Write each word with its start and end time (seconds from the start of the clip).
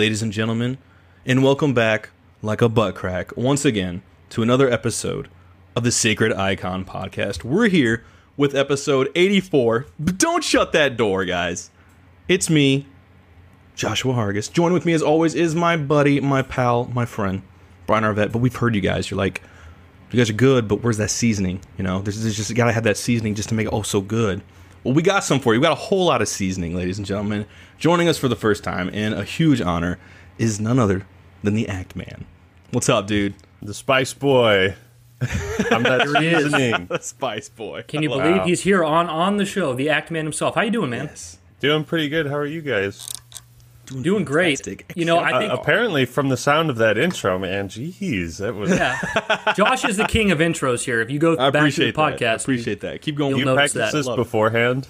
Ladies 0.00 0.22
and 0.22 0.32
gentlemen, 0.32 0.78
and 1.26 1.44
welcome 1.44 1.74
back, 1.74 2.08
like 2.40 2.62
a 2.62 2.70
butt 2.70 2.94
crack, 2.94 3.36
once 3.36 3.66
again 3.66 4.00
to 4.30 4.42
another 4.42 4.66
episode 4.70 5.28
of 5.76 5.84
the 5.84 5.92
Sacred 5.92 6.32
Icon 6.32 6.86
podcast. 6.86 7.44
We're 7.44 7.68
here 7.68 8.02
with 8.34 8.54
episode 8.54 9.10
84. 9.14 9.84
But 9.98 10.16
don't 10.16 10.42
shut 10.42 10.72
that 10.72 10.96
door, 10.96 11.26
guys. 11.26 11.70
It's 12.28 12.48
me, 12.48 12.86
Joshua 13.74 14.14
Hargis. 14.14 14.50
Join 14.50 14.72
with 14.72 14.86
me, 14.86 14.94
as 14.94 15.02
always, 15.02 15.34
is 15.34 15.54
my 15.54 15.76
buddy, 15.76 16.18
my 16.18 16.40
pal, 16.40 16.86
my 16.94 17.04
friend, 17.04 17.42
Brian 17.86 18.02
Arvett. 18.02 18.32
But 18.32 18.38
we've 18.38 18.56
heard 18.56 18.74
you 18.74 18.80
guys. 18.80 19.10
You're 19.10 19.18
like, 19.18 19.42
you 20.10 20.16
guys 20.16 20.30
are 20.30 20.32
good, 20.32 20.66
but 20.66 20.76
where's 20.76 20.96
that 20.96 21.10
seasoning? 21.10 21.60
You 21.76 21.84
know, 21.84 22.00
there's, 22.00 22.22
there's 22.22 22.38
just 22.38 22.54
gotta 22.54 22.72
have 22.72 22.84
that 22.84 22.96
seasoning 22.96 23.34
just 23.34 23.50
to 23.50 23.54
make 23.54 23.66
it 23.66 23.72
oh 23.74 23.82
so 23.82 24.00
good. 24.00 24.40
Well, 24.84 24.94
we 24.94 25.02
got 25.02 25.24
some 25.24 25.40
for 25.40 25.52
you. 25.54 25.60
We 25.60 25.64
got 25.64 25.72
a 25.72 25.76
whole 25.80 26.06
lot 26.06 26.22
of 26.22 26.28
seasoning, 26.28 26.74
ladies 26.74 26.98
and 26.98 27.06
gentlemen. 27.06 27.46
Joining 27.78 28.08
us 28.08 28.18
for 28.18 28.28
the 28.28 28.36
first 28.36 28.64
time, 28.64 28.90
and 28.92 29.14
a 29.14 29.24
huge 29.24 29.60
honor, 29.60 29.98
is 30.38 30.58
none 30.60 30.78
other 30.78 31.06
than 31.42 31.54
the 31.54 31.68
Act 31.68 31.94
Man. 31.96 32.24
What's 32.70 32.88
up, 32.88 33.06
dude? 33.06 33.34
The 33.60 33.74
Spice 33.74 34.14
Boy. 34.14 34.74
I'm 35.70 35.82
that 35.82 36.02
Here 36.06 36.20
he 36.20 36.28
is. 36.28 36.44
seasoning. 36.44 36.86
The 36.86 36.98
Spice 36.98 37.48
Boy. 37.50 37.84
Can 37.86 38.02
you 38.02 38.08
believe 38.08 38.36
Wow. 38.38 38.44
he's 38.46 38.62
here 38.62 38.82
on, 38.82 39.06
on 39.08 39.36
the 39.36 39.44
show, 39.44 39.74
the 39.74 39.90
Act 39.90 40.10
Man 40.10 40.24
himself? 40.24 40.54
How 40.54 40.62
you 40.62 40.70
doing, 40.70 40.90
man? 40.90 41.06
Yes. 41.06 41.38
Doing 41.60 41.84
pretty 41.84 42.08
good. 42.08 42.26
How 42.26 42.36
are 42.36 42.46
you 42.46 42.62
guys? 42.62 43.06
Doing 44.02 44.24
great. 44.24 44.84
You 44.94 45.04
know, 45.04 45.18
I 45.18 45.32
Uh, 45.32 45.38
think 45.40 45.52
apparently, 45.52 46.04
from 46.04 46.28
the 46.28 46.36
sound 46.36 46.70
of 46.70 46.76
that 46.76 46.96
intro, 46.96 47.38
man, 47.38 47.68
jeez, 47.68 48.38
that 48.38 48.54
was. 48.54 48.70
yeah, 48.70 48.98
Josh 49.56 49.84
is 49.84 49.96
the 49.96 50.04
king 50.04 50.30
of 50.30 50.38
intros 50.38 50.84
here. 50.84 51.00
If 51.00 51.10
you 51.10 51.18
go 51.18 51.32
I 51.32 51.36
back 51.36 51.44
to 51.46 51.50
the 51.52 51.58
appreciate 51.58 51.94
that. 51.96 52.00
I 52.00 52.12
podcast, 52.12 52.42
appreciate 52.42 52.80
that. 52.82 53.02
Keep 53.02 53.16
going. 53.16 53.30
You'll 53.30 53.38
You 53.40 53.44
notice 53.46 53.72
that. 53.72 53.92
this 53.92 54.06
Love 54.06 54.16
beforehand? 54.16 54.86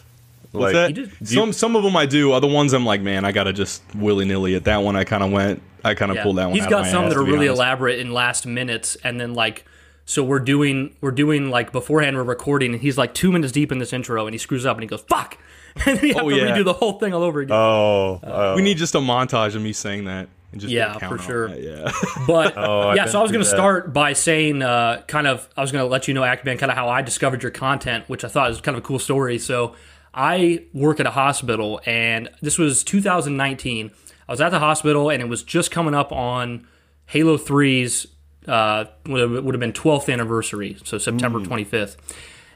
What's 0.52 0.62
Like, 0.64 0.72
that? 0.74 0.88
You 0.96 1.06
did- 1.06 1.28
Some 1.28 1.52
some 1.52 1.76
of 1.76 1.82
them 1.82 1.96
I 1.96 2.04
do. 2.06 2.32
Other 2.32 2.48
ones 2.48 2.72
I'm 2.74 2.84
like, 2.84 3.00
man, 3.00 3.24
I 3.24 3.32
gotta 3.32 3.52
just 3.52 3.82
willy 3.94 4.24
nilly 4.26 4.54
at 4.54 4.64
That 4.64 4.78
one 4.82 4.96
I 4.96 5.04
kind 5.04 5.22
of 5.22 5.30
went. 5.30 5.62
I 5.84 5.94
kind 5.94 6.10
of 6.10 6.16
Yeah. 6.18 6.22
pulled 6.24 6.36
that 6.36 6.46
one. 6.46 6.54
He's 6.56 6.64
out 6.64 6.70
got 6.70 6.80
of 6.80 6.86
my 6.86 6.92
some 6.92 7.04
ass, 7.04 7.12
that 7.14 7.18
are 7.20 7.24
really 7.24 7.48
honest. 7.48 7.58
elaborate 7.58 7.98
in 8.00 8.12
last 8.12 8.46
minutes, 8.46 8.96
and 9.02 9.18
then 9.20 9.32
like, 9.32 9.64
so 10.04 10.22
we're 10.22 10.40
doing 10.40 10.94
we're 11.00 11.10
doing 11.12 11.48
like 11.50 11.72
beforehand 11.72 12.16
we're 12.16 12.22
recording, 12.24 12.72
and 12.74 12.82
he's 12.82 12.98
like 12.98 13.14
two 13.14 13.32
minutes 13.32 13.52
deep 13.52 13.72
in 13.72 13.78
this 13.78 13.92
intro, 13.94 14.26
and 14.26 14.34
he 14.34 14.38
screws 14.38 14.66
up, 14.66 14.76
and 14.76 14.82
he 14.82 14.88
goes 14.88 15.02
fuck, 15.08 15.38
and 15.86 15.98
then 15.98 16.06
you 16.06 16.14
have 16.14 16.24
Oh, 16.24 16.30
to 16.30 16.36
yeah. 16.36 16.56
redo 16.56 16.64
the 16.64 16.72
whole 16.72 16.94
thing 16.98 17.12
all 17.14 17.22
over 17.22 17.40
again. 17.40 17.56
oh, 17.56 18.20
oh. 18.22 18.54
We 18.56 18.62
need 18.62 18.76
just 18.78 18.94
a 18.94 18.98
montage 18.98 19.54
of 19.54 19.62
me 19.62 19.72
saying 19.72 20.04
that. 20.04 20.28
And 20.52 20.60
just 20.60 20.72
Yeah, 20.72 20.88
get 20.88 20.96
a 20.96 21.00
count 21.00 21.16
for 21.20 21.22
sure. 21.26 21.48
that, 21.48 21.62
Yeah. 21.62 21.92
But 22.26 22.54
Oh, 22.56 22.92
yeah, 22.94 23.06
so 23.06 23.20
I 23.20 23.22
was 23.22 23.30
going 23.30 23.44
to 23.44 23.48
start 23.48 23.92
by 23.92 24.12
saying, 24.14 24.62
uh, 24.62 25.02
kind 25.06 25.26
of, 25.28 25.48
I 25.56 25.60
was 25.60 25.70
going 25.70 25.84
to 25.84 25.88
let 25.90 26.08
you 26.08 26.14
know, 26.14 26.22
Actman, 26.22 26.58
kind 26.58 26.70
of 26.72 26.76
how 26.76 26.88
I 26.88 27.02
discovered 27.02 27.42
your 27.42 27.52
content, 27.52 28.04
which 28.08 28.24
I 28.24 28.28
thought 28.28 28.48
was 28.48 28.60
kind 28.60 28.76
of 28.76 28.82
a 28.82 28.86
cool 28.86 28.98
story. 28.98 29.38
So 29.38 29.76
I 30.12 30.64
work 30.72 30.98
at 30.98 31.06
a 31.06 31.10
hospital, 31.12 31.80
and 31.86 32.28
this 32.42 32.58
was 32.58 32.82
2019. 32.82 33.92
I 34.28 34.32
was 34.32 34.40
at 34.40 34.48
the 34.50 34.58
hospital, 34.58 35.08
and 35.08 35.22
it 35.22 35.28
was 35.28 35.42
just 35.44 35.70
coming 35.70 35.94
up 35.94 36.10
on 36.10 36.66
Halo 37.06 37.36
3's 37.36 38.08
uh, 38.48 38.86
would 39.06 39.20
have, 39.20 39.44
would 39.44 39.54
have 39.54 39.60
been 39.60 39.72
12th 39.72 40.12
anniversary, 40.12 40.78
so 40.84 40.98
September 40.98 41.38
25th. 41.40 41.96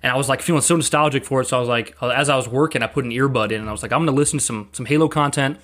And 0.05 0.13
I 0.13 0.17
was 0.17 0.29
like 0.29 0.43
feeling 0.43 0.63
so 0.63 0.77
nostalgic 0.77 1.25
for 1.25 1.41
it. 1.41 1.47
So 1.47 1.57
I 1.57 1.61
was 1.61 1.69
like, 1.69 1.97
as 2.01 2.29
I 2.29 2.37
was 2.37 2.47
working, 2.47 2.83
I 2.83 2.87
put 2.87 3.05
an 3.05 3.11
earbud 3.11 3.51
in, 3.51 3.61
and 3.61 3.69
I 3.69 3.73
was 3.73 3.83
like, 3.83 3.91
I'm 3.91 4.05
going 4.05 4.15
to 4.15 4.21
listen 4.21 4.39
to 4.39 4.45
some 4.45 4.69
some 4.73 4.87
Halo 4.87 5.09
content 5.09 5.59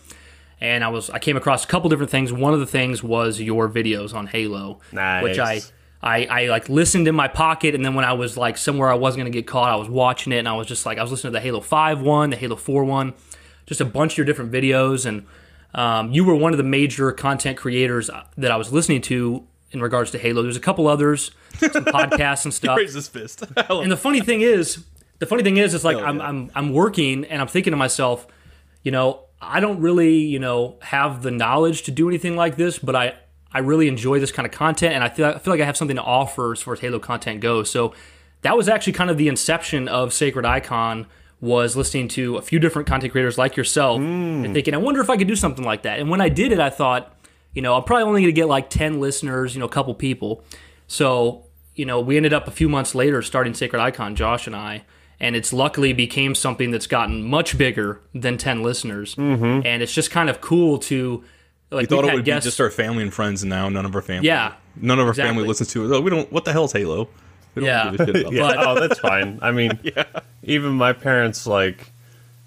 and 0.61 0.84
I 0.84 0.89
was 0.89 1.11
I 1.11 1.19
came 1.19 1.37
across 1.37 1.65
a 1.65 1.67
couple 1.67 1.89
different 1.89 2.11
things. 2.11 2.33
One 2.33 2.53
of 2.53 2.61
the 2.61 2.67
things 2.67 3.03
was 3.03 3.41
your 3.41 3.69
videos 3.69 4.15
on 4.15 4.27
Halo, 4.27 4.81
which 5.23 5.39
I, 5.39 5.61
I 6.03 6.27
I 6.27 6.47
like 6.49 6.69
listened 6.69 7.09
in 7.09 7.15
my 7.15 7.28
pocket, 7.28 7.75
and 7.75 7.84
then 7.84 7.95
when 7.95 8.05
I 8.05 8.12
was 8.12 8.37
like 8.37 8.59
somewhere 8.59 8.91
I 8.91 8.95
wasn't 8.95 9.21
gonna 9.21 9.31
get 9.31 9.47
caught, 9.47 9.71
I 9.71 9.77
was 9.77 9.89
watching 9.89 10.33
it, 10.33 10.39
and 10.39 10.49
I 10.49 10.55
was 10.55 10.67
just 10.67 10.84
like 10.84 10.99
I 10.99 11.03
was 11.03 11.11
listening 11.11 11.33
to 11.33 11.39
the 11.39 11.43
Halo 11.43 11.61
Five 11.61 12.01
one, 12.01 12.31
the 12.31 12.37
Halo 12.37 12.57
Four 12.57 12.84
one, 12.84 13.15
just 13.67 13.81
a 13.81 13.84
bunch 13.84 14.12
of 14.12 14.19
your 14.19 14.27
different 14.27 14.53
videos, 14.53 15.07
and 15.07 15.27
um, 15.75 16.12
you 16.12 16.25
were 16.25 16.34
one 16.34 16.53
of 16.53 16.59
the 16.59 16.65
major 16.65 17.12
content 17.12 17.57
creators 17.57 18.11
that 18.37 18.51
I 18.51 18.57
was 18.57 18.72
listening 18.72 19.01
to 19.03 19.47
in 19.72 19.81
regards 19.81 20.10
to 20.12 20.19
Halo. 20.19 20.42
There's 20.42 20.56
a 20.56 20.60
couple 20.60 20.86
others, 20.86 21.31
some 21.58 21.70
podcasts 21.84 22.44
and 22.44 22.53
stuff. 22.53 22.76
Raise 22.76 22.94
his 22.94 23.08
fist. 23.08 23.44
And 23.70 23.91
the 23.91 23.97
funny 23.97 24.20
thing 24.20 24.41
is, 24.41 24.84
the 25.19 25.26
funny 25.26 25.42
thing 25.42 25.56
is, 25.56 25.75
it's 25.75 25.84
like 25.84 25.97
Hell 25.97 26.06
I'm, 26.06 26.19
yeah. 26.19 26.28
I'm 26.28 26.50
I'm 26.54 26.72
working 26.72 27.25
and 27.25 27.41
I'm 27.41 27.48
thinking 27.48 27.70
to 27.72 27.76
myself, 27.76 28.26
you 28.82 28.91
know, 28.91 29.25
I 29.41 29.60
don't 29.60 29.80
really, 29.80 30.19
you 30.19 30.38
know, 30.38 30.76
have 30.82 31.22
the 31.22 31.30
knowledge 31.30 31.82
to 31.84 31.91
do 31.91 32.09
anything 32.09 32.36
like 32.36 32.56
this, 32.56 32.78
but 32.78 32.97
I 32.97 33.14
I 33.53 33.60
really 33.60 33.88
enjoy 33.88 34.20
this 34.20 34.32
kind 34.32 34.47
of 34.47 34.53
content, 34.53 34.94
and 34.94 35.03
I 35.03 35.09
feel 35.09 35.26
I 35.26 35.38
feel 35.38 35.53
like 35.53 35.60
I 35.60 35.64
have 35.64 35.76
something 35.76 35.97
to 35.97 36.03
offer 36.03 36.53
as 36.53 36.62
far 36.62 36.75
as 36.75 36.80
Halo 36.80 36.98
content 36.98 37.41
goes. 37.41 37.70
So 37.70 37.94
that 38.42 38.56
was 38.56 38.69
actually 38.69 38.92
kind 38.94 39.10
of 39.10 39.19
the 39.19 39.28
inception 39.28 39.88
of 39.88 40.12
Sacred 40.12 40.44
Icon. 40.44 41.06
Was 41.42 41.74
listening 41.74 42.09
to 42.09 42.36
a 42.36 42.42
few 42.42 42.59
different 42.59 42.86
content 42.86 43.12
creators 43.12 43.39
like 43.39 43.56
yourself 43.56 43.98
mm. 43.98 44.45
and 44.45 44.53
thinking, 44.53 44.74
I 44.74 44.77
wonder 44.77 45.00
if 45.00 45.09
I 45.09 45.16
could 45.16 45.27
do 45.27 45.34
something 45.34 45.65
like 45.65 45.84
that. 45.84 45.98
And 45.98 46.10
when 46.10 46.21
I 46.21 46.28
did 46.28 46.53
it, 46.53 46.60
I 46.60 46.68
thought, 46.68 47.16
you 47.54 47.62
know, 47.62 47.74
I'm 47.76 47.84
probably 47.84 48.04
only 48.04 48.20
going 48.22 48.34
to 48.34 48.41
get 48.41 48.48
like 48.48 48.70
10 48.70 49.00
listeners, 49.00 49.54
you 49.54 49.60
know, 49.60 49.66
a 49.66 49.70
couple 49.70 49.94
people. 49.94 50.44
So, 50.86 51.44
you 51.74 51.84
know, 51.86 52.00
we 52.00 52.16
ended 52.16 52.32
up 52.32 52.47
a 52.48 52.50
few 52.50 52.68
months 52.68 52.94
later 52.94 53.22
starting 53.22 53.54
Sacred 53.54 53.80
Icon, 53.80 54.14
Josh 54.16 54.47
and 54.47 54.54
I, 54.56 54.84
and 55.18 55.36
it's 55.36 55.52
luckily 55.52 55.92
became 55.92 56.34
something 56.34 56.70
that's 56.70 56.86
gotten 56.86 57.22
much 57.22 57.56
bigger 57.58 58.00
than 58.14 58.38
10 58.38 58.62
listeners. 58.62 59.14
Mm-hmm. 59.14 59.66
And 59.66 59.82
it's 59.82 59.92
just 59.92 60.10
kind 60.10 60.28
of 60.30 60.41
cool 60.41 60.78
to, 60.80 61.24
like, 61.70 61.91
We 61.91 61.97
thought 61.97 62.04
it 62.06 62.14
would 62.14 62.24
guests. 62.24 62.47
be 62.47 62.48
just 62.50 62.60
our 62.60 62.70
family 62.70 63.02
and 63.02 63.12
friends, 63.12 63.42
and 63.42 63.50
now 63.50 63.68
none 63.68 63.84
of 63.84 63.94
our 63.94 64.02
family. 64.02 64.26
Yeah, 64.26 64.54
None 64.76 64.98
of 64.98 65.04
our 65.04 65.10
exactly. 65.10 65.34
family 65.34 65.48
listens 65.48 65.70
to 65.72 65.84
it. 65.84 65.97
Oh, 65.97 66.00
we 66.00 66.10
don't. 66.10 66.30
What 66.32 66.44
the 66.44 66.52
hell's 66.52 66.72
Halo? 66.72 67.08
We 67.54 67.62
don't 67.62 67.66
Yeah. 67.66 67.91
give 67.91 68.00
a 68.00 68.06
shit 68.06 68.16
about 68.22 68.32
Yeah, 68.32 68.42
But- 68.54 68.66
oh, 68.66 68.80
that's 68.88 68.98
fine. 69.00 69.38
I 69.42 69.50
mean, 69.52 69.78
even 70.42 70.72
my 70.72 70.92
parents, 70.92 71.47
like, 71.47 71.90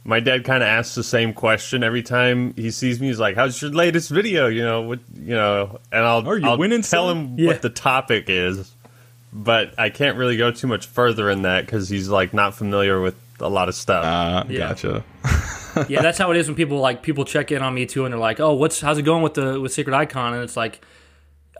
my 0.05 0.19
dad 0.19 0.43
kind 0.43 0.61
of 0.61 0.67
asks 0.67 0.95
the 0.95 1.03
same 1.03 1.33
question 1.33 1.83
every 1.83 2.03
time 2.03 2.53
he 2.55 2.71
sees 2.71 2.99
me. 2.99 3.07
He's 3.07 3.19
like, 3.19 3.35
"How's 3.35 3.61
your 3.61 3.71
latest 3.71 4.09
video?" 4.09 4.47
You 4.47 4.63
know, 4.63 4.81
what 4.81 4.99
you 5.17 5.33
know, 5.35 5.79
and 5.91 6.03
I'll 6.05 6.27
Are 6.27 6.37
you 6.37 6.45
I'll 6.47 6.57
winning 6.57 6.81
tell 6.81 7.05
still? 7.07 7.09
him 7.11 7.35
Yeah. 7.39 7.47
what 7.47 7.61
the 7.61 7.69
topic 7.69 8.25
is, 8.27 8.71
but 9.31 9.73
I 9.77 9.89
can't 9.89 10.17
really 10.17 10.37
go 10.37 10.51
too 10.51 10.67
much 10.67 10.85
further 10.87 11.29
in 11.29 11.43
that 11.43 11.65
because 11.65 11.89
he's 11.89 12.09
like 12.09 12.33
not 12.33 12.53
familiar 12.53 12.99
with 13.01 13.15
a 13.39 13.49
lot 13.49 13.69
of 13.69 13.75
stuff. 13.75 14.03
Uh, 14.05 14.43
Yeah. 14.49 14.59
Gotcha. 14.69 15.03
yeah, 15.89 16.01
that's 16.01 16.17
how 16.17 16.31
it 16.31 16.37
is 16.37 16.47
when 16.47 16.55
people 16.55 16.79
like 16.79 17.01
people 17.01 17.25
check 17.25 17.51
in 17.51 17.61
on 17.61 17.73
me 17.73 17.85
too, 17.85 18.05
and 18.05 18.13
they're 18.13 18.19
like, 18.19 18.39
"Oh, 18.39 18.53
what's 18.53 18.81
how's 18.81 18.97
it 18.97 19.03
going 19.03 19.23
with 19.23 19.33
the 19.35 19.59
with 19.59 19.73
Sacred 19.73 19.95
Icon?" 19.95 20.33
And 20.33 20.43
it's 20.43 20.57
like, 20.57 20.83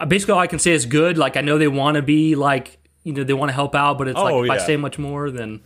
uh, 0.01 0.05
basically 0.05 0.33
all 0.33 0.39
I 0.39 0.47
can 0.47 0.59
say 0.59 0.71
is 0.73 0.85
good. 0.85 1.17
Like 1.17 1.37
I 1.37 1.41
know 1.41 1.57
they 1.57 1.67
want 1.69 1.95
to 1.95 2.01
be 2.01 2.35
like, 2.35 2.77
you 3.03 3.13
know, 3.13 3.23
they 3.23 3.33
want 3.33 3.49
to 3.49 3.53
help 3.53 3.73
out, 3.73 3.97
but 3.97 4.07
it's 4.07 4.19
like 4.19 4.33
Oh, 4.33 4.43
if 4.43 4.51
I 4.51 4.57
say 4.57 4.75
much 4.77 4.99
more, 4.99 5.31
then 5.31 5.61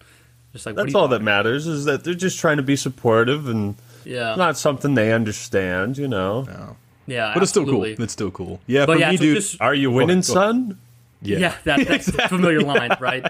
just 0.57 0.65
like 0.65 0.75
That's 0.75 0.95
all 0.95 1.07
that 1.09 1.21
matters 1.21 1.68
is 1.68 1.86
that 1.86 2.04
they're 2.04 2.13
just 2.13 2.39
trying 2.39 2.57
to 2.57 2.63
be 2.63 2.75
supportive 2.75 3.48
and 3.48 3.75
Yeah, 4.04 4.36
not 4.36 4.57
something 4.57 4.95
they 4.95 5.13
understand, 5.13 5.98
you 5.98 6.07
know. 6.07 6.75
yeah, 7.06 7.31
But 7.33 7.44
it's 7.44 7.51
still 7.51 7.65
cool. 7.65 7.83
It's 7.83 8.13
still 8.13 8.31
cool. 8.31 8.59
Yeah, 8.68 8.86
But 8.86 8.95
for 8.95 9.00
yeah, 9.00 9.12
me, 9.12 9.18
so 9.18 9.24
dude. 9.24 9.36
just- 9.38 9.62
Are 9.62 9.74
you 9.74 9.92
winning, 9.92 10.18
go- 10.18 10.21
son? 10.33 10.77
yeah. 11.21 11.38
Yeah, 11.38 11.56
that, 11.63 11.88
that's 11.88 12.07
a 12.09 12.27
familiar 12.27 12.62
line, 12.62 12.95
right? 13.00 13.25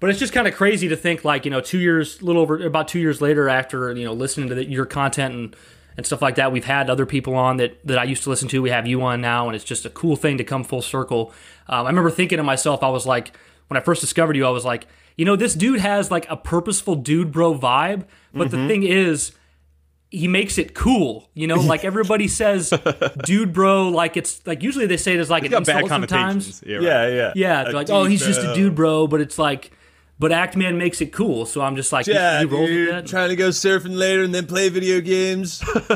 But 0.00 0.10
it's 0.10 0.18
just 0.18 0.32
kind 0.32 0.48
of 0.48 0.54
crazy 0.54 0.88
to 0.88 0.96
think, 0.96 1.24
like 1.24 1.44
you 1.44 1.50
know, 1.50 1.60
two 1.60 1.78
years, 1.78 2.20
a 2.20 2.24
little 2.24 2.42
over 2.42 2.64
about 2.66 2.88
two 2.88 2.98
years 2.98 3.20
later, 3.20 3.48
after 3.48 3.92
you 3.92 4.04
know 4.04 4.12
listening 4.12 4.48
to 4.48 4.54
the, 4.56 4.64
your 4.68 4.84
content 4.86 5.34
and 5.34 5.56
and 5.96 6.04
stuff 6.06 6.20
like 6.22 6.34
that, 6.36 6.50
we've 6.50 6.64
had 6.64 6.90
other 6.90 7.06
people 7.06 7.34
on 7.36 7.58
that 7.58 7.78
that 7.86 7.98
I 7.98 8.04
used 8.04 8.24
to 8.24 8.30
listen 8.30 8.48
to. 8.48 8.60
We 8.62 8.70
have 8.70 8.86
you 8.88 9.00
on 9.02 9.20
now, 9.20 9.46
and 9.46 9.54
it's 9.54 9.64
just 9.64 9.84
a 9.86 9.90
cool 9.90 10.16
thing 10.16 10.38
to 10.38 10.44
come 10.44 10.64
full 10.64 10.82
circle. 10.82 11.32
Um, 11.68 11.86
I 11.86 11.90
remember 11.90 12.10
thinking 12.10 12.38
to 12.38 12.42
myself, 12.42 12.82
I 12.82 12.88
was 12.88 13.06
like, 13.06 13.36
when 13.68 13.76
I 13.76 13.80
first 13.80 14.00
discovered 14.00 14.34
you, 14.34 14.44
I 14.44 14.50
was 14.50 14.64
like, 14.64 14.88
you 15.16 15.24
know, 15.24 15.36
this 15.36 15.54
dude 15.54 15.80
has 15.80 16.10
like 16.10 16.28
a 16.30 16.36
purposeful 16.36 16.94
dude 16.96 17.32
bro 17.32 17.54
vibe, 17.54 18.04
but 18.34 18.48
Mm-hmm. 18.48 18.56
the 18.62 18.68
thing 18.68 18.82
is. 18.84 19.32
He 20.14 20.28
makes 20.28 20.58
it 20.58 20.74
cool, 20.74 21.30
you 21.32 21.46
know. 21.46 21.54
Like 21.56 21.86
everybody 21.86 22.28
says, 22.42 22.70
"dude, 23.24 23.54
bro." 23.54 23.88
Like 23.88 24.18
it's 24.18 24.46
like 24.46 24.62
usually 24.62 24.84
they 24.84 24.98
say 24.98 25.14
it 25.14 25.20
as 25.20 25.30
like 25.30 25.44
It's 25.44 25.54
an 25.54 25.60
got 25.62 25.66
bad 25.66 25.82
insult 25.84 25.88
sometimes. 26.02 26.62
Yeah, 26.66 26.76
right. 26.76 26.82
Yeah, 26.84 27.06
yeah. 27.08 27.32
Yeah, 27.34 27.64
they're 27.64 27.72
like, 27.72 27.88
oh, 27.88 28.04
he's 28.04 28.20
just 28.22 28.40
a 28.42 28.52
dude, 28.54 28.74
bro. 28.74 29.06
But 29.06 29.22
it's 29.22 29.38
like, 29.38 29.72
but 30.18 30.30
Act 30.30 30.54
Man 30.54 30.76
makes 30.76 31.00
it 31.00 31.14
cool. 31.14 31.46
So 31.46 31.62
I'm 31.62 31.76
just 31.76 31.94
like, 31.94 32.06
Yeah, 32.06 32.40
he 32.40 32.46
dude, 32.46 32.90
that. 32.92 33.06
trying 33.06 33.30
to 33.30 33.36
go 33.36 33.48
surfing 33.48 33.96
later 33.96 34.22
and 34.22 34.34
then 34.34 34.44
play 34.46 34.68
video 34.68 35.00
games. 35.00 35.62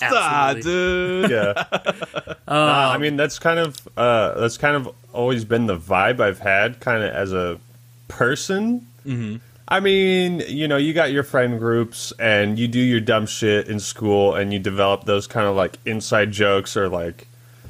Absolutely. 0.00 0.62
dude. 0.62 1.30
yeah. 1.30 1.64
Nah, 2.48 2.90
I 2.90 2.96
mean, 2.96 3.16
that's 3.18 3.38
kind 3.38 3.58
of 3.58 3.76
uh, 3.98 4.40
that's 4.40 4.56
kind 4.56 4.76
of 4.76 4.88
always 5.12 5.44
been 5.44 5.66
the 5.66 5.76
vibe 5.78 6.20
I've 6.20 6.38
had, 6.38 6.80
kind 6.80 7.02
of 7.02 7.12
as 7.12 7.34
a 7.34 7.60
person. 8.08 8.86
Mm-hmm. 9.06 9.36
I 9.70 9.80
mean, 9.80 10.40
you 10.48 10.66
know, 10.66 10.78
you 10.78 10.94
got 10.94 11.12
your 11.12 11.22
friend 11.22 11.58
groups, 11.58 12.12
and 12.18 12.58
you 12.58 12.66
do 12.68 12.80
your 12.80 13.00
dumb 13.00 13.26
shit 13.26 13.68
in 13.68 13.80
school, 13.80 14.34
and 14.34 14.52
you 14.52 14.58
develop 14.58 15.04
those 15.04 15.26
kind 15.26 15.46
of 15.46 15.54
like 15.56 15.76
inside 15.84 16.32
jokes 16.32 16.76
or 16.76 16.88
like 16.88 17.26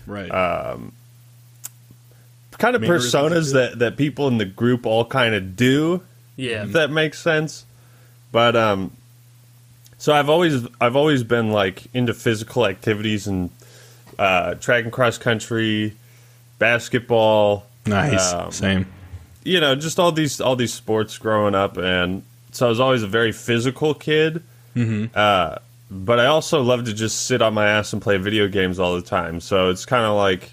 Right. 0.07 0.31
kind 2.59 2.75
of 2.77 2.83
personas 2.83 3.53
that 3.53 3.79
that 3.81 3.97
people 3.97 4.27
in 4.29 4.39
the 4.39 4.45
group 4.45 4.87
all 4.87 5.05
kind 5.05 5.35
of 5.35 5.55
do. 5.57 6.03
yeah, 6.37 6.65
if 6.65 6.73
that 6.73 6.91
makes 6.91 7.19
sense. 7.21 7.65
But 8.33 8.57
um, 8.57 8.93
so 9.99 10.13
I've 10.13 10.29
always 10.29 10.67
I've 10.81 10.97
always 10.97 11.25
been 11.25 11.51
like 11.51 11.87
into 11.95 12.15
physical 12.15 12.67
activities 12.67 13.27
and 13.27 13.51
uh, 14.19 14.55
track 14.55 14.85
and 14.85 14.93
cross 14.93 15.19
country, 15.19 15.95
basketball. 16.59 17.67
nice. 17.87 18.33
um, 18.33 18.51
Same. 18.53 18.87
You 19.45 19.61
know, 19.61 19.75
just 19.75 19.99
all 19.99 20.13
these 20.13 20.41
all 20.41 20.57
these 20.57 20.75
sports 20.75 21.17
growing 21.19 21.55
up, 21.55 21.77
and 21.77 22.23
so 22.53 22.67
I 22.67 22.69
was 22.69 22.81
always 22.81 23.03
a 23.03 23.07
very 23.09 23.33
physical 23.33 23.95
kid. 23.95 24.43
Mm-hmm. 24.77 25.07
Uh, 25.15 25.57
but 25.91 26.21
I 26.21 26.27
also 26.27 26.61
love 26.63 26.85
to 26.85 26.93
just 26.93 27.27
sit 27.27 27.41
on 27.41 27.55
my 27.55 27.67
ass 27.67 27.93
and 27.93 28.03
play 28.03 28.17
video 28.19 28.47
games 28.49 28.79
all 28.79 28.95
the 28.95 29.03
time. 29.03 29.41
So 29.41 29.71
it's 29.71 29.87
kind 29.87 30.05
of 30.05 30.17
like 30.17 30.53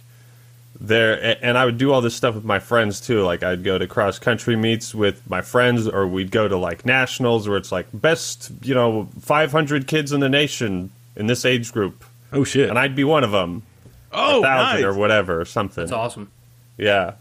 there 0.80 1.38
and 1.44 1.58
I 1.58 1.66
would 1.66 1.78
do 1.78 1.92
all 1.92 2.02
this 2.02 2.16
stuff 2.16 2.36
with 2.36 2.44
my 2.46 2.60
friends 2.60 3.02
too. 3.02 3.22
Like 3.24 3.44
I'd 3.44 3.64
go 3.64 3.78
to 3.78 3.88
cross 3.88 4.18
country 4.20 4.56
meets 4.56 4.94
with 4.96 5.30
my 5.30 5.42
friends, 5.42 5.88
or 5.88 6.08
we'd 6.08 6.32
go 6.32 6.48
to 6.48 6.56
like 6.58 6.86
nationals 6.86 7.48
where 7.50 7.58
it's 7.58 7.72
like 7.72 7.88
best, 7.94 8.52
you 8.62 8.74
know, 8.74 9.10
500 9.22 9.88
kids 9.88 10.12
in 10.14 10.20
the 10.22 10.30
nation 10.30 10.92
in 11.16 11.28
this 11.28 11.44
age 11.46 11.72
group, 11.74 12.04
Oh 12.34 12.44
shit. 12.44 12.70
and 12.70 12.78
I'd 12.80 12.96
be 12.96 13.04
one 13.06 13.24
of 13.24 13.32
them, 13.32 13.64
oh, 14.12 14.42
thousand 14.42 14.82
nice. 14.82 14.84
or 14.84 14.94
whatever, 14.94 15.40
or 15.42 15.46
something. 15.46 15.84
it's 15.84 15.94
awesome. 15.94 16.30
Yeah, 16.78 17.14
we'd 17.14 17.16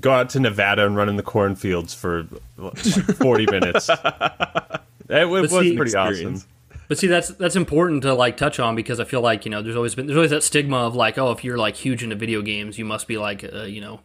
go 0.00 0.12
out 0.12 0.30
to 0.30 0.40
Nevada 0.40 0.86
and 0.86 0.96
run 0.96 1.08
in 1.08 1.16
the 1.16 1.22
cornfields 1.22 1.94
for 1.94 2.26
like 2.58 2.76
40 3.16 3.46
minutes. 3.46 3.88
It, 5.08 5.24
was 5.28 5.50
see- 5.50 5.76
pretty 5.76 5.94
awesome. 5.94 6.42
But 6.88 6.98
see, 6.98 7.06
that's 7.06 7.28
that's 7.28 7.56
important 7.56 8.02
to 8.02 8.12
like 8.12 8.36
touch 8.36 8.60
on 8.60 8.74
because 8.74 9.00
I 9.00 9.04
feel 9.04 9.22
like 9.22 9.44
you 9.46 9.50
know 9.50 9.62
there's 9.62 9.76
always 9.76 9.94
been 9.94 10.06
there's 10.06 10.16
always 10.16 10.30
that 10.30 10.42
stigma 10.42 10.76
of 10.78 10.94
like 10.94 11.16
oh 11.16 11.30
if 11.30 11.42
you're 11.42 11.56
like 11.56 11.74
huge 11.76 12.02
into 12.02 12.16
video 12.16 12.42
games 12.42 12.78
you 12.78 12.84
must 12.84 13.08
be 13.08 13.16
like 13.16 13.44
uh, 13.50 13.62
you 13.62 13.80
know 13.80 14.00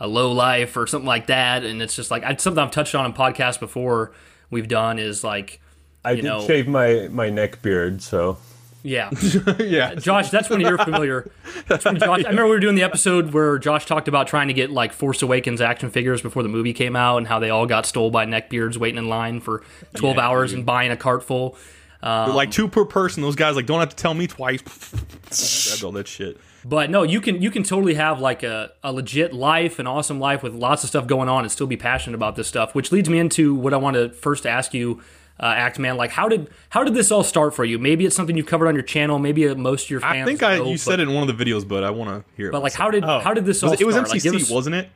a 0.00 0.08
low 0.08 0.32
life 0.32 0.76
or 0.76 0.86
something 0.88 1.06
like 1.06 1.28
that 1.28 1.62
and 1.62 1.80
it's 1.80 1.94
just 1.94 2.10
like 2.10 2.24
I, 2.24 2.34
something 2.34 2.60
I've 2.60 2.72
touched 2.72 2.96
on 2.96 3.04
in 3.06 3.12
podcasts 3.12 3.60
before 3.60 4.10
we've 4.50 4.66
done 4.66 4.98
is 4.98 5.22
like 5.22 5.60
I 6.04 6.16
did 6.16 6.24
know- 6.24 6.44
shave 6.44 6.66
my 6.66 7.06
my 7.12 7.30
neck 7.30 7.62
beard, 7.62 8.02
so 8.02 8.38
yeah 8.84 9.10
yeah. 9.58 9.94
Josh, 9.94 10.30
that's 10.30 10.50
when 10.50 10.60
you're 10.60 10.78
familiar. 10.78 11.30
That's 11.68 11.84
when 11.84 11.98
Josh, 11.98 12.24
I 12.24 12.30
remember 12.30 12.44
we 12.44 12.50
were 12.50 12.60
doing 12.60 12.74
the 12.74 12.82
episode 12.82 13.32
where 13.32 13.58
Josh 13.58 13.86
talked 13.86 14.08
about 14.08 14.26
trying 14.26 14.48
to 14.48 14.54
get 14.54 14.70
like 14.70 14.92
Force 14.92 15.22
Awakens 15.22 15.60
action 15.60 15.90
figures 15.90 16.20
before 16.20 16.42
the 16.42 16.48
movie 16.48 16.72
came 16.72 16.96
out, 16.96 17.18
and 17.18 17.26
how 17.28 17.38
they 17.38 17.50
all 17.50 17.66
got 17.66 17.86
stole 17.86 18.10
by 18.10 18.26
neckbeards 18.26 18.76
waiting 18.76 18.98
in 18.98 19.08
line 19.08 19.40
for 19.40 19.62
12 19.94 20.16
Yeah, 20.16 20.22
hours 20.26 20.50
dude. 20.50 20.58
and 20.58 20.66
buying 20.66 20.90
a 20.90 20.96
cart 20.96 21.22
full. 21.24 21.56
Um, 22.02 22.34
like 22.34 22.50
two 22.50 22.66
per 22.66 22.84
person. 22.84 23.22
Those 23.22 23.36
guys 23.36 23.54
like 23.54 23.66
don't 23.66 23.78
have 23.78 23.90
to 23.90 23.96
tell 23.96 24.14
me 24.14 24.26
twice. 24.26 24.60
That's 25.24 25.84
all 25.84 25.92
that 25.92 26.08
shit. 26.08 26.36
But 26.64 26.90
no, 26.90 27.02
you 27.04 27.20
can 27.20 27.40
you 27.42 27.50
can 27.50 27.62
totally 27.62 27.94
have 27.94 28.20
like 28.20 28.42
a, 28.42 28.72
a 28.82 28.92
legit 28.92 29.32
life, 29.32 29.78
an 29.78 29.86
awesome 29.86 30.18
life 30.20 30.42
with 30.42 30.54
lots 30.54 30.82
of 30.82 30.88
stuff 30.90 31.06
going 31.06 31.28
on, 31.28 31.42
and 31.44 31.50
still 31.52 31.66
be 31.68 31.76
passionate 31.76 32.14
about 32.16 32.34
this 32.36 32.48
stuff. 32.48 32.74
Which 32.74 32.90
leads 32.92 33.08
me 33.08 33.18
into 33.20 33.54
what 33.54 33.72
I 33.74 33.76
want 33.76 33.94
to 33.94 34.10
first 34.10 34.46
ask 34.46 34.74
you, 34.74 35.00
uh, 35.42 35.46
Act 35.46 35.78
Man. 35.78 35.96
Like, 35.96 36.10
how 36.10 36.28
did 36.28 36.48
how 36.70 36.84
did 36.84 36.94
this 36.94 37.10
all 37.10 37.24
start 37.24 37.54
for 37.54 37.64
you? 37.64 37.78
Maybe 37.78 38.06
it's 38.06 38.16
something 38.16 38.36
you've 38.36 38.46
covered 38.46 38.68
on 38.68 38.74
your 38.74 38.84
channel. 38.84 39.18
Maybe 39.18 39.48
uh, 39.48 39.54
most 39.56 39.84
of 39.84 39.90
your 39.90 40.00
fans. 40.00 40.22
I 40.22 40.24
think 40.24 40.42
I 40.42 40.56
know, 40.58 40.66
you 40.66 40.74
but, 40.74 40.80
said 40.80 41.00
it 41.00 41.08
in 41.08 41.14
one 41.14 41.28
of 41.28 41.36
the 41.36 41.44
videos, 41.44 41.66
but 41.66 41.84
I 41.84 41.90
want 41.90 42.10
to 42.10 42.24
hear 42.36 42.48
it. 42.48 42.52
But 42.52 42.62
like, 42.62 42.72
how 42.74 42.90
did 42.90 43.04
Oh. 43.04 43.18
how 43.20 43.34
did 43.34 43.44
this 43.44 43.62
all 43.62 43.70
was 43.70 43.80
it, 43.80 43.82
it 43.82 43.86
was 43.86 43.96
start? 43.96 44.08
Like, 44.10 44.18
MCC, 44.20 44.22
give 44.32 44.34
us- 44.42 44.50
wasn't 44.50 44.76
it? 44.76 44.88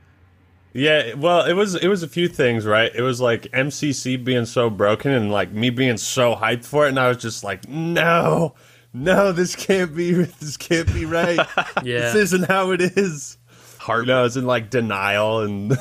Yeah, 0.72 1.14
well, 1.14 1.46
it 1.46 1.54
was 1.54 1.75
it 1.75 1.88
was 1.88 2.02
a 2.02 2.08
few 2.08 2.28
things, 2.28 2.66
right? 2.66 2.90
It 2.94 3.00
was 3.00 3.19
like 3.20 3.43
MCC 3.52 4.22
being 4.22 4.44
so 4.44 4.69
broken 4.69 5.10
and 5.10 5.32
like 5.32 5.50
me 5.50 5.70
being 5.70 5.96
so 5.96 6.34
hyped 6.37 6.66
for 6.66 6.84
it, 6.87 6.90
and 6.90 7.00
I 7.00 7.08
was 7.08 7.16
just 7.16 7.43
like, 7.43 7.66
no, 7.66 8.54
no, 8.93 9.32
this 9.32 9.56
can't 9.56 9.96
be, 9.96 10.12
this 10.40 10.56
can't 10.58 10.93
be 10.93 11.06
right. 11.06 11.38
Yeah. 11.82 12.00
this 12.00 12.14
isn't 12.14 12.44
how 12.46 12.72
it 12.72 12.82
is. 12.82 13.38
Heart. 13.78 14.02
You 14.02 14.06
know, 14.12 14.19
I 14.20 14.22
was 14.22 14.37
in 14.37 14.44
like 14.44 14.69
denial, 14.69 15.40
and 15.40 15.78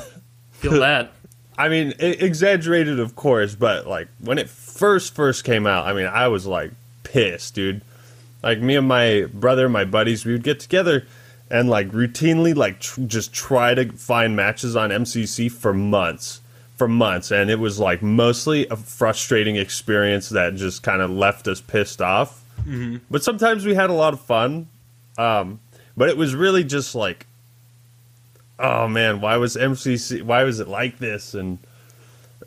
feel 0.52 0.80
that. 0.80 1.12
I 1.58 1.68
mean, 1.68 1.94
exaggerated, 1.98 3.00
of 3.00 3.16
course, 3.16 3.54
but 3.54 3.86
like 3.86 4.08
when 4.20 4.38
it 4.38 4.48
first 4.48 5.14
first 5.14 5.44
came 5.44 5.66
out, 5.66 5.86
I 5.86 5.92
mean, 5.92 6.06
I 6.06 6.28
was 6.28 6.46
like 6.46 6.72
pissed, 7.02 7.54
dude. 7.54 7.80
Like 8.42 8.60
me 8.60 8.76
and 8.76 8.86
my 8.86 9.26
brother, 9.32 9.68
my 9.68 9.84
buddies, 9.84 10.24
we 10.24 10.32
would 10.32 10.42
get 10.42 10.60
together 10.60 11.06
and 11.50 11.70
like 11.70 11.90
routinely 11.90 12.54
like 12.54 12.80
tr- 12.80 13.02
just 13.02 13.32
try 13.32 13.74
to 13.74 13.90
find 13.92 14.36
matches 14.36 14.76
on 14.76 14.90
MCC 14.90 15.50
for 15.50 15.72
months, 15.72 16.40
for 16.76 16.88
months, 16.88 17.30
and 17.30 17.50
it 17.50 17.58
was 17.58 17.78
like 17.78 18.02
mostly 18.02 18.66
a 18.68 18.76
frustrating 18.76 19.56
experience 19.56 20.28
that 20.30 20.54
just 20.56 20.82
kind 20.82 21.00
of 21.00 21.10
left 21.10 21.48
us 21.48 21.60
pissed 21.60 22.02
off. 22.02 22.44
But 23.10 23.22
sometimes 23.24 23.64
we 23.64 23.74
had 23.74 23.90
a 23.90 23.94
lot 23.94 24.12
of 24.12 24.20
fun. 24.20 24.68
Um, 25.18 25.60
but 25.96 26.10
it 26.10 26.16
was 26.18 26.34
really 26.34 26.62
just 26.64 26.94
like 26.94 27.26
oh 28.58 28.88
man, 28.88 29.20
why 29.20 29.36
was 29.36 29.56
MCC? 29.56 30.22
Why 30.22 30.44
was 30.44 30.60
it 30.60 30.68
like 30.68 30.98
this? 30.98 31.34
And 31.34 31.58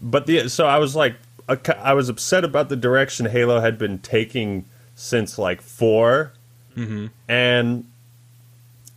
but 0.02 0.26
the 0.26 0.50
so 0.50 0.68
I 0.68 0.78
was 0.78 0.96
like, 0.96 1.16
I 1.48 1.94
was 1.94 2.10
upset 2.10 2.44
about 2.44 2.70
the 2.70 2.76
direction 2.76 3.26
Halo 3.26 3.60
had 3.60 3.78
been 3.78 4.00
taking 4.00 4.66
since 4.96 5.38
like 5.38 5.62
4 5.62 6.34
mm-hmm. 6.76 7.08
and 7.28 7.86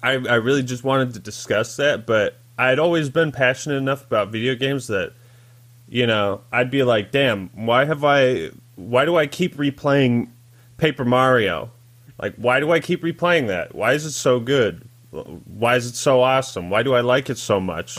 I 0.02 0.12
I 0.12 0.34
really 0.34 0.62
just 0.62 0.84
wanted 0.84 1.14
to 1.14 1.20
discuss 1.20 1.76
that. 1.76 2.06
But 2.06 2.36
I'd 2.58 2.78
always 2.78 3.08
been 3.08 3.32
passionate 3.32 3.76
enough 3.76 4.04
about 4.04 4.28
video 4.28 4.54
games 4.54 4.86
that 4.88 5.12
you 5.88 6.06
know 6.06 6.42
I'd 6.52 6.70
be 6.70 6.82
like, 6.82 7.10
damn, 7.10 7.48
why 7.54 7.84
have 7.84 8.04
I? 8.04 8.50
Why 8.76 9.04
do 9.04 9.16
I 9.16 9.26
keep 9.26 9.56
replaying 9.56 10.28
Paper 10.78 11.04
Mario? 11.04 11.70
Like, 12.18 12.34
why 12.36 12.60
do 12.60 12.70
I 12.70 12.80
keep 12.80 13.02
replaying 13.02 13.48
that? 13.48 13.74
Why 13.74 13.92
is 13.92 14.04
it 14.04 14.12
so 14.12 14.38
good? 14.40 14.88
Why 15.12 15.76
is 15.76 15.86
it 15.86 15.94
so 15.94 16.22
awesome? 16.22 16.70
Why 16.70 16.82
do 16.82 16.94
I 16.94 17.00
like 17.00 17.28
it 17.28 17.38
so 17.38 17.60
much? 17.60 17.98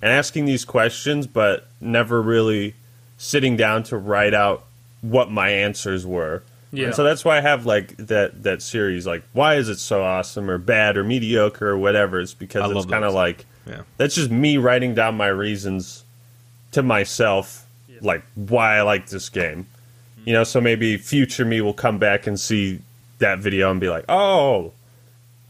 And 0.00 0.10
asking 0.10 0.44
these 0.46 0.64
questions, 0.64 1.26
but 1.26 1.66
never 1.80 2.22
really 2.22 2.74
sitting 3.18 3.56
down 3.56 3.82
to 3.84 3.96
write 3.96 4.34
out 4.34 4.64
what 5.00 5.30
my 5.30 5.50
answers 5.50 6.06
were. 6.06 6.42
Yeah. 6.72 6.86
And 6.86 6.94
so 6.94 7.04
that's 7.04 7.24
why 7.24 7.36
I 7.38 7.40
have 7.40 7.66
like 7.66 7.96
that 7.98 8.44
that 8.44 8.62
series, 8.62 9.06
like 9.06 9.22
why 9.32 9.56
is 9.56 9.68
it 9.68 9.78
so 9.78 10.02
awesome 10.02 10.48
or 10.48 10.58
bad 10.58 10.96
or 10.96 11.04
mediocre 11.04 11.68
or 11.68 11.76
whatever. 11.78 12.20
It's 12.20 12.32
because 12.34 12.70
I 12.70 12.74
it's 12.74 12.86
kind 12.86 13.04
of 13.04 13.12
like 13.12 13.44
Yeah. 13.66 13.82
that's 13.96 14.14
just 14.14 14.30
me 14.30 14.56
writing 14.56 14.94
down 14.94 15.16
my 15.16 15.28
reasons 15.28 16.04
to 16.72 16.82
myself, 16.82 17.66
like 18.00 18.22
why 18.34 18.76
I 18.78 18.82
like 18.82 19.08
this 19.08 19.28
game. 19.28 19.66
You 20.24 20.32
know, 20.32 20.44
so 20.44 20.60
maybe 20.60 20.96
future 20.96 21.44
me 21.44 21.60
will 21.60 21.74
come 21.74 21.98
back 21.98 22.26
and 22.28 22.38
see 22.38 22.80
that 23.18 23.40
video 23.40 23.70
and 23.70 23.80
be 23.80 23.88
like, 23.88 24.04
"Oh, 24.08 24.72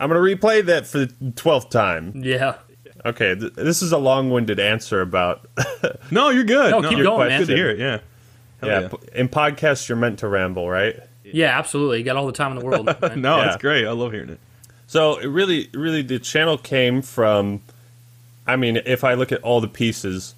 I'm 0.01 0.09
gonna 0.09 0.21
replay 0.21 0.65
that 0.67 0.87
for 0.87 1.07
the 1.07 1.33
twelfth 1.37 1.71
time." 1.71 2.13
Yeah. 2.17 2.57
Okay, 3.05 3.35
th- 3.35 3.55
this 3.55 3.83
is 3.83 3.91
a 3.93 3.99
long-winded 3.99 4.61
answer 4.61 5.01
about. 5.01 5.49
No, 6.11 6.29
you're 6.29 6.45
good. 6.45 6.71
No, 6.71 6.89
keep 6.89 7.03
going, 7.03 7.29
man. 7.29 7.41
Good 7.41 7.49
to 7.49 7.57
hear 7.57 7.71
it. 7.71 7.79
Yeah. 7.79 7.99
Hell 8.61 8.69
yeah, 8.71 8.81
yeah. 8.83 8.89
p- 8.89 8.99
in 9.15 9.29
podcasts 9.29 9.89
you're 9.89 9.97
meant 9.97 10.19
to 10.21 10.29
ramble, 10.29 10.69
right? 10.69 10.97
Yeah, 11.25 11.59
absolutely. 11.59 11.99
You 11.99 12.05
got 12.05 12.17
all 12.17 12.27
the 12.27 12.33
time 12.33 12.53
in 12.53 12.59
the 12.59 12.65
world. 12.65 12.87
man. 13.01 13.21
No, 13.21 13.39
Yeah. 13.39 13.49
it's 13.49 13.61
great. 13.63 13.87
I 13.87 13.91
love 13.93 14.13
hearing 14.13 14.29
it. 14.29 14.39
So 14.87 15.17
it 15.17 15.27
really, 15.27 15.69
really, 15.73 16.03
the 16.03 16.19
channel 16.19 16.59
came 16.59 17.01
from. 17.03 17.63
I 18.47 18.57
mean, 18.57 18.81
if 18.85 19.05
I 19.05 19.15
look 19.15 19.33
at 19.33 19.41
all 19.43 19.61
the 19.61 19.69
pieces, 19.69 20.35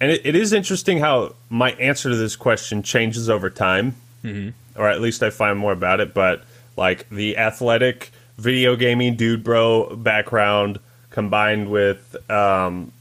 and 0.00 0.10
it, 0.10 0.20
it 0.24 0.34
is 0.34 0.52
interesting 0.52 0.98
how 0.98 1.34
my 1.48 1.70
answer 1.72 2.10
to 2.10 2.16
this 2.16 2.34
question 2.36 2.82
changes 2.82 3.30
over 3.30 3.48
time, 3.50 3.94
mm-hmm. 4.24 4.50
or 4.80 4.88
at 4.88 5.00
least 5.00 5.22
I 5.22 5.30
find 5.30 5.58
more 5.58 5.72
about 5.72 6.00
it. 6.00 6.12
But 6.12 6.42
like 6.76 7.08
the 7.08 7.38
athletic 7.38 8.10
video 8.40 8.76
gaming 8.76 9.16
dude 9.16 9.44
bro 9.44 9.94
background 9.96 10.80
combined 11.10 11.70
with, 11.70 12.16
um, 12.30 12.92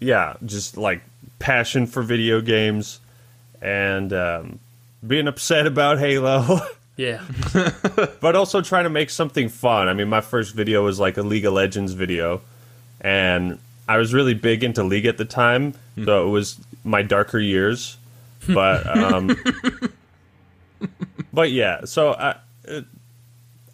yeah, 0.00 0.34
just 0.44 0.76
like 0.76 1.02
passion 1.38 1.86
for 1.86 2.02
video 2.02 2.40
games 2.40 3.00
and 3.60 4.12
um, 4.12 4.58
being 5.06 5.26
upset 5.28 5.66
about 5.66 5.98
Halo. 5.98 6.60
Yeah. 6.96 7.24
but 8.20 8.36
also 8.36 8.60
trying 8.60 8.84
to 8.84 8.88
make 8.88 9.10
something 9.10 9.48
fun. 9.48 9.88
I 9.88 9.94
mean, 9.94 10.08
my 10.08 10.20
first 10.20 10.54
video 10.54 10.84
was 10.84 11.00
like 11.00 11.16
a 11.16 11.22
League 11.22 11.44
of 11.44 11.52
Legends 11.52 11.92
video, 11.92 12.40
and 13.00 13.58
I 13.88 13.96
was 13.96 14.14
really 14.14 14.34
big 14.34 14.62
into 14.62 14.84
League 14.84 15.06
at 15.06 15.18
the 15.18 15.24
time, 15.24 15.74
so 16.04 16.24
it 16.24 16.30
was 16.30 16.56
my 16.84 17.02
darker 17.02 17.40
years. 17.40 17.96
But 18.46 18.86
um, 18.86 19.36
but 21.32 21.50
yeah, 21.50 21.84
so 21.84 22.12
I 22.12 22.36
it, 22.62 22.84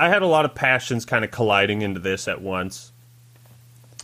I 0.01 0.09
had 0.09 0.23
a 0.23 0.27
lot 0.27 0.45
of 0.45 0.55
passions 0.55 1.05
kind 1.05 1.25
of 1.25 1.31
colliding 1.31 1.83
into 1.83 2.01
this 2.01 2.27
at 2.27 2.41
once. 2.41 2.93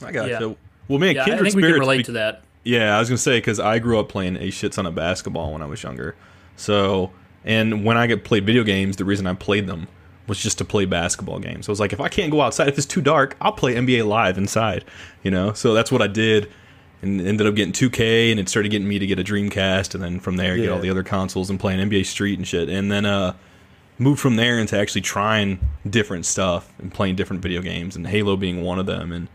I 0.04 0.12
got 0.12 0.28
Yeah. 0.28 0.40
you. 0.40 0.56
Well, 0.88 0.98
man, 0.98 1.14
Yeah, 1.16 1.22
I 1.22 1.24
kindred 1.24 1.44
think 1.52 1.56
we 1.56 1.62
can 1.62 1.72
relate 1.80 1.96
be- 1.98 2.02
to 2.04 2.12
that. 2.12 2.42
Yeah, 2.64 2.96
I 2.96 2.98
was 3.00 3.08
gonna 3.08 3.16
say 3.18 3.38
because 3.38 3.58
I 3.60 3.78
grew 3.78 3.98
up 3.98 4.08
playing 4.08 4.36
a 4.36 4.50
shit 4.50 4.72
ton 4.72 4.86
of 4.86 4.94
basketball 4.94 5.52
when 5.52 5.62
I 5.62 5.66
was 5.66 5.82
younger. 5.82 6.14
So, 6.56 7.12
and 7.44 7.84
when 7.84 7.96
I 7.96 8.06
get 8.06 8.24
played 8.24 8.44
video 8.44 8.62
games, 8.64 8.96
the 8.96 9.04
reason 9.04 9.26
I 9.26 9.34
played 9.34 9.66
them 9.68 9.88
was 10.26 10.38
just 10.40 10.58
to 10.58 10.64
play 10.64 10.84
basketball 10.84 11.38
games. 11.38 11.68
I 11.68 11.72
was 11.72 11.78
like, 11.80 11.92
if 11.92 12.00
I 12.00 12.08
can't 12.08 12.30
go 12.32 12.40
outside, 12.40 12.68
if 12.68 12.76
it's 12.76 12.86
too 12.86 13.00
dark, 13.00 13.36
I'll 13.40 13.52
play 13.52 13.74
NBA 13.76 14.02
Live 14.06 14.36
inside. 14.36 14.84
You 15.22 15.30
know, 15.30 15.52
so 15.52 15.72
that's 15.74 15.92
what 15.92 16.02
I 16.02 16.08
did, 16.08 16.48
and 17.02 17.20
ended 17.20 17.46
up 17.46 17.54
getting 17.54 17.72
2K, 17.72 18.32
and 18.32 18.40
it 18.40 18.48
started 18.48 18.70
getting 18.70 18.88
me 18.88 18.98
to 18.98 19.06
get 19.06 19.18
a 19.20 19.24
Dreamcast, 19.24 19.94
and 19.94 20.02
then 20.02 20.18
from 20.18 20.36
there 20.36 20.56
get 20.56 20.68
all 20.70 20.80
the 20.80 20.90
other 20.90 21.04
consoles 21.04 21.48
and 21.48 21.58
playing 21.60 21.78
NBA 21.80 22.04
Street 22.04 22.38
and 22.38 22.46
shit, 22.46 22.68
and 22.68 22.92
then 22.92 23.06
uh. 23.06 23.32
Moved 23.98 24.20
from 24.20 24.36
there 24.36 24.58
into 24.58 24.78
actually 24.78 25.00
trying 25.00 25.58
different 25.88 26.26
stuff 26.26 26.72
and 26.78 26.92
playing 26.92 27.16
different 27.16 27.42
video 27.42 27.62
games, 27.62 27.96
and 27.96 28.06
Halo 28.06 28.36
being 28.36 28.62
one 28.62 28.78
of 28.78 28.86
them. 28.86 29.10
And 29.10 29.28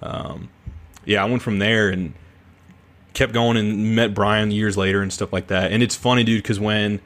um, 0.00 0.48
yeah, 1.04 1.22
I 1.22 1.26
went 1.26 1.42
from 1.42 1.58
there 1.58 1.90
and 1.90 2.14
kept 3.12 3.32
going 3.32 3.56
and 3.56 3.94
met 3.94 4.14
Brian 4.14 4.50
years 4.50 4.76
later 4.76 5.02
and 5.02 5.12
stuff 5.12 5.32
like 5.32 5.48
that. 5.48 5.72
And 5.72 5.82
it's 5.82 5.96
funny, 5.96 6.24
dude, 6.24 6.42
because 6.42 6.60
when 6.60 7.00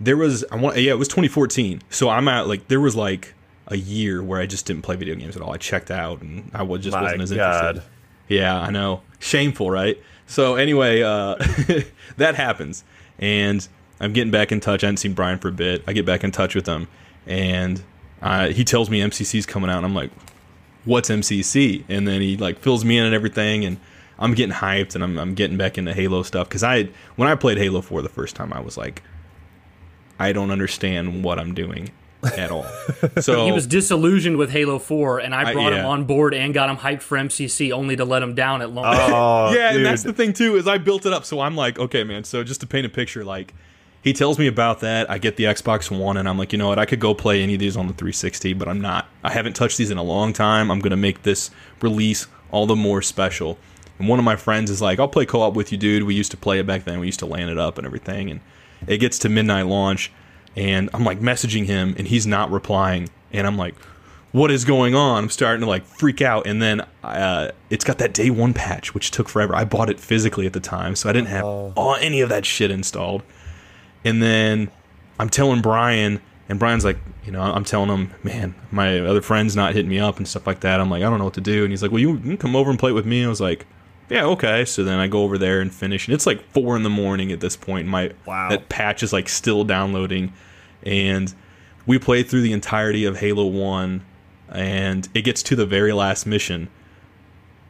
there 0.00 0.16
was, 0.16 0.44
I 0.50 0.56
want, 0.56 0.76
yeah, 0.76 0.92
it 0.92 0.98
was 0.98 1.08
2014. 1.08 1.82
So 1.90 2.08
I'm 2.08 2.28
at 2.28 2.46
like 2.46 2.68
there 2.68 2.80
was 2.80 2.94
like 2.96 3.34
a 3.66 3.76
year 3.76 4.22
where 4.22 4.40
I 4.40 4.46
just 4.46 4.66
didn't 4.66 4.82
play 4.82 4.96
video 4.96 5.14
games 5.14 5.36
at 5.36 5.42
all. 5.42 5.52
I 5.52 5.56
checked 5.56 5.90
out 5.90 6.20
and 6.22 6.50
I 6.54 6.62
was 6.62 6.82
just 6.82 6.94
My 6.96 7.02
wasn't 7.02 7.22
as 7.22 7.32
God. 7.32 7.68
interested. 7.76 7.90
Yeah, 8.28 8.56
I 8.56 8.70
know, 8.70 9.02
shameful, 9.18 9.70
right? 9.70 10.00
So 10.26 10.54
anyway, 10.54 11.02
uh, 11.02 11.34
that 12.16 12.36
happens, 12.36 12.84
and 13.18 13.66
I'm 14.00 14.12
getting 14.12 14.30
back 14.30 14.50
in 14.52 14.60
touch. 14.60 14.82
I 14.82 14.86
hadn't 14.86 14.98
seen 14.98 15.12
Brian 15.12 15.38
for 15.38 15.48
a 15.48 15.52
bit. 15.52 15.82
I 15.86 15.92
get 15.92 16.06
back 16.06 16.24
in 16.24 16.30
touch 16.30 16.54
with 16.54 16.66
him, 16.66 16.88
and 17.26 17.82
uh, 18.22 18.48
he 18.48 18.64
tells 18.64 18.88
me 18.90 19.00
MCC's 19.00 19.46
coming 19.46 19.68
out, 19.70 19.76
and 19.78 19.86
I'm 19.86 19.94
like, 19.94 20.10
what's 20.84 21.10
MCC? 21.10 21.84
And 21.88 22.08
then 22.08 22.20
he 22.20 22.36
like 22.36 22.58
fills 22.58 22.84
me 22.84 22.98
in 22.98 23.04
and 23.04 23.14
everything, 23.14 23.64
and 23.64 23.78
I'm 24.18 24.34
getting 24.34 24.54
hyped, 24.54 24.94
and 24.94 25.04
I'm, 25.04 25.18
I'm 25.18 25.34
getting 25.34 25.56
back 25.56 25.76
into 25.78 25.92
Halo 25.94 26.22
stuff 26.22 26.48
because 26.48 26.62
I 26.62 26.88
when 27.16 27.28
I 27.28 27.34
played 27.34 27.58
Halo 27.58 27.80
4 27.82 28.02
the 28.02 28.08
first 28.08 28.34
time, 28.36 28.52
I 28.52 28.60
was 28.60 28.76
like, 28.76 29.02
I 30.18 30.32
don't 30.32 30.50
understand 30.50 31.24
what 31.24 31.38
I'm 31.38 31.54
doing 31.54 31.90
at 32.22 32.50
all. 32.50 32.66
So 33.20 33.46
He 33.46 33.52
was 33.52 33.66
disillusioned 33.66 34.36
with 34.36 34.50
Halo 34.50 34.78
4, 34.78 35.20
and 35.20 35.34
I 35.34 35.50
I- 35.50 35.52
brought 35.52 35.72
him 35.72 35.84
on 35.86 36.04
board 36.04 36.34
and 36.34 36.52
got 36.52 36.68
him 36.70 36.76
hyped 36.76 37.02
for 37.02 37.16
MCC, 37.18 37.70
only 37.72 37.96
to 37.96 38.04
let 38.04 38.22
him 38.22 38.34
down 38.34 38.60
at 38.62 38.70
launch. 38.70 38.98
Oh, 39.00 39.52
yeah, 39.54 39.72
dude. 39.72 39.78
and 39.78 39.86
that's 39.86 40.02
the 40.02 40.12
thing 40.12 40.32
too 40.32 40.56
is 40.56 40.66
I 40.68 40.78
built 40.78 41.06
it 41.06 41.12
up. 41.12 41.24
So 41.24 41.40
I'm 41.40 41.56
like, 41.56 41.78
okay, 41.78 42.04
man. 42.04 42.24
So 42.24 42.42
just 42.44 42.60
to 42.60 42.66
paint 42.66 42.84
a 42.86 42.90
picture, 42.90 43.24
like 43.24 43.54
he 44.02 44.12
tells 44.12 44.38
me 44.38 44.46
about 44.46 44.80
that. 44.80 45.10
I 45.10 45.18
get 45.18 45.36
the 45.36 45.44
Xbox 45.44 45.90
One, 45.96 46.16
and 46.16 46.28
I'm 46.28 46.38
like, 46.38 46.52
you 46.52 46.58
know 46.58 46.68
what? 46.68 46.78
I 46.78 46.86
could 46.86 47.00
go 47.00 47.14
play 47.14 47.42
any 47.42 47.54
of 47.54 47.60
these 47.60 47.76
on 47.76 47.86
the 47.86 47.94
360, 47.94 48.54
but 48.54 48.68
I'm 48.68 48.80
not. 48.80 49.08
I 49.22 49.30
haven't 49.30 49.54
touched 49.54 49.78
these 49.78 49.90
in 49.90 49.98
a 49.98 50.02
long 50.02 50.32
time. 50.32 50.70
I'm 50.70 50.80
gonna 50.80 50.96
make 50.96 51.22
this 51.22 51.50
release 51.82 52.26
all 52.50 52.66
the 52.66 52.76
more 52.76 53.02
special. 53.02 53.58
And 53.98 54.08
one 54.08 54.18
of 54.18 54.24
my 54.24 54.36
friends 54.36 54.70
is 54.70 54.80
like, 54.80 54.98
I'll 54.98 55.08
play 55.08 55.26
co-op 55.26 55.54
with 55.54 55.70
you, 55.70 55.78
dude. 55.78 56.04
We 56.04 56.14
used 56.14 56.30
to 56.30 56.36
play 56.36 56.58
it 56.58 56.66
back 56.66 56.84
then. 56.84 57.00
We 57.00 57.06
used 57.06 57.18
to 57.18 57.26
land 57.26 57.50
it 57.50 57.58
up 57.58 57.76
and 57.76 57.86
everything. 57.86 58.30
And 58.30 58.40
it 58.86 58.98
gets 58.98 59.18
to 59.20 59.28
midnight 59.28 59.66
launch, 59.66 60.10
and 60.56 60.88
I'm 60.94 61.04
like 61.04 61.20
messaging 61.20 61.66
him, 61.66 61.94
and 61.98 62.08
he's 62.08 62.26
not 62.26 62.50
replying. 62.50 63.10
And 63.32 63.46
I'm 63.46 63.58
like, 63.58 63.74
what 64.32 64.50
is 64.50 64.64
going 64.64 64.94
on? 64.94 65.24
I'm 65.24 65.30
starting 65.30 65.60
to 65.60 65.66
like 65.66 65.84
freak 65.84 66.22
out, 66.22 66.46
and 66.46 66.62
then 66.62 66.86
uh, 67.02 67.50
it's 67.68 67.84
got 67.84 67.98
that 67.98 68.14
day 68.14 68.30
one 68.30 68.54
patch, 68.54 68.94
which 68.94 69.10
took 69.10 69.28
forever. 69.28 69.54
I 69.54 69.64
bought 69.64 69.90
it 69.90 70.00
physically 70.00 70.46
at 70.46 70.52
the 70.52 70.60
time, 70.60 70.96
so 70.96 71.08
I 71.08 71.12
didn't 71.12 71.28
have 71.28 71.44
all, 71.44 71.96
any 71.96 72.20
of 72.20 72.28
that 72.28 72.46
shit 72.46 72.70
installed. 72.70 73.22
And 74.04 74.22
then 74.22 74.70
I'm 75.18 75.28
telling 75.28 75.60
Brian, 75.60 76.20
and 76.48 76.58
Brian's 76.58 76.84
like, 76.84 76.98
you 77.24 77.32
know, 77.32 77.42
I'm 77.42 77.64
telling 77.64 77.90
him, 77.90 78.12
man, 78.22 78.54
my 78.70 78.98
other 79.00 79.20
friend's 79.20 79.54
not 79.54 79.74
hitting 79.74 79.90
me 79.90 80.00
up 80.00 80.16
and 80.16 80.26
stuff 80.26 80.46
like 80.46 80.60
that. 80.60 80.80
I'm 80.80 80.90
like, 80.90 81.02
I 81.02 81.10
don't 81.10 81.18
know 81.18 81.24
what 81.24 81.34
to 81.34 81.40
do, 81.40 81.62
and 81.64 81.70
he's 81.72 81.82
like, 81.82 81.90
well, 81.92 82.00
you 82.00 82.18
can 82.18 82.36
come 82.36 82.56
over 82.56 82.70
and 82.70 82.78
play 82.78 82.92
with 82.92 83.06
me. 83.06 83.24
I 83.24 83.28
was 83.28 83.40
like, 83.40 83.66
yeah, 84.08 84.24
okay. 84.24 84.64
So 84.64 84.82
then 84.82 84.98
I 84.98 85.06
go 85.06 85.22
over 85.22 85.38
there 85.38 85.60
and 85.60 85.72
finish, 85.72 86.08
and 86.08 86.14
it's 86.14 86.26
like 86.26 86.42
four 86.52 86.76
in 86.76 86.82
the 86.82 86.90
morning 86.90 87.30
at 87.30 87.40
this 87.40 87.56
point. 87.56 87.86
My 87.86 88.12
Wow. 88.26 88.48
that 88.48 88.68
patch 88.68 89.02
is 89.02 89.12
like 89.12 89.28
still 89.28 89.64
downloading, 89.64 90.32
and 90.82 91.32
we 91.86 91.98
play 91.98 92.22
through 92.22 92.40
the 92.42 92.52
entirety 92.52 93.04
of 93.04 93.18
Halo 93.18 93.46
One, 93.46 94.04
and 94.48 95.08
it 95.14 95.22
gets 95.22 95.42
to 95.44 95.56
the 95.56 95.66
very 95.66 95.92
last 95.92 96.26
mission, 96.26 96.68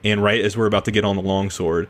and 0.05 0.23
right 0.23 0.41
as 0.41 0.57
we're 0.57 0.67
about 0.67 0.87
to 0.87 0.91
get 0.91 1.05
on 1.05 1.17
the 1.17 1.23
longsword, 1.23 1.89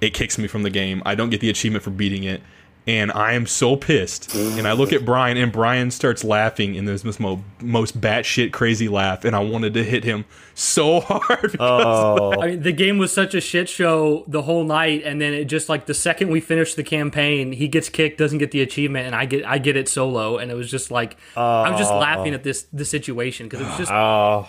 it 0.00 0.14
kicks 0.14 0.38
me 0.38 0.46
from 0.46 0.62
the 0.62 0.70
game. 0.70 1.02
I 1.04 1.14
don't 1.16 1.30
get 1.30 1.40
the 1.40 1.50
achievement 1.50 1.82
for 1.82 1.90
beating 1.90 2.22
it. 2.24 2.42
And 2.86 3.12
I 3.12 3.34
am 3.34 3.46
so 3.46 3.76
pissed. 3.76 4.34
And 4.34 4.66
I 4.66 4.72
look 4.72 4.92
at 4.92 5.04
Brian, 5.04 5.36
and 5.36 5.52
Brian 5.52 5.92
starts 5.92 6.24
laughing 6.24 6.74
in 6.74 6.84
this 6.84 7.20
mo- 7.20 7.44
most 7.60 8.00
batshit 8.00 8.52
crazy 8.52 8.88
laugh. 8.88 9.24
And 9.24 9.36
I 9.36 9.38
wanted 9.38 9.74
to 9.74 9.84
hit 9.84 10.02
him 10.02 10.24
so 10.54 11.00
hard. 11.06 11.56
Oh, 11.60 12.40
I 12.40 12.48
mean, 12.48 12.62
the 12.62 12.72
game 12.72 12.98
was 12.98 13.12
such 13.12 13.34
a 13.34 13.40
shit 13.40 13.68
show 13.68 14.24
the 14.26 14.42
whole 14.42 14.64
night, 14.64 15.02
and 15.04 15.20
then 15.20 15.32
it 15.32 15.44
just 15.44 15.68
like 15.68 15.86
the 15.86 15.94
second 15.94 16.30
we 16.30 16.40
finished 16.40 16.76
the 16.76 16.82
campaign, 16.82 17.52
he 17.52 17.68
gets 17.68 17.88
kicked, 17.88 18.18
doesn't 18.18 18.38
get 18.38 18.50
the 18.50 18.62
achievement, 18.62 19.06
and 19.06 19.14
I 19.14 19.26
get 19.26 19.44
I 19.46 19.58
get 19.58 19.76
it 19.76 19.88
solo, 19.88 20.38
and 20.38 20.50
it 20.50 20.54
was 20.54 20.70
just 20.70 20.90
like 20.90 21.16
I 21.36 21.70
was 21.70 21.78
just 21.78 21.92
laughing 21.92 22.32
oh. 22.32 22.36
at 22.36 22.42
this 22.42 22.66
the 22.72 22.84
situation 22.84 23.46
because 23.46 23.60
it 23.60 23.68
was 23.68 23.78
just 23.78 23.92
oh, 23.92 24.48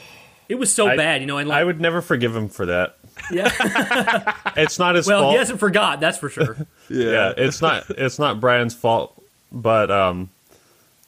it 0.49 0.55
was 0.55 0.73
so 0.73 0.87
I- 0.87 0.95
bad, 0.95 1.21
you 1.21 1.27
know. 1.27 1.37
And 1.37 1.49
like, 1.49 1.59
I 1.59 1.63
would 1.63 1.79
never 1.79 2.01
forgive 2.01 2.35
him 2.35 2.49
for 2.49 2.65
that. 2.65 2.97
Yeah, 3.31 4.33
It's 4.55 4.79
not 4.79 4.95
his 4.95 5.07
well, 5.07 5.21
fault. 5.21 5.33
he 5.33 5.37
hasn't 5.37 5.59
forgot, 5.59 5.99
that's 5.99 6.17
for 6.17 6.29
sure. 6.29 6.55
yeah, 6.89 7.33
it's 7.35 7.61
not. 7.61 7.89
It's 7.89 8.19
not 8.19 8.39
Brian's 8.39 8.73
fault, 8.75 9.21
but 9.51 9.89
um, 9.91 10.29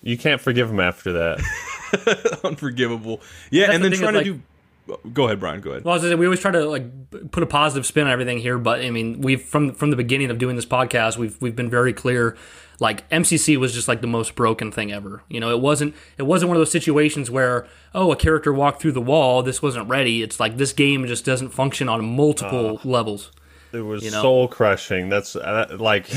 you 0.01 0.17
can't 0.17 0.41
forgive 0.41 0.69
him 0.69 0.79
after 0.79 1.13
that. 1.13 2.41
unforgivable. 2.43 3.21
Yeah, 3.51 3.67
That's 3.67 3.75
and 3.75 3.83
the 3.83 3.89
then 3.89 3.97
thing 3.99 4.09
trying 4.09 4.15
is, 4.15 4.23
to 4.23 4.33
do. 4.33 5.09
Go 5.13 5.25
ahead, 5.25 5.39
Brian. 5.39 5.61
Go 5.61 5.71
ahead. 5.71 5.83
Well, 5.83 5.95
as 5.95 6.03
I 6.03 6.09
said, 6.09 6.19
we 6.19 6.27
always 6.27 6.39
try 6.39 6.51
to 6.51 6.65
like 6.65 7.31
put 7.31 7.41
a 7.41 7.47
positive 7.47 7.85
spin 7.85 8.05
on 8.05 8.11
everything 8.11 8.37
here, 8.37 8.57
but 8.57 8.81
I 8.81 8.91
mean, 8.91 9.21
we've 9.21 9.41
from 9.41 9.73
from 9.73 9.89
the 9.89 9.95
beginning 9.95 10.29
of 10.29 10.37
doing 10.37 10.55
this 10.55 10.65
podcast, 10.65 11.17
we've 11.17 11.39
we've 11.41 11.55
been 11.55 11.69
very 11.69 11.93
clear. 11.93 12.37
Like 12.79 13.07
MCC 13.09 13.57
was 13.57 13.73
just 13.73 13.87
like 13.87 14.01
the 14.01 14.07
most 14.07 14.35
broken 14.35 14.71
thing 14.71 14.91
ever. 14.91 15.23
You 15.29 15.39
know, 15.39 15.49
it 15.51 15.61
wasn't 15.61 15.95
it 16.17 16.23
wasn't 16.23 16.49
one 16.49 16.57
of 16.57 16.61
those 16.61 16.71
situations 16.71 17.31
where 17.31 17.67
oh 17.93 18.11
a 18.11 18.15
character 18.15 18.51
walked 18.53 18.81
through 18.81 18.93
the 18.93 19.01
wall, 19.01 19.43
this 19.43 19.61
wasn't 19.61 19.87
ready. 19.89 20.21
It's 20.21 20.39
like 20.39 20.57
this 20.57 20.73
game 20.73 21.07
just 21.07 21.25
doesn't 21.25 21.49
function 21.49 21.87
on 21.89 22.05
multiple 22.05 22.79
levels. 22.83 23.31
It 23.71 23.81
was 23.81 24.03
You 24.03 24.11
know? 24.11 24.21
soul 24.21 24.47
crushing. 24.47 25.09
That's 25.09 25.35
uh, 25.35 25.75
like, 25.79 26.07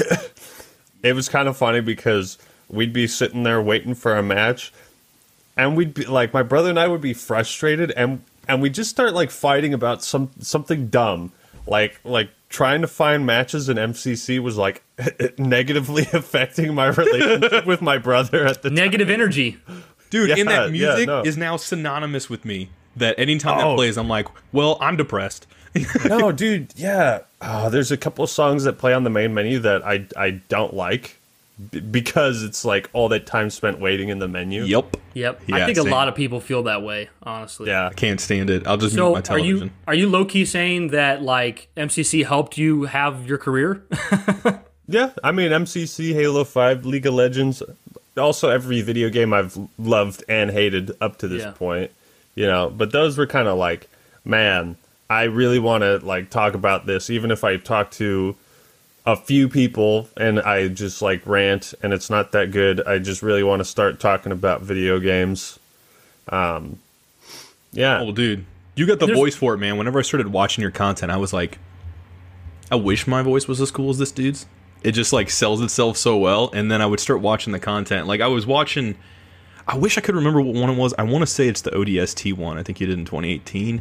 it 1.02 1.12
was 1.14 1.28
kind 1.28 1.48
of 1.48 1.56
funny 1.56 1.80
because 1.80 2.38
we'd 2.68 2.92
be 2.92 3.06
sitting 3.06 3.42
there 3.42 3.60
waiting 3.60 3.94
for 3.94 4.16
a 4.16 4.22
match, 4.22 4.72
and 5.56 5.76
we'd 5.76 5.94
be 5.94 6.04
like, 6.04 6.32
my 6.32 6.42
brother 6.42 6.70
and 6.70 6.78
I 6.78 6.86
would 6.86 7.00
be 7.00 7.14
frustrated, 7.14 7.90
and 7.92 8.22
and 8.46 8.62
we 8.62 8.70
just 8.70 8.90
start 8.90 9.12
like 9.12 9.30
fighting 9.30 9.74
about 9.74 10.02
some 10.04 10.30
something 10.40 10.88
dumb, 10.88 11.32
like 11.68 12.00
like 12.04 12.30
trying 12.48 12.80
to 12.80 12.88
find 12.88 13.26
matches 13.26 13.68
in 13.68 13.76
MCC 13.76 14.38
was 14.40 14.56
like 14.56 14.82
negatively 15.38 16.06
affecting 16.12 16.74
my 16.74 16.86
relationship 16.88 17.66
with 17.66 17.82
my 17.82 17.98
brother 17.98 18.46
at 18.46 18.62
the 18.62 18.70
time. 18.70 18.76
Negative 18.76 19.10
energy. 19.10 19.58
Dude, 20.10 20.30
and 20.30 20.38
Yeah, 20.38 20.44
that 20.44 20.64
yeah, 20.66 20.70
music 20.70 21.06
no. 21.06 21.20
is 21.22 21.36
now 21.36 21.56
synonymous 21.56 22.30
with 22.30 22.44
me. 22.44 22.70
That 22.96 23.18
anytime 23.18 23.58
that 23.58 23.66
Oh. 23.66 23.74
plays, 23.76 23.96
I'm 23.98 24.08
like, 24.08 24.26
well, 24.52 24.78
I'm 24.80 24.96
depressed. 24.96 25.46
no, 26.06 26.32
dude, 26.32 26.72
yeah. 26.76 27.20
Oh, 27.42 27.68
there's 27.70 27.92
a 27.92 27.96
couple 27.96 28.24
of 28.24 28.30
songs 28.30 28.64
that 28.64 28.78
play 28.78 28.92
on 28.94 29.04
the 29.04 29.10
main 29.10 29.34
menu 29.34 29.58
that 29.60 29.86
I 29.86 30.06
I 30.16 30.30
don't 30.48 30.74
like. 30.74 31.17
B- 31.70 31.80
because 31.80 32.42
it's 32.42 32.64
like 32.64 32.88
all 32.92 33.08
that 33.10 33.26
time 33.26 33.50
spent 33.50 33.80
waiting 33.80 34.08
in 34.08 34.18
the 34.18 34.28
menu. 34.28 34.64
Yep. 34.64 34.96
Yep. 35.14 35.42
I 35.52 35.64
think 35.66 35.76
same. 35.78 35.86
a 35.86 35.90
lot 35.90 36.08
of 36.08 36.14
people 36.14 36.40
feel 36.40 36.62
that 36.64 36.82
way, 36.82 37.08
honestly. 37.22 37.68
Yeah. 37.68 37.88
I 37.88 37.92
can't 37.94 38.20
stand 38.20 38.50
it. 38.50 38.66
I'll 38.66 38.76
just 38.76 38.94
mute 38.94 39.02
So 39.26 39.34
my 39.34 39.36
are 39.36 39.38
you 39.38 39.70
are 39.86 39.94
you 39.94 40.08
low 40.08 40.24
key 40.24 40.44
saying 40.44 40.88
that 40.88 41.22
like 41.22 41.68
MCC 41.76 42.24
helped 42.26 42.58
you 42.58 42.84
have 42.84 43.26
your 43.26 43.38
career? 43.38 43.82
Yeah, 44.90 45.10
I 45.22 45.32
mean 45.32 45.50
MCC, 45.50 46.14
Halo 46.14 46.44
Five, 46.44 46.86
League 46.86 47.04
of 47.04 47.12
Legends, 47.12 47.62
also 48.16 48.48
every 48.48 48.80
video 48.80 49.10
game 49.10 49.34
I've 49.34 49.58
loved 49.78 50.24
and 50.30 50.50
hated 50.50 50.92
up 51.02 51.18
to 51.18 51.28
this 51.28 51.42
Yeah. 51.42 51.50
point. 51.50 51.90
You 52.34 52.46
know, 52.46 52.70
but 52.70 52.90
those 52.92 53.18
were 53.18 53.26
kind 53.26 53.48
of 53.48 53.58
like, 53.58 53.86
man, 54.24 54.76
I 55.10 55.24
really 55.24 55.58
want 55.58 55.82
to 55.82 55.98
like 55.98 56.30
talk 56.30 56.54
about 56.54 56.86
this, 56.86 57.10
even 57.10 57.30
if 57.30 57.44
I 57.44 57.58
talk 57.58 57.90
to 57.92 58.34
a 59.08 59.16
few 59.16 59.48
people 59.48 60.06
and 60.18 60.38
I 60.38 60.68
just 60.68 61.00
like 61.00 61.26
rant 61.26 61.72
and 61.82 61.94
it's 61.94 62.10
not 62.10 62.32
that 62.32 62.50
good. 62.50 62.86
I 62.86 62.98
just 62.98 63.22
really 63.22 63.42
want 63.42 63.60
to 63.60 63.64
start 63.64 64.00
talking 64.00 64.32
about 64.32 64.60
video 64.60 64.98
games. 65.00 65.58
Um, 66.28 66.78
yeah, 67.72 68.00
Oh, 68.00 68.12
dude, 68.12 68.44
you 68.76 68.86
got 68.86 68.98
the 68.98 69.06
voice 69.06 69.34
for 69.34 69.54
it, 69.54 69.58
man. 69.58 69.78
Whenever 69.78 69.98
I 69.98 70.02
started 70.02 70.28
watching 70.28 70.60
your 70.60 70.70
content, 70.70 71.10
I 71.10 71.16
was 71.16 71.32
like, 71.32 71.58
I 72.70 72.74
wish 72.76 73.06
my 73.06 73.22
voice 73.22 73.48
was 73.48 73.62
as 73.62 73.70
cool 73.70 73.88
as 73.88 73.96
this 73.96 74.12
dude's. 74.12 74.44
It 74.82 74.92
just 74.92 75.10
like 75.12 75.30
sells 75.30 75.62
itself 75.62 75.96
so 75.96 76.18
well. 76.18 76.50
And 76.52 76.70
then 76.70 76.82
I 76.82 76.86
would 76.86 77.00
start 77.00 77.20
watching 77.20 77.54
the 77.54 77.58
content. 77.58 78.06
Like 78.06 78.20
I 78.20 78.26
was 78.28 78.46
watching. 78.46 78.94
I 79.66 79.76
wish 79.78 79.96
I 79.96 80.02
could 80.02 80.14
remember 80.16 80.42
what 80.42 80.54
one 80.54 80.68
it 80.68 80.76
was. 80.76 80.92
I 80.98 81.02
want 81.02 81.22
to 81.22 81.26
say 81.26 81.48
it's 81.48 81.62
the 81.62 81.70
ODST 81.70 82.34
one. 82.34 82.58
I 82.58 82.62
think 82.62 82.78
you 82.78 82.86
did 82.86 82.98
in 82.98 83.06
2018. 83.06 83.80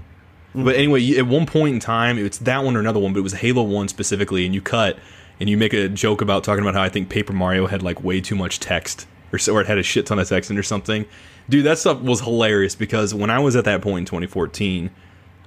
But 0.55 0.75
anyway, 0.75 1.15
at 1.17 1.27
one 1.27 1.45
point 1.45 1.75
in 1.75 1.79
time, 1.79 2.17
it's 2.17 2.39
that 2.39 2.63
one 2.63 2.75
or 2.75 2.79
another 2.79 2.99
one, 2.99 3.13
but 3.13 3.19
it 3.19 3.23
was 3.23 3.33
Halo 3.33 3.61
One 3.63 3.87
specifically, 3.89 4.45
and 4.45 4.55
you 4.55 4.61
cut 4.61 4.97
and 5.39 5.49
you 5.49 5.57
make 5.57 5.73
a 5.73 5.87
joke 5.89 6.21
about 6.21 6.43
talking 6.43 6.61
about 6.63 6.73
how 6.73 6.81
I 6.81 6.89
think 6.89 7.09
Paper 7.09 7.33
Mario 7.33 7.67
had 7.67 7.83
like 7.83 8.03
way 8.03 8.21
too 8.21 8.35
much 8.35 8.59
text, 8.59 9.07
or 9.31 9.39
so, 9.39 9.53
or 9.53 9.61
it 9.61 9.67
had 9.67 9.77
a 9.77 9.83
shit 9.83 10.05
ton 10.05 10.19
of 10.19 10.27
text 10.27 10.49
in 10.49 10.57
it 10.57 10.59
or 10.59 10.63
something. 10.63 11.05
Dude, 11.49 11.65
that 11.65 11.77
stuff 11.77 12.01
was 12.01 12.21
hilarious 12.21 12.75
because 12.75 13.13
when 13.13 13.29
I 13.29 13.39
was 13.39 13.55
at 13.55 13.65
that 13.65 13.81
point 13.81 13.99
in 13.99 14.05
2014, 14.05 14.89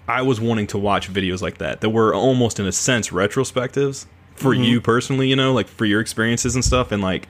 I 0.09 0.23
was 0.23 0.41
wanting 0.41 0.67
to 0.69 0.79
watch 0.79 1.13
videos 1.13 1.43
like 1.43 1.59
that 1.59 1.81
that 1.83 1.91
were 1.91 2.15
almost 2.15 2.59
in 2.59 2.67
a 2.67 2.73
sense 2.73 3.11
retrospectives 3.11 4.07
for 4.35 4.53
mm-hmm. 4.55 4.63
you 4.65 4.81
personally, 4.81 5.29
you 5.29 5.37
know, 5.37 5.53
like 5.53 5.69
for 5.69 5.85
your 5.85 6.01
experiences 6.01 6.55
and 6.55 6.65
stuff, 6.65 6.91
and 6.93 7.03
like 7.03 7.29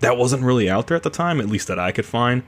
that 0.00 0.16
wasn't 0.16 0.42
really 0.42 0.68
out 0.68 0.86
there 0.88 0.96
at 0.96 1.02
the 1.04 1.10
time, 1.10 1.40
at 1.40 1.46
least 1.48 1.68
that 1.68 1.78
I 1.78 1.92
could 1.92 2.04
find. 2.06 2.42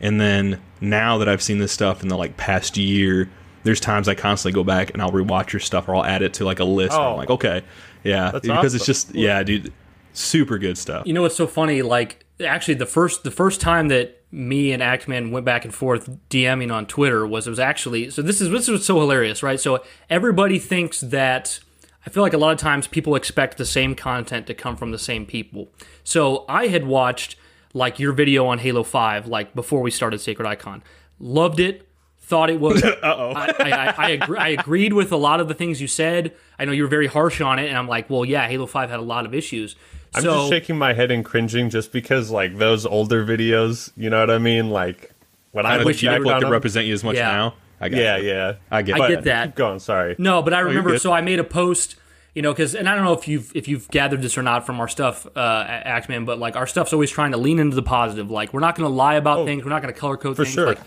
And 0.00 0.20
then 0.20 0.60
now 0.80 1.18
that 1.18 1.28
I've 1.28 1.42
seen 1.42 1.58
this 1.58 1.72
stuff 1.72 2.02
in 2.02 2.08
the 2.08 2.16
like 2.16 2.36
past 2.36 2.76
year, 2.76 3.30
there's 3.64 3.80
times 3.80 4.08
I 4.08 4.14
constantly 4.14 4.54
go 4.54 4.64
back 4.64 4.92
and 4.92 5.00
I'll 5.02 5.10
rewatch 5.10 5.52
your 5.52 5.60
stuff 5.60 5.88
or 5.88 5.96
I'll 5.96 6.04
add 6.04 6.22
it 6.22 6.34
to 6.34 6.44
like 6.44 6.58
a 6.60 6.64
list. 6.64 6.92
and 6.94 7.02
I'm 7.02 7.12
Oh. 7.14 7.16
like, 7.16 7.30
okay, 7.30 7.62
yeah, 8.06 8.30
That's 8.30 8.46
because 8.46 8.74
it's 8.74 8.82
awesome. 8.82 8.94
just 8.94 9.14
yeah, 9.14 9.42
dude, 9.42 9.72
super 10.12 10.58
good 10.58 10.78
stuff. 10.78 11.06
You 11.06 11.12
know 11.12 11.22
what's 11.22 11.36
so 11.36 11.46
funny? 11.46 11.82
Like, 11.82 12.24
actually, 12.44 12.74
the 12.74 12.86
first 12.86 13.24
the 13.24 13.30
first 13.30 13.60
time 13.60 13.88
that 13.88 14.22
me 14.32 14.72
and 14.72 14.82
Actman 14.82 15.30
went 15.30 15.46
back 15.46 15.64
and 15.64 15.74
forth 15.74 16.10
DMing 16.30 16.72
on 16.72 16.86
Twitter 16.86 17.26
was 17.26 17.46
it 17.46 17.50
was 17.50 17.60
actually 17.60 18.10
so. 18.10 18.22
This 18.22 18.40
is 18.40 18.50
this 18.50 18.68
is 18.68 18.84
so 18.84 18.98
hilarious, 19.00 19.42
right? 19.42 19.60
So 19.60 19.82
everybody 20.10 20.58
thinks 20.58 21.00
that. 21.00 21.60
I 22.04 22.08
feel 22.08 22.22
like 22.22 22.34
a 22.34 22.38
lot 22.38 22.52
of 22.52 22.58
times 22.58 22.86
people 22.86 23.16
expect 23.16 23.58
the 23.58 23.64
same 23.64 23.96
content 23.96 24.46
to 24.46 24.54
come 24.54 24.76
from 24.76 24.92
the 24.92 24.98
same 24.98 25.26
people. 25.26 25.72
So 26.04 26.44
I 26.48 26.68
had 26.68 26.86
watched 26.86 27.34
like 27.74 27.98
your 27.98 28.12
video 28.12 28.46
on 28.46 28.58
Halo 28.58 28.84
Five, 28.84 29.26
like 29.26 29.56
before 29.56 29.80
we 29.82 29.90
started 29.90 30.20
Sacred 30.20 30.46
Icon. 30.46 30.84
Loved 31.18 31.58
it. 31.58 31.88
Thought 32.26 32.50
it 32.50 32.58
was. 32.60 32.82
Uh-oh. 32.84 33.32
I, 33.36 33.46
I, 33.58 33.70
I, 33.70 33.94
I, 33.96 34.08
agree, 34.10 34.38
I 34.38 34.48
agreed 34.48 34.92
with 34.92 35.12
a 35.12 35.16
lot 35.16 35.38
of 35.40 35.46
the 35.48 35.54
things 35.54 35.80
you 35.80 35.86
said. 35.86 36.32
I 36.58 36.64
know 36.64 36.72
you 36.72 36.82
were 36.82 36.88
very 36.88 37.06
harsh 37.06 37.40
on 37.40 37.58
it, 37.60 37.68
and 37.68 37.76
I'm 37.78 37.86
like, 37.86 38.10
well, 38.10 38.24
yeah, 38.24 38.48
Halo 38.48 38.66
Five 38.66 38.90
had 38.90 38.98
a 38.98 39.02
lot 39.02 39.26
of 39.26 39.34
issues. 39.34 39.76
I'm 40.14 40.22
so, 40.22 40.34
just 40.34 40.48
shaking 40.50 40.76
my 40.76 40.92
head 40.92 41.10
and 41.10 41.24
cringing 41.24 41.70
just 41.70 41.92
because 41.92 42.30
like 42.30 42.58
those 42.58 42.84
older 42.84 43.24
videos, 43.24 43.92
you 43.96 44.10
know 44.10 44.18
what 44.20 44.30
I 44.30 44.38
mean? 44.38 44.70
Like 44.70 45.12
when 45.52 45.66
I, 45.66 45.74
I 45.74 45.76
look 45.78 45.86
wish 45.86 46.02
you 46.02 46.10
never 46.10 46.26
on 46.26 46.32
could 46.34 46.42
them- 46.46 46.50
represent 46.52 46.86
you 46.86 46.94
as 46.94 47.04
much 47.04 47.16
Yeah. 47.16 47.30
now. 47.30 47.54
I 47.80 47.90
got 47.90 47.98
Yeah, 48.00 48.16
it. 48.16 48.24
yeah. 48.24 48.52
I 48.70 48.82
get. 48.82 49.00
I 49.00 49.06
it. 49.06 49.08
get 49.10 49.24
that. 49.24 49.44
Keep 49.48 49.54
going. 49.56 49.78
Sorry. 49.78 50.16
No, 50.18 50.42
but 50.42 50.52
I 50.54 50.60
remember. 50.60 50.90
good. 50.92 51.00
So 51.02 51.12
I 51.12 51.20
made 51.20 51.38
a 51.38 51.44
post, 51.44 51.96
you 52.34 52.40
know, 52.42 52.52
because 52.52 52.74
and 52.74 52.88
I 52.88 52.94
don't 52.94 53.04
know 53.04 53.12
if 53.12 53.28
you've 53.28 53.54
if 53.54 53.68
you've 53.68 53.86
gathered 53.90 54.22
this 54.22 54.36
or 54.38 54.42
not 54.42 54.64
from 54.66 54.80
our 54.80 54.88
stuff, 54.88 55.26
uh, 55.36 55.64
Actman, 55.66 56.24
but 56.26 56.38
like 56.38 56.56
our 56.56 56.66
stuff's 56.66 56.92
always 56.94 57.10
trying 57.10 57.32
to 57.32 57.36
lean 57.38 57.58
into 57.58 57.76
the 57.76 57.82
positive. 57.82 58.30
Like 58.30 58.52
we're 58.54 58.60
not 58.60 58.74
going 58.76 58.88
to 58.90 58.94
lie 58.94 59.14
about 59.14 59.44
things. 59.46 59.62
We're 59.62 59.70
not 59.70 59.82
going 59.82 59.92
to 59.94 60.00
color 60.00 60.16
code 60.16 60.36
things. 60.36 60.48
Oh. 60.48 60.52
sure. 60.52 60.66
Like 60.68 60.80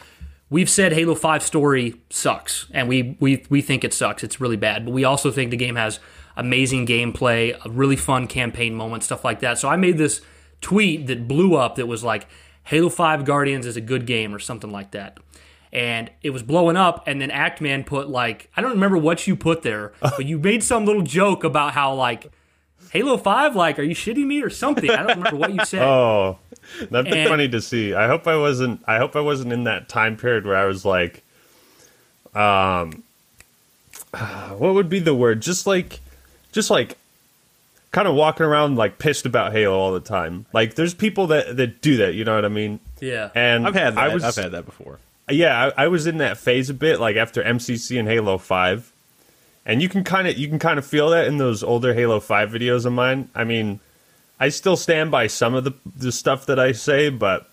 we've 0.49 0.69
said, 0.69 0.93
Halo 0.93 1.15
Five 1.15 1.43
story 1.43 1.95
sucks, 2.09 2.67
and 2.71 2.87
we 2.87 3.17
we 3.19 3.45
we 3.49 3.61
think 3.61 3.83
it 3.83 3.93
sucks. 3.93 4.23
It's 4.23 4.41
really 4.41 4.57
bad, 4.57 4.85
but 4.85 4.91
we 4.91 5.03
also 5.03 5.31
think 5.31 5.51
the 5.51 5.57
game 5.57 5.75
has 5.75 5.99
amazing 6.35 6.85
gameplay, 6.85 7.57
a 7.65 7.69
really 7.69 7.95
fun 7.95 8.27
campaign 8.27 8.73
moment, 8.73 9.03
stuff 9.03 9.25
like 9.25 9.41
that. 9.41 9.57
So 9.57 9.67
I 9.67 9.75
made 9.75 9.97
this 9.97 10.21
tweet 10.61 11.07
that 11.07 11.27
blew 11.27 11.55
up 11.55 11.75
that 11.75 11.87
was 11.87 12.03
like 12.03 12.27
Halo 12.63 12.89
5 12.89 13.25
Guardians 13.25 13.65
is 13.65 13.75
a 13.75 13.81
good 13.81 14.05
game 14.05 14.33
or 14.33 14.39
something 14.39 14.71
like 14.71 14.91
that. 14.91 15.17
And 15.71 16.09
it 16.21 16.31
was 16.31 16.41
blowing 16.41 16.77
up, 16.77 17.03
and 17.07 17.21
then 17.21 17.29
Actman 17.29 17.85
put 17.85 18.09
like 18.09 18.49
I 18.55 18.61
don't 18.61 18.71
remember 18.71 18.97
what 18.97 19.27
you 19.27 19.35
put 19.35 19.61
there, 19.61 19.93
but 20.01 20.25
you 20.25 20.39
made 20.39 20.63
some 20.63 20.85
little 20.85 21.03
joke 21.03 21.43
about 21.43 21.73
how 21.73 21.93
like 21.93 22.31
Halo 22.91 23.17
5, 23.17 23.55
like, 23.55 23.77
are 23.77 23.83
you 23.83 23.93
shitting 23.93 24.25
me 24.25 24.41
or 24.41 24.49
something? 24.49 24.89
I 24.89 25.03
don't 25.03 25.17
remember 25.17 25.37
what 25.37 25.53
you 25.53 25.63
said. 25.63 25.81
Oh, 25.89 26.39
that'd 26.91 27.11
be 27.11 27.19
And- 27.19 27.29
funny 27.29 27.47
to 27.49 27.61
see. 27.61 27.93
I 27.93 28.07
hope 28.07 28.27
I 28.27 28.35
wasn't. 28.37 28.81
I 28.87 28.97
hope 28.97 29.15
I 29.15 29.21
wasn't 29.21 29.53
in 29.53 29.63
that 29.65 29.89
time 29.89 30.17
period 30.17 30.45
where 30.45 30.55
I 30.55 30.65
was 30.65 30.85
like, 30.85 31.23
um, 32.35 33.03
what 34.57 34.73
would 34.73 34.89
be 34.89 34.99
the 34.99 35.15
word? 35.15 35.41
Just 35.41 35.67
like, 35.67 35.99
just 36.51 36.69
like, 36.69 36.97
kind 37.91 38.07
of 38.07 38.13
walking 38.15 38.45
around 38.45 38.75
like 38.75 38.99
pissed 38.99 39.25
about 39.25 39.51
Halo 39.51 39.77
all 39.77 39.91
the 39.93 39.99
time. 39.99 40.45
Like, 40.53 40.75
there's 40.75 40.93
people 40.93 41.27
that 41.27 41.57
that 41.57 41.81
do 41.81 41.97
that. 41.97 42.13
You 42.13 42.23
know 42.25 42.35
what 42.35 42.45
I 42.45 42.49
mean? 42.49 42.79
yeah. 42.99 43.29
And 43.35 43.65
I've 43.67 43.75
had 43.75 43.95
that. 43.95 44.09
I 44.11 44.13
was, 44.13 44.23
I've 44.23 44.35
had 44.35 44.51
that 44.51 44.65
before. 44.65 44.99
yeah, 45.29 45.71
I, 45.77 45.85
I 45.85 45.87
was 45.87 46.05
in 46.07 46.17
that 46.17 46.37
phase 46.37 46.69
a 46.69 46.73
bit, 46.73 46.99
like 46.99 47.15
after 47.15 47.41
MCC 47.43 47.99
and 47.99 48.07
Halo 48.07 48.37
Five, 48.37 48.91
and 49.65 49.81
you 49.81 49.89
can 49.89 50.03
kind 50.03 50.27
of 50.27 50.37
you 50.37 50.47
can 50.47 50.59
kind 50.59 50.77
of 50.79 50.85
feel 50.85 51.09
that 51.09 51.27
in 51.27 51.37
those 51.37 51.63
older 51.63 51.93
Halo 51.93 52.19
Five 52.19 52.49
videos 52.51 52.85
of 52.85 52.93
mine. 52.93 53.29
I 53.35 53.43
mean, 53.43 53.79
I 54.39 54.49
still 54.49 54.77
stand 54.77 55.11
by 55.11 55.27
some 55.27 55.53
of 55.55 55.63
the 55.63 55.73
the 55.97 56.11
stuff 56.11 56.45
that 56.47 56.59
I 56.59 56.71
say, 56.71 57.09
but 57.09 57.49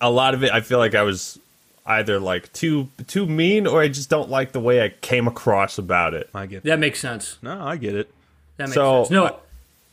a 0.00 0.10
lot 0.10 0.34
of 0.34 0.44
it, 0.44 0.52
I 0.52 0.60
feel 0.60 0.78
like 0.78 0.94
I 0.94 1.02
was 1.02 1.38
either 1.86 2.20
like 2.20 2.52
too 2.52 2.88
too 3.06 3.26
mean 3.26 3.66
or 3.66 3.80
I 3.80 3.88
just 3.88 4.10
don't 4.10 4.28
like 4.30 4.52
the 4.52 4.60
way 4.60 4.82
I 4.84 4.90
came 4.90 5.26
across 5.26 5.78
about 5.78 6.14
it. 6.14 6.28
I 6.34 6.46
get. 6.46 6.62
that 6.64 6.78
makes 6.78 7.00
sense. 7.00 7.38
No, 7.42 7.60
I 7.60 7.76
get 7.76 7.94
it. 7.94 8.10
That 8.58 8.64
makes 8.64 8.74
So, 8.74 9.04
sense. 9.04 9.10
No, 9.10 9.26
I- 9.26 9.34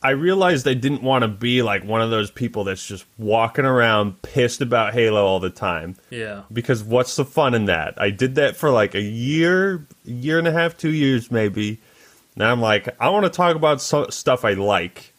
I 0.02 0.10
realized 0.10 0.68
I 0.68 0.74
didn't 0.74 1.02
want 1.02 1.22
to 1.22 1.28
be 1.28 1.62
like 1.62 1.82
one 1.82 2.00
of 2.02 2.10
those 2.10 2.30
people 2.30 2.62
that's 2.64 2.86
just 2.86 3.04
walking 3.18 3.64
around 3.64 4.20
pissed 4.22 4.60
about 4.60 4.92
Halo 4.92 5.24
all 5.24 5.40
the 5.40 5.50
time. 5.50 5.96
yeah. 6.10 6.42
because 6.52 6.84
what's 6.84 7.16
the 7.16 7.24
fun 7.24 7.54
in 7.54 7.64
that? 7.64 7.94
I 8.00 8.10
did 8.10 8.34
that 8.36 8.56
for 8.56 8.70
like 8.70 8.94
a 8.94 9.00
year, 9.00 9.84
year 10.04 10.38
and 10.38 10.46
a 10.46 10.52
half, 10.52 10.76
two 10.76 10.92
years 10.92 11.30
maybe. 11.32 11.78
Now 12.36 12.52
I'm 12.52 12.60
like, 12.60 12.94
I 13.00 13.08
want 13.08 13.24
to 13.24 13.30
talk 13.30 13.56
about 13.56 13.80
so- 13.80 14.10
stuff 14.10 14.44
I 14.44 14.52
like, 14.52 15.12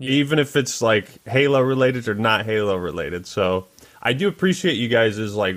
even 0.00 0.38
if 0.38 0.56
it's 0.56 0.82
like 0.82 1.08
Halo 1.26 1.60
related 1.60 2.08
or 2.08 2.14
not 2.14 2.44
Halo 2.44 2.76
related. 2.76 3.26
So 3.26 3.66
I 4.02 4.12
do 4.12 4.28
appreciate 4.28 4.74
you 4.74 4.88
guys 4.88 5.18
as 5.18 5.34
like 5.34 5.56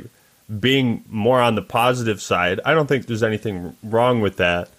being 0.59 1.03
more 1.09 1.41
on 1.41 1.55
the 1.55 1.61
positive 1.61 2.21
side. 2.21 2.59
I 2.63 2.73
don't 2.73 2.87
think 2.87 3.05
there's 3.07 3.23
anything 3.23 3.75
wrong 3.83 4.21
with 4.21 4.37
that. 4.37 4.69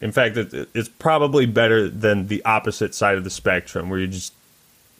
In 0.00 0.12
fact, 0.12 0.36
it, 0.36 0.68
it's 0.74 0.88
probably 0.88 1.46
better 1.46 1.88
than 1.88 2.26
the 2.26 2.44
opposite 2.44 2.94
side 2.94 3.16
of 3.16 3.24
the 3.24 3.30
spectrum 3.30 3.88
where 3.88 3.98
you're 3.98 4.08
just, 4.08 4.34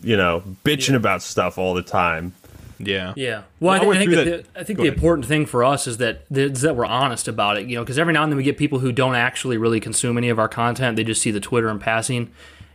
you 0.03 0.17
know, 0.17 0.43
bitching 0.65 0.91
Yeah. 0.91 0.97
about 0.97 1.23
stuff 1.23 1.59
all 1.59 1.75
the 1.75 1.83
time. 1.83 2.33
Yeah. 2.79 3.13
Yeah. 3.17 3.43
Well, 3.61 3.75
I, 3.75 3.77
I 3.77 3.81
thi- 3.81 3.91
I 3.91 3.99
think, 3.99 4.11
that 4.13 4.25
that- 4.25 4.55
the, 4.55 4.61
I 4.61 4.65
think 4.65 4.79
the 4.79 4.85
ahead. 4.87 4.95
important 4.95 5.27
thing 5.27 5.47
for 5.47 5.63
us 5.63 5.87
is 5.87 5.99
that 5.99 6.23
is 6.31 6.63
that 6.63 6.75
we're 6.75 6.87
honest 6.87 7.29
about 7.29 7.57
it. 7.59 7.67
You 7.67 7.77
know, 7.77 7.83
because 7.85 7.99
every 7.99 8.13
now 8.15 8.23
and 8.23 8.33
then 8.33 8.37
we 8.37 8.43
get 8.43 8.57
people 8.57 8.79
who 8.79 8.93
don't 8.93 9.15
actually 9.15 9.57
really 9.59 9.79
consume 9.81 10.17
any 10.19 10.29
of 10.29 10.39
our 10.39 10.49
content. 10.49 10.97
They 10.97 11.05
just 11.05 11.21
see 11.23 11.31
the 11.31 11.41
Twitter 11.41 11.69
in 11.69 11.79
passing, 11.79 12.31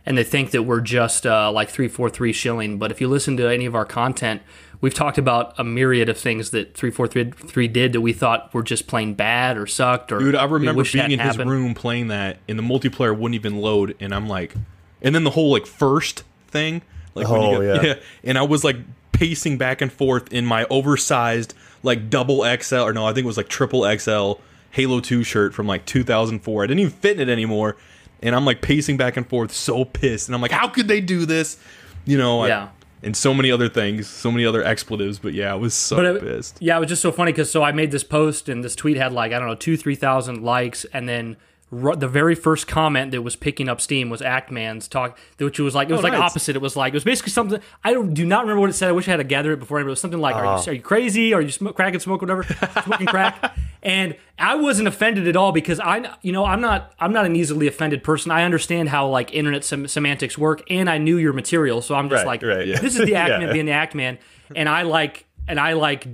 and 0.06 0.16
they 0.18 0.24
think 0.24 0.50
that 0.52 0.62
we're 0.62 0.80
just 0.80 1.26
uh, 1.26 1.50
like 1.52 1.68
three 1.68 1.88
four 1.88 2.08
three 2.10 2.32
shilling. 2.32 2.78
But 2.78 2.90
if 2.90 3.00
you 3.00 3.08
listen 3.08 3.36
to 3.38 3.48
any 3.48 3.66
of 3.66 3.74
our 3.74 3.84
content, 3.84 4.42
we've 4.80 4.94
talked 4.94 5.18
about 5.18 5.54
a 5.58 5.64
myriad 5.64 6.08
of 6.08 6.16
things 6.18 6.50
that 6.50 6.74
three 6.74 6.90
four 6.90 7.06
three 7.06 7.30
three 7.30 7.68
did 7.68 7.92
that 7.92 8.00
we 8.00 8.12
thought 8.12 8.52
were 8.54 8.62
just 8.62 8.86
plain 8.86 9.14
bad 9.14 9.56
or 9.56 9.66
sucked 9.66 10.10
or 10.12 10.18
Dude, 10.18 10.34
I 10.34 10.46
we 10.46 10.52
remember 10.54 10.78
wish 10.78 10.92
being 10.92 11.10
in 11.10 11.18
hadn't 11.18 11.46
his 11.46 11.46
room 11.46 11.74
playing 11.74 12.08
that, 12.08 12.38
and 12.48 12.58
the 12.58 12.62
multiplayer 12.62 13.16
wouldn't 13.16 13.34
even 13.34 13.56
load, 13.56 13.96
and 14.00 14.14
I'm 14.14 14.28
like, 14.28 14.54
and 15.02 15.14
then 15.14 15.24
the 15.24 15.30
whole 15.30 15.50
like 15.52 15.66
first 15.66 16.24
thing, 16.48 16.82
like 17.14 17.28
when 17.28 17.40
Oh, 17.40 17.60
you 17.60 17.74
go, 17.74 17.82
yeah. 17.82 17.94
and 18.24 18.36
I 18.38 18.42
was 18.42 18.64
like 18.64 18.76
pacing 19.12 19.58
back 19.58 19.82
and 19.82 19.92
forth 19.92 20.32
in 20.32 20.46
my 20.46 20.64
oversized 20.70 21.52
like 21.82 22.08
double 22.10 22.42
XL 22.62 22.76
or 22.76 22.92
no, 22.92 23.04
I 23.06 23.12
think 23.12 23.24
it 23.24 23.26
was 23.26 23.36
like 23.36 23.48
triple 23.48 23.82
XL 23.98 24.32
Halo 24.72 25.00
2 25.00 25.24
shirt 25.24 25.52
from 25.52 25.66
like 25.66 25.84
2004. 25.84 26.62
I 26.62 26.66
didn't 26.68 26.78
even 26.80 26.92
fit 26.92 27.20
in 27.20 27.28
it 27.28 27.32
anymore, 27.32 27.76
and 28.22 28.34
I'm 28.34 28.44
like 28.44 28.62
pacing 28.62 28.96
back 28.96 29.16
and 29.16 29.26
forth, 29.28 29.52
so 29.52 29.84
pissed, 29.84 30.28
and 30.28 30.34
I'm 30.34 30.42
like, 30.42 30.50
how 30.52 30.68
could 30.68 30.88
they 30.88 31.00
do 31.00 31.26
this? 31.26 31.56
You 32.04 32.18
know, 32.18 32.40
I- 32.40 32.48
Yeah. 32.48 32.68
and 33.02 33.16
so 33.16 33.32
many 33.32 33.50
other 33.50 33.68
things, 33.68 34.06
so 34.08 34.30
many 34.30 34.44
other 34.44 34.62
expletives, 34.62 35.18
but 35.18 35.32
yeah, 35.32 35.50
I 35.52 35.54
was 35.56 35.72
so 35.74 35.96
But 35.96 36.04
it- 36.04 36.20
pissed. 36.22 36.58
Yeah, 36.60 36.76
it 36.76 36.80
was 36.80 36.88
just 36.88 37.02
so 37.02 37.10
funny 37.12 37.32
because 37.32 37.50
so 37.50 37.62
I 37.62 37.72
made 37.72 37.90
this 37.90 38.04
post 38.04 38.48
and 38.48 38.62
this 38.64 38.74
tweet 38.76 38.96
had 38.96 39.12
like 39.12 39.32
I 39.32 39.38
don't 39.38 39.48
know 39.48 39.54
two 39.54 39.76
three 39.76 39.94
thousand 39.94 40.42
likes, 40.42 40.84
and 40.92 41.08
then 41.08 41.36
the 41.72 42.08
very 42.08 42.34
first 42.34 42.66
comment 42.66 43.12
that 43.12 43.22
was 43.22 43.36
picking 43.36 43.68
up 43.68 43.80
steam 43.80 44.10
was 44.10 44.20
Actman's 44.20 44.88
talk, 44.88 45.16
which 45.38 45.60
was 45.60 45.74
like 45.74 45.88
it 45.88 45.92
was 45.92 46.00
Oh, 46.00 46.02
like 46.04 46.12
nice. 46.14 46.30
opposite. 46.32 46.56
It 46.56 46.62
was 46.62 46.74
like 46.76 46.92
it 46.92 46.96
was 46.96 47.04
basically 47.04 47.30
something 47.30 47.60
I 47.84 47.92
don't 47.92 48.12
do 48.12 48.26
not 48.26 48.40
remember 48.42 48.60
what 48.60 48.70
it 48.70 48.72
said. 48.72 48.88
I 48.88 48.92
wish 48.92 49.06
I 49.06 49.12
had 49.12 49.18
to 49.18 49.24
gather 49.24 49.52
it 49.52 49.58
before. 49.60 49.78
But 49.78 49.86
it 49.86 49.90
was 49.90 50.00
something 50.00 50.20
like, 50.20 50.34
"Are 50.34 50.44
Uh-huh. 50.46 50.62
you 50.66 50.72
are 50.72 50.74
you 50.74 50.82
crazy? 50.82 51.32
Are 51.32 51.40
you 51.40 51.50
smoke, 51.50 51.76
cracking 51.76 52.00
smoke, 52.00 52.20
whatever, 52.22 52.42
smoking 52.84 53.06
crack?" 53.06 53.56
And 53.82 54.14
I 54.38 54.56
wasn't 54.56 54.88
offended 54.88 55.26
at 55.26 55.36
all 55.36 55.52
because 55.52 55.80
I, 55.80 56.14
you 56.20 56.32
know, 56.32 56.44
I'm 56.44 56.60
not 56.60 56.92
I'm 57.00 57.14
not 57.14 57.24
an 57.24 57.34
easily 57.34 57.66
offended 57.66 58.02
person. 58.04 58.30
I 58.30 58.42
understand 58.44 58.90
how 58.90 59.06
like 59.08 59.32
internet 59.32 59.64
sem- 59.64 59.88
semantics 59.88 60.36
work, 60.36 60.62
and 60.68 60.90
I 60.90 60.98
knew 60.98 61.16
your 61.16 61.32
material, 61.32 61.80
so 61.80 61.94
I'm 61.94 62.10
just 62.10 62.26
Right, 62.26 62.42
like, 62.42 62.42
right, 62.42 62.66
yeah. 62.66 62.78
this 62.78 62.94
is 62.98 63.06
the 63.06 63.12
Actman 63.12 63.40
Yeah. 63.46 63.52
being 63.54 63.64
the 63.64 63.72
Actman, 63.72 64.18
and 64.54 64.68
I 64.68 64.82
like 64.82 65.24
and 65.48 65.58
I 65.58 65.72
like 65.72 66.06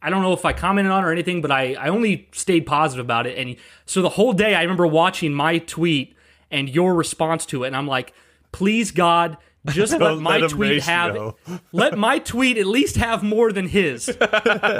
I 0.00 0.10
don't 0.10 0.22
know 0.22 0.32
if 0.32 0.44
I 0.44 0.52
commented 0.52 0.92
on 0.92 1.02
it 1.04 1.06
or 1.06 1.12
anything, 1.12 1.42
but 1.42 1.50
I, 1.50 1.74
I 1.74 1.88
only 1.88 2.28
stayed 2.32 2.66
positive 2.66 3.04
about 3.04 3.26
it. 3.26 3.38
And 3.38 3.56
so 3.86 4.02
the 4.02 4.08
whole 4.10 4.32
day 4.32 4.54
I 4.54 4.62
remember 4.62 4.86
watching 4.86 5.32
my 5.32 5.58
tweet 5.58 6.16
and 6.50 6.68
your 6.68 6.94
response 6.94 7.46
to 7.46 7.64
it, 7.64 7.68
and 7.68 7.76
I'm 7.76 7.86
like, 7.86 8.12
please 8.52 8.90
God, 8.90 9.38
just 9.66 9.92
let 9.98 10.18
my 10.18 10.38
let 10.38 10.50
tweet 10.50 10.82
have 10.82 11.34
let 11.72 11.96
my 11.96 12.18
tweet 12.18 12.58
at 12.58 12.66
least 12.66 12.96
have 12.96 13.22
more 13.22 13.52
than 13.52 13.68
his. 13.68 14.08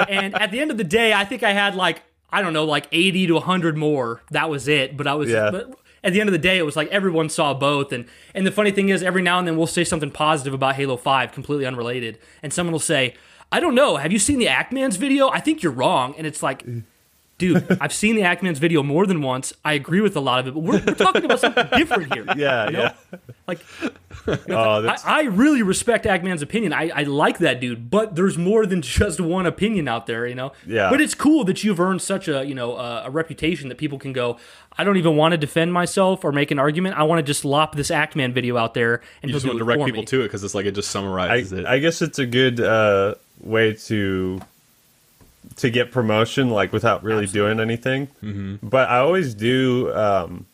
and 0.08 0.34
at 0.40 0.50
the 0.50 0.60
end 0.60 0.70
of 0.70 0.76
the 0.76 0.84
day, 0.84 1.12
I 1.12 1.24
think 1.24 1.42
I 1.42 1.52
had 1.52 1.74
like 1.74 2.02
I 2.30 2.40
don't 2.40 2.52
know, 2.54 2.64
like 2.64 2.88
80 2.92 3.26
to 3.28 3.34
100 3.34 3.76
more. 3.76 4.22
That 4.30 4.48
was 4.48 4.66
it. 4.66 4.96
But 4.96 5.06
I 5.06 5.14
was 5.14 5.30
Yeah. 5.30 5.50
but 5.50 5.78
at 6.02 6.12
the 6.12 6.20
end 6.20 6.28
of 6.28 6.32
the 6.32 6.38
day, 6.38 6.58
it 6.58 6.64
was 6.64 6.76
like 6.76 6.88
everyone 6.88 7.28
saw 7.28 7.54
both. 7.54 7.92
And 7.92 8.06
and 8.34 8.46
the 8.46 8.50
funny 8.52 8.70
thing 8.70 8.88
is, 8.88 9.02
every 9.02 9.22
now 9.22 9.38
and 9.38 9.46
then 9.46 9.56
we'll 9.56 9.66
say 9.66 9.84
something 9.84 10.10
positive 10.10 10.54
about 10.54 10.74
Halo 10.76 10.96
Five, 10.96 11.32
completely 11.32 11.66
unrelated, 11.66 12.18
and 12.42 12.52
someone 12.52 12.72
will 12.72 12.78
say, 12.80 13.14
"I 13.52 13.60
don't 13.60 13.74
know. 13.76 13.96
Have 13.96 14.10
you 14.10 14.18
seen 14.18 14.38
the 14.38 14.46
Actman's 14.48 14.96
video? 14.96 15.28
I 15.28 15.38
think 15.40 15.62
you're 15.62 15.72
wrong." 15.72 16.14
And 16.18 16.26
it's 16.26 16.42
like. 16.42 16.64
Dude, 17.38 17.66
I've 17.80 17.94
seen 17.94 18.14
the 18.14 18.22
Actman's 18.22 18.60
video 18.60 18.84
more 18.84 19.04
than 19.04 19.20
once. 19.20 19.52
I 19.64 19.72
agree 19.72 20.00
with 20.00 20.14
a 20.14 20.20
lot 20.20 20.38
of 20.38 20.46
it, 20.46 20.54
but 20.54 20.60
we're, 20.60 20.80
we're 20.86 20.94
talking 20.94 21.24
about 21.24 21.40
something 21.40 21.66
different 21.76 22.14
here. 22.14 22.24
Yeah, 22.36 22.66
you 22.66 22.72
know? 22.76 22.82
yeah. 22.82 23.18
Like, 23.48 23.58
Oh, 24.48 24.86
I, 24.86 24.96
I 25.04 25.22
really 25.22 25.62
respect 25.62 26.04
Actman's 26.04 26.42
opinion. 26.42 26.72
I, 26.72 26.90
I 26.94 27.02
like 27.02 27.38
that 27.38 27.60
dude, 27.60 27.90
but 27.90 28.14
there's 28.14 28.38
more 28.38 28.64
than 28.64 28.80
just 28.80 29.20
one 29.20 29.46
opinion 29.46 29.88
out 29.88 30.06
there, 30.06 30.24
you 30.24 30.36
know. 30.36 30.52
Yeah. 30.66 30.88
But 30.88 31.00
it's 31.00 31.14
cool 31.16 31.42
that 31.44 31.64
you've 31.64 31.80
earned 31.80 32.00
such 32.02 32.28
a 32.28 32.44
you 32.44 32.54
know 32.54 32.76
a, 32.76 33.04
a 33.06 33.10
reputation 33.10 33.68
that 33.70 33.78
people 33.78 33.98
can 33.98 34.12
go. 34.12 34.36
I 34.78 34.84
don't 34.84 34.96
even 34.98 35.16
want 35.16 35.32
to 35.32 35.38
defend 35.38 35.72
myself 35.72 36.24
or 36.24 36.30
make 36.30 36.52
an 36.52 36.60
argument. 36.60 36.96
I 36.96 37.02
want 37.02 37.18
to 37.18 37.22
just 37.24 37.44
lop 37.44 37.74
this 37.74 37.90
Actman 37.90 38.32
video 38.34 38.56
out 38.56 38.74
there 38.74 39.00
and 39.20 39.30
You 39.30 39.34
just 39.34 39.44
want 39.44 39.58
to 39.58 39.64
direct 39.64 39.84
people 39.84 40.02
me. 40.02 40.06
to 40.06 40.20
it 40.20 40.24
because 40.24 40.44
it's 40.44 40.54
like 40.54 40.66
it 40.66 40.76
just 40.76 40.90
I, 40.90 40.92
summarizes 41.00 41.52
it. 41.52 41.66
I 41.66 41.78
guess 41.80 42.02
it's 42.02 42.20
a 42.20 42.26
good 42.26 42.60
uh, 42.60 43.16
way 43.40 43.75
to 43.75 44.40
to 45.57 45.71
get 45.71 45.90
promotion 45.90 46.51
like 46.51 46.73
without 46.73 47.03
really 47.03 47.27
doing 47.27 47.61
anything. 47.61 48.07
Mm-hmm. 48.23 48.66
But 48.66 48.88
I 48.88 48.99
always 48.99 49.35
do. 49.35 49.92
Um, 49.95 50.47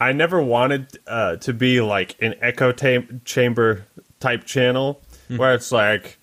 I 0.00 0.12
never 0.12 0.42
wanted 0.42 0.98
uh, 1.06 1.36
to 1.36 1.52
be 1.52 1.80
like 1.80 2.16
an 2.22 2.34
echo 2.40 2.72
tam- 2.72 3.20
chamber 3.24 3.84
type 4.18 4.44
channel 4.44 5.00
where 5.28 5.54
it's 5.54 5.70
like 5.70 6.18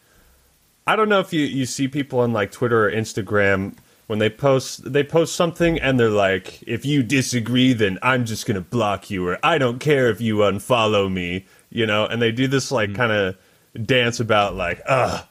I 0.87 0.95
don't 0.95 1.09
know 1.09 1.19
if 1.19 1.33
you, 1.33 1.41
you 1.41 1.65
see 1.65 1.87
people 1.87 2.19
on 2.19 2.33
like 2.33 2.51
Twitter 2.51 2.87
or 2.87 2.91
Instagram 2.91 3.75
when 4.07 4.19
they 4.19 4.29
post 4.29 4.91
they 4.91 5.03
post 5.03 5.35
something 5.35 5.79
and 5.79 5.99
they're 5.99 6.09
like, 6.09 6.63
if 6.63 6.85
you 6.85 7.03
disagree, 7.03 7.73
then 7.73 7.99
I'm 8.01 8.25
just 8.25 8.45
gonna 8.45 8.61
block 8.61 9.09
you, 9.09 9.27
or 9.27 9.37
I 9.43 9.57
don't 9.57 9.79
care 9.79 10.09
if 10.09 10.21
you 10.21 10.37
unfollow 10.37 11.11
me, 11.11 11.45
you 11.69 11.85
know. 11.85 12.05
And 12.05 12.21
they 12.21 12.31
do 12.31 12.47
this 12.47 12.71
like 12.71 12.95
kind 12.95 13.11
of 13.11 13.37
dance 13.85 14.21
about 14.21 14.55
like, 14.55 14.81
ugh, 14.87 15.25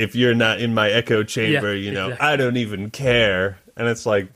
if 0.00 0.14
you're 0.14 0.34
not 0.34 0.60
in 0.60 0.72
my 0.74 0.90
echo 0.90 1.22
chamber, 1.22 1.74
Yeah, 1.74 1.88
you 1.88 1.92
know, 1.92 2.06
exactly. 2.06 2.28
I 2.28 2.36
don't 2.36 2.56
even 2.56 2.90
care. 2.90 3.58
And 3.76 3.86
it's 3.86 4.06
like 4.06 4.28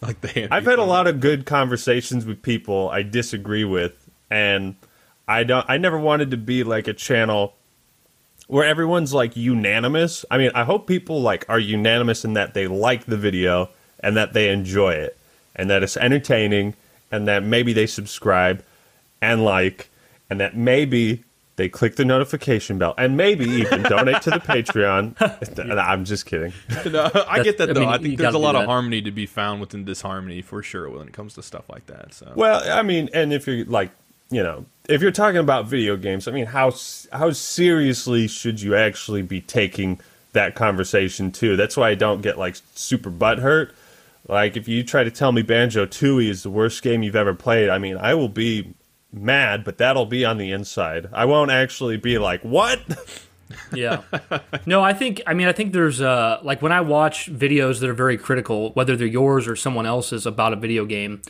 like 0.00 0.20
the. 0.20 0.52
I've 0.52 0.64
had 0.64 0.78
a 0.78 0.84
lot 0.84 1.06
of 1.06 1.20
good 1.20 1.46
conversations 1.46 2.24
with 2.24 2.42
people 2.42 2.88
I 2.88 3.02
disagree 3.02 3.64
with, 3.64 4.08
and 4.30 4.76
I 5.28 5.44
don't. 5.44 5.64
I 5.68 5.76
never 5.76 5.98
wanted 5.98 6.30
to 6.30 6.36
be 6.36 6.64
like 6.64 6.88
a 6.88 6.94
channel 6.94 7.54
where 8.46 8.64
everyone's 8.64 9.12
like 9.12 9.36
unanimous. 9.36 10.24
I 10.30 10.38
mean, 10.38 10.50
I 10.54 10.64
hope 10.64 10.86
people 10.86 11.20
like 11.20 11.44
are 11.48 11.58
unanimous 11.58 12.24
in 12.24 12.32
that 12.34 12.54
they 12.54 12.66
like 12.66 13.04
the 13.04 13.16
video 13.16 13.68
and 14.00 14.16
that 14.16 14.32
they 14.32 14.50
enjoy 14.50 14.92
it 14.94 15.16
and 15.54 15.68
that 15.68 15.82
it's 15.82 15.96
entertaining 15.96 16.74
and 17.12 17.28
that 17.28 17.44
maybe 17.44 17.72
they 17.72 17.86
subscribe 17.86 18.64
and 19.20 19.44
like 19.44 19.90
and 20.30 20.40
that 20.40 20.56
maybe 20.56 21.24
they 21.60 21.68
click 21.68 21.96
the 21.96 22.06
notification 22.06 22.78
bell 22.78 22.94
and 22.96 23.18
maybe 23.18 23.44
even 23.44 23.82
donate 23.88 24.22
to 24.22 24.30
the 24.30 24.38
Patreon. 24.38 25.14
I'm 25.78 26.06
just 26.06 26.24
kidding. 26.24 26.54
No, 26.90 27.10
I 27.28 27.42
get 27.42 27.58
that 27.58 27.68
I 27.68 27.72
though. 27.74 27.80
mean, 27.80 27.88
I 27.90 27.98
think 27.98 28.16
there's 28.16 28.32
a 28.32 28.38
lot 28.38 28.56
of 28.56 28.64
harmony 28.64 29.02
to 29.02 29.10
be 29.10 29.26
found 29.26 29.60
within 29.60 29.84
disharmony 29.84 30.40
for 30.40 30.62
sure 30.62 30.88
when 30.88 31.06
it 31.06 31.12
comes 31.12 31.34
to 31.34 31.42
stuff 31.42 31.68
like 31.68 31.86
that. 31.88 32.14
So 32.14 32.32
Well, 32.34 32.62
I 32.66 32.82
mean, 32.82 33.10
and 33.12 33.30
if 33.30 33.46
you're 33.46 33.66
like, 33.66 33.90
you 34.30 34.42
know, 34.42 34.64
if 34.88 35.02
you're 35.02 35.10
talking 35.10 35.36
about 35.36 35.66
video 35.66 35.98
games, 35.98 36.26
I 36.26 36.30
mean, 36.32 36.46
how 36.46 36.72
how 37.12 37.30
seriously 37.32 38.26
should 38.26 38.62
you 38.62 38.74
actually 38.74 39.20
be 39.20 39.42
taking 39.42 40.00
that 40.32 40.54
conversation 40.54 41.30
too? 41.30 41.56
That's 41.56 41.76
why 41.76 41.90
I 41.90 41.94
don't 41.94 42.22
get 42.22 42.38
like 42.38 42.56
super 42.74 43.10
butthurt. 43.10 43.72
Like, 44.28 44.56
if 44.56 44.66
you 44.66 44.82
try 44.82 45.04
to 45.04 45.10
tell 45.10 45.32
me 45.32 45.42
Banjo 45.42 45.84
Tooie 45.84 46.28
is 46.28 46.42
the 46.42 46.50
worst 46.50 46.82
game 46.82 47.02
you've 47.02 47.16
ever 47.16 47.34
played, 47.34 47.68
I 47.68 47.78
mean, 47.78 47.96
I 47.96 48.14
will 48.14 48.28
be 48.28 48.72
mad, 49.12 49.64
but 49.64 49.78
that'll 49.78 50.06
be 50.06 50.24
on 50.24 50.38
the 50.38 50.50
inside. 50.52 51.08
I 51.12 51.24
won't 51.24 51.50
actually 51.50 51.96
be 51.96 52.18
like, 52.18 52.42
what? 52.42 52.80
yeah. 53.72 54.02
No, 54.66 54.82
I 54.82 54.92
think 54.92 55.22
I 55.26 55.34
mean 55.34 55.48
I 55.48 55.52
think 55.52 55.72
there's 55.72 56.00
uh 56.00 56.38
like 56.42 56.62
when 56.62 56.72
I 56.72 56.80
watch 56.80 57.32
videos 57.32 57.80
that 57.80 57.88
are 57.88 57.94
very 57.94 58.18
critical, 58.18 58.70
whether 58.72 58.96
they're 58.96 59.06
yours 59.06 59.48
or 59.48 59.56
someone 59.56 59.86
else's 59.86 60.26
about 60.26 60.52
a 60.52 60.56
video 60.56 60.84
game, 60.84 61.22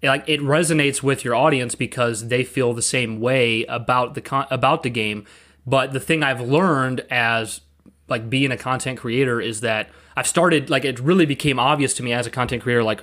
it, 0.00 0.08
like 0.08 0.24
it 0.26 0.40
resonates 0.40 1.02
with 1.02 1.24
your 1.24 1.34
audience 1.34 1.74
because 1.74 2.28
they 2.28 2.44
feel 2.44 2.72
the 2.72 2.82
same 2.82 3.20
way 3.20 3.64
about 3.64 4.14
the 4.14 4.20
con- 4.20 4.46
about 4.50 4.82
the 4.82 4.90
game. 4.90 5.26
But 5.66 5.92
the 5.92 6.00
thing 6.00 6.22
I've 6.22 6.40
learned 6.40 7.04
as 7.10 7.60
like 8.08 8.30
being 8.30 8.50
a 8.52 8.56
content 8.56 8.98
creator 8.98 9.40
is 9.40 9.60
that 9.60 9.90
I've 10.16 10.26
started 10.26 10.70
like 10.70 10.84
it 10.84 10.98
really 10.98 11.26
became 11.26 11.58
obvious 11.58 11.94
to 11.94 12.02
me 12.02 12.12
as 12.12 12.26
a 12.26 12.30
content 12.30 12.62
creator 12.62 12.82
like 12.82 13.02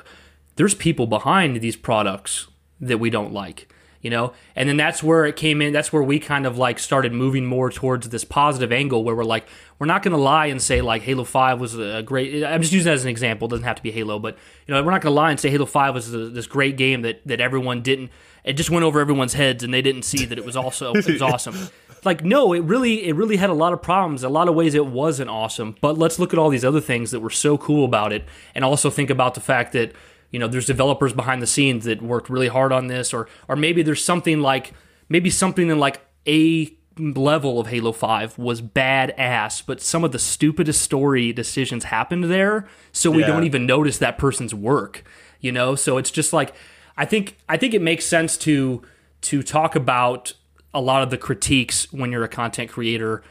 there's 0.55 0.73
people 0.73 1.05
behind 1.05 1.57
these 1.61 1.75
products 1.75 2.47
that 2.79 2.97
we 2.97 3.09
don't 3.09 3.31
like 3.31 3.71
you 4.05 4.11
know? 4.11 4.33
And 4.55 4.69
then 4.69 4.77
that's 4.77 5.01
where 5.01 5.25
it 5.25 5.35
came 5.35 5.63
in 5.63 5.73
that's 5.73 5.91
where 5.91 6.03
we 6.03 6.19
kind 6.19 6.45
of 6.45 6.59
like 6.59 6.77
started 6.77 7.11
moving 7.11 7.43
more 7.43 7.71
towards 7.71 8.07
this 8.09 8.23
positive 8.23 8.71
angle 8.71 9.03
where 9.03 9.15
we're 9.15 9.23
like 9.23 9.47
we're 9.79 9.87
not 9.87 10.03
going 10.03 10.11
to 10.11 10.21
lie 10.21 10.45
and 10.45 10.61
say 10.61 10.79
like 10.81 11.01
halo 11.01 11.23
5 11.23 11.59
was 11.59 11.77
a 11.77 12.03
great 12.03 12.43
i'm 12.43 12.61
just 12.61 12.71
using 12.71 12.85
that 12.85 12.93
as 12.93 13.03
an 13.03 13.09
example 13.09 13.47
it 13.47 13.49
doesn't 13.49 13.65
have 13.65 13.77
to 13.77 13.81
be 13.81 13.89
halo 13.89 14.19
but 14.19 14.37
you 14.67 14.73
know 14.73 14.83
we're 14.83 14.91
not 14.91 15.01
going 15.01 15.11
to 15.11 15.15
lie 15.15 15.31
and 15.31 15.39
say 15.39 15.49
halo 15.49 15.65
5 15.65 15.95
was 15.95 16.13
a, 16.13 16.29
this 16.29 16.45
great 16.45 16.77
game 16.77 17.01
that 17.01 17.25
that 17.25 17.41
everyone 17.41 17.81
didn't 17.81 18.11
it 18.43 18.53
just 18.53 18.69
went 18.69 18.85
over 18.85 18.99
everyone's 18.99 19.33
heads 19.33 19.63
and 19.63 19.73
they 19.73 19.81
didn't 19.81 20.03
see 20.03 20.23
that 20.25 20.37
it 20.37 20.45
was 20.45 20.55
also 20.55 20.93
it 20.93 21.07
was 21.07 21.21
awesome. 21.21 21.55
Like 22.03 22.23
no 22.23 22.53
it 22.53 22.59
really 22.59 23.07
it 23.07 23.15
really 23.15 23.37
had 23.37 23.49
a 23.49 23.55
lot 23.55 23.73
of 23.73 23.81
problems 23.81 24.21
a 24.21 24.29
lot 24.29 24.47
of 24.47 24.53
ways 24.53 24.75
it 24.75 24.85
wasn't 24.85 25.31
awesome 25.31 25.75
but 25.81 25.97
let's 25.97 26.19
look 26.19 26.33
at 26.33 26.37
all 26.37 26.51
these 26.51 26.63
other 26.63 26.79
things 26.79 27.09
that 27.09 27.19
were 27.19 27.31
so 27.31 27.57
cool 27.57 27.83
about 27.83 28.13
it 28.13 28.23
and 28.53 28.63
also 28.63 28.91
think 28.91 29.09
about 29.09 29.33
the 29.33 29.41
fact 29.41 29.73
that 29.73 29.91
you 30.31 30.39
know 30.39 30.47
there's 30.47 30.65
developers 30.65 31.13
behind 31.13 31.41
the 31.41 31.47
scenes 31.47 31.85
that 31.85 32.01
worked 32.01 32.29
really 32.29 32.47
hard 32.47 32.71
on 32.71 32.87
this 32.87 33.13
or 33.13 33.27
or 33.47 33.55
maybe 33.55 33.81
there's 33.83 34.03
something 34.03 34.41
like 34.41 34.73
maybe 35.09 35.29
something 35.29 35.69
in 35.69 35.79
like 35.79 36.01
a 36.27 36.73
level 36.97 37.59
of 37.59 37.67
Halo 37.67 37.91
5 37.91 38.37
was 38.37 38.61
badass 38.61 39.63
but 39.65 39.81
some 39.81 40.03
of 40.03 40.11
the 40.11 40.19
stupidest 40.19 40.81
story 40.81 41.33
decisions 41.33 41.85
happened 41.85 42.25
there 42.25 42.67
so 42.91 43.11
we 43.11 43.21
Yeah. 43.21 43.27
don't 43.27 43.43
even 43.43 43.65
notice 43.65 43.97
that 43.99 44.17
person's 44.17 44.53
work 44.55 45.03
you 45.41 45.51
know 45.51 45.75
so 45.75 45.97
it's 45.97 46.11
just 46.11 46.31
like 46.33 46.53
I 46.97 47.05
think 47.05 47.37
I 47.49 47.57
think 47.57 47.73
it 47.73 47.81
makes 47.81 48.05
sense 48.05 48.37
to 48.37 48.81
to 49.21 49.43
talk 49.43 49.75
about 49.75 50.33
a 50.73 50.79
lot 50.81 51.03
of 51.03 51.09
the 51.09 51.17
critiques 51.17 51.91
when 51.91 52.11
you're 52.11 52.23
a 52.23 52.29
content 52.29 52.69
creator 52.69 53.21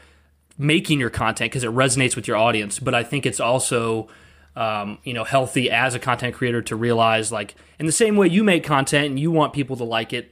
making 0.57 0.99
your 0.99 1.09
content 1.09 1.51
because 1.51 1.63
it 1.63 1.71
resonates 1.71 2.15
with 2.15 2.27
your 2.27 2.37
audience. 2.37 2.79
But 2.79 2.95
I 2.95 3.03
think 3.03 3.25
it's 3.25 3.39
also, 3.39 4.07
um, 4.55 4.97
you 5.03 5.13
know, 5.13 5.23
healthy 5.23 5.69
as 5.69 5.95
a 5.95 5.99
content 5.99 6.33
creator 6.35 6.61
to 6.63 6.75
realize, 6.75 7.31
like, 7.31 7.55
in 7.79 7.85
the 7.85 7.91
same 7.91 8.15
way 8.15 8.27
you 8.27 8.43
make 8.43 8.63
content 8.63 9.07
and 9.07 9.19
you 9.19 9.31
want 9.31 9.53
people 9.53 9.75
to 9.77 9.83
like 9.83 10.13
it, 10.13 10.31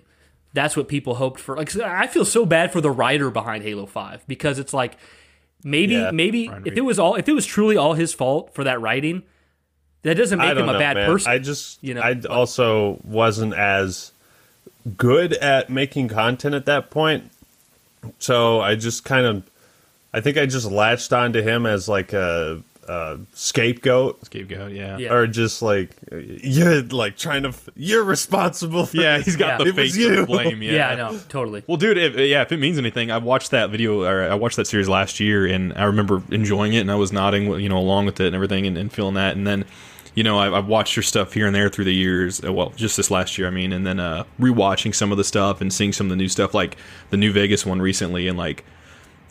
that's 0.54 0.78
what 0.78 0.88
people 0.88 1.16
hoped 1.16 1.40
for. 1.40 1.58
Like, 1.58 1.76
I 1.78 2.08
feel 2.08 2.26
so 2.26 2.46
bad 2.46 2.72
for 2.72 2.80
the 2.80 2.92
writer 2.92 3.30
behind 3.32 3.64
Halo 3.64 3.86
Five 3.86 4.24
because 4.28 4.60
it's 4.60 4.74
like 4.74 4.98
maybe, 5.64 5.96
Yeah, 5.96 6.12
maybe 6.12 6.50
if 6.66 6.78
it 6.78 6.82
was 6.82 7.00
all, 7.00 7.16
if 7.16 7.28
it 7.28 7.34
was 7.34 7.46
truly 7.46 7.76
all 7.76 7.96
his 7.96 8.14
fault 8.14 8.54
for 8.54 8.64
that 8.64 8.80
writing, 8.80 9.24
that 10.04 10.16
doesn't 10.16 10.38
make 10.38 10.56
him 10.58 10.70
a 10.70 10.74
know, 10.74 10.80
bad 10.80 10.96
man. 10.98 11.10
person. 11.10 11.32
I 11.32 11.40
just, 11.40 11.84
you 11.84 11.94
know, 11.94 12.02
I 12.02 12.14
but- 12.14 12.30
also 12.30 13.00
wasn't 13.04 13.54
as 13.56 14.12
good 14.98 15.34
at 15.34 15.70
making 15.70 16.10
content 16.10 16.54
at 16.56 16.66
that 16.66 16.92
point. 16.92 17.32
So 18.20 18.60
I 18.60 18.76
just 18.76 19.06
kind 19.06 19.26
of, 19.26 19.44
I 20.14 20.20
think 20.22 20.38
I 20.38 20.46
just 20.46 20.70
latched 20.70 21.14
onto 21.14 21.42
him 21.42 21.66
as 21.66 21.88
like 21.88 22.14
a, 22.14 22.62
a 22.88 23.20
scapegoat, 23.34 24.26
scapegoat, 24.26 24.72
yeah. 24.72 24.98
Yeah. 24.98 25.14
or 25.14 25.28
just 25.28 25.62
like 25.62 25.96
you're 26.12 26.82
like 26.84 27.18
trying 27.18 27.44
to, 27.44 27.50
f- 27.50 27.70
you're 27.76 28.04
responsible. 28.04 28.86
For 28.86 28.98
Yeah, 29.02 29.20
he's 29.20 29.36
got 29.36 29.48
Yeah. 29.48 29.58
the 29.58 29.64
It 29.64 29.68
was 29.68 29.76
face 29.76 29.98
you. 29.98 30.20
of 30.22 30.28
blame. 30.28 30.62
Yeah. 30.62 30.72
yeah, 30.74 30.90
I 30.90 30.96
know, 30.96 31.20
totally. 31.30 31.64
Well, 31.68 31.78
dude, 31.78 31.98
if, 31.98 32.16
yeah, 32.18 32.42
if 32.42 32.52
it 32.52 32.58
means 32.58 32.78
anything, 32.78 33.12
I 33.12 33.18
watched 33.18 33.52
that 33.52 33.70
video, 33.70 34.04
or 34.04 34.24
I 34.30 34.36
watched 34.36 34.58
that 34.58 34.66
series 34.68 34.90
last 34.90 35.20
year, 35.20 35.46
and 35.46 35.74
I 35.74 35.84
remember 35.86 36.22
enjoying 36.32 36.74
it, 36.74 36.80
and 36.80 36.92
I 36.92 36.96
was 36.96 37.12
nodding, 37.12 37.60
you 37.60 37.70
know, 37.70 37.78
along 37.78 38.06
with 38.06 38.20
it 38.20 38.28
and 38.28 38.36
everything, 38.36 38.66
and, 38.68 38.78
and 38.78 38.92
feeling 38.92 39.14
that. 39.16 39.36
And 39.36 39.46
then 39.48 39.66
you 40.16 40.24
know, 40.24 40.38
I, 40.38 40.56
I've 40.56 40.68
watched 40.68 40.96
your 40.96 41.02
stuff 41.02 41.34
here 41.34 41.48
and 41.48 41.56
there 41.56 41.70
through 41.70 41.86
the 41.86 41.94
years. 41.94 42.44
uh, 42.46 42.54
Well, 42.54 42.70
just 42.76 42.98
this 42.98 43.10
last 43.10 43.36
year, 43.40 43.48
I 43.48 43.50
mean, 43.50 43.74
and 43.74 43.84
then 43.84 44.00
uh, 44.00 44.26
rewatching 44.40 44.94
some 44.94 45.12
of 45.12 45.18
the 45.18 45.24
stuff 45.24 45.60
and 45.60 45.74
seeing 45.74 45.92
some 45.92 46.06
of 46.06 46.10
the 46.12 46.16
new 46.18 46.28
stuff, 46.30 46.54
like 46.54 46.78
the 47.10 47.18
New 47.18 47.32
Vegas 47.32 47.66
one 47.66 47.82
recently, 47.82 48.28
and 48.28 48.38
like, 48.38 48.64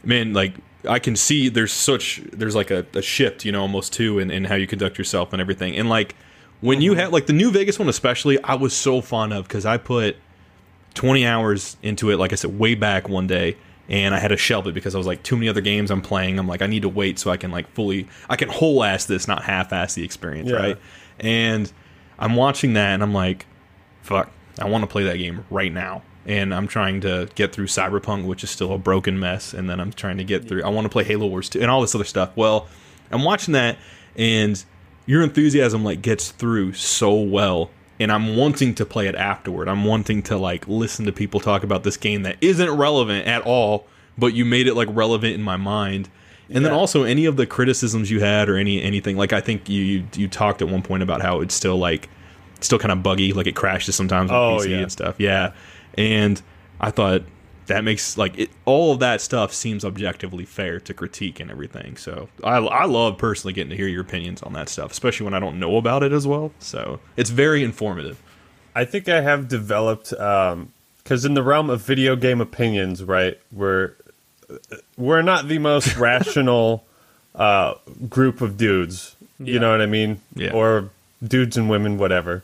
man, 0.05 0.33
like 0.33 0.55
I 0.88 0.99
can 0.99 1.14
see 1.16 1.49
there's 1.49 1.73
such 1.73 2.21
there's 2.33 2.55
like 2.57 2.71
a, 2.71 2.85
a 2.95 3.03
shift, 3.03 3.45
you 3.45 3.53
know, 3.53 3.61
almost 3.62 3.92
too, 3.92 4.18
in, 4.18 4.31
in 4.31 4.45
how 4.45 4.55
you 4.57 4.66
conduct 4.66 4.99
yourself 4.99 5.33
and 5.33 5.40
everything. 5.40 5.77
And 5.77 5.88
like 5.88 6.14
when 6.61 6.81
you 6.81 6.95
have 6.95 7.12
like 7.12 7.27
the 7.27 7.33
New 7.33 7.51
Vegas 7.51 7.79
one, 7.79 7.88
especially, 7.88 8.42
I 8.42 8.55
was 8.55 8.75
so 8.75 9.01
fond 9.01 9.33
of 9.33 9.47
because 9.49 9.64
I 9.66 9.77
put 9.77 10.16
20 10.95 11.27
hours 11.27 11.77
into 11.83 12.11
it, 12.11 12.18
like 12.18 12.33
I 12.33 12.37
said, 12.37 12.59
way 12.59 12.75
back 12.75 13.09
one 13.09 13.27
day. 13.27 13.57
And 13.88 14.14
I 14.14 14.18
had 14.21 14.29
to 14.29 14.37
shelve 14.37 14.66
it 14.68 14.75
because 14.75 14.95
I 14.95 14.99
was 14.99 15.07
like, 15.07 15.23
too 15.23 15.37
many 15.37 15.49
other 15.49 15.61
games 15.61 15.90
I'm 15.90 16.03
playing. 16.03 16.38
I'm 16.38 16.47
like, 16.47 16.62
I 16.62 16.66
need 16.66 16.83
to 16.83 16.88
wait 16.88 17.18
so 17.18 17.31
I 17.31 17.37
can 17.37 17.51
like 17.51 17.68
fully, 17.75 18.09
I 18.31 18.37
can 18.37 18.49
whole 18.49 18.83
ass 18.85 19.05
this, 19.07 19.27
not 19.27 19.42
half 19.42 19.73
ass 19.73 19.95
the 19.95 20.05
experience, 20.05 20.49
Yeah. 20.49 20.57
right? 20.57 20.79
And 21.18 21.71
I'm 22.18 22.37
watching 22.37 22.75
that 22.75 22.95
and 22.95 23.03
I'm 23.03 23.12
like, 23.12 23.45
fuck, 24.03 24.31
I 24.61 24.66
want 24.68 24.83
to 24.83 24.87
play 24.87 25.03
that 25.05 25.16
game 25.18 25.45
right 25.51 25.73
now. 25.73 26.03
And 26.27 26.55
I'm 26.55 26.69
trying 26.69 27.01
to 27.01 27.29
get 27.35 27.53
through 27.53 27.67
Cyberpunk, 27.67 28.27
which 28.27 28.45
is 28.45 28.51
still 28.51 28.73
a 28.73 28.79
broken 28.79 29.19
mess. 29.19 29.53
And 29.53 29.69
then 29.69 29.81
I'm 29.81 29.93
trying 29.93 30.19
to 30.19 30.25
get 30.25 30.47
through, 30.47 30.63
I 30.63 30.69
want 30.69 30.85
to 30.85 30.89
play 30.89 31.03
Halo 31.05 31.27
Wars 31.27 31.49
2 31.49 31.61
and 31.61 31.71
all 31.71 31.81
this 31.81 31.95
other 31.95 32.05
stuff. 32.05 32.31
Well, 32.37 32.69
I'm 33.11 33.25
watching 33.25 33.53
that 33.55 33.77
and 34.17 34.63
your 35.07 35.23
enthusiasm 35.23 35.83
like 35.83 36.01
gets 36.01 36.31
through 36.31 36.75
so 36.75 37.15
well 37.15 37.71
and 37.99 38.13
I'm 38.13 38.37
wanting 38.37 38.75
to 38.77 38.87
play 38.87 39.09
it 39.09 39.15
afterward. 39.17 39.69
I'm 39.69 39.85
wanting 39.85 40.23
to 40.25 40.37
like 40.37 40.67
listen 40.69 41.07
to 41.07 41.13
people 41.13 41.41
talk 41.41 41.65
about 41.65 41.83
this 41.83 41.97
game 41.97 42.23
that 42.23 42.37
isn't 42.41 42.71
relevant 42.71 43.27
at 43.27 43.43
all, 43.43 43.87
but 44.17 44.33
you 44.35 44.45
made 44.45 44.67
it 44.69 44.75
like 44.75 44.89
relevant 44.91 45.35
in 45.35 45.43
my 45.43 45.57
mind. 45.57 46.09
And 46.51 46.65
then 46.65 46.73
also 46.73 47.05
any 47.05 47.25
of 47.25 47.37
the 47.37 47.47
criticisms 47.47 48.11
you 48.11 48.21
had 48.21 48.49
or 48.51 48.57
any 48.57 48.83
anything 48.83 49.17
like 49.17 49.33
I 49.33 49.41
think 49.41 49.69
you 49.71 49.83
you, 49.83 50.05
you 50.15 50.29
talked 50.29 50.61
at 50.61 50.69
one 50.69 50.83
point 50.83 51.03
about 51.03 51.23
how 51.23 51.41
it's 51.41 51.55
still 51.55 51.79
like 51.79 52.09
still 52.61 52.79
kind 52.79 52.93
of 52.93 53.03
buggy, 53.03 53.33
like 53.33 53.47
it 53.47 53.57
crashes 53.57 53.97
sometimes 53.97 54.31
on 54.31 54.37
Oh, 54.37 54.59
PC 54.59 54.69
yeah. 54.71 54.77
and 54.79 54.93
stuff. 54.93 55.15
Yeah. 55.19 55.53
And 55.96 56.40
I 56.81 56.90
thought 56.90 57.22
that 57.66 57.85
makes 57.85 58.18
like 58.18 58.38
it, 58.38 58.50
all 58.64 58.92
of 58.92 58.98
that 59.00 59.20
stuff 59.20 59.52
seems 59.52 59.85
objectively 59.85 60.44
fair 60.44 60.81
to 60.81 60.94
critique 60.94 61.40
and 61.40 61.50
everything. 61.50 61.96
So 61.96 62.28
I, 62.42 62.57
I 62.57 62.85
love 62.85 63.18
personally 63.18 63.52
getting 63.52 63.70
to 63.70 63.76
hear 63.76 63.88
your 63.88 64.02
opinions 64.02 64.42
on 64.42 64.52
that 64.55 64.68
stuff, 64.68 64.90
especially 64.90 65.24
when 65.24 65.35
I 65.35 65.38
don't 65.38 65.59
know 65.59 65.76
about 65.76 66.02
it 66.02 66.12
as 66.12 66.26
well. 66.26 66.52
So 66.59 67.00
it's 67.16 67.31
very 67.31 67.62
informative. 67.62 68.20
I 68.74 68.85
think 68.85 69.09
I 69.09 69.20
have 69.20 69.48
developed 69.48 70.11
because 70.11 71.24
in 71.24 71.35
the 71.35 71.42
realm 71.42 71.70
of 71.70 71.83
video 71.83 72.16
game 72.16 72.40
opinions, 72.40 73.05
right, 73.05 73.38
we're 73.52 73.94
we're 74.96 75.22
not 75.22 75.48
the 75.48 75.59
most 75.59 75.96
rational 75.98 76.85
uh, 77.35 77.74
group 78.09 78.40
of 78.40 78.57
dudes. 78.57 79.16
Yeah. 79.38 79.55
You 79.55 79.61
know 79.61 79.70
what 79.70 79.81
I 79.81 79.87
mean? 79.87 80.20
Yeah. 80.35 80.52
Or 80.52 80.90
dudes 81.22 81.57
and 81.57 81.68
women, 81.68 81.98
whatever. 81.98 82.42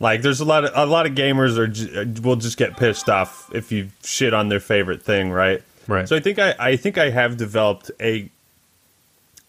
Like, 0.00 0.22
there's 0.22 0.40
a 0.40 0.44
lot 0.44 0.64
of 0.64 0.70
a 0.74 0.86
lot 0.86 1.06
of 1.06 1.12
gamers 1.12 1.58
are 1.58 1.66
j- 1.66 2.20
will 2.20 2.36
just 2.36 2.56
get 2.56 2.76
pissed 2.76 3.08
off 3.08 3.50
if 3.54 3.72
you 3.72 3.90
shit 4.04 4.32
on 4.34 4.48
their 4.48 4.60
favorite 4.60 5.02
thing, 5.02 5.30
right? 5.30 5.62
Right. 5.88 6.08
So 6.08 6.16
I 6.16 6.20
think 6.20 6.38
I, 6.38 6.54
I 6.58 6.76
think 6.76 6.98
I 6.98 7.10
have 7.10 7.36
developed 7.36 7.90
a 8.00 8.30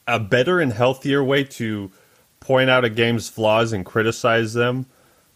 a 0.07 0.19
better 0.19 0.59
and 0.59 0.71
healthier 0.73 1.23
way 1.23 1.43
to 1.43 1.91
point 2.39 2.69
out 2.69 2.85
a 2.85 2.89
game's 2.89 3.27
flaws 3.29 3.73
and 3.73 3.85
criticize 3.85 4.53
them 4.53 4.85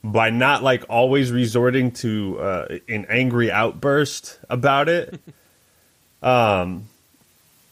by 0.04 0.30
not 0.30 0.64
like 0.64 0.84
always 0.90 1.32
resorting 1.32 1.92
to 1.92 2.40
uh, 2.40 2.78
an 2.88 3.06
angry 3.10 3.52
outburst 3.52 4.40
about 4.50 4.90
it. 4.90 5.20
um, 6.24 6.88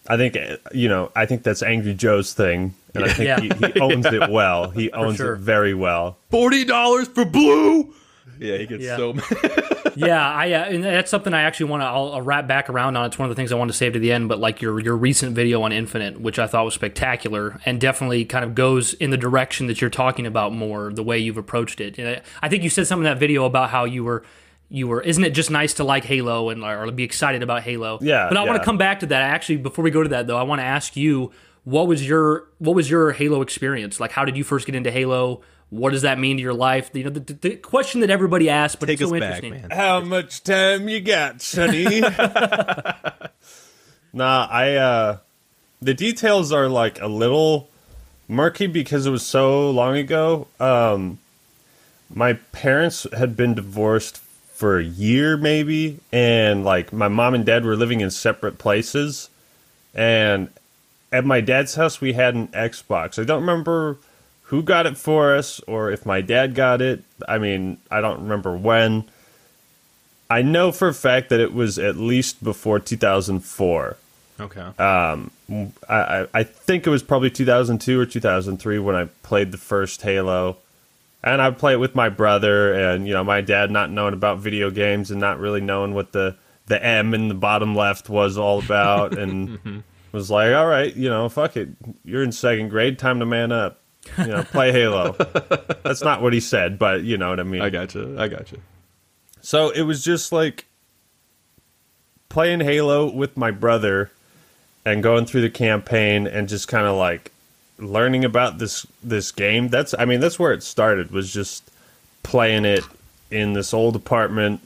I 0.07 0.17
think 0.17 0.35
uh, 0.35 0.57
you 0.73 0.89
know. 0.89 1.11
I 1.15 1.25
think 1.25 1.43
that's 1.43 1.63
Angry 1.63 1.93
Joe's 1.93 2.33
thing, 2.33 2.73
and 2.95 3.05
I 3.05 3.13
think 3.13 3.27
Yeah. 3.27 3.39
he, 3.39 3.49
he 3.73 3.79
owns 3.81 4.05
it 4.05 4.29
well. 4.29 4.69
He 4.71 4.91
owns 4.91 5.17
sure. 5.17 5.33
it 5.35 5.39
very 5.39 5.73
well. 5.73 6.17
Forty 6.29 6.65
dollars 6.65 7.07
for 7.07 7.25
blue. 7.25 7.93
Yeah, 8.39 8.57
he 8.57 8.67
gets 8.67 8.83
Yeah. 8.83 8.95
so 8.95 9.13
mad. 9.13 9.25
yeah, 9.97 10.29
I 10.31 10.53
uh, 10.53 10.63
and 10.65 10.83
that's 10.83 11.11
something 11.11 11.33
I 11.33 11.41
actually 11.41 11.71
want 11.71 11.81
to. 11.81 11.87
I'll, 11.87 12.13
I'll 12.13 12.21
wrap 12.21 12.47
back 12.47 12.69
around 12.69 12.95
on. 12.95 13.05
It's 13.07 13.19
one 13.19 13.29
of 13.29 13.35
the 13.35 13.39
things 13.39 13.51
I 13.51 13.55
want 13.55 13.69
to 13.69 13.75
save 13.75 13.93
to 13.93 13.99
the 13.99 14.13
end. 14.13 14.29
But 14.29 14.39
like 14.39 14.61
your 14.61 14.79
your 14.79 14.95
recent 14.95 15.35
video 15.35 15.61
on 15.63 15.73
Infinite, 15.73 16.21
which 16.21 16.39
I 16.39 16.47
thought 16.47 16.63
was 16.63 16.73
spectacular, 16.73 17.59
and 17.65 17.81
definitely 17.81 18.23
kind 18.25 18.45
of 18.45 18.55
goes 18.55 18.93
in 18.93 19.09
the 19.09 19.17
direction 19.17 19.67
that 19.67 19.81
you're 19.81 19.89
talking 19.89 20.25
about 20.25 20.53
more. 20.53 20.93
The 20.93 21.03
way 21.03 21.19
you've 21.19 21.37
approached 21.37 21.81
it, 21.81 21.97
and 21.97 22.07
I, 22.07 22.21
I 22.41 22.47
think 22.49 22.63
you 22.63 22.69
said 22.69 22.87
something 22.87 23.05
in 23.05 23.11
that 23.13 23.19
video 23.19 23.43
about 23.45 23.69
how 23.71 23.83
you 23.85 24.03
were. 24.05 24.23
You 24.71 24.87
were, 24.87 25.01
isn't 25.01 25.23
it 25.23 25.31
just 25.31 25.49
nice 25.49 25.73
to 25.75 25.83
like 25.83 26.05
Halo 26.05 26.49
and 26.49 26.63
or 26.63 26.91
be 26.91 27.03
excited 27.03 27.41
about 27.41 27.63
Halo? 27.63 27.97
Yeah, 28.03 28.27
But 28.29 28.37
I 28.37 28.43
want 28.43 28.59
to 28.59 28.63
come 28.63 28.77
back 28.77 28.99
to 28.99 29.07
that. 29.07 29.21
Actually, 29.23 29.57
before 29.57 29.83
we 29.83 29.89
go 29.89 30.03
to 30.03 30.09
that 30.09 30.27
though, 30.27 30.37
I 30.37 30.43
want 30.43 30.61
to 30.61 30.65
ask 30.65 30.95
you 30.95 31.31
what 31.63 31.87
was 31.87 32.07
your 32.07 32.45
what 32.59 32.75
was 32.75 32.89
your 32.89 33.11
Halo 33.11 33.41
experience? 33.41 33.99
Like, 33.99 34.11
how 34.11 34.25
did 34.25 34.37
you 34.37 34.43
first 34.43 34.65
get 34.65 34.75
into 34.75 34.91
Halo? 34.91 35.41
What 35.69 35.91
does 35.91 36.01
that 36.01 36.17
mean 36.17 36.37
to 36.37 36.43
your 36.43 36.53
life? 36.53 36.89
You 36.93 37.03
know, 37.03 37.09
the, 37.11 37.19
the, 37.19 37.33
the 37.33 37.55
question 37.57 38.01
that 38.01 38.09
everybody 38.09 38.49
asks, 38.49 38.75
but 38.75 38.87
Take 38.87 38.95
it's 38.95 39.03
us 39.03 39.09
so 39.09 39.19
back, 39.19 39.43
interesting. 39.43 39.69
man. 39.69 39.77
How 39.77 39.99
much 39.99 40.43
time 40.43 40.89
you 40.89 40.99
got, 40.99 41.43
Sonny? 41.43 42.01
nah, 44.13 44.47
I 44.49 44.75
uh 44.75 45.17
the 45.81 45.93
details 45.93 46.51
are 46.51 46.67
like 46.67 46.99
a 47.01 47.07
little 47.07 47.69
murky 48.27 48.67
because 48.67 49.05
it 49.05 49.11
was 49.11 49.25
so 49.25 49.69
long 49.69 49.97
ago. 49.97 50.47
Um 50.59 51.19
my 52.13 52.33
parents 52.33 53.05
had 53.15 53.37
been 53.37 53.53
divorced 53.53 54.17
for 54.53 54.79
a 54.79 54.83
year 54.83 55.37
maybe 55.37 55.99
and 56.11 56.65
like 56.65 56.91
my 56.91 57.07
mom 57.07 57.33
and 57.33 57.45
dad 57.45 57.63
were 57.63 57.77
living 57.77 58.01
in 58.01 58.11
separate 58.11 58.57
places 58.57 59.29
and 59.93 60.49
at 61.11 61.25
my 61.25 61.41
dad's 61.41 61.75
house 61.75 62.01
we 62.01 62.13
had 62.13 62.35
an 62.35 62.47
Xbox. 62.49 63.19
I 63.19 63.23
don't 63.23 63.41
remember 63.41 63.97
who 64.43 64.63
got 64.63 64.85
it 64.85 64.97
for 64.97 65.35
us 65.35 65.59
or 65.61 65.91
if 65.91 66.05
my 66.05 66.21
dad 66.21 66.55
got 66.55 66.81
it. 66.81 67.03
I 67.27 67.37
mean, 67.37 67.77
I 67.91 68.01
don't 68.01 68.21
remember 68.21 68.55
when. 68.55 69.05
I 70.31 70.43
know 70.43 70.71
for 70.71 70.87
a 70.87 70.93
fact 70.93 71.29
that 71.29 71.39
it 71.39 71.53
was 71.53 71.79
at 71.79 71.95
least 71.95 72.43
before 72.43 72.79
2004. 72.79 73.97
Okay. 74.39 74.61
Um, 74.77 75.31
I, 75.87 75.95
I, 75.97 76.27
I 76.33 76.43
think 76.43 76.85
it 76.85 76.89
was 76.89 77.03
probably 77.03 77.29
2002 77.29 77.99
or 77.99 78.05
2003 78.05 78.79
when 78.79 78.95
I 78.95 79.05
played 79.23 79.51
the 79.51 79.57
first 79.57 80.01
Halo. 80.01 80.57
And 81.23 81.41
I 81.41 81.49
would 81.49 81.57
play 81.57 81.73
it 81.73 81.79
with 81.79 81.95
my 81.95 82.07
brother, 82.07 82.73
and 82.73 83.05
you 83.05 83.13
know, 83.13 83.25
my 83.25 83.41
dad 83.41 83.71
not 83.71 83.91
knowing 83.91 84.13
about 84.13 84.37
video 84.37 84.71
games 84.71 85.11
and 85.11 85.19
not 85.19 85.37
really 85.37 85.59
knowing 85.59 85.93
what 85.93 86.13
the 86.13 86.37
the 86.67 86.81
M 86.81 87.13
in 87.13 87.27
the 87.27 87.33
bottom 87.33 87.75
left 87.75 88.07
was 88.07 88.37
all 88.37 88.59
about, 88.59 89.17
and 89.17 89.49
mm-hmm. 89.59 89.79
Was 90.11 90.29
like, 90.31 90.53
"All 90.53 90.67
right, 90.67 90.95
you 90.95 91.09
know, 91.09 91.29
fuck 91.29 91.57
it, 91.57 91.69
you're 92.03 92.23
in 92.23 92.31
second 92.31 92.69
grade, 92.69 92.99
time 92.99 93.19
to 93.19 93.25
man 93.25 93.51
up, 93.51 93.81
you 94.17 94.27
know, 94.27 94.43
play 94.43 94.71
Halo." 94.71 95.13
That's 95.83 96.01
not 96.01 96.21
what 96.21 96.33
he 96.33 96.39
said, 96.39 96.79
but 96.79 97.03
you 97.03 97.17
know 97.17 97.29
what 97.29 97.39
I 97.39 97.43
mean. 97.43 97.61
I 97.61 97.69
gotcha. 97.69 98.15
I 98.17 98.27
gotcha. 98.27 98.57
So 99.41 99.69
it 99.69 99.83
was 99.83 100.03
just 100.03 100.31
like 100.31 100.65
playing 102.27 102.61
Halo 102.61 103.11
with 103.11 103.35
my 103.37 103.51
brother 103.51 104.11
and 104.85 105.03
going 105.03 105.25
through 105.25 105.41
the 105.41 105.49
campaign 105.49 106.27
and 106.27 106.47
just 106.47 106.67
kind 106.67 106.85
of 106.85 106.95
like 106.95 107.31
learning 107.77 108.25
about 108.25 108.57
this 108.57 108.85
this 109.03 109.31
game. 109.31 109.69
That's 109.69 109.93
I 109.97 110.05
mean 110.05 110.19
that's 110.19 110.39
where 110.39 110.53
it 110.53 110.63
started 110.63 111.11
was 111.11 111.31
just 111.31 111.69
playing 112.23 112.65
it 112.65 112.83
in 113.31 113.53
this 113.53 113.73
old 113.73 113.95
apartment 113.95 114.61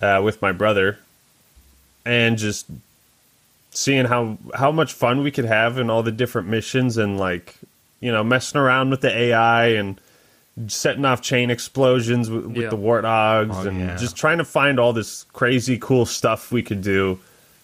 uh, 0.00 0.20
with 0.22 0.40
my 0.40 0.52
brother 0.52 0.98
and 2.04 2.38
just 2.38 2.66
seeing 3.70 4.04
how 4.06 4.36
how 4.54 4.70
much 4.72 4.92
fun 4.92 5.22
we 5.22 5.30
could 5.30 5.44
have 5.44 5.78
in 5.78 5.90
all 5.90 6.02
the 6.02 6.12
different 6.12 6.48
missions 6.48 6.96
and 6.96 7.18
like 7.18 7.54
you 8.00 8.10
know 8.10 8.24
messing 8.24 8.60
around 8.60 8.90
with 8.90 9.00
the 9.00 9.16
AI 9.16 9.66
and 9.68 10.00
setting 10.68 11.04
off 11.04 11.22
chain 11.22 11.50
explosions 11.50 12.28
with, 12.28 12.44
with 12.46 12.56
Yeah. 12.56 12.68
the 12.70 12.76
warthogs 12.76 13.54
Oh, 13.64 13.68
and 13.68 13.80
yeah. 13.80 13.96
just 13.96 14.16
trying 14.16 14.38
to 14.38 14.44
find 14.44 14.78
all 14.80 14.92
this 14.92 15.24
crazy 15.32 15.78
cool 15.78 16.04
stuff 16.06 16.50
we 16.52 16.62
could 16.62 16.82
do 16.82 17.18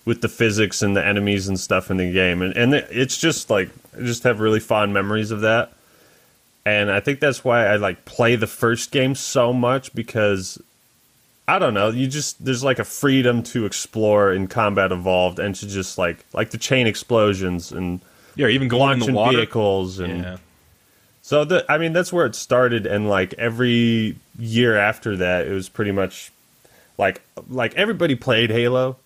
with 0.05 0.21
the 0.23 0.29
physics 0.29 0.83
and 0.83 0.97
the 0.97 1.05
enemies 1.05 1.49
and 1.49 1.59
stuff 1.59 1.91
in 1.91 1.97
the 1.97 2.13
game 2.13 2.41
and 2.43 2.57
and 2.57 2.73
it's 2.75 3.19
just 3.19 3.51
like 3.51 3.69
I 3.97 4.03
just 4.03 4.23
have 4.23 4.39
really 4.41 4.61
fond 4.61 4.95
memories 4.95 5.31
of 5.33 5.41
that 5.41 5.73
and 6.65 6.91
I 6.91 7.01
think 7.01 7.19
that's 7.21 7.45
why 7.45 7.67
I 7.67 7.77
like 7.77 8.05
play 8.05 8.37
the 8.37 8.47
first 8.47 8.93
game 8.93 9.15
so 9.17 9.53
much 9.53 9.93
because 9.95 10.61
I 11.49 11.59
don't 11.61 11.75
know, 11.75 11.91
you 11.91 12.09
just 12.09 12.45
there's 12.45 12.65
like 12.65 12.79
a 12.79 12.85
freedom 12.85 13.43
to 13.45 13.67
explore 13.67 14.33
in 14.33 14.49
combat 14.49 14.91
evolved 14.93 15.39
and 15.39 15.55
to 15.57 15.67
just 15.69 15.97
like 15.99 16.25
like 16.33 16.51
the 16.51 16.59
chain 16.59 16.87
explosions 16.87 17.71
and 17.73 18.01
Yeah, 18.35 18.49
even 18.49 18.69
going 18.69 19.01
in 19.01 19.07
the 19.07 19.13
water. 19.13 19.37
vehicles 19.39 19.99
and 20.01 20.23
Yeah. 20.23 20.37
so 21.23 21.45
the 21.45 21.65
I 21.71 21.79
mean 21.79 21.93
that's 21.93 22.13
where 22.13 22.27
it 22.27 22.35
started 22.35 22.85
and 22.87 23.09
like 23.09 23.33
every 23.35 24.17
year 24.39 24.77
after 24.77 25.17
that 25.17 25.47
it 25.47 25.53
was 25.53 25.69
pretty 25.69 25.93
much 25.93 26.33
like 26.99 27.23
like 27.49 27.75
everybody 27.77 28.15
played 28.17 28.51
Halo 28.51 28.97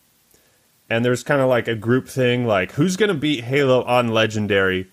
and 0.88 1.04
there's 1.04 1.22
kind 1.22 1.40
of 1.42 1.48
like 1.48 1.68
a 1.68 1.74
group 1.74 2.08
thing 2.08 2.46
like 2.46 2.72
who's 2.72 2.96
going 2.96 3.08
to 3.10 3.14
beat 3.14 3.44
Halo 3.44 3.82
on 3.84 4.08
legendary 4.08 4.86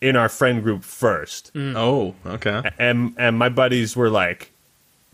in 0.00 0.14
our 0.16 0.28
friend 0.28 0.62
group 0.62 0.82
first. 0.84 1.52
Mm. 1.54 1.74
Oh, 1.76 2.14
okay. 2.26 2.62
And 2.78 3.14
and 3.18 3.38
my 3.38 3.48
buddies 3.48 3.94
were 3.96 4.10
like 4.10 4.50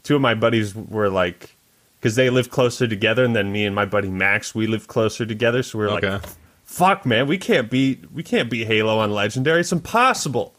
two 0.04 0.14
of 0.16 0.20
my 0.22 0.34
buddies 0.34 0.74
were 0.74 1.08
like 1.10 1.54
cuz 2.02 2.14
they 2.16 2.28
live 2.30 2.50
closer 2.50 2.86
together 2.86 3.24
and 3.24 3.34
then 3.34 3.50
me 3.52 3.64
and 3.64 3.74
my 3.74 3.84
buddy 3.86 4.10
Max 4.10 4.54
we 4.54 4.66
live 4.66 4.86
closer 4.88 5.24
together 5.24 5.62
so 5.62 5.78
we're 5.78 5.88
Okay. 5.90 6.10
like 6.10 6.22
fuck 6.64 7.06
man 7.06 7.26
we 7.26 7.38
can't 7.38 7.70
beat 7.70 8.10
we 8.12 8.22
can't 8.22 8.50
beat 8.50 8.66
Halo 8.66 8.98
on 8.98 9.10
legendary 9.12 9.60
it's 9.60 9.72
impossible. 9.72 10.54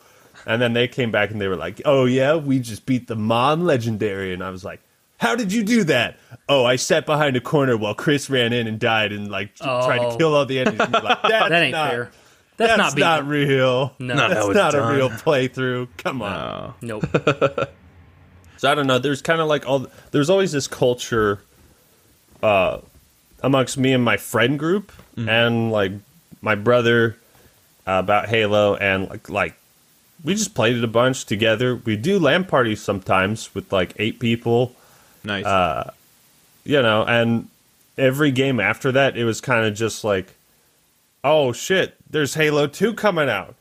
and 0.45 0.61
then 0.61 0.73
they 0.73 0.87
came 0.87 1.11
back 1.11 1.31
and 1.31 1.39
they 1.39 1.47
were 1.47 1.55
like, 1.55 1.81
"Oh 1.85 2.03
yeah, 2.05 2.35
we 2.35 2.59
just 2.59 2.85
beat 2.85 3.07
the 3.07 3.15
Mon 3.15 3.63
Legendary," 3.65 4.33
and 4.33 4.43
I 4.43 4.49
was 4.49 4.65
like, 4.65 4.81
"How 5.17 5.35
did 5.37 5.53
you 5.53 5.63
do 5.63 5.83
that?" 5.85 6.17
Oh, 6.49 6.65
I 6.65 6.75
sat 6.75 7.05
behind 7.05 7.37
a 7.37 7.39
corner 7.39 7.77
while 7.77 7.93
Chris 7.93 8.29
ran 8.29 8.51
in 8.51 8.67
and 8.67 8.77
died 8.77 9.13
and 9.13 9.31
like 9.31 9.55
tried 9.55 9.99
to 9.99 10.07
Oh. 10.07 10.17
kill 10.17 10.35
all 10.35 10.45
the 10.45 10.59
enemies. 10.59 10.79
Like, 10.79 10.91
that's 11.21 11.29
That 11.49 11.51
ain't 11.53 11.71
not, 11.71 11.89
fair. 11.91 12.11
That's, 12.57 12.75
That's, 12.77 12.95
not 12.95 13.21
not, 13.23 13.27
real. 13.29 13.93
No. 13.99 14.13
Not 14.15 14.29
that's 14.31 14.41
how 14.41 14.49
it's 14.51 14.57
not 14.57 14.75
a 14.75 14.93
real 14.95 15.09
playthrough. 15.09 15.87
Come 15.97 16.21
on. 16.21 16.33
Uh, 16.33 16.71
Nope. 16.81 17.05
So 18.63 18.71
I 18.71 18.75
don't 18.75 18.87
know. 18.87 18.97
There's 18.97 19.21
kind 19.21 19.41
of 19.41 19.49
like 19.49 19.67
all. 19.67 19.87
There's 20.11 20.29
always 20.29 20.53
this 20.53 20.67
culture, 20.67 21.41
uh, 22.41 22.79
amongst 23.41 23.77
me 23.77 23.91
and 23.91 24.01
my 24.01 24.15
friend 24.15 24.57
group, 24.57 24.93
and 25.17 25.69
like 25.69 25.91
my 26.41 26.55
brother, 26.55 27.17
uh, 27.85 27.99
about 28.01 28.29
Halo, 28.29 28.75
and 28.77 29.09
like 29.09 29.27
like 29.29 29.55
we 30.23 30.33
just 30.33 30.55
played 30.55 30.77
it 30.77 30.83
a 30.85 30.87
bunch 30.87 31.25
together. 31.25 31.75
We 31.75 31.97
do 31.97 32.17
LAN 32.17 32.45
parties 32.45 32.81
sometimes 32.81 33.53
with 33.53 33.69
like 33.73 33.95
eight 33.97 34.19
people, 34.21 34.73
nice. 35.25 35.43
Uh, 35.43 35.91
you 36.63 36.81
know, 36.81 37.03
and 37.03 37.49
every 37.97 38.31
game 38.31 38.61
after 38.61 38.93
that, 38.93 39.17
it 39.17 39.25
was 39.25 39.41
kind 39.41 39.65
of 39.65 39.73
just 39.73 40.05
like, 40.05 40.35
oh 41.21 41.51
shit, 41.51 41.97
there's 42.09 42.35
Halo 42.35 42.67
Two 42.67 42.93
coming 42.93 43.27
out. 43.27 43.55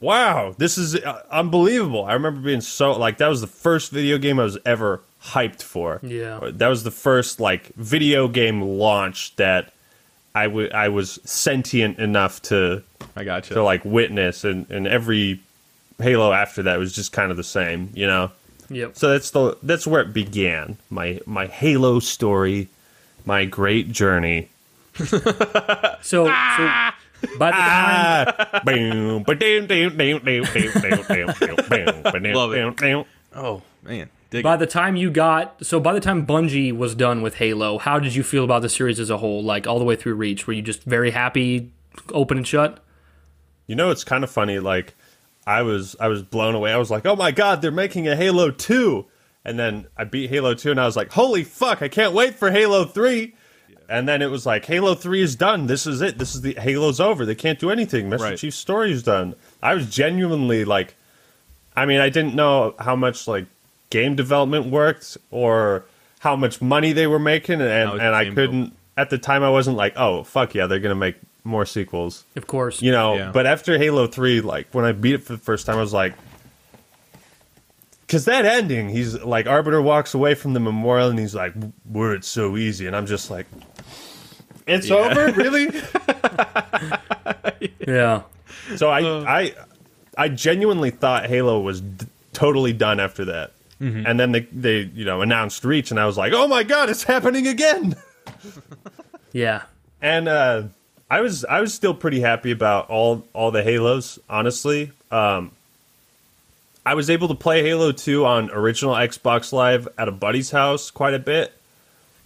Wow, 0.00 0.54
this 0.56 0.78
is 0.78 0.94
uh, 0.94 1.22
unbelievable. 1.30 2.04
I 2.04 2.12
remember 2.12 2.40
being 2.40 2.60
so 2.60 2.92
like 2.92 3.18
that 3.18 3.28
was 3.28 3.40
the 3.40 3.46
first 3.48 3.90
video 3.90 4.16
game 4.18 4.38
I 4.38 4.44
was 4.44 4.58
ever 4.64 5.00
hyped 5.22 5.62
for. 5.62 5.98
Yeah. 6.02 6.38
That 6.52 6.68
was 6.68 6.84
the 6.84 6.90
first 6.92 7.40
like 7.40 7.74
video 7.74 8.28
game 8.28 8.62
launch 8.62 9.34
that 9.36 9.72
I 10.34 10.46
wa- 10.46 10.68
I 10.72 10.88
was 10.88 11.18
sentient 11.24 11.98
enough 11.98 12.40
to 12.42 12.82
I 13.16 13.24
got 13.24 13.50
you. 13.50 13.54
to 13.54 13.62
like 13.62 13.84
witness 13.84 14.44
and 14.44 14.70
and 14.70 14.86
every 14.86 15.40
Halo 16.00 16.32
after 16.32 16.62
that 16.62 16.78
was 16.78 16.92
just 16.94 17.10
kind 17.10 17.32
of 17.32 17.36
the 17.36 17.42
same, 17.44 17.90
you 17.92 18.06
know. 18.06 18.30
Yep. 18.70 18.96
So 18.96 19.08
that's 19.10 19.30
the 19.32 19.56
that's 19.64 19.86
where 19.86 20.00
it 20.02 20.12
began. 20.12 20.76
My 20.90 21.20
my 21.26 21.46
Halo 21.48 21.98
story, 21.98 22.68
my 23.24 23.44
great 23.46 23.90
journey. 23.90 24.48
So, 26.00 26.26
so 26.26 26.30
by 27.38 27.50
the 27.50 27.56
time, 27.56 28.62
Oh 33.34 33.62
man. 33.82 34.10
Dig 34.30 34.42
by 34.42 34.54
it. 34.54 34.58
the 34.58 34.66
time 34.66 34.94
you 34.96 35.10
got 35.10 35.64
so 35.64 35.80
by 35.80 35.92
the 35.94 36.00
time 36.00 36.26
Bungie 36.26 36.76
was 36.76 36.94
done 36.94 37.22
with 37.22 37.36
Halo, 37.36 37.78
how 37.78 37.98
did 37.98 38.14
you 38.14 38.22
feel 38.22 38.44
about 38.44 38.62
the 38.62 38.68
series 38.68 39.00
as 39.00 39.10
a 39.10 39.18
whole? 39.18 39.42
Like 39.42 39.66
all 39.66 39.78
the 39.78 39.84
way 39.84 39.96
through 39.96 40.14
Reach, 40.14 40.46
were 40.46 40.52
you 40.52 40.62
just 40.62 40.82
very 40.84 41.10
happy, 41.10 41.72
open 42.10 42.36
and 42.36 42.46
shut? 42.46 42.84
You 43.66 43.74
know, 43.74 43.90
it's 43.90 44.04
kind 44.04 44.24
of 44.24 44.30
funny. 44.30 44.58
Like 44.58 44.94
I 45.46 45.62
was, 45.62 45.96
I 45.98 46.08
was 46.08 46.22
blown 46.22 46.54
away. 46.54 46.72
I 46.72 46.76
was 46.76 46.90
like, 46.90 47.06
oh 47.06 47.16
my 47.16 47.30
god, 47.30 47.62
they're 47.62 47.70
making 47.70 48.06
a 48.06 48.16
Halo 48.16 48.50
two. 48.50 49.06
And 49.44 49.58
then 49.58 49.86
I 49.96 50.04
beat 50.04 50.28
Halo 50.28 50.52
two, 50.54 50.70
and 50.70 50.80
I 50.80 50.84
was 50.84 50.96
like, 50.96 51.10
holy 51.12 51.42
fuck, 51.42 51.80
I 51.80 51.88
can't 51.88 52.12
wait 52.12 52.34
for 52.34 52.50
Halo 52.50 52.84
three. 52.84 53.34
And 53.88 54.06
then 54.06 54.20
it 54.20 54.30
was 54.30 54.44
like 54.44 54.64
Halo 54.66 54.94
Three 54.94 55.22
is 55.22 55.34
done. 55.34 55.66
This 55.66 55.86
is 55.86 56.00
it. 56.02 56.18
This 56.18 56.34
is 56.34 56.42
the 56.42 56.54
Halo's 56.54 57.00
over. 57.00 57.24
They 57.24 57.34
can't 57.34 57.58
do 57.58 57.70
anything. 57.70 58.08
Master 58.10 58.24
Right. 58.24 58.38
Chief's 58.38 58.56
story 58.56 58.92
is 58.92 59.02
done. 59.02 59.34
I 59.62 59.74
was 59.74 59.88
genuinely 59.88 60.64
like, 60.64 60.94
I 61.74 61.86
mean, 61.86 62.00
I 62.00 62.08
didn't 62.10 62.34
know 62.34 62.74
how 62.78 62.94
much 62.96 63.26
like 63.26 63.46
game 63.90 64.14
development 64.14 64.66
worked 64.66 65.16
or 65.30 65.84
how 66.20 66.36
much 66.36 66.60
money 66.60 66.92
they 66.92 67.06
were 67.06 67.18
making, 67.18 67.60
and 67.62 67.70
I 67.88 67.92
and 67.92 68.14
I 68.14 68.30
couldn't 68.30 68.74
at 68.96 69.08
the 69.10 69.16
time. 69.18 69.42
I 69.42 69.50
wasn't 69.50 69.76
like, 69.76 69.94
oh 69.96 70.22
fuck 70.24 70.54
yeah, 70.54 70.66
they're 70.66 70.80
gonna 70.80 70.94
make 70.94 71.16
more 71.44 71.64
sequels 71.64 72.24
Of 72.36 72.46
course. 72.46 72.82
you 72.82 72.92
know 72.92 73.14
Yeah. 73.16 73.30
but 73.32 73.46
after 73.46 73.78
halo 73.78 74.06
3 74.06 74.42
like 74.42 74.66
when 74.72 74.84
i 74.84 74.92
beat 74.92 75.14
it 75.14 75.22
for 75.22 75.32
the 75.32 75.38
first 75.38 75.64
time 75.64 75.76
i 75.78 75.80
was 75.80 75.94
like 75.94 76.12
because 78.08 78.24
that 78.24 78.44
ending 78.44 78.88
he's 78.88 79.14
like 79.22 79.46
arbiter 79.46 79.80
walks 79.80 80.14
away 80.14 80.34
from 80.34 80.54
the 80.54 80.60
memorial 80.60 81.08
and 81.10 81.18
he's 81.18 81.34
like 81.34 81.52
were 81.88 82.14
it 82.14 82.24
so 82.24 82.56
easy. 82.56 82.86
And 82.88 82.96
i'm 82.96 83.06
just 83.06 83.30
like 83.30 83.46
it's 84.66 84.90
over? 84.90 85.30
Really? 85.32 85.68
Yeah. 87.86 88.22
so 88.76 88.90
i 88.90 89.00
i 89.40 89.54
i 90.16 90.28
genuinely 90.28 90.90
thought 90.90 91.26
halo 91.26 91.60
was 91.60 91.80
d- 91.80 92.06
totally 92.32 92.72
done 92.72 92.98
after 93.00 93.24
that. 93.26 93.52
And 93.80 94.18
then 94.18 94.32
they 94.32 94.40
they 94.52 94.80
you 94.94 95.04
know 95.04 95.22
announced 95.22 95.64
reach 95.64 95.90
and 95.90 95.98
i 96.00 96.04
was 96.06 96.16
like 96.18 96.32
oh 96.34 96.48
my 96.48 96.64
god 96.64 96.90
it's 96.90 97.04
happening 97.04 97.46
again! 97.46 97.94
Yeah. 99.32 99.62
And 100.00 100.26
uh, 100.26 100.62
I 101.10 101.20
was 101.20 101.44
I 101.44 101.60
was 101.60 101.74
still 101.74 101.92
pretty 101.94 102.20
happy 102.20 102.50
about 102.50 102.88
all 102.88 103.26
all 103.34 103.50
the 103.50 103.62
Halos. 103.62 104.18
Honestly, 104.28 104.90
um, 105.10 105.52
I 106.88 106.94
was 106.94 107.10
able 107.10 107.28
to 107.28 107.34
play 107.34 107.62
Halo 107.62 107.92
Two 107.92 108.24
on 108.24 108.50
original 108.50 108.94
Xbox 108.94 109.52
Live 109.52 109.86
at 109.98 110.08
a 110.08 110.10
buddy's 110.10 110.50
house 110.50 110.90
quite 110.90 111.12
a 111.12 111.18
bit. 111.18 111.52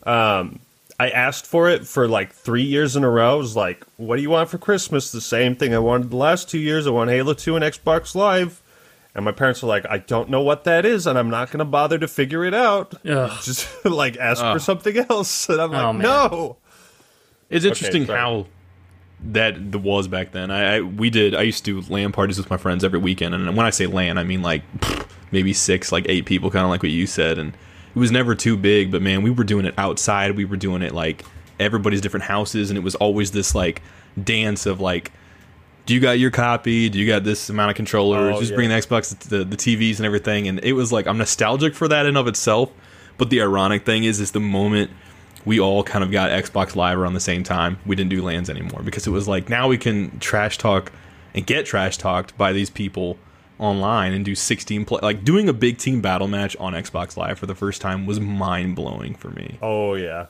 Um, 0.05 0.61
I 1.01 1.11
asked 1.11 1.47
for 1.47 1.69
it 1.69 1.85
for 1.85 2.07
like 2.07 2.33
three 2.33 2.63
years 2.63 2.95
in 2.95 3.03
a 3.03 3.11
row. 3.11 3.33
I 3.33 3.35
was 3.35 3.57
like, 3.57 3.85
"What 3.97 4.17
do 4.17 4.23
you 4.23 4.31
want 4.31 4.51
for 4.51 4.59
Christmas?" 4.59 5.11
The 5.11 5.21
same 5.21 5.57
thing 5.57 5.75
I 5.75 5.81
wanted 5.81 6.11
the 6.11 6.17
last 6.17 6.49
two 6.49 6.61
years. 6.61 6.87
I 6.87 6.91
want 6.91 7.11
Halo 7.11 7.35
Two 7.35 7.57
and 7.57 7.65
Xbox 7.65 8.15
Live. 8.15 8.63
And 9.17 9.25
my 9.25 9.33
parents 9.33 9.63
were 9.63 9.69
like, 9.69 9.85
"I 9.91 9.99
don't 9.99 10.31
know 10.31 10.43
what 10.43 10.63
that 10.63 10.85
is, 10.87 11.09
and 11.09 11.19
I'm 11.19 11.29
not 11.29 11.49
going 11.51 11.59
to 11.59 11.65
bother 11.65 11.99
to 11.99 12.07
figure 12.07 12.45
it 12.45 12.55
out. 12.55 12.95
Ugh. 13.05 13.31
Just 13.43 13.85
like 13.85 14.17
ask 14.17 14.41
for 14.41 14.61
something 14.61 14.97
else." 15.11 15.49
And 15.49 15.61
I'm 15.61 15.73
like, 15.73 15.83
Oh, 15.83 15.93
man. 15.93 16.03
"No." 16.03 16.57
It's 17.51 17.65
interesting 17.65 18.07
sorry. 18.07 18.19
how 18.21 18.47
that 19.25 19.73
the 19.73 19.79
was 19.79 20.09
back 20.09 20.33
then. 20.33 20.51
I, 20.51 20.77
I 20.77 20.81
we 20.81 21.11
did. 21.11 21.35
I 21.35 21.43
used 21.43 21.65
to 21.65 21.81
do 21.81 21.93
LAN 21.93 22.13
parties 22.13 22.39
with 22.39 22.51
my 22.51 22.57
friends 22.57 22.85
every 22.85 22.99
weekend, 22.99 23.35
and 23.35 23.57
when 23.57 23.67
I 23.67 23.71
say 23.71 23.87
LAN, 23.87 24.19
I 24.19 24.25
mean 24.25 24.43
like 24.43 24.63
maybe 25.31 25.53
six, 25.53 25.93
like 25.93 26.07
eight 26.09 26.27
people, 26.27 26.51
kind 26.51 26.65
of 26.65 26.71
like 26.71 26.83
what 26.83 26.93
you 26.93 27.07
said. 27.07 27.39
And 27.39 27.55
it 27.95 27.99
was 27.99 28.11
never 28.11 28.35
too 28.35 28.57
big, 28.57 28.91
but 28.91 29.03
man, 29.03 29.23
we 29.23 29.31
were 29.31 29.45
doing 29.45 29.65
it 29.65 29.75
outside. 29.79 30.37
We 30.37 30.45
were 30.45 30.57
doing 30.57 30.83
it 30.83 30.93
like 30.93 31.25
everybody's 31.61 32.01
different 32.01 32.25
houses, 32.25 32.71
and 32.71 32.77
it 32.77 32.83
was 32.83 32.95
always 32.97 33.31
this 33.31 33.55
like 33.55 33.83
dance 34.23 34.67
of 34.67 34.81
like. 34.81 35.13
Do 35.85 35.95
you 35.95 36.01
got 36.01 36.21
your 36.21 36.31
copy? 36.31 36.89
Do 36.89 37.01
you 37.01 37.09
got 37.09 37.25
this 37.25 37.51
amount 37.51 37.71
of 37.71 37.77
controllers? 37.77 38.37
Oh, 38.37 38.39
Just 38.39 38.53
yeah. 38.53 38.57
bring 38.57 38.69
the 38.69 38.77
Xbox, 38.77 39.19
the, 39.19 39.43
the 39.43 39.57
TVs, 39.57 39.97
and 39.97 40.07
everything. 40.07 40.47
And 40.47 40.61
it 40.63 40.75
was 40.75 40.93
like 40.93 41.09
I'm 41.09 41.19
nostalgic 41.19 41.75
for 41.75 41.89
that 41.89 42.07
in 42.07 42.17
of 42.17 42.29
itself. 42.29 42.71
But 43.19 43.31
the 43.31 43.43
ironic 43.43 43.85
thing 43.85 44.05
is, 44.05 44.21
is 44.21 44.31
the 44.31 44.39
moment 44.41 44.93
we 45.45 45.61
all 45.61 45.83
kind 45.83 46.05
of 46.05 46.11
got 46.11 46.31
Xbox 46.31 46.77
Live 46.77 46.99
around 46.99 47.15
the 47.15 47.21
same 47.21 47.43
time. 47.43 47.79
We 47.87 47.97
didn't 47.97 48.11
do 48.11 48.23
lands 48.23 48.49
anymore 48.49 48.83
because 48.83 49.07
it 49.07 49.11
was 49.11 49.29
like 49.29 49.49
now 49.49 49.69
we 49.69 49.79
can 49.79 50.19
trash 50.19 50.59
talk 50.59 50.93
and 51.35 51.47
get 51.47 51.67
trash 51.67 51.97
talked 51.97 52.37
by 52.37 52.53
these 52.53 52.71
people 52.71 53.19
online 53.59 54.13
and 54.13 54.25
do 54.25 54.35
16 54.35 54.85
play. 54.85 55.01
Like 55.03 55.25
doing 55.25 55.49
a 55.49 55.53
big 55.53 55.79
team 55.79 56.01
battle 56.01 56.29
match 56.29 56.57
on 56.59 56.73
Xbox 56.73 57.17
Live 57.17 57.39
for 57.39 57.47
the 57.47 57.55
first 57.55 57.81
time 57.81 58.07
was 58.07 58.21
mind 58.21 58.77
blowing 58.77 59.15
for 59.15 59.31
me. 59.31 59.59
Oh 59.63 59.95
yeah. 59.95 60.27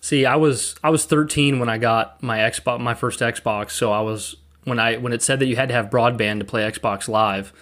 See, 0.00 0.24
I 0.24 0.36
was 0.36 0.76
I 0.82 0.90
was 0.90 1.04
13 1.04 1.58
when 1.58 1.68
I 1.68 1.78
got 1.78 2.22
my 2.22 2.38
Xbox, 2.38 2.80
my 2.80 2.94
first 2.94 3.20
Xbox. 3.20 3.72
So 3.72 3.92
I 3.92 4.00
was 4.00 4.36
when 4.64 4.78
I 4.78 4.96
when 4.96 5.12
it 5.12 5.22
said 5.22 5.40
that 5.40 5.46
you 5.46 5.56
had 5.56 5.68
to 5.68 5.74
have 5.74 5.90
broadband 5.90 6.38
to 6.38 6.44
play 6.44 6.62
Xbox 6.62 7.08
Live. 7.08 7.52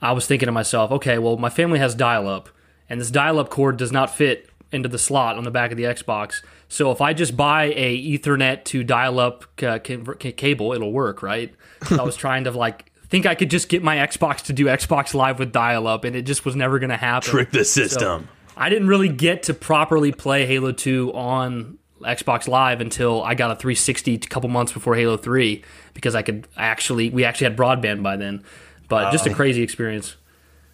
I 0.00 0.12
was 0.12 0.26
thinking 0.26 0.46
to 0.46 0.52
myself, 0.52 0.90
okay, 0.90 1.18
well, 1.18 1.36
my 1.36 1.48
family 1.48 1.78
has 1.78 1.94
dial-up, 1.94 2.48
and 2.90 3.00
this 3.00 3.10
dial-up 3.12 3.50
cord 3.50 3.76
does 3.76 3.92
not 3.92 4.12
fit 4.12 4.50
into 4.72 4.88
the 4.88 4.98
slot 4.98 5.36
on 5.36 5.44
the 5.44 5.50
back 5.50 5.70
of 5.70 5.76
the 5.76 5.84
Xbox. 5.84 6.42
So 6.68 6.90
if 6.90 7.00
I 7.00 7.12
just 7.12 7.36
buy 7.36 7.64
a 7.76 7.96
Ethernet 8.18 8.64
to 8.64 8.82
dial-up 8.82 9.44
ca- 9.56 9.78
conver- 9.78 10.18
ca- 10.20 10.32
cable, 10.32 10.72
it'll 10.72 10.92
work, 10.92 11.22
right? 11.22 11.54
So 11.88 11.98
I 11.98 12.02
was 12.02 12.16
trying 12.24 12.44
to 12.44 12.50
like 12.50 12.90
think 13.08 13.26
I 13.26 13.34
could 13.34 13.50
just 13.50 13.68
get 13.68 13.82
my 13.82 13.96
Xbox 13.96 14.40
to 14.44 14.52
do 14.54 14.64
Xbox 14.66 15.12
Live 15.12 15.38
with 15.38 15.52
dial-up, 15.52 16.04
and 16.04 16.16
it 16.16 16.22
just 16.22 16.44
was 16.46 16.56
never 16.56 16.78
going 16.78 16.88
to 16.90 16.96
happen. 16.96 17.28
Trick 17.28 17.50
the 17.50 17.64
So, 17.64 17.82
system. 17.82 18.28
I 18.56 18.68
didn't 18.70 18.88
really 18.88 19.08
get 19.10 19.42
to 19.44 19.54
properly 19.54 20.12
play 20.12 20.46
Halo 20.46 20.72
2 20.72 21.12
on 21.14 21.78
Xbox 22.00 22.48
Live 22.48 22.80
until 22.80 23.22
I 23.22 23.34
got 23.34 23.50
a 23.50 23.56
360 23.56 24.14
a 24.14 24.18
couple 24.18 24.48
months 24.48 24.72
before 24.72 24.94
Halo 24.96 25.16
3 25.16 25.62
because 25.94 26.14
I 26.14 26.22
could 26.22 26.48
actually 26.56 27.10
we 27.10 27.24
actually 27.24 27.44
had 27.48 27.56
broadband 27.56 28.02
by 28.02 28.16
then. 28.16 28.42
But 28.88 29.10
just 29.12 29.26
a 29.26 29.32
crazy 29.34 29.62
experience. 29.62 30.16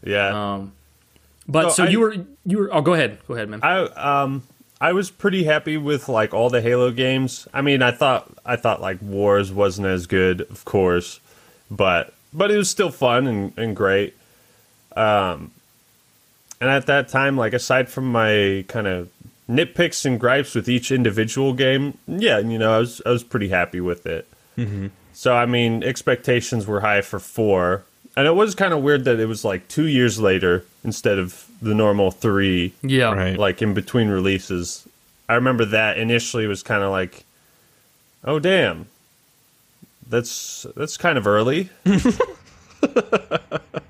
Yeah. 0.05 0.55
Um, 0.55 0.73
but 1.49 1.71
So 1.71 1.71
so 1.71 1.85
I- 1.85 1.89
you 1.89 2.01
were 2.01 2.17
you 2.45 2.59
were 2.59 2.75
oh 2.75 2.81
go 2.83 2.95
ahead. 2.95 3.19
Go 3.27 3.35
ahead, 3.35 3.49
man. 3.49 3.61
I 3.63 3.81
um 4.23 4.43
I 4.81 4.93
was 4.93 5.11
pretty 5.11 5.43
happy 5.45 5.77
with 5.77 6.09
like 6.09 6.33
all 6.33 6.51
the 6.51 6.61
Halo 6.61 6.93
games. 6.93 7.49
I 7.53 7.63
mean, 7.63 7.83
I 7.83 7.91
thought 7.91 8.31
I 8.47 8.57
thought 8.57 8.81
like 8.81 8.99
Wars 9.03 9.51
wasn't 9.53 9.89
as 9.89 10.07
good, 10.07 10.43
of 10.43 10.65
course, 10.65 11.19
but 11.71 12.13
but 12.33 12.51
it 12.51 12.57
was 12.57 12.71
still 12.71 12.91
fun 12.91 13.27
and, 13.27 13.53
and 13.59 13.75
great. 13.75 14.15
Um 14.97 15.51
and 16.61 16.71
at 16.71 16.87
that 16.87 17.09
time, 17.09 17.37
like 17.37 17.53
aside 17.53 17.89
from 17.89 18.11
my 18.11 18.65
kind 18.69 18.87
of 18.87 19.09
nitpicks 19.49 20.05
and 20.05 20.19
gripes 20.21 20.55
with 20.55 20.69
each 20.69 20.91
individual 20.91 21.53
game, 21.55 21.97
yeah, 22.07 22.39
you 22.39 22.59
know, 22.59 22.75
I 22.75 22.79
was 22.79 23.01
I 23.07 23.11
was 23.11 23.25
pretty 23.25 23.49
happy 23.49 23.81
with 23.81 24.07
it. 24.07 24.27
Mm-hmm. 24.57 24.89
So 25.13 25.35
I 25.35 25.47
mean, 25.47 25.83
expectations 25.83 26.67
were 26.67 26.81
high 26.81 27.01
for 27.01 27.19
four, 27.19 27.85
and 28.19 28.27
it 28.27 28.35
was 28.35 28.57
kind 28.57 28.75
of 28.75 28.83
weird 28.83 29.05
that 29.05 29.21
it 29.21 29.27
was 29.27 29.45
like 29.45 29.69
two 29.69 29.87
years 29.87 30.19
later 30.21 30.65
instead 30.83 31.21
of 31.21 31.49
the 31.63 31.73
normal 31.73 32.11
three 32.11 32.73
yeah. 32.83 33.13
Right. 33.13 33.39
like 33.39 33.63
in 33.63 33.75
between 33.75 34.09
releases. 34.09 34.89
I 35.29 35.35
remember 35.37 35.65
that 35.67 35.99
initially 35.99 36.49
was 36.49 36.65
kind 36.65 36.83
of 36.83 36.91
like, 36.91 37.23
oh 38.25 38.41
damn, 38.41 38.87
that's 40.09 40.67
that's 40.75 40.97
kind 40.97 41.17
of 41.17 41.29
early. 41.29 41.71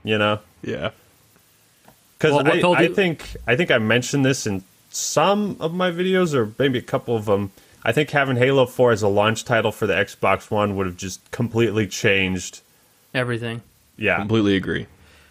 you 0.05 0.19
know? 0.19 0.41
Yeah. 0.61 0.91
Because 2.19 2.35
Well, 2.35 2.47
I, 2.47 2.61
they'll 2.61 2.75
I 2.75 2.89
think 2.89 3.35
I 3.47 3.57
think 3.57 3.71
I 3.71 3.79
mentioned 3.79 4.27
this 4.27 4.47
in 4.47 4.63
some 4.91 5.57
of 5.59 5.73
my 5.73 5.91
videos, 5.91 6.35
or 6.35 6.53
maybe 6.59 6.79
a 6.79 6.83
couple 6.83 7.17
of 7.17 7.25
them. 7.25 7.51
I 7.83 7.93
think 7.93 8.11
having 8.11 8.37
Halo 8.37 8.67
Four 8.67 8.93
as 8.93 9.01
a 9.01 9.09
launch 9.09 9.47
title 9.47 9.73
for 9.73 9.87
the 9.87 9.95
Xbox 9.95 10.51
One 10.51 10.77
would 10.77 10.85
have 10.85 10.99
just 10.99 11.31
completely 11.31 11.87
changed. 11.87 12.61
Everything. 13.15 13.63
Yeah, 13.99 14.17
Completely 14.19 14.57
agree. 14.57 14.87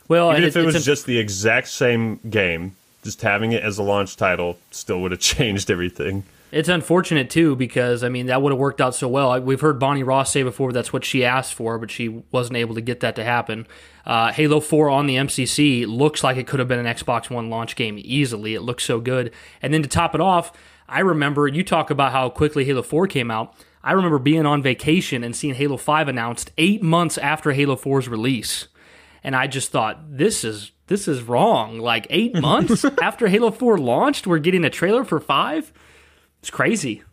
Well, 0.07 0.31
even 0.31 0.43
if 0.43 0.55
it 0.55 0.59
it's 0.59 0.65
was 0.65 0.75
an- 0.75 0.81
just 0.83 1.05
the 1.05 1.17
exact 1.17 1.67
same 1.69 2.19
game, 2.29 2.75
just 3.03 3.21
having 3.21 3.51
it 3.53 3.63
as 3.63 3.77
a 3.77 3.83
launch 3.83 4.15
title 4.17 4.57
still 4.71 5.01
would 5.01 5.11
have 5.11 5.19
changed 5.21 5.71
everything. 5.71 6.23
It's 6.49 6.69
unfortunate 6.69 7.29
too 7.29 7.57
because 7.57 8.05
I 8.05 8.09
mean 8.09 8.27
that 8.27 8.41
would 8.41 8.53
have 8.53 8.59
worked 8.59 8.79
out 8.79 8.95
so 8.95 9.09
well. 9.09 9.37
We've 9.41 9.59
heard 9.59 9.79
Bonnie 9.79 10.03
Ross 10.03 10.31
say 10.31 10.43
before 10.43 10.71
that's 10.71 10.93
what 10.93 11.03
she 11.03 11.25
asked 11.25 11.53
for, 11.53 11.77
but 11.77 11.91
she 11.91 12.23
wasn't 12.31 12.55
able 12.55 12.73
to 12.75 12.81
get 12.81 13.01
that 13.01 13.17
to 13.17 13.23
happen. 13.25 13.67
Uh, 14.05 14.31
Halo 14.31 14.61
4 14.61 14.89
on 14.89 15.07
the 15.07 15.15
MCC 15.17 15.85
looks 15.85 16.23
like 16.23 16.37
it 16.37 16.47
could 16.47 16.59
have 16.59 16.69
been 16.69 16.79
an 16.85 16.85
Xbox 16.85 17.29
One 17.29 17.49
launch 17.49 17.75
game 17.75 17.99
easily. 18.01 18.53
It 18.55 18.61
looks 18.61 18.85
so 18.85 19.01
good. 19.01 19.33
And 19.61 19.73
then 19.73 19.81
to 19.83 19.89
top 19.89 20.15
it 20.15 20.21
off, 20.21 20.53
I 20.87 21.01
remember 21.01 21.49
you 21.49 21.63
talk 21.65 21.89
about 21.89 22.13
how 22.13 22.29
quickly 22.29 22.63
Halo 22.63 22.81
4 22.81 23.07
came 23.07 23.29
out. 23.29 23.53
I 23.87 23.93
remember 23.93 24.19
being 24.19 24.45
on 24.45 24.61
vacation 24.61 25.23
and 25.23 25.35
seeing 25.35 25.55
Halo 25.55 25.77
5 25.77 26.07
announced 26.09 26.51
eight 26.57 26.83
months 26.83 27.17
after 27.17 27.53
Halo 27.53 27.75
4's 27.75 28.09
release, 28.09 28.67
and 29.23 29.35
I 29.35 29.47
just 29.47 29.71
thought 29.71 29.99
this 30.17 30.43
is 30.43 30.71
this 30.87 31.07
is 31.07 31.21
wrong. 31.21 31.79
Like 31.79 32.05
eight 32.09 32.35
months 32.41 32.83
after 33.01 33.27
Halo 33.27 33.49
4 33.51 33.77
launched, 33.77 34.27
we're 34.27 34.39
getting 34.39 34.65
a 34.65 34.69
trailer 34.69 35.03
for 35.05 35.19
five. 35.19 35.71
It's 36.39 36.49
crazy. 36.49 37.03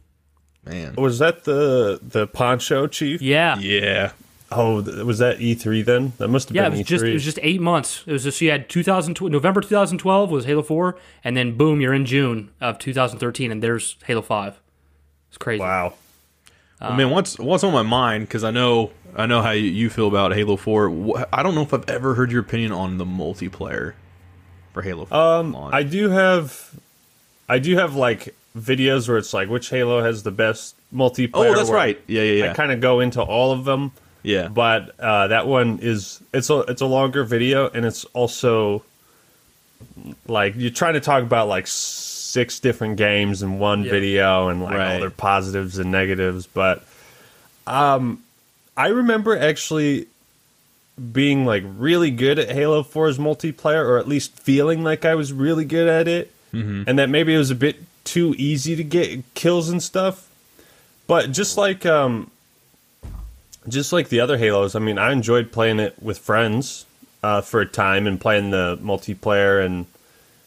Man. 0.65 0.95
Was 0.97 1.19
that 1.21 1.45
the 1.45 2.01
the 2.03 2.27
Poncho 2.27 2.87
Chief? 2.89 3.23
Yeah. 3.23 3.57
Yeah. 3.59 4.13
Oh, 4.51 4.83
was 5.05 5.19
that 5.19 5.39
E3 5.39 5.85
then? 5.85 6.13
That 6.19 6.29
must 6.29 6.49
have 6.49 6.57
Yeah, 6.57 6.67
it 6.67 6.71
been 6.71 6.79
was 6.81 6.87
E3. 6.87 6.89
just 6.89 7.05
it 7.05 7.13
was 7.13 7.25
just 7.25 7.39
eight 7.43 7.61
months. 7.61 8.03
It 8.07 8.13
was 8.13 8.25
just 8.25 8.41
you 8.41 8.51
had 8.51 8.69
2012 8.69 9.31
November 9.33 9.61
2012 9.61 10.31
was 10.31 10.45
Halo 10.45 10.63
4, 10.63 10.97
and 11.23 11.37
then 11.37 11.57
boom, 11.57 11.81
you're 11.81 11.95
in 11.95 12.05
June 12.07 12.51
of 12.61 12.79
2013, 12.79 13.51
and 13.53 13.63
there's 13.63 13.97
Halo 14.07 14.23
5. 14.23 14.61
It's 15.29 15.39
crazy. 15.39 15.61
wow. 15.61 15.95
I 16.91 16.97
mean, 16.97 17.11
what's 17.11 17.39
what's 17.39 17.65
on 17.65 17.73
my 17.73 17.83
mind? 17.83 18.27
Because 18.27 18.45
I 18.45 18.51
know 18.51 18.91
I 19.17 19.27
know 19.27 19.43
how 19.43 19.51
you, 19.51 19.91
feel 19.91 20.09
about 20.09 20.35
Halo 20.35 20.57
Four. 20.57 21.25
I 21.33 21.43
don't 21.43 21.55
know 21.55 21.63
if 21.63 21.73
I've 21.73 21.89
ever 21.89 22.15
heard 22.15 22.33
your 22.33 22.41
opinion 22.41 22.73
on 22.73 22.99
the 22.99 23.05
multiplayer 23.05 23.95
for 24.73 24.83
Halo. 24.83 25.07
4 25.07 25.17
Um. 25.17 25.57
I 25.57 25.83
do 25.83 26.11
have, 26.11 26.75
I 27.49 27.59
do 27.59 27.77
have 27.77 27.95
like 27.95 28.35
videos 28.57 29.09
where 29.09 29.19
it's 29.19 29.33
like 29.33 29.49
which 29.49 29.71
Halo 29.71 30.03
has 30.03 30.23
the 30.23 30.31
best 30.31 30.75
multiplayer. 30.93 31.51
oh, 31.51 31.55
that's 31.55 31.71
right. 31.71 32.01
Yeah, 32.07 32.23
yeah, 32.23 32.45
yeah. 32.45 32.51
I 32.51 32.55
kind 32.55 32.73
of 32.73 32.81
go 32.81 33.01
into 33.01 33.23
all 33.23 33.53
of 33.53 33.65
them, 33.65 33.93
yeah. 34.23 34.49
but 34.49 34.99
uh, 34.99 35.29
that 35.29 35.47
one 35.47 35.79
is 35.81 36.21
it's 36.33 36.51
a 36.51 36.61
it's 36.61 36.81
a 36.81 36.87
longer 36.87 37.25
video 37.25 37.69
and 37.69 37.85
it's 37.85 38.05
also 38.07 38.83
like 40.27 40.55
you're 40.57 40.71
trying 40.71 40.95
to 40.95 41.01
talk 41.01 41.23
about 41.23 41.49
like 41.49 41.67
six 42.35 42.59
different 42.59 42.97
games 42.97 43.43
in 43.45 43.61
one 43.61 43.85
Yeah. 43.85 43.91
video 43.93 44.49
and 44.49 44.61
like 44.61 44.73
all 44.73 44.79
Right. 44.79 44.99
their 45.01 45.09
positives 45.11 45.79
and 45.79 45.93
negatives. 45.93 46.47
But 46.47 46.85
um, 47.67 48.23
I 48.77 48.89
remember 48.89 49.39
actually 49.39 50.07
being 51.13 51.47
like 51.47 51.63
really 51.79 52.11
good 52.11 52.39
at 52.41 52.51
Halo 52.51 52.83
4's 52.83 53.19
multiplayer, 53.19 53.85
or 53.87 53.99
at 53.99 54.09
least 54.09 54.37
feeling 54.39 54.83
like 54.83 55.05
I 55.05 55.15
was 55.15 55.33
really 55.33 55.65
good 55.65 55.89
at 55.89 56.09
it, 56.09 56.31
and 56.53 56.99
that 56.99 57.09
maybe 57.11 57.35
it 57.35 57.39
was 57.39 57.51
a 57.51 57.55
bit 57.57 57.77
too 58.05 58.33
easy 58.39 58.77
to 58.77 58.85
get 58.85 59.23
kills 59.35 59.69
and 59.69 59.83
stuff. 59.83 60.29
But 61.09 61.33
just 61.33 61.57
like 61.57 61.85
um, 61.87 62.31
just 63.69 63.93
like 63.93 64.09
the 64.09 64.21
other 64.21 64.39
Halos, 64.39 64.75
I 64.75 64.79
mean, 64.79 64.99
I 64.99 65.11
enjoyed 65.13 65.51
playing 65.53 65.81
it 65.81 65.95
with 66.03 66.19
friends 66.19 66.85
uh, 67.23 67.41
for 67.41 67.61
a 67.61 67.67
time 67.67 68.07
and 68.07 68.21
playing 68.21 68.51
the 68.51 68.79
multiplayer 68.83 69.65
and 69.65 69.87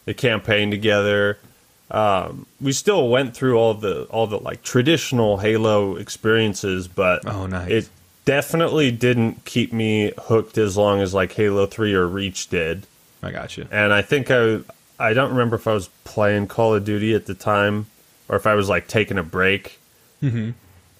the 0.06 0.14
campaign 0.14 0.70
together. 0.70 1.36
Um, 1.90 2.46
we 2.60 2.72
still 2.72 3.08
went 3.08 3.34
through 3.34 3.56
all 3.58 3.74
the 3.74 4.04
all 4.04 4.26
the 4.26 4.38
like 4.38 4.62
traditional 4.62 5.38
Halo 5.38 5.96
experiences, 5.96 6.86
but 6.88 7.26
Oh, 7.26 7.46
nice. 7.46 7.70
it 7.70 7.88
definitely 8.24 8.90
didn't 8.90 9.44
keep 9.46 9.72
me 9.72 10.12
hooked 10.18 10.58
as 10.58 10.76
long 10.76 11.00
as 11.00 11.14
like 11.14 11.32
Halo 11.32 11.66
Three 11.66 11.94
or 11.94 12.06
Reach 12.06 12.48
did. 12.48 12.86
I 13.22 13.30
got 13.30 13.56
you. 13.56 13.66
And 13.70 13.92
I 13.92 14.02
think 14.02 14.30
I 14.30 14.60
I 14.98 15.12
don't 15.14 15.30
remember 15.30 15.56
if 15.56 15.66
I 15.66 15.72
was 15.72 15.88
playing 16.04 16.48
Call 16.48 16.74
of 16.74 16.84
Duty 16.84 17.14
at 17.14 17.26
the 17.26 17.34
time 17.34 17.86
or 18.28 18.36
if 18.36 18.46
I 18.46 18.54
was 18.54 18.68
like 18.68 18.86
taking 18.86 19.16
a 19.16 19.22
break. 19.22 19.78
Mm-hmm. 20.22 20.50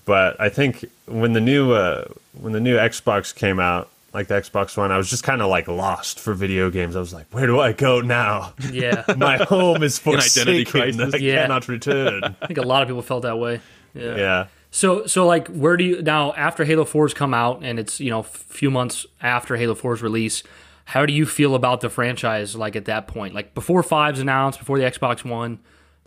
But 0.07 0.41
I 0.41 0.49
think 0.49 0.87
when 1.07 1.35
the 1.35 1.41
new 1.41 1.73
uh, 1.73 2.07
when 2.33 2.55
the 2.55 2.61
new 2.61 2.77
Xbox 2.77 3.35
came 3.35 3.61
out, 3.61 3.91
like 4.15 4.29
the 4.29 4.35
Xbox 4.35 4.77
One, 4.77 4.91
I 4.91 4.97
was 4.97 5.11
just 5.11 5.23
kind 5.23 5.43
of 5.43 5.49
like 5.51 5.69
lost 5.69 6.19
for 6.21 6.35
video 6.35 6.71
games. 6.71 6.97
I 6.97 7.01
was 7.01 7.13
like, 7.13 7.27
where 7.33 7.47
do 7.47 7.61
I 7.61 7.73
go 7.73 8.01
now? 8.01 8.55
Yeah. 8.73 9.05
My 9.17 9.37
home 9.39 9.83
is 9.83 10.01
An 10.07 10.15
identity 10.15 10.65
forsaken. 10.65 10.97
crisis. 10.99 11.15
I 11.15 11.17
Yeah. 11.19 11.43
cannot 11.43 11.69
return. 11.69 12.25
I 12.41 12.47
think 12.47 12.59
a 12.59 12.63
lot 12.63 12.83
of 12.83 12.89
people 12.89 13.03
felt 13.03 13.23
that 13.23 13.39
way. 13.39 13.61
Yeah. 13.95 14.17
yeah. 14.17 14.47
So 14.71 15.07
so 15.07 15.27
like 15.27 15.49
where 15.49 15.77
do 15.77 15.85
you 15.85 16.03
now 16.03 16.33
after 16.35 16.65
Halo 16.65 16.85
4's 16.85 17.15
come 17.15 17.33
out 17.35 17.61
and 17.63 17.79
it's, 17.79 18.01
you 18.01 18.11
know, 18.11 18.21
a 18.21 18.25
few 18.25 18.71
months 18.71 19.07
after 19.23 19.57
Halo 19.57 19.75
4's 19.75 20.03
release, 20.03 20.43
how 20.85 21.05
do 21.07 21.13
you 21.13 21.25
feel 21.27 21.55
about 21.55 21.81
the 21.81 21.89
franchise 21.91 22.55
like 22.57 22.77
at 22.77 22.85
that 22.87 23.09
point? 23.09 23.35
Like 23.35 23.55
before 23.55 23.83
5's 23.83 24.21
announced, 24.21 24.59
before 24.59 24.79
the 24.79 24.85
Xbox 24.85 25.25
One, 25.25 25.59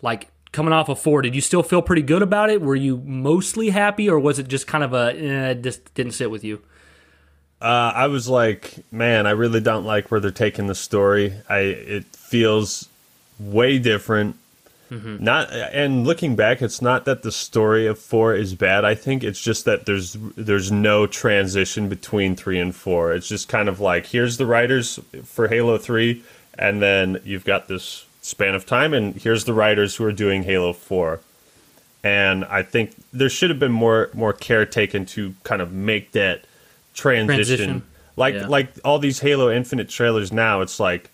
like 0.01 0.29
coming 0.51 0.73
off 0.73 0.89
of 0.89 0.99
4, 0.99 1.21
did 1.21 1.33
you 1.33 1.41
still 1.41 1.63
feel 1.63 1.81
pretty 1.81 2.01
good 2.01 2.21
about 2.21 2.49
it? 2.49 2.61
Were 2.61 2.75
you 2.75 2.97
mostly 3.05 3.69
happy 3.69 4.09
or 4.09 4.19
was 4.19 4.37
it 4.37 4.47
just 4.47 4.67
kind 4.67 4.83
of 4.83 4.93
a 4.93 5.15
eh, 5.17 5.53
just 5.55 5.93
didn't 5.93 6.13
sit 6.13 6.29
with 6.29 6.43
you? 6.43 6.61
Uh, 7.61 7.93
I 7.95 8.07
was 8.07 8.27
like, 8.27 8.73
man, 8.91 9.27
I 9.27 9.31
really 9.31 9.61
don't 9.61 9.85
like 9.85 10.09
where 10.09 10.19
they're 10.19 10.31
taking 10.31 10.67
the 10.67 10.75
story. 10.75 11.33
I 11.47 11.59
it 11.59 12.05
feels 12.15 12.89
way 13.39 13.77
different. 13.77 14.35
Not 15.23 15.51
and 15.53 16.05
looking 16.05 16.35
back, 16.35 16.61
it's 16.61 16.81
not 16.81 17.05
that 17.05 17.23
the 17.23 17.31
story 17.31 17.87
of 17.87 17.97
four 17.97 18.35
is 18.35 18.55
bad. 18.55 18.83
I 18.83 18.93
think 18.95 19.23
it's 19.23 19.39
just 19.39 19.63
that 19.65 19.85
there's 19.85 20.17
there's 20.35 20.69
no 20.69 21.07
transition 21.07 21.87
between 21.87 22.35
three 22.35 22.59
and 22.59 22.75
four. 22.75 23.13
It's 23.13 23.27
just 23.27 23.47
kind 23.47 23.69
of 23.69 23.79
like 23.79 24.07
here's 24.07 24.35
the 24.35 24.45
writers 24.45 24.99
for 25.23 25.47
Halo 25.47 25.77
three, 25.77 26.23
and 26.59 26.81
then 26.81 27.21
you've 27.23 27.45
got 27.45 27.69
this 27.69 28.05
span 28.21 28.53
of 28.53 28.65
time, 28.65 28.93
and 28.93 29.15
here's 29.15 29.45
the 29.45 29.53
writers 29.53 29.95
who 29.95 30.03
are 30.03 30.11
doing 30.11 30.43
Halo 30.43 30.73
four. 30.73 31.21
And 32.03 32.43
I 32.45 32.63
think 32.63 32.91
there 33.13 33.29
should 33.29 33.49
have 33.49 33.59
been 33.59 33.71
more 33.71 34.09
more 34.13 34.33
care 34.33 34.65
taken 34.65 35.05
to 35.07 35.35
kind 35.43 35.61
of 35.61 35.71
make 35.71 36.11
that 36.11 36.43
transition. 36.93 37.45
Transition. 37.45 37.83
Like 38.17 38.35
Yeah. 38.35 38.47
like 38.47 38.69
all 38.83 38.99
these 38.99 39.19
Halo 39.19 39.51
Infinite 39.51 39.89
trailers 39.89 40.31
now, 40.31 40.61
it's 40.61 40.79
like 40.79 41.09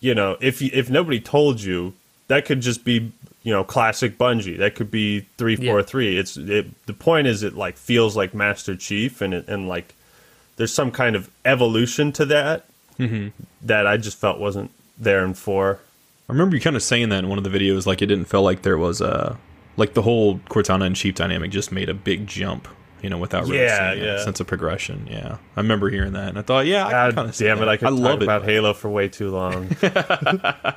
you 0.00 0.14
know, 0.14 0.36
if 0.40 0.60
you, 0.60 0.68
if 0.74 0.90
nobody 0.90 1.18
told 1.18 1.62
you, 1.62 1.94
that 2.28 2.44
could 2.44 2.60
just 2.60 2.84
be 2.84 3.12
you 3.42 3.52
know 3.52 3.64
classic 3.64 4.18
Bungie. 4.18 4.58
That 4.58 4.74
could 4.74 4.90
be 4.90 5.20
three 5.38 5.56
four 5.56 5.82
three. 5.82 6.18
It's 6.18 6.36
it, 6.36 6.86
the 6.86 6.92
point 6.92 7.26
is 7.26 7.42
it 7.42 7.54
like 7.54 7.76
feels 7.76 8.16
like 8.16 8.34
Master 8.34 8.76
Chief 8.76 9.20
and 9.20 9.32
it, 9.34 9.48
and 9.48 9.68
like 9.68 9.94
there's 10.56 10.72
some 10.72 10.90
kind 10.90 11.16
of 11.16 11.30
evolution 11.44 12.12
to 12.12 12.24
that 12.26 12.64
mm-hmm. 12.98 13.28
that 13.62 13.86
I 13.86 13.96
just 13.96 14.18
felt 14.18 14.38
wasn't 14.38 14.70
there 14.98 15.24
in 15.24 15.34
four. 15.34 15.80
I 16.28 16.32
remember 16.32 16.56
you 16.56 16.62
kind 16.62 16.76
of 16.76 16.82
saying 16.82 17.10
that 17.10 17.18
in 17.24 17.28
one 17.28 17.38
of 17.38 17.44
the 17.44 17.50
videos, 17.50 17.86
like 17.86 18.00
it 18.00 18.06
didn't 18.06 18.26
feel 18.26 18.42
like 18.42 18.62
there 18.62 18.78
was 18.78 19.00
a 19.00 19.38
like 19.76 19.94
the 19.94 20.02
whole 20.02 20.38
Cortana 20.38 20.86
and 20.86 20.96
Chief 20.96 21.14
dynamic 21.14 21.50
just 21.50 21.72
made 21.72 21.88
a 21.88 21.94
big 21.94 22.26
jump, 22.26 22.68
you 23.04 23.10
know, 23.10 23.18
without 23.18 23.44
really 23.44 23.58
Yeah, 23.62 23.92
seeing 23.92 24.02
a 24.02 24.06
yeah. 24.06 24.24
sense 24.24 24.40
of 24.40 24.48
progression. 24.48 25.06
Yeah, 25.08 25.36
I 25.56 25.60
remember 25.60 25.88
hearing 25.90 26.14
that, 26.14 26.30
and 26.30 26.38
I 26.38 26.42
thought, 26.42 26.66
yeah, 26.66 26.86
I 26.86 26.90
God 26.90 27.14
kind 27.14 27.28
of 27.28 27.36
damn 27.36 27.62
it! 27.62 27.68
I 27.68 27.76
could 27.76 27.86
I 27.86 27.90
talk 27.90 28.00
love 28.00 28.20
it. 28.20 28.24
about 28.24 28.44
Halo 28.44 28.72
for 28.74 28.88
way 28.90 29.08
too 29.08 29.30
long. 29.30 29.68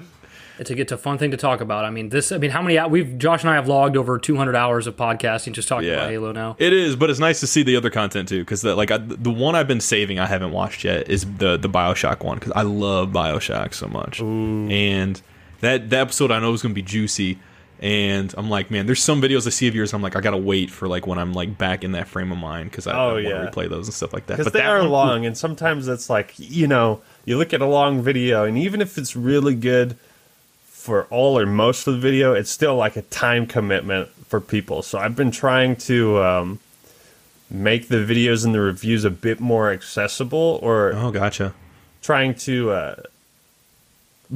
It's 0.59 0.71
a, 0.71 0.79
it's 0.81 0.91
a 0.91 0.97
fun 0.97 1.19
thing 1.19 1.29
to 1.29 1.37
talk 1.37 1.61
about. 1.61 1.85
I 1.85 1.91
mean, 1.91 2.09
this. 2.09 2.31
I 2.31 2.39
mean, 2.39 2.49
how 2.49 2.63
many? 2.63 2.79
Uh, 2.79 2.87
we've 2.87 3.15
Josh 3.19 3.43
and 3.43 3.51
I 3.51 3.53
have 3.53 3.67
logged 3.67 3.95
over 3.95 4.17
200 4.17 4.55
hours 4.55 4.87
of 4.87 4.95
podcasting 4.95 5.51
just 5.51 5.67
talking 5.67 5.87
Yeah. 5.87 5.97
about 5.97 6.09
Halo 6.09 6.31
now. 6.31 6.55
It 6.57 6.73
is, 6.73 6.95
but 6.95 7.11
it's 7.11 7.19
nice 7.19 7.39
to 7.41 7.45
see 7.47 7.61
the 7.61 7.75
other 7.75 7.91
content 7.91 8.27
too, 8.27 8.39
because 8.39 8.63
like 8.63 8.89
I, 8.89 8.97
the 8.97 9.29
one 9.29 9.53
I've 9.53 9.67
been 9.67 9.79
saving 9.79 10.17
I 10.17 10.25
haven't 10.25 10.51
watched 10.53 10.83
yet 10.83 11.07
is 11.11 11.25
the 11.37 11.57
the 11.57 11.69
Bioshock 11.69 12.23
one 12.23 12.39
because 12.39 12.53
I 12.55 12.63
love 12.63 13.09
Bioshock 13.09 13.75
so 13.75 13.87
much, 13.87 14.19
and 14.19 15.21
that 15.61 15.91
that 15.91 15.99
episode 15.99 16.31
I 16.31 16.39
know 16.39 16.51
is 16.53 16.63
gonna 16.63 16.73
be 16.73 16.81
juicy, 16.81 17.37
and 17.79 18.33
I'm 18.37 18.49
like, 18.49 18.71
man, 18.71 18.85
there's 18.87 19.01
some 19.03 19.21
videos 19.21 19.45
I 19.45 19.51
see 19.51 19.67
of 19.67 19.75
yours. 19.75 19.93
I'm 19.93 20.01
like, 20.01 20.15
I 20.15 20.21
gotta 20.21 20.37
wait 20.37 20.71
for 20.71 20.87
like 20.87 21.05
when 21.05 21.19
I'm 21.19 21.33
like 21.33 21.57
back 21.57 21.83
in 21.83 21.91
that 21.93 22.07
frame 22.07 22.31
of 22.31 22.37
mind 22.37 22.71
because 22.71 22.87
I, 22.87 22.91
I 22.91 22.95
Oh, 23.05 23.13
want 23.13 23.23
to 23.25 23.29
yeah. 23.29 23.45
replay 23.49 23.69
those 23.69 23.87
and 23.87 23.93
stuff 23.93 24.13
like 24.13 24.25
that. 24.27 24.33
because 24.37 24.45
But 24.47 24.53
they 24.53 24.59
that 24.61 24.69
are 24.69 24.79
one- 24.81 24.89
long, 24.89 25.25
and 25.25 25.37
sometimes 25.37 25.87
it's 25.87 26.09
like 26.09 26.33
you 26.37 26.67
know 26.67 27.01
you 27.25 27.37
look 27.37 27.53
at 27.53 27.61
a 27.61 27.65
long 27.67 28.01
video, 28.01 28.45
and 28.45 28.57
even 28.57 28.81
if 28.81 28.97
it's 28.97 29.15
really 29.15 29.53
good 29.55 29.95
for 30.65 31.03
all 31.09 31.37
or 31.37 31.45
most 31.45 31.85
of 31.87 31.93
the 31.95 31.99
video, 31.99 32.33
it's 32.33 32.49
still 32.49 32.75
like 32.75 32.95
a 32.95 33.01
time 33.03 33.45
commitment 33.45 34.07
for 34.27 34.39
people. 34.39 34.81
So 34.81 34.97
I've 34.97 35.15
been 35.15 35.31
trying 35.31 35.75
to 35.77 36.21
um, 36.23 36.59
make 37.51 37.89
the 37.89 37.97
videos 37.97 38.45
and 38.45 38.55
the 38.55 38.61
reviews 38.61 39.03
a 39.03 39.09
bit 39.09 39.39
more 39.39 39.71
accessible, 39.71 40.59
or 40.63 40.93
Oh, 40.95 41.11
gotcha. 41.11 41.53
trying 42.01 42.35
to 42.35 42.71
uh, 42.71 42.95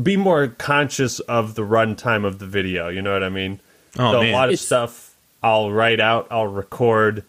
be 0.01 0.15
more 0.17 0.47
conscious 0.47 1.19
of 1.21 1.55
the 1.55 1.63
runtime 1.63 2.25
of 2.25 2.39
the 2.39 2.45
video. 2.45 2.87
You 2.89 3.01
know 3.01 3.13
what 3.13 3.23
I 3.23 3.29
mean? 3.29 3.59
Oh, 3.99 4.11
so 4.13 4.21
man. 4.21 4.29
a 4.29 4.33
lot 4.33 4.45
of 4.49 4.53
It's- 4.53 4.65
stuff 4.65 5.15
I'll 5.43 5.71
write 5.71 5.99
out, 5.99 6.27
I'll 6.31 6.47
record. 6.47 7.23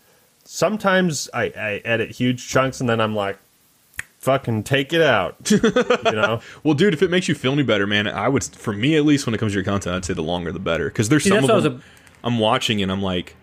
Sometimes 0.45 1.29
I, 1.33 1.45
I 1.45 1.81
edit 1.85 2.11
huge 2.11 2.49
chunks, 2.49 2.81
and 2.81 2.89
then 2.89 3.01
I'm 3.01 3.15
like, 3.15 3.39
fucking 4.19 4.63
take 4.65 4.93
it 4.93 5.01
out. 5.01 5.37
you 5.51 5.61
know, 6.13 6.41
Well, 6.63 6.75
dude, 6.75 6.95
if 6.95 7.03
it 7.03 7.11
makes 7.11 7.29
you 7.29 7.35
feel 7.35 7.53
any 7.53 7.63
better, 7.63 7.87
man, 7.87 8.07
I 8.07 8.29
would, 8.29 8.45
for 8.45 8.73
me 8.73 8.97
at 8.97 9.05
least, 9.05 9.27
when 9.27 9.35
it 9.35 9.39
comes 9.39 9.53
to 9.53 9.57
your 9.57 9.65
content, 9.65 9.97
I'd 9.97 10.05
say 10.05 10.15
the 10.15 10.23
longer 10.23 10.53
the 10.53 10.59
better. 10.59 10.89
Because 10.89 11.09
there's 11.09 11.25
See, 11.25 11.31
some 11.31 11.45
of 11.45 11.51
I 11.51 11.61
them 11.61 11.75
was 11.75 11.83
I'm 12.25 12.39
watching 12.39 12.83
and 12.83 12.93
I'm 12.93 13.03
like, 13.03 13.35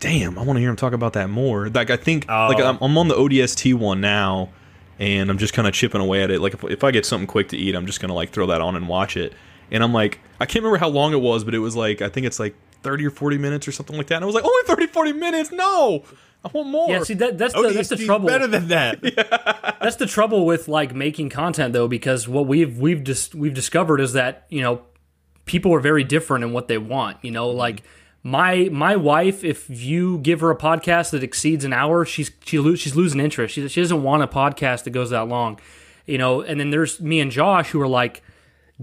damn, 0.00 0.38
I 0.38 0.42
want 0.42 0.56
to 0.56 0.60
hear 0.60 0.68
him 0.70 0.76
talk 0.76 0.92
about 0.92 1.14
that 1.14 1.30
more. 1.30 1.68
Like, 1.68 1.90
I 1.90 1.96
think, 1.96 2.26
Oh. 2.28 2.48
like, 2.48 2.60
I'm, 2.62 2.78
I'm 2.82 2.98
on 2.98 3.08
the 3.08 3.14
ODST 3.14 3.74
one 3.74 4.00
now, 4.00 4.50
and 4.98 5.30
I'm 5.30 5.38
just 5.38 5.54
kind 5.54 5.68
of 5.68 5.74
chipping 5.74 6.00
away 6.00 6.22
at 6.22 6.30
it. 6.30 6.40
Like, 6.40 6.54
if, 6.54 6.64
if 6.64 6.84
I 6.84 6.90
get 6.90 7.06
something 7.06 7.26
quick 7.26 7.48
to 7.48 7.56
eat, 7.56 7.74
I'm 7.74 7.86
just 7.86 8.00
gonna 8.00 8.14
like 8.14 8.30
throw 8.30 8.46
that 8.46 8.60
on 8.60 8.76
and 8.76 8.88
watch 8.88 9.16
it. 9.16 9.32
And 9.70 9.82
I'm 9.82 9.92
like, 9.92 10.20
I 10.40 10.46
can't 10.46 10.62
remember 10.62 10.78
how 10.78 10.88
long 10.88 11.12
it 11.12 11.20
was, 11.20 11.44
but 11.44 11.54
it 11.54 11.58
was 11.58 11.74
like, 11.74 12.00
I 12.00 12.08
think 12.08 12.26
it's 12.26 12.38
like 12.38 12.54
30 12.82 13.06
or 13.06 13.10
40 13.10 13.38
minutes 13.38 13.66
or 13.66 13.72
something 13.72 13.96
like 13.96 14.06
that. 14.08 14.16
And 14.16 14.24
I 14.24 14.26
was 14.26 14.34
like, 14.34 14.44
only 14.44 14.62
30, 14.64 14.86
40 14.86 15.12
minutes? 15.14 15.50
No, 15.50 16.04
I 16.44 16.48
want 16.52 16.68
more. 16.68 16.88
Yeah, 16.88 17.02
see 17.02 17.14
that 17.14 17.38
that's 17.38 17.54
the 17.54 17.72
that's 17.74 17.88
the 17.88 17.96
trouble. 17.96 18.28
Better 18.28 18.46
than 18.46 18.68
that. 18.68 19.02
That's 19.80 19.96
the 19.96 20.06
trouble 20.06 20.46
with 20.46 20.68
like 20.68 20.94
making 20.94 21.28
content 21.28 21.72
though, 21.72 21.86
because 21.86 22.26
what 22.26 22.46
we've 22.46 22.78
we've 22.78 23.04
just 23.04 23.34
we've 23.34 23.54
discovered 23.54 24.00
is 24.00 24.14
that 24.14 24.46
you 24.48 24.62
know 24.62 24.82
people 25.44 25.72
are 25.74 25.80
very 25.80 26.02
different 26.02 26.44
in 26.44 26.52
what 26.52 26.68
they 26.68 26.78
want. 26.78 27.18
You 27.22 27.30
know, 27.30 27.48
mm-hmm. 27.48 27.58
like 27.58 27.82
my 28.26 28.68
my 28.72 28.96
wife, 28.96 29.44
if 29.44 29.70
you 29.70 30.18
give 30.18 30.40
her 30.40 30.50
a 30.50 30.56
podcast 30.56 31.10
that 31.12 31.22
exceeds 31.22 31.64
an 31.64 31.72
hour, 31.72 32.04
she's 32.04 32.32
she 32.44 32.58
lo- 32.58 32.74
she's 32.74 32.96
losing 32.96 33.20
interest. 33.20 33.54
She 33.54 33.68
she 33.68 33.80
doesn't 33.80 34.02
want 34.02 34.24
a 34.24 34.26
podcast 34.26 34.82
that 34.82 34.90
goes 34.90 35.10
that 35.10 35.28
long. 35.28 35.60
You 36.06 36.18
know, 36.18 36.40
and 36.40 36.58
then 36.58 36.70
there's 36.70 37.00
me 37.00 37.20
and 37.20 37.30
Josh 37.30 37.70
who 37.70 37.80
are 37.80 37.88
like. 37.88 38.22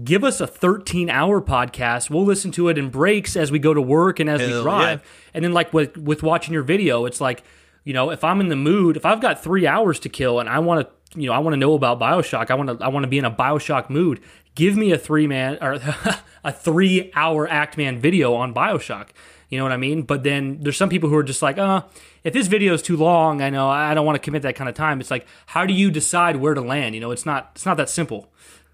Give 0.02 0.24
us 0.24 0.40
a 0.40 0.46
13 0.48 1.08
hour 1.08 1.40
podcast. 1.40 2.10
We'll 2.10 2.24
listen 2.24 2.50
to 2.52 2.68
it 2.68 2.76
in 2.76 2.88
breaks 2.90 3.36
as 3.36 3.52
we 3.52 3.60
go 3.60 3.72
to 3.72 3.80
work 3.80 4.18
and 4.18 4.28
as 4.28 4.40
we 4.40 4.48
Hell 4.48 4.64
drive. 4.64 5.02
And 5.32 5.44
then, 5.44 5.52
like 5.52 5.72
with 5.72 5.96
with 5.96 6.20
watching 6.20 6.52
your 6.52 6.64
video, 6.64 7.04
it's 7.04 7.20
like, 7.20 7.44
you 7.84 7.92
know, 7.92 8.10
if 8.10 8.24
I'm 8.24 8.40
in 8.40 8.48
the 8.48 8.56
mood, 8.56 8.96
if 8.96 9.06
I've 9.06 9.20
got 9.20 9.40
three 9.40 9.68
hours 9.68 10.00
to 10.00 10.08
kill 10.08 10.40
and 10.40 10.48
I 10.48 10.58
want 10.58 10.88
to, 10.88 11.20
you 11.20 11.28
know, 11.28 11.32
I 11.32 11.38
want 11.38 11.52
to 11.52 11.58
know 11.58 11.74
about 11.74 12.00
Bioshock, 12.00 12.50
I 12.50 12.56
want 12.56 12.76
to, 12.76 12.84
I 12.84 12.88
want 12.88 13.04
to 13.04 13.08
be 13.08 13.18
in 13.18 13.24
a 13.24 13.30
Bioshock 13.30 13.88
mood. 13.88 14.20
Give 14.56 14.76
me 14.76 14.90
a 14.90 14.98
three 14.98 15.28
man 15.28 15.58
or 15.60 15.78
a 16.44 16.50
three 16.50 17.12
hour 17.14 17.48
Act 17.48 17.76
Man 17.76 18.00
video 18.00 18.34
on 18.34 18.52
Bioshock. 18.52 19.10
You 19.54 19.58
know 19.58 19.66
what 19.66 19.72
I 19.72 19.76
mean? 19.76 20.02
But 20.02 20.24
then 20.24 20.58
there's 20.62 20.76
some 20.76 20.88
people 20.88 21.08
who 21.08 21.14
are 21.14 21.22
just 21.22 21.40
like, 21.40 21.58
uh, 21.58 21.82
if 22.24 22.32
this 22.32 22.48
video 22.48 22.74
is 22.74 22.82
too 22.82 22.96
long, 22.96 23.40
I 23.40 23.50
know 23.50 23.70
I 23.70 23.94
don't 23.94 24.04
want 24.04 24.16
to 24.16 24.18
commit 24.18 24.42
that 24.42 24.56
kind 24.56 24.68
of 24.68 24.74
time. 24.74 24.98
It's 25.00 25.12
like, 25.12 25.28
how 25.46 25.64
do 25.64 25.72
you 25.72 25.92
decide 25.92 26.34
where 26.34 26.54
to 26.54 26.60
land? 26.60 26.96
You 26.96 27.00
know, 27.00 27.12
it's 27.12 27.24
not, 27.24 27.52
it's 27.54 27.64
not 27.64 27.76
that 27.76 27.88
simple. 27.88 28.28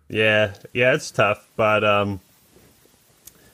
Yeah, 0.09 0.55
yeah, 0.73 0.95
it's 0.95 1.11
tough, 1.11 1.47
but 1.57 1.85
um, 1.85 2.21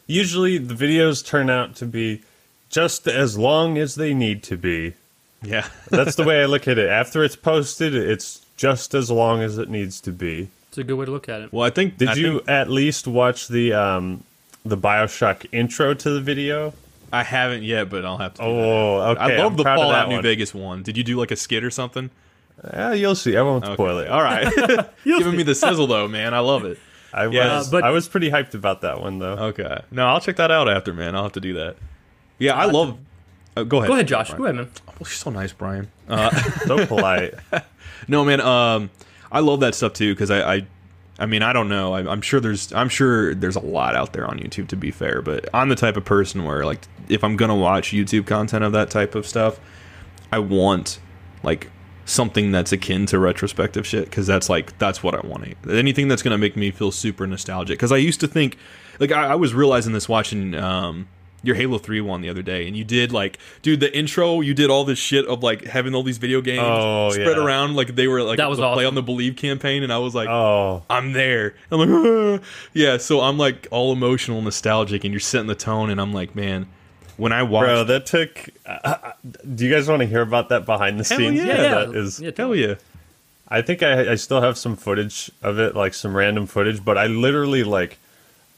usually 0.07 0.57
the 0.59 0.75
videos 0.75 1.27
turn 1.27 1.51
out 1.51 1.75
to 1.77 1.85
be 1.85 2.23
just 2.71 3.09
as 3.09 3.37
long 3.37 3.77
as 3.77 3.97
they 3.97 4.15
need 4.15 4.45
to 4.45 4.57
be. 4.57 4.95
yeah. 5.43 5.69
That's 5.91 6.15
the 6.15 6.23
way 6.23 6.43
I 6.43 6.47
look 6.47 6.69
at 6.69 6.79
it. 6.79 6.89
After 6.89 7.25
it's 7.25 7.35
posted, 7.35 7.93
it's 7.93 8.47
just 8.57 8.95
as 8.95 9.11
long 9.11 9.41
as 9.43 9.59
it 9.59 9.69
needs 9.69 10.01
to 10.03 10.13
be. 10.13 10.49
It's 10.69 10.79
a 10.79 10.85
good 10.85 10.95
way 10.95 11.07
to 11.07 11.11
look 11.11 11.29
at 11.29 11.41
it. 11.41 11.53
Well, 11.53 11.65
I 11.67 11.71
think. 11.71 11.99
Did 11.99 12.09
I 12.11 12.15
you 12.15 12.33
think- 12.39 12.49
at 12.49 12.71
least 12.71 13.09
watch 13.09 13.49
the 13.49 13.73
um, 13.73 14.23
the 14.65 14.77
Bioshock 14.77 15.47
intro 15.51 15.93
to 15.93 16.11
the 16.11 16.21
video? 16.21 16.73
I 17.13 17.23
haven't 17.23 17.63
yet, 17.63 17.89
but 17.89 18.05
I'll 18.05 18.19
have 18.19 18.35
to. 18.35 18.43
do 18.43 18.49
that. 18.49 18.53
Oh, 18.55 19.01
okay. 19.13 19.21
I 19.21 19.37
love 19.39 19.53
I'm 19.53 19.57
the 19.57 19.63
proud 19.63 19.79
of 19.79 19.83
Fallout 19.85 20.09
New 20.09 20.15
one. 20.17 20.23
Vegas 20.23 20.55
one. 20.55 20.83
Did 20.83 20.97
you 20.97 21.05
do 21.05 21.17
like 21.17 21.31
a 21.31 21.37
skit 21.37 21.63
or 21.65 21.71
something? 21.71 22.11
Yeah, 22.73 22.93
you'll 22.95 23.15
see. 23.15 23.37
I 23.37 23.43
won't 23.43 23.65
spoil 23.65 23.99
it. 23.99 24.09
All 24.09 24.23
right. 24.23 24.47
Giving 25.05 25.37
me 25.37 25.43
the 25.43 25.55
sizzle 25.55 25.87
though, 25.87 26.09
man. 26.09 26.35
I 26.35 26.41
love 26.41 26.65
it. 26.65 26.79
I 27.13 27.27
was, 27.29 27.35
Yeah, 27.35 27.63
but- 27.71 27.85
I 27.85 27.91
was 27.91 28.09
pretty 28.09 28.31
hyped 28.31 28.55
about 28.55 28.81
that 28.83 29.01
one 29.01 29.19
though. 29.19 29.35
Okay. 29.49 29.81
No, 29.91 30.07
I'll 30.07 30.21
check 30.21 30.37
that 30.37 30.51
out 30.51 30.69
after, 30.69 30.93
man. 30.93 31.15
I'll 31.15 31.23
have 31.25 31.33
to 31.33 31.41
do 31.41 31.55
that. 31.55 31.77
Yeah, 32.39 32.55
I 32.55 32.65
love. 32.67 32.99
Uh, 33.57 33.63
go 33.63 33.79
ahead. 33.79 33.89
Go 33.89 33.95
ahead, 33.95 34.09
Josh. 34.09 34.29
Brian. 34.31 34.39
Go 34.39 34.45
ahead, 34.45 34.57
man. 34.57 34.69
Oh, 34.89 34.93
you're 35.01 35.07
so 35.09 35.31
nice, 35.31 35.53
Brian. 35.53 35.91
Uh, 36.09 36.31
So 36.67 36.87
polite. 36.87 37.35
no, 38.09 38.25
man. 38.25 38.41
Um, 38.41 38.91
I 39.33 39.41
love 39.41 39.61
that 39.61 39.75
stuff 39.75 39.93
too 39.95 40.15
because 40.15 40.31
I, 40.31 40.57
I, 40.57 40.67
I 41.19 41.27
mean, 41.27 41.43
I 41.43 41.53
don't 41.53 41.69
know. 41.69 41.95
I, 41.95 42.11
I'm 42.11 42.21
sure 42.21 42.41
there's, 42.41 42.73
I'm 42.73 42.89
sure 42.89 43.35
there's 43.35 43.57
a 43.57 43.61
lot 43.61 43.95
out 43.95 44.13
there 44.13 44.27
on 44.27 44.39
YouTube. 44.39 44.69
To 44.69 44.77
be 44.77 44.91
fair, 44.91 45.23
but 45.23 45.49
I'm 45.55 45.69
the 45.69 45.75
type 45.75 45.97
of 45.97 46.05
person 46.05 46.45
where, 46.45 46.65
like, 46.65 46.81
if 47.09 47.25
I'm 47.25 47.37
gonna 47.37 47.57
watch 47.57 47.91
YouTube 47.91 48.27
content 48.27 48.65
of 48.65 48.73
that 48.73 48.91
type 48.91 49.15
of 49.15 49.27
stuff, 49.27 49.59
I 50.31 50.39
want 50.39 50.99
like 51.43 51.71
something 52.05 52.53
that's 52.53 52.73
akin 52.73 53.07
to 53.07 53.19
retrospective 53.19 53.87
shit 53.87 54.05
because 54.05 54.27
that's 54.27 54.49
like 54.49 54.79
that's 54.79 55.03
what 55.03 55.15
I 55.15 55.27
want. 55.27 55.57
Anything 55.69 56.09
that's 56.09 56.23
gonna 56.23 56.39
make 56.39 56.57
me 56.57 56.71
feel 56.71 56.93
super 56.93 57.27
nostalgic. 57.27 57.79
Because 57.79 57.93
I 57.93 57.97
used 57.97 58.21
to 58.21 58.29
think, 58.29 58.59
like, 59.01 59.13
I, 59.13 59.29
I 59.29 59.35
was 59.37 59.55
realizing 59.55 59.93
this 59.93 60.09
watching 60.09 60.55
um, 60.55 61.09
your 61.47 61.57
Halo 61.57 61.79
Three 61.79 62.01
one 62.01 62.21
the 62.21 62.29
other 62.29 62.43
day, 62.43 62.67
and 62.67 62.77
you 62.77 62.85
did 62.85 63.13
like, 63.13 63.39
dude, 63.63 63.81
the 63.81 63.97
intro. 63.97 64.41
You 64.41 64.53
did 64.55 64.69
all 64.71 64.85
this 64.85 64.99
shit 64.99 65.25
of 65.27 65.43
like 65.43 65.65
having 65.65 65.95
all 65.95 66.03
these 66.03 66.19
video 66.19 66.41
games 66.41 66.63
Oh, 66.65 67.11
spread 67.11 67.37
yeah. 67.37 67.43
around 67.45 67.77
like 67.77 67.95
they 67.95 68.09
were 68.09 68.23
like 68.23 68.39
That 68.39 68.49
was 68.51 68.59
the 68.59 68.73
play 68.73 68.85
on 68.85 68.95
the 68.95 69.03
Believe 69.03 69.37
campaign, 69.37 69.83
and 69.83 69.93
I 69.93 69.99
was 69.99 70.15
like, 70.15 70.29
Oh, 70.29 70.83
I'm 70.91 71.13
there. 71.13 71.55
I'm 71.71 71.79
like, 72.33 72.43
yeah. 72.75 72.97
So 72.99 73.21
I'm 73.21 73.39
like 73.39 73.67
all 73.71 73.93
emotional, 73.93 74.43
nostalgic, 74.43 75.05
and 75.05 75.13
you're 75.13 75.21
setting 75.21 75.47
the 75.47 75.55
tone, 75.55 75.91
and 75.91 76.01
I'm 76.01 76.13
like, 76.13 76.35
man, 76.35 76.67
when 77.17 77.33
I 77.33 77.43
watch, 77.45 77.65
bro, 77.67 77.85
that 77.85 78.05
took. 78.07 78.49
Uh, 78.67 78.79
uh, 78.85 79.13
do 79.55 79.65
you 79.65 79.73
guys 79.73 79.89
want 79.89 80.01
to 80.01 80.07
hear 80.07 80.21
about 80.23 80.49
that 80.51 80.67
behind 80.67 80.99
the 81.01 81.05
Hell 81.09 81.19
scenes? 81.19 81.37
yeah. 81.43 81.47
Yeah, 81.47 81.85
that 81.87 81.95
is. 81.97 82.21
yeah, 82.21 82.31
hell 82.37 82.55
yeah, 82.55 82.75
I 83.49 83.63
think 83.63 83.83
I, 83.83 84.13
I 84.13 84.15
still 84.17 84.41
have 84.43 84.59
some 84.59 84.77
footage 84.77 85.31
of 85.43 85.59
it, 85.59 85.75
like 85.77 85.95
some 85.95 86.17
random 86.17 86.47
footage. 86.47 86.85
But 86.85 86.99
I 86.99 87.07
literally 87.07 87.63
like, 87.65 87.99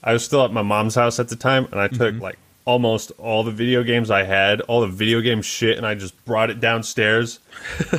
I 0.03 0.12
was 0.12 0.24
still 0.24 0.45
at 0.45 0.51
my 0.53 0.62
mom's 0.62 0.95
house 0.95 1.20
at 1.20 1.28
the 1.28 1.36
time, 1.36 1.68
and 1.70 1.80
I 1.80 1.89
took 1.89 2.14
Mm-hmm. 2.14 2.22
like 2.22 2.39
almost 2.69 3.11
all 3.16 3.43
the 3.43 3.51
video 3.51 3.83
games 3.83 4.11
I 4.11 4.25
had, 4.25 4.61
all 4.62 4.83
the 4.83 4.87
video 4.89 5.23
game 5.23 5.41
shit, 5.41 5.79
and 5.79 5.87
I 5.87 5.95
just 5.95 6.14
brought 6.27 6.51
it 6.51 6.61
downstairs 6.61 7.41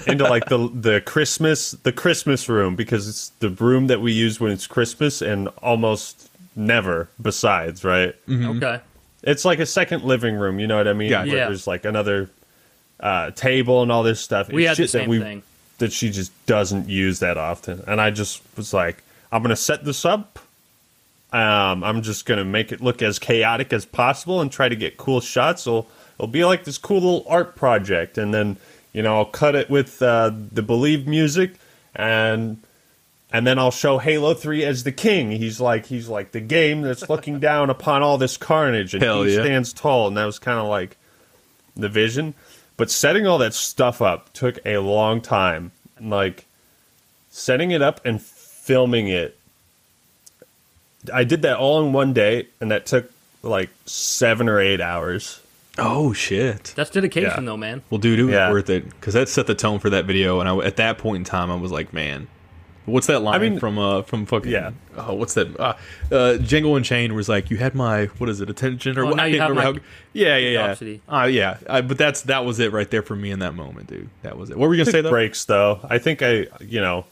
into 0.06 0.26
like 0.26 0.46
the 0.46 0.70
the 0.74 1.02
Christmas 1.02 1.72
the 1.72 1.92
Christmas 1.92 2.48
room 2.48 2.76
because 2.76 3.08
it's 3.08 3.30
the 3.40 3.50
room 3.50 3.88
that 3.88 4.00
we 4.00 4.12
use 4.12 4.40
when 4.40 4.52
it's 4.52 4.68
Christmas 4.68 5.24
and 5.24 5.48
almost 5.64 6.30
never 6.56 7.10
besides, 7.20 7.84
right? 7.84 8.14
Okay. 8.30 8.80
It's 9.24 9.44
like 9.44 9.58
a 9.60 9.66
second 9.66 10.04
living 10.04 10.36
room, 10.36 10.60
you 10.60 10.68
know 10.68 10.78
what 10.78 10.88
I 10.88 10.94
mean? 10.94 11.10
Yeah. 11.10 11.26
Where 11.26 11.36
Yeah. 11.38 11.46
There's 11.48 11.66
like 11.66 11.84
another 11.84 12.30
uh, 13.00 13.32
table 13.32 13.82
and 13.82 13.92
all 13.92 14.04
this 14.04 14.22
stuff. 14.22 14.50
We 14.50 14.66
It's 14.68 14.78
had 14.78 14.78
the 14.78 14.88
shit 14.88 14.92
that 14.92 14.98
same 15.00 15.10
we- 15.10 15.20
thing. 15.20 15.44
That 15.80 15.94
she 15.94 16.10
just 16.12 16.32
doesn't 16.46 16.90
use 16.90 17.20
that 17.22 17.38
often. 17.38 17.82
And 17.88 18.02
I 18.02 18.12
just 18.12 18.42
was 18.58 18.74
like, 18.74 19.02
I'm 19.32 19.42
going 19.42 19.50
to 19.56 19.56
set 19.56 19.86
this 19.86 20.04
up. 20.06 20.38
Um, 21.32 21.84
I'm 21.84 22.02
just 22.02 22.26
going 22.26 22.40
to 22.40 22.46
make 22.46 22.72
it 22.72 22.82
look 22.82 23.02
as 23.02 23.20
chaotic 23.20 23.72
as 23.72 23.86
possible 23.86 24.42
and 24.42 24.52
try 24.52 24.68
to 24.68 24.76
get 24.76 24.98
cool 24.98 25.22
shots. 25.22 25.64
So 25.64 25.86
it'll 26.18 26.28
be 26.28 26.44
like 26.44 26.64
this 26.64 26.78
cool 26.78 27.02
little 27.02 27.26
art 27.28 27.56
project. 27.56 28.18
And 28.18 28.34
then, 28.34 28.58
you 28.94 29.04
know, 29.04 29.18
I'll 29.18 29.26
cut 29.26 29.56
it 29.56 29.70
with 29.70 30.02
uh, 30.02 30.32
the 30.34 30.64
Believe 30.64 31.08
music 31.08 31.56
and 31.96 32.62
and 33.32 33.46
then 33.46 33.60
I'll 33.60 33.70
show 33.70 34.00
Halo 34.00 34.34
3 34.34 34.64
as 34.64 34.84
the 34.84 34.92
king. 34.92 35.30
He's 35.32 35.62
like 35.62 35.86
he's 35.86 36.10
like 36.10 36.32
the 36.32 36.40
game 36.40 36.82
that's 36.82 37.10
looking 37.10 37.40
down 37.40 37.70
upon 37.70 38.02
all 38.02 38.18
this 38.18 38.38
carnage 38.38 38.96
and 38.96 39.04
Hell 39.04 39.24
he 39.24 39.36
yeah. 39.36 39.44
stands 39.44 39.72
tall 39.72 40.08
and 40.08 40.18
that 40.18 40.26
was 40.26 40.40
kind 40.40 40.58
of 40.58 40.66
like 40.66 40.98
the 41.76 41.90
vision. 41.90 42.34
But 42.76 42.90
setting 42.90 43.28
all 43.28 43.38
that 43.40 43.54
stuff 43.54 44.02
up 44.02 44.34
took 44.34 44.58
a 44.66 44.80
long 44.80 45.22
time. 45.22 45.74
And 45.98 46.10
like 46.10 46.48
setting 47.30 47.72
it 47.72 47.82
up 47.82 48.02
and 48.06 48.22
filming 48.22 49.08
it. 49.08 49.39
I 51.14 51.24
did 51.24 51.42
that 51.44 51.58
all 51.58 51.86
in 51.86 51.94
one 51.94 52.14
day 52.14 52.48
and 52.60 52.72
that 52.72 52.86
took 52.86 53.12
like 53.42 53.70
7 53.86 54.50
or 54.50 54.60
8 54.60 54.82
hours. 54.82 55.42
oh 55.78 56.12
shit. 56.12 56.74
That's 56.76 56.90
dedication, 56.90 57.44
Yeah. 57.44 57.52
though, 57.52 57.58
man. 57.58 57.84
Well, 57.90 58.00
dude, 58.00 58.20
it 58.20 58.24
was 58.26 58.34
Yeah. 58.34 58.52
worth 58.52 58.70
it 58.70 58.90
because 58.90 59.14
that 59.14 59.30
set 59.30 59.48
the 59.48 59.56
tone 59.56 59.80
for 59.80 59.90
that 59.90 60.04
video, 60.06 60.40
and 60.42 60.50
I, 60.50 60.58
at 60.66 60.76
that 60.76 60.98
point 60.98 61.18
in 61.18 61.24
time, 61.24 61.50
I 61.50 61.56
was 61.56 61.72
like, 61.72 61.94
man. 61.94 62.28
What's 62.86 63.06
that 63.08 63.22
line 63.22 63.36
I 63.36 63.38
mean- 63.38 63.60
from 63.60 63.78
uh 63.78 64.02
from 64.02 64.26
fucking 64.26 64.52
Yeah. 64.52 64.72
oh 64.98 65.14
what's 65.14 65.36
that 65.36 65.48
uh, 65.60 65.74
uh 66.12 66.38
Django 66.40 66.76
Unchained 66.76 67.14
was 67.14 67.30
like 67.30 67.52
you 67.52 67.58
had 67.58 67.76
my 67.76 68.06
what 68.18 68.30
is 68.32 68.42
it 68.42 68.50
attention 68.50 68.98
or 68.98 69.04
Oh, 69.04 69.08
what 69.10 69.18
now 69.18 69.24
I 69.24 69.28
you 69.28 69.38
can't 69.38 69.42
have 69.50 69.58
remember 69.58 69.80
my 69.82 69.86
how 69.86 69.86
yeah 70.14 70.38
yeah 70.38 70.50
yeah 70.50 70.60
curiosity. 70.76 71.02
uh, 71.08 71.28
yeah 71.32 71.58
I, 71.70 71.82
but 71.82 72.00
that's 72.00 72.24
that 72.24 72.46
was 72.46 72.60
it 72.60 72.72
right 72.72 72.90
there 72.90 73.04
for 73.04 73.16
me 73.16 73.30
in 73.30 73.40
that 73.40 73.54
moment 73.54 73.88
dude 73.88 74.10
that 74.24 74.40
was 74.40 74.50
it 74.50 74.58
what 74.58 74.68
were 74.68 74.74
you 74.74 74.84
gonna 74.84 74.92
say 74.92 75.02
though 75.02 75.12
breaks 75.12 75.46
though. 75.46 75.80
I 75.88 76.00
think 76.00 76.24
I, 76.24 76.48
you 76.62 76.82
know, 76.82 77.06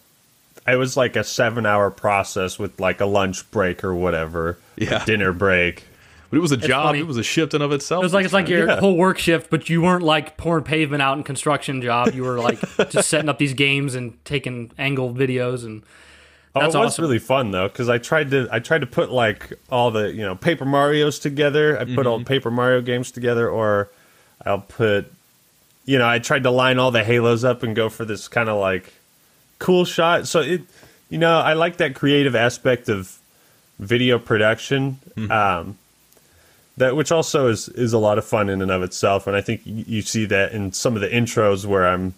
it 0.68 0.76
was 0.76 0.98
like 0.98 1.16
a 1.16 1.24
seven 1.24 1.66
hour 1.66 1.90
process 1.90 2.60
with 2.60 2.80
like 2.80 3.00
a 3.02 3.06
lunch 3.06 3.50
break 3.52 3.84
or 3.84 3.94
whatever. 3.96 4.58
Yeah. 4.76 5.04
dinner 5.06 5.32
break. 5.34 5.86
but 6.30 6.38
it 6.38 6.40
was 6.40 6.52
a 6.52 6.58
job 6.58 6.88
funny. 6.90 7.00
it 7.00 7.08
was 7.08 7.18
a 7.18 7.24
shift 7.24 7.54
in 7.56 7.62
of 7.64 7.72
itself 7.72 8.04
It 8.04 8.06
was 8.06 8.14
like 8.14 8.26
it's 8.26 8.34
like 8.34 8.48
your 8.50 8.68
Yeah. 8.68 8.80
whole 8.80 8.96
work 8.98 9.18
shift, 9.18 9.50
but 9.50 9.70
you 9.70 9.82
weren't 9.82 10.04
like 10.04 10.38
pouring 10.38 10.64
pavement 10.66 11.02
out 11.02 11.18
in 11.18 11.24
construction 11.24 11.82
job. 11.82 12.14
You 12.14 12.24
were 12.24 12.40
like 12.40 12.60
just 12.90 13.10
setting 13.10 13.30
up 13.30 13.38
these 13.40 13.54
games 13.54 13.96
and 13.96 14.14
taking 14.26 14.72
angle 14.78 15.14
videos, 15.14 15.64
and 15.66 15.82
that's 16.54 16.76
oh, 16.76 16.82
it 16.82 16.84
was 16.84 16.94
awesome. 16.94 17.04
really 17.06 17.20
fun 17.20 17.52
though 17.52 17.68
because 17.68 17.88
I 17.90 17.98
tried 17.98 18.30
to 18.32 18.48
I 18.52 18.60
tried 18.60 18.82
to 18.82 18.88
put 18.88 19.12
like 19.12 19.54
all 19.72 19.90
the 19.92 20.12
you 20.12 20.22
know 20.24 20.36
Paper 20.36 20.66
Mario's 20.66 21.18
together. 21.20 21.76
I 21.78 21.86
put 21.86 21.90
Mm-hmm. 21.90 22.08
all 22.08 22.20
the 22.20 22.26
Paper 22.26 22.52
Mario 22.52 22.82
games 22.82 23.10
together, 23.12 23.50
or 23.50 23.90
I'll 24.46 24.60
put 24.62 25.12
you 25.86 25.98
know 25.98 26.08
I 26.08 26.20
tried 26.20 26.44
to 26.44 26.52
line 26.52 26.78
all 26.78 26.92
the 26.92 27.04
Halos 27.04 27.44
up 27.44 27.64
and 27.64 27.76
go 27.76 27.90
for 27.90 28.06
this 28.06 28.28
kind 28.28 28.50
of 28.50 28.60
like 28.60 28.94
cool 29.60 29.86
shot. 29.86 30.28
So 30.28 30.42
it 30.42 30.62
you 31.10 31.18
know 31.18 31.40
I 31.40 31.54
like 31.54 31.78
that 31.78 31.96
creative 31.96 32.36
aspect 32.36 32.90
of 32.90 33.18
video 33.80 34.20
production. 34.20 35.00
Mm-hmm. 35.16 35.32
Um, 35.32 35.78
that 36.78 36.96
which 36.96 37.12
also 37.12 37.48
is 37.48 37.70
is 37.70 37.94
a 37.94 37.98
lot 37.98 38.18
of 38.18 38.26
fun 38.26 38.50
in 38.50 38.62
and 38.62 38.72
of 38.72 38.84
itself, 38.84 39.28
and 39.28 39.36
I 39.36 39.42
think 39.42 39.62
you, 39.66 39.84
you 39.88 40.02
see 40.02 40.26
that 40.26 40.52
in 40.52 40.72
some 40.72 40.96
of 40.96 41.02
the 41.02 41.10
intros 41.10 41.66
where 41.66 41.88
I'm 41.88 42.14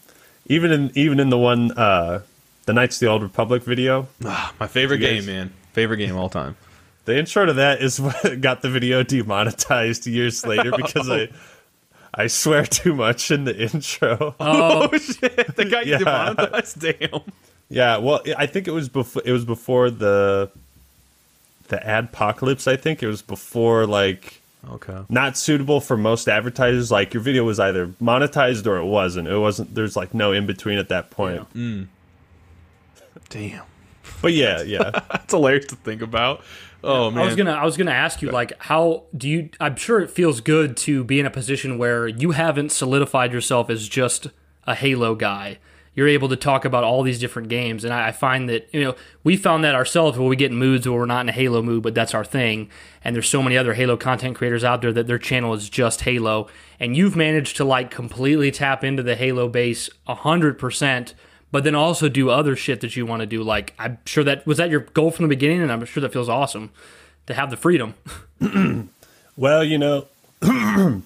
even 0.48 0.72
in 0.72 0.92
even 0.96 1.20
in 1.20 1.30
the 1.30 1.38
one 1.38 1.72
uh, 1.72 2.22
the 2.66 2.74
Knights 2.74 2.98
of 2.98 3.00
the 3.00 3.08
Old 3.08 3.24
Republic 3.24 3.64
video. 3.64 4.08
Ah, 4.26 4.54
my 4.60 4.68
favorite 4.68 5.00
game, 5.00 5.26
man. 5.26 5.54
Favorite 5.74 5.98
game 5.98 6.12
of 6.12 6.18
all 6.18 6.30
time. 6.30 6.58
The 7.06 7.18
intro 7.18 7.46
to 7.46 7.54
that 7.54 7.82
is 7.82 8.00
what 8.02 8.42
got 8.42 8.62
the 8.62 8.70
video 8.70 9.02
demonetized 9.02 10.06
years 10.08 10.46
later 10.46 10.72
because 10.78 11.10
I 11.10 11.30
I 12.14 12.28
swear 12.28 12.66
too 12.82 12.96
much 12.96 13.32
in 13.32 13.44
the 13.46 13.56
intro. 13.58 14.36
Oh, 14.40 14.90
oh 14.92 14.98
shit! 14.98 15.56
The 15.56 15.66
guy 15.66 15.82
Yeah. 15.82 15.98
demonetized. 16.00 16.80
Damn. 16.82 17.22
Yeah, 17.70 17.98
well, 17.98 18.22
I 18.38 18.48
think 18.48 18.68
it 18.68 18.72
was 18.72 18.90
before 18.90 19.22
it 19.26 19.32
was 19.32 19.46
before 19.46 19.90
the 19.92 20.50
the 21.68 21.78
adpocalypse. 21.78 22.68
I 22.68 22.76
think 22.78 23.04
it 23.04 23.08
was 23.08 23.22
before 23.22 23.86
like 23.86 24.42
Okay. 24.70 24.98
not 25.08 25.38
suitable 25.38 25.80
for 25.80 25.96
most 25.96 26.28
advertisers. 26.28 26.92
Like 26.92 27.14
your 27.14 27.22
video 27.22 27.44
was 27.46 27.60
either 27.60 27.88
monetized 28.02 28.66
or 28.66 28.78
it 28.78 28.86
wasn't. 28.86 29.28
It 29.28 29.38
wasn't. 29.38 29.74
There's 29.76 29.96
like 29.96 30.14
no 30.16 30.32
in 30.34 30.46
between 30.48 30.80
at 30.80 30.90
that 30.90 31.12
point. 31.12 31.52
Mm. 31.54 31.88
Damn. 33.30 33.64
But 34.22 34.34
yeah, 34.34 34.62
yeah. 34.64 34.90
That's 35.12 35.32
hilarious 35.32 35.66
to 35.68 35.76
think 35.76 36.02
about. 36.02 36.42
Oh 36.84 37.12
man. 37.12 37.24
I 37.24 37.26
was 37.26 37.36
gonna 37.36 37.52
I 37.54 37.66
was 37.66 37.78
gonna 37.78 37.92
ask 37.92 38.22
you 38.22 38.32
like 38.32 38.54
how 38.64 39.04
do 39.16 39.28
you 39.28 39.50
I'm 39.60 39.76
sure 39.76 40.00
it 40.00 40.10
feels 40.10 40.42
good 40.42 40.78
to 40.78 41.04
be 41.04 41.20
in 41.20 41.26
a 41.26 41.32
position 41.32 41.78
where 41.78 42.08
you 42.08 42.32
haven't 42.32 42.72
solidified 42.72 43.34
yourself 43.34 43.70
as 43.70 43.88
just 43.88 44.28
a 44.66 44.76
Halo 44.76 45.16
guy. 45.16 45.60
You're 45.96 46.08
able 46.08 46.30
to 46.30 46.38
talk 46.38 46.64
about 46.64 46.86
all 46.86 47.04
these 47.04 47.20
different 47.20 47.50
games, 47.50 47.84
and 47.84 47.94
I, 47.94 48.10
I 48.10 48.12
find 48.14 48.48
that 48.48 48.70
you 48.72 48.82
know 48.82 48.96
we 49.24 49.36
found 49.36 49.64
that 49.66 49.76
ourselves 49.76 50.18
where 50.18 50.30
we 50.30 50.36
get 50.36 50.52
in 50.52 50.58
moods 50.58 50.88
where 50.88 50.98
we're 50.98 51.06
not 51.06 51.22
in 51.22 51.30
a 51.30 51.34
Halo 51.34 51.62
mood, 51.62 51.84
but 51.84 51.94
that's 51.94 52.14
our 52.14 52.24
thing. 52.24 52.70
And 53.04 53.16
there's 53.16 53.28
so 53.28 53.44
many 53.44 53.58
other 53.58 53.74
Halo 53.74 53.98
content 53.98 54.38
creators 54.38 54.64
out 54.64 54.82
there 54.82 54.94
that 54.94 55.08
their 55.08 55.18
channel 55.18 55.54
is 55.54 55.70
just 55.70 56.02
Halo, 56.02 56.48
and 56.80 56.96
you've 56.96 57.18
managed 57.18 57.58
to 57.58 57.66
like 57.66 57.92
completely 57.92 58.52
tap 58.52 58.84
into 58.84 59.04
the 59.04 59.16
Halo 59.16 59.50
base 59.50 59.90
hundred 60.08 60.58
percent 60.58 61.16
but 61.52 61.64
then 61.64 61.76
also 61.76 62.10
do 62.10 62.30
other 62.30 62.56
shit 62.56 62.82
that 62.82 62.96
you 62.96 63.06
want 63.06 63.22
to 63.22 63.26
do. 63.26 63.44
Like 63.44 63.74
I'm 63.80 63.98
sure 64.06 64.24
that 64.24 64.46
was 64.46 64.58
that 64.58 64.70
your 64.70 64.82
goal 64.82 65.12
from 65.12 65.24
the 65.24 65.30
beginning, 65.30 65.62
and 65.62 65.72
I'm 65.72 65.84
sure 65.86 66.02
that 66.02 66.14
feels 66.14 66.30
awesome 66.30 66.72
to 67.28 67.34
have 67.34 67.50
the 67.50 67.58
freedom. 67.58 67.94
Well, 69.40 69.64
you 69.64 69.78
know, 69.78 70.08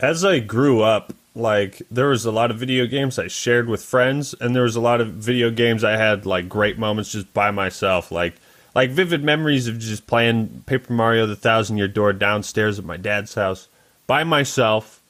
as 0.00 0.24
I 0.24 0.40
grew 0.40 0.82
up, 0.82 1.14
like 1.36 1.80
there 1.92 2.08
was 2.08 2.24
a 2.24 2.32
lot 2.32 2.50
of 2.50 2.58
video 2.58 2.86
games 2.86 3.20
I 3.20 3.28
shared 3.28 3.68
with 3.68 3.84
friends, 3.84 4.34
and 4.40 4.52
there 4.52 4.64
was 4.64 4.74
a 4.74 4.80
lot 4.80 5.00
of 5.00 5.12
video 5.12 5.48
games 5.48 5.84
I 5.84 5.96
had 5.96 6.26
like 6.26 6.48
great 6.48 6.76
moments 6.76 7.12
just 7.12 7.32
by 7.32 7.52
myself, 7.52 8.10
like 8.10 8.34
like 8.74 8.90
vivid 8.90 9.22
memories 9.22 9.68
of 9.68 9.78
just 9.78 10.08
playing 10.08 10.64
Paper 10.66 10.92
Mario: 10.92 11.24
The 11.24 11.36
Thousand 11.36 11.78
Year 11.78 11.86
Door 11.86 12.14
downstairs 12.14 12.80
at 12.80 12.84
my 12.84 12.96
dad's 12.96 13.34
house 13.34 13.68
by 14.08 14.24
myself. 14.24 15.00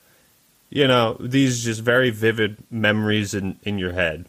You 0.68 0.86
know, 0.86 1.16
these 1.20 1.64
just 1.64 1.80
very 1.80 2.10
vivid 2.10 2.58
memories 2.70 3.32
in 3.32 3.58
in 3.62 3.78
your 3.78 3.92
head. 3.92 4.26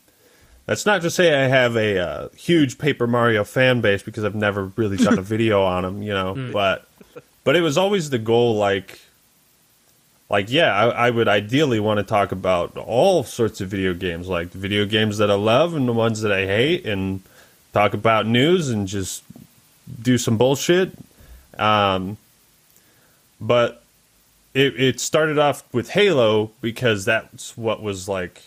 That's 0.65 0.85
not 0.85 1.01
to 1.01 1.09
say 1.09 1.43
I 1.43 1.47
have 1.47 1.75
a 1.75 1.99
uh, 1.99 2.29
huge 2.29 2.77
Paper 2.77 3.05
Mario 3.05 3.43
fan 3.43 3.81
base 3.81 4.01
because 4.01 4.23
I've 4.23 4.35
never 4.35 4.65
really 4.77 4.97
done 4.97 5.19
a 5.19 5.21
video 5.33 5.63
on 5.63 5.83
them, 5.83 6.01
you 6.01 6.13
know. 6.13 6.35
But 6.51 6.87
but 7.43 7.55
it 7.55 7.61
was 7.61 7.77
always 7.77 8.09
the 8.09 8.19
goal, 8.19 8.55
like 8.55 8.99
like 10.29 10.49
yeah, 10.49 10.73
I, 10.73 11.07
I 11.07 11.09
would 11.09 11.27
ideally 11.27 11.79
want 11.79 11.99
to 11.99 12.03
talk 12.03 12.31
about 12.31 12.77
all 12.77 13.23
sorts 13.23 13.61
of 13.61 13.69
video 13.69 13.93
games, 13.93 14.27
like 14.27 14.51
the 14.51 14.57
video 14.57 14.85
games 14.85 15.17
that 15.17 15.29
I 15.29 15.35
love 15.35 15.75
and 15.75 15.87
the 15.87 15.93
ones 15.93 16.21
that 16.21 16.31
I 16.31 16.45
hate, 16.45 16.85
and 16.85 17.21
talk 17.73 17.93
about 17.93 18.25
news 18.25 18.69
and 18.69 18.87
just 18.87 19.23
do 20.01 20.17
some 20.17 20.37
bullshit. 20.37 20.97
Um, 21.57 22.17
but 23.39 23.83
it 24.53 24.79
it 24.79 24.99
started 24.99 25.37
off 25.37 25.63
with 25.73 25.89
Halo 25.89 26.51
because 26.61 27.05
that's 27.05 27.57
what 27.57 27.81
was 27.83 28.07
like. 28.07 28.43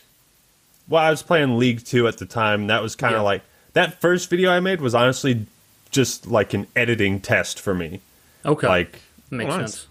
Well, 0.88 1.02
I 1.02 1.10
was 1.10 1.22
playing 1.22 1.58
League 1.58 1.84
Two 1.84 2.06
at 2.08 2.18
the 2.18 2.26
time. 2.26 2.66
That 2.68 2.82
was 2.82 2.94
kind 2.96 3.14
of 3.14 3.20
Yeah. 3.20 3.24
like 3.24 3.42
that 3.72 4.00
first 4.00 4.30
video 4.30 4.50
I 4.50 4.60
made 4.60 4.80
was 4.80 4.94
honestly 4.94 5.46
just 5.90 6.26
like 6.26 6.54
an 6.54 6.66
editing 6.76 7.20
test 7.20 7.60
for 7.60 7.74
me. 7.74 8.00
Okay, 8.44 8.66
Like 8.68 9.00
makes 9.30 9.48
nice. 9.50 9.58
sense. 9.74 9.86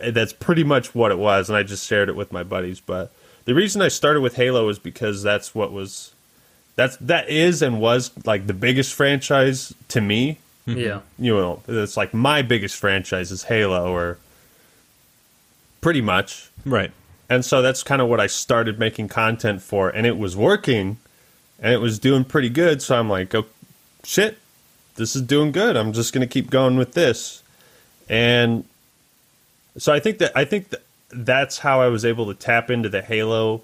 Eh, 0.00 0.10
that's 0.10 0.32
pretty 0.32 0.64
much 0.64 0.94
what 0.94 1.10
it 1.10 1.18
was, 1.18 1.48
and 1.48 1.56
I 1.56 1.62
just 1.62 1.86
shared 1.86 2.08
it 2.08 2.16
with 2.16 2.32
my 2.32 2.42
buddies. 2.42 2.80
But 2.80 3.12
the 3.44 3.54
reason 3.54 3.82
I 3.82 3.88
started 3.88 4.20
with 4.22 4.36
Halo 4.36 4.68
is 4.68 4.78
because 4.78 5.22
that's 5.22 5.54
what 5.54 5.72
was 5.72 6.12
that's 6.76 6.96
that 6.96 7.28
is 7.28 7.62
and 7.62 7.80
was 7.80 8.10
like 8.24 8.46
the 8.46 8.54
biggest 8.54 8.94
franchise 8.94 9.72
to 9.88 10.00
me. 10.00 10.38
Yeah, 10.66 10.74
mm-hmm. 10.74 11.24
You 11.24 11.36
know, 11.36 11.62
it's 11.68 11.96
like 11.96 12.14
my 12.14 12.40
biggest 12.42 12.76
franchise 12.76 13.30
is 13.30 13.44
Halo, 13.44 13.92
or 13.92 14.16
pretty 15.82 16.00
much. 16.00 16.48
right. 16.64 16.90
And 17.34 17.44
so 17.44 17.62
that's 17.62 17.82
kind 17.82 18.00
of 18.00 18.08
what 18.08 18.20
I 18.20 18.28
started 18.28 18.78
making 18.78 19.08
content 19.08 19.60
for, 19.60 19.88
and 19.88 20.06
it 20.06 20.16
was 20.16 20.36
working, 20.36 20.98
and 21.58 21.72
it 21.72 21.78
was 21.78 21.98
doing 21.98 22.24
pretty 22.24 22.48
good. 22.48 22.80
So 22.80 22.96
I'm 22.96 23.10
like, 23.10 23.34
oh 23.34 23.46
shit, 24.04 24.38
this 24.94 25.16
is 25.16 25.22
doing 25.22 25.50
good. 25.50 25.76
I'm 25.76 25.92
just 25.92 26.12
gonna 26.12 26.28
keep 26.28 26.48
going 26.48 26.76
with 26.76 26.92
this, 26.92 27.42
and 28.08 28.64
so 29.76 29.92
I 29.92 29.98
think 29.98 30.18
that 30.18 30.30
I 30.36 30.44
think 30.44 30.68
that 30.68 30.82
that's 31.10 31.58
how 31.58 31.80
I 31.80 31.88
was 31.88 32.04
able 32.04 32.26
to 32.26 32.34
tap 32.34 32.70
into 32.70 32.88
the 32.88 33.02
Halo 33.02 33.62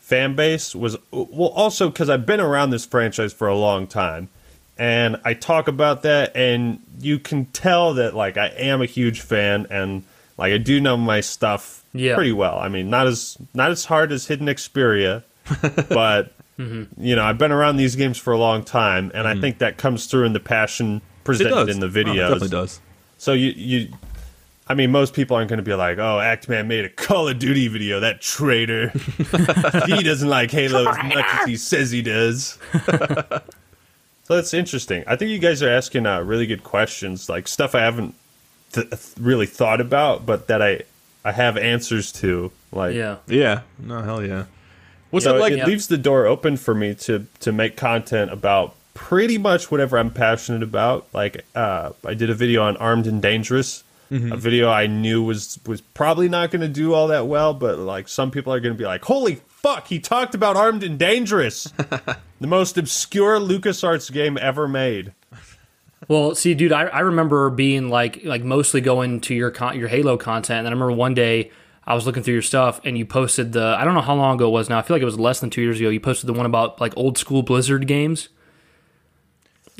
fan 0.00 0.34
base 0.34 0.74
was 0.74 0.96
well 1.12 1.50
also 1.50 1.90
because 1.90 2.10
I've 2.10 2.26
been 2.26 2.40
around 2.40 2.70
this 2.70 2.84
franchise 2.84 3.32
for 3.32 3.46
a 3.46 3.56
long 3.56 3.86
time, 3.86 4.28
and 4.76 5.20
I 5.24 5.34
talk 5.34 5.68
about 5.68 6.02
that, 6.02 6.34
and 6.34 6.80
you 6.98 7.20
can 7.20 7.44
tell 7.46 7.94
that 7.94 8.16
like 8.16 8.36
I 8.36 8.48
am 8.48 8.82
a 8.82 8.86
huge 8.86 9.20
fan, 9.20 9.68
and 9.70 10.02
like 10.36 10.52
I 10.52 10.58
do 10.58 10.80
know 10.80 10.96
my 10.96 11.20
stuff 11.20 11.83
Yeah. 11.94 12.16
pretty 12.16 12.32
well. 12.32 12.58
I 12.58 12.68
mean, 12.68 12.90
not 12.90 13.06
as 13.06 13.38
not 13.54 13.70
as 13.70 13.84
hard 13.86 14.12
as 14.12 14.26
Hidden 14.26 14.48
Xperia, 14.48 15.22
but 15.88 16.32
you 16.58 17.16
know, 17.16 17.24
I've 17.24 17.38
been 17.38 17.52
around 17.52 17.76
these 17.76 17.96
games 17.96 18.18
for 18.18 18.32
a 18.32 18.38
long 18.38 18.64
time, 18.64 19.10
and 19.14 19.26
I 19.26 19.40
think 19.40 19.58
that 19.58 19.76
comes 19.76 20.06
through 20.06 20.24
in 20.24 20.32
the 20.32 20.40
passion 20.40 21.02
presented 21.24 21.68
in 21.68 21.80
the 21.80 21.86
Oh, 21.86 22.12
it 22.12 22.16
definitely 22.16 22.48
does. 22.48 22.80
So 23.18 23.32
you 23.32 23.50
you 23.56 23.88
I 24.68 24.74
mean 24.74 24.90
most 24.90 25.14
people 25.14 25.36
aren't 25.36 25.48
going 25.48 25.58
to 25.58 25.64
be 25.64 25.74
like, 25.74 25.98
"Oh, 25.98 26.18
Actman 26.18 26.66
made 26.66 26.84
a 26.84 26.88
Call 26.88 27.28
of 27.28 27.38
Duty 27.38 27.68
video, 27.68 28.00
that 28.00 28.20
traitor. 28.20 28.88
he 29.86 30.02
doesn't 30.02 30.28
like 30.28 30.50
Halo 30.50 30.88
as 30.88 30.96
much 31.14 31.24
as 31.24 31.46
he 31.46 31.56
says 31.56 31.90
he 31.90 32.02
does." 32.02 32.58
so 32.88 33.40
that's 34.28 34.54
interesting. 34.54 35.04
I 35.06 35.16
think 35.16 35.30
you 35.30 35.38
guys 35.38 35.62
are 35.62 35.70
asking 35.70 36.06
uh, 36.06 36.22
really 36.22 36.46
good 36.46 36.64
questions, 36.64 37.28
like 37.28 37.48
stuff 37.48 37.74
I 37.74 37.80
haven't 37.80 38.14
th- 38.72 38.86
really 39.18 39.46
thought 39.46 39.80
about, 39.80 40.24
but 40.24 40.46
that 40.48 40.62
I 40.62 40.82
I 41.24 41.32
have 41.32 41.56
answers 41.56 42.12
to. 42.12 42.52
Like 42.72 42.94
yeah. 42.94 43.16
Yeah. 43.26 43.62
No, 43.78 44.02
hell 44.02 44.24
yeah. 44.24 44.44
What's 45.10 45.26
you 45.26 45.32
know, 45.32 45.38
that 45.38 45.42
like? 45.42 45.52
it 45.52 45.66
leaves 45.66 45.88
the 45.88 45.98
door 45.98 46.26
open 46.26 46.56
for 46.56 46.74
me 46.74 46.94
to 46.94 47.26
to 47.40 47.52
make 47.52 47.76
content 47.76 48.32
about 48.32 48.74
pretty 48.94 49.38
much 49.38 49.70
whatever 49.70 49.98
I'm 49.98 50.10
passionate 50.10 50.62
about. 50.62 51.06
Like 51.12 51.44
uh, 51.54 51.92
I 52.04 52.14
did 52.14 52.30
a 52.30 52.34
video 52.34 52.62
on 52.62 52.76
Armed 52.76 53.06
and 53.06 53.22
Dangerous, 53.22 53.84
Mm-hmm. 54.10 54.32
a 54.32 54.36
video 54.36 54.68
I 54.68 54.86
knew 54.86 55.22
was 55.22 55.58
was 55.66 55.80
probably 55.80 56.28
not 56.28 56.50
going 56.50 56.60
to 56.60 56.68
do 56.68 56.92
all 56.92 57.08
that 57.08 57.26
well, 57.26 57.54
but 57.54 57.78
like 57.78 58.06
some 58.06 58.30
people 58.30 58.52
are 58.52 58.60
going 58.60 58.74
to 58.74 58.78
be 58.78 58.84
like, 58.84 59.02
"Holy 59.02 59.36
fuck, 59.48 59.88
he 59.88 59.98
talked 59.98 60.34
about 60.34 60.56
Armed 60.56 60.82
and 60.82 60.98
Dangerous, 60.98 61.64
the 62.40 62.46
most 62.46 62.76
obscure 62.76 63.40
LucasArts 63.40 64.12
game 64.12 64.36
ever 64.40 64.68
made." 64.68 65.12
Well, 66.08 66.34
see, 66.34 66.54
dude, 66.54 66.72
I, 66.72 66.84
I 66.84 67.00
remember 67.00 67.50
being 67.50 67.88
like 67.88 68.24
like 68.24 68.42
mostly 68.42 68.80
going 68.80 69.20
to 69.22 69.34
your 69.34 69.50
con- 69.50 69.78
your 69.78 69.88
Halo 69.88 70.16
content, 70.16 70.60
and 70.60 70.68
I 70.68 70.70
remember 70.70 70.92
one 70.92 71.14
day 71.14 71.50
I 71.86 71.94
was 71.94 72.06
looking 72.06 72.22
through 72.22 72.34
your 72.34 72.42
stuff, 72.42 72.80
and 72.84 72.96
you 72.98 73.06
posted 73.06 73.52
the 73.52 73.76
I 73.78 73.84
don't 73.84 73.94
know 73.94 74.00
how 74.00 74.14
long 74.14 74.36
ago 74.36 74.48
it 74.48 74.52
was 74.52 74.68
now. 74.68 74.78
I 74.78 74.82
feel 74.82 74.94
like 74.94 75.02
it 75.02 75.06
was 75.06 75.18
less 75.18 75.40
than 75.40 75.50
two 75.50 75.62
years 75.62 75.80
ago. 75.80 75.88
You 75.88 76.00
posted 76.00 76.28
the 76.28 76.32
one 76.32 76.46
about 76.46 76.80
like 76.80 76.96
old 76.96 77.18
school 77.18 77.42
Blizzard 77.42 77.86
games. 77.86 78.28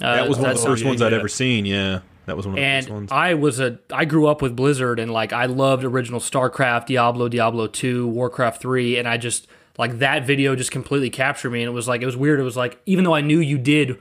Uh, 0.03 0.17
that 0.17 0.29
was 0.29 0.39
one 0.39 0.51
of 0.51 0.57
the 0.57 0.63
first 0.63 0.85
ones 0.85 1.01
I'd 1.01 1.13
ever 1.13 1.29
seen. 1.29 1.67
Yeah, 1.67 2.01
that 2.27 2.37
was 2.37 2.47
one 2.47 2.55
of 2.55 2.57
the 2.57 2.63
first 2.63 2.89
and 2.89 2.95
ones. 2.95 3.13
I 3.13 3.35
was 3.35 3.61
a 3.61 3.79
I 3.93 4.05
grew 4.05 4.27
up 4.27 4.43
with 4.43 4.57
Blizzard 4.57 4.99
and 4.99 5.13
like 5.13 5.33
I 5.33 5.47
loved 5.47 5.85
original 5.85 6.21
StarCraft, 6.21 6.87
Diablo, 6.87 7.29
Diablo 7.29 7.67
2, 7.67 8.09
Warcraft 8.09 8.61
3 8.61 8.99
and 8.99 9.07
I 9.07 9.19
just 9.19 9.47
like 9.77 9.99
that 9.99 10.27
video 10.27 10.57
just 10.57 10.71
completely 10.71 11.11
captured 11.11 11.51
me 11.51 11.63
and 11.63 11.69
it 11.69 11.73
was 11.73 11.89
like 11.89 12.01
it 12.01 12.07
was 12.07 12.17
weird 12.17 12.39
it 12.39 12.45
was 12.45 12.57
like 12.57 12.79
even 12.87 13.05
though 13.05 13.15
I 13.15 13.21
knew 13.21 13.41
you 13.41 13.59
did 13.59 13.99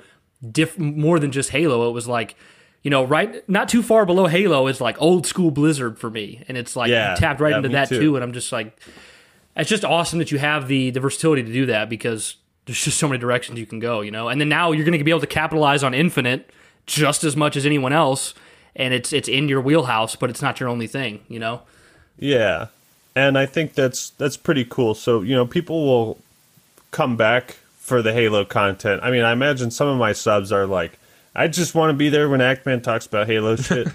diff- 0.52 0.78
more 0.80 1.20
than 1.20 1.32
just 1.32 1.50
Halo 1.52 1.90
it 1.90 1.94
was 1.94 2.08
like 2.08 2.36
you 2.82 2.90
know 2.92 3.04
right 3.04 3.48
not 3.50 3.70
too 3.70 3.82
far 3.84 4.06
below 4.06 4.28
Halo 4.28 4.68
is 4.68 4.82
like 4.82 5.02
old 5.02 5.26
school 5.26 5.52
Blizzard 5.52 5.98
for 5.98 6.10
me 6.10 6.44
and 6.48 6.58
it's 6.58 6.76
like 6.76 6.90
Yeah, 6.90 7.16
tapped 7.16 7.40
right 7.40 7.52
yeah, 7.52 7.58
into 7.58 7.70
that 7.70 7.90
too. 7.90 8.00
too 8.00 8.16
and 8.16 8.24
I'm 8.24 8.34
just 8.34 8.52
like 8.52 8.78
it's 9.56 9.70
just 9.70 9.86
awesome 9.86 10.20
that 10.20 10.32
you 10.32 10.40
have 10.40 10.68
the 10.68 10.90
the 10.90 11.00
versatility 11.00 11.44
to 11.44 11.52
do 11.54 11.66
that 11.68 11.90
because 11.90 12.36
there's 12.66 12.84
just 12.84 12.98
so 12.98 13.08
many 13.08 13.20
directions 13.20 13.60
you 13.60 13.66
can 13.66 13.80
go, 13.80 14.00
you 14.00 14.10
know. 14.10 14.30
And 14.30 14.40
then 14.40 14.48
now 14.48 14.72
you're 14.72 14.86
going 14.86 14.98
to 14.98 15.04
be 15.04 15.12
able 15.12 15.20
to 15.20 15.28
capitalize 15.28 15.84
on 15.84 15.94
Infinite 15.94 16.50
just 16.86 17.26
as 17.26 17.36
much 17.36 17.58
as 17.58 17.66
anyone 17.66 17.92
else, 17.92 18.34
and 18.74 18.94
it's 18.94 19.12
it's 19.12 19.28
in 19.28 19.50
your 19.50 19.60
wheelhouse, 19.60 20.16
but 20.16 20.30
it's 20.30 20.42
not 20.42 20.60
your 20.62 20.70
only 20.70 20.88
thing, 20.88 21.20
you 21.28 21.40
know. 21.40 21.62
Yeah. 22.18 22.68
And 23.18 23.38
I 23.38 23.46
think 23.46 23.74
that's 23.74 24.12
that's 24.12 24.38
pretty 24.38 24.64
cool. 24.66 24.96
So, 24.96 25.22
you 25.22 25.36
know, 25.36 25.46
people 25.46 25.86
will 25.86 26.18
come 26.92 27.18
back 27.18 27.58
for 27.84 28.02
the 28.02 28.14
Halo 28.14 28.46
content. 28.46 29.02
I 29.04 29.12
mean, 29.12 29.24
I 29.24 29.34
imagine 29.34 29.70
some 29.70 29.90
of 29.90 29.98
my 29.98 30.14
subs 30.14 30.54
are 30.54 30.66
like, 30.66 30.98
I 31.36 31.50
just 31.50 31.76
want 31.76 31.90
to 31.90 31.94
be 31.94 32.08
there 32.08 32.30
when 32.30 32.40
Actman 32.40 32.82
talks 32.82 33.06
about 33.06 33.28
Halo 33.28 33.56
shit. 33.58 33.90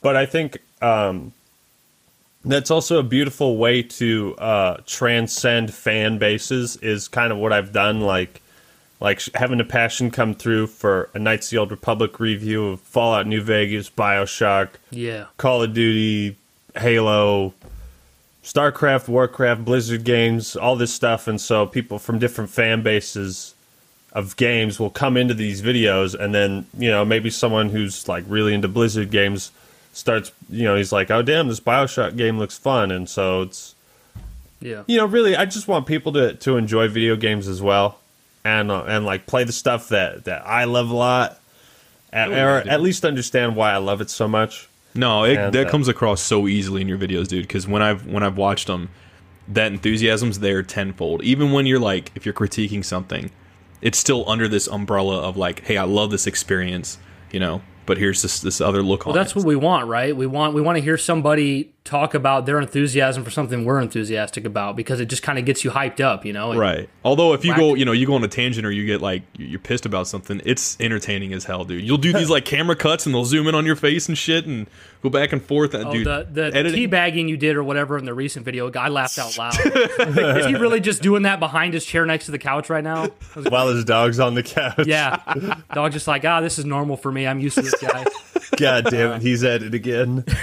but 0.00 0.14
I 0.16 0.24
think 0.24 0.58
um, 0.80 1.32
that's 2.44 2.70
also 2.70 3.00
a 3.00 3.02
beautiful 3.02 3.56
way 3.56 3.82
to 3.82 4.36
uh, 4.38 4.76
transcend 4.86 5.74
fan 5.74 6.18
bases. 6.18 6.76
Is 6.76 7.08
kind 7.08 7.32
of 7.32 7.38
what 7.38 7.52
I've 7.52 7.72
done. 7.72 8.00
Like, 8.02 8.40
like 9.00 9.20
having 9.34 9.58
a 9.60 9.64
passion 9.64 10.12
come 10.12 10.34
through 10.34 10.68
for 10.68 11.10
a 11.12 11.18
Knights 11.18 11.48
of 11.48 11.50
the 11.50 11.56
Old 11.58 11.70
Republic 11.72 12.20
review 12.20 12.68
of 12.68 12.80
Fallout 12.82 13.26
New 13.26 13.42
Vegas, 13.42 13.90
Bioshock, 13.90 14.68
Yeah. 14.90 15.26
Call 15.38 15.62
of 15.64 15.74
Duty, 15.74 16.36
Halo, 16.76 17.52
StarCraft, 18.44 19.08
Warcraft, 19.08 19.64
Blizzard 19.64 20.04
games, 20.04 20.54
all 20.54 20.76
this 20.76 20.92
stuff. 20.92 21.26
And 21.26 21.40
so 21.40 21.66
people 21.66 21.98
from 21.98 22.18
different 22.18 22.50
fan 22.50 22.82
bases 22.82 23.54
of 24.12 24.36
games 24.36 24.78
will 24.78 24.90
come 24.90 25.16
into 25.16 25.34
these 25.34 25.62
videos. 25.62 26.14
And 26.14 26.34
then, 26.34 26.66
you 26.78 26.90
know, 26.90 27.04
maybe 27.04 27.30
someone 27.30 27.70
who's 27.70 28.06
like 28.06 28.24
really 28.28 28.54
into 28.54 28.68
Blizzard 28.68 29.10
games 29.10 29.50
starts, 29.92 30.30
you 30.50 30.64
know, 30.64 30.76
he's 30.76 30.92
like, 30.92 31.10
oh, 31.10 31.22
damn, 31.22 31.48
this 31.48 31.58
Bioshock 31.60 32.16
game 32.16 32.38
looks 32.38 32.58
fun. 32.58 32.90
And 32.90 33.08
so 33.08 33.42
it's, 33.42 33.74
Yeah. 34.60 34.82
you 34.86 34.98
know, 34.98 35.06
really, 35.06 35.34
I 35.34 35.46
just 35.46 35.66
want 35.66 35.86
people 35.86 36.12
to, 36.12 36.34
to 36.34 36.56
enjoy 36.56 36.86
video 36.88 37.16
games 37.16 37.48
as 37.48 37.62
well. 37.62 37.98
And, 38.44 38.70
uh, 38.70 38.84
and 38.84 39.06
like 39.06 39.26
play 39.26 39.44
the 39.44 39.52
stuff 39.52 39.88
that, 39.88 40.24
that 40.26 40.46
I 40.46 40.64
love 40.64 40.90
a 40.90 40.94
lot. 40.94 41.40
At, 42.12 42.28
Oh, 42.28 42.32
or 42.34 42.58
at 42.58 42.80
least 42.80 43.04
understand 43.04 43.56
why 43.56 43.72
I 43.72 43.78
love 43.78 44.00
it 44.00 44.10
so 44.10 44.28
much. 44.28 44.68
No, 44.94 45.24
it, 45.24 45.36
And, 45.36 45.52
that 45.52 45.66
uh, 45.66 45.70
comes 45.70 45.88
across 45.88 46.20
so 46.20 46.46
easily 46.46 46.80
in 46.80 46.88
your 46.88 46.98
videos, 46.98 47.28
dude. 47.28 47.42
Because 47.46 47.66
when 47.66 47.82
I've 47.82 48.06
when 48.06 48.22
I've 48.22 48.36
watched 48.36 48.66
them, 48.68 48.90
that 49.48 49.72
enthusiasm's 49.72 50.38
there 50.38 50.62
tenfold. 50.62 51.22
Even 51.22 51.52
when 51.52 51.66
you're 51.66 51.80
like, 51.80 52.12
if 52.14 52.24
you're 52.24 52.34
critiquing 52.34 52.84
something, 52.84 53.30
it's 53.82 53.98
still 53.98 54.28
under 54.28 54.48
this 54.48 54.66
umbrella 54.68 55.20
of 55.20 55.36
like, 55.36 55.64
hey, 55.64 55.76
I 55.76 55.84
love 55.84 56.10
this 56.10 56.26
experience, 56.26 56.98
you 57.32 57.40
know. 57.40 57.60
But 57.86 57.98
here's 57.98 58.22
this 58.22 58.40
this 58.40 58.60
other 58.60 58.82
look 58.82 59.04
Well, 59.04 59.14
on 59.14 59.18
that's 59.18 59.32
it. 59.32 59.36
what 59.36 59.44
we 59.46 59.56
want, 59.56 59.88
right? 59.88 60.16
We 60.16 60.26
want 60.26 60.54
we 60.54 60.62
want 60.62 60.76
to 60.78 60.82
hear 60.82 60.96
somebody 60.96 61.73
talk 61.84 62.14
about 62.14 62.46
their 62.46 62.58
enthusiasm 62.58 63.22
for 63.22 63.30
something 63.30 63.62
we're 63.66 63.78
enthusiastic 63.78 64.46
about 64.46 64.74
because 64.74 65.00
it 65.00 65.04
just 65.04 65.22
kind 65.22 65.38
of 65.38 65.44
gets 65.44 65.64
you 65.64 65.70
hyped 65.70 66.00
up, 66.00 66.24
you 66.24 66.32
know? 66.32 66.52
It- 66.52 66.56
Right. 66.56 66.88
Although 67.04 67.34
if 67.34 67.44
you 67.44 67.54
go, 67.54 67.74
you 67.74 67.84
know, 67.84 67.92
you 67.92 68.06
go 68.06 68.14
on 68.14 68.24
a 68.24 68.28
tangent 68.28 68.64
or 68.64 68.70
you 68.70 68.86
get 68.86 69.02
like 69.02 69.22
you're 69.36 69.58
pissed 69.60 69.84
about 69.84 70.08
something, 70.08 70.40
it's 70.46 70.78
entertaining 70.80 71.34
as 71.34 71.44
hell, 71.44 71.62
dude. 71.64 71.84
You'll 71.84 71.98
do 71.98 72.14
these 72.14 72.30
like 72.30 72.46
camera 72.46 72.74
cuts 72.74 73.04
and 73.04 73.14
they'll 73.14 73.26
zoom 73.26 73.46
in 73.48 73.54
on 73.54 73.66
your 73.66 73.76
face 73.76 74.08
and 74.08 74.16
shit 74.16 74.46
and 74.46 74.66
go 75.02 75.10
back 75.10 75.32
and 75.34 75.42
forth. 75.44 75.74
And, 75.74 75.84
Oh, 75.84 75.92
dude, 75.92 76.06
the 76.06 76.26
the 76.32 76.56
editing- 76.56 76.88
teabagging 76.90 77.28
you 77.28 77.36
did 77.36 77.54
or 77.54 77.62
whatever 77.62 77.98
in 77.98 78.06
the 78.06 78.14
recent 78.14 78.46
video, 78.46 78.72
I 78.72 78.88
laughed 78.88 79.18
out 79.18 79.36
loud. 79.36 79.54
Is 80.38 80.46
he 80.46 80.54
really 80.54 80.80
just 80.80 81.02
doing 81.02 81.24
that 81.24 81.38
behind 81.38 81.74
his 81.74 81.84
chair 81.84 82.06
next 82.06 82.24
to 82.24 82.30
the 82.30 82.38
couch 82.38 82.70
right 82.70 82.82
now? 82.82 83.08
While 83.50 83.68
his 83.68 83.84
dog's 83.84 84.18
on 84.20 84.34
the 84.34 84.42
couch. 84.42 84.86
Yeah, 84.86 85.18
dog 85.74 85.92
just 85.92 86.08
like 86.08 86.24
ah, 86.24 86.40
this 86.40 86.58
is 86.58 86.64
normal 86.64 86.96
for 86.96 87.12
me. 87.12 87.26
I'm 87.26 87.40
used 87.40 87.56
to 87.56 87.62
this 87.62 87.74
guy. 87.78 88.06
God 88.56 88.84
damn 88.90 89.12
it, 89.12 89.22
he's 89.22 89.42
at 89.44 89.62
it 89.62 89.74
again. 89.74 90.24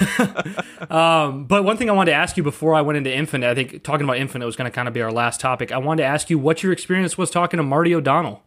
But 0.89 1.63
one 1.63 1.77
thing 1.77 1.89
I 1.89 1.93
wanted 1.93 2.11
to 2.11 2.17
ask 2.17 2.37
you 2.37 2.43
before 2.43 2.75
I 2.75 2.81
went 2.81 2.97
into 2.97 3.13
Infinite, 3.13 3.49
I 3.49 3.55
think 3.55 3.83
talking 3.83 4.03
about 4.03 4.17
Infinite 4.17 4.45
was 4.45 4.55
going 4.55 4.69
to 4.69 4.73
kind 4.75 4.87
of 4.87 4.93
be 4.93 5.01
our 5.01 5.11
last 5.11 5.39
topic. 5.39 5.71
I 5.71 5.77
wanted 5.77 6.03
to 6.03 6.07
ask 6.07 6.29
you 6.29 6.37
what 6.37 6.63
your 6.63 6.71
experience 6.73 7.17
was 7.17 7.29
talking 7.31 7.57
to 7.57 7.63
Marty 7.63 7.93
O'Donnell. 7.95 8.43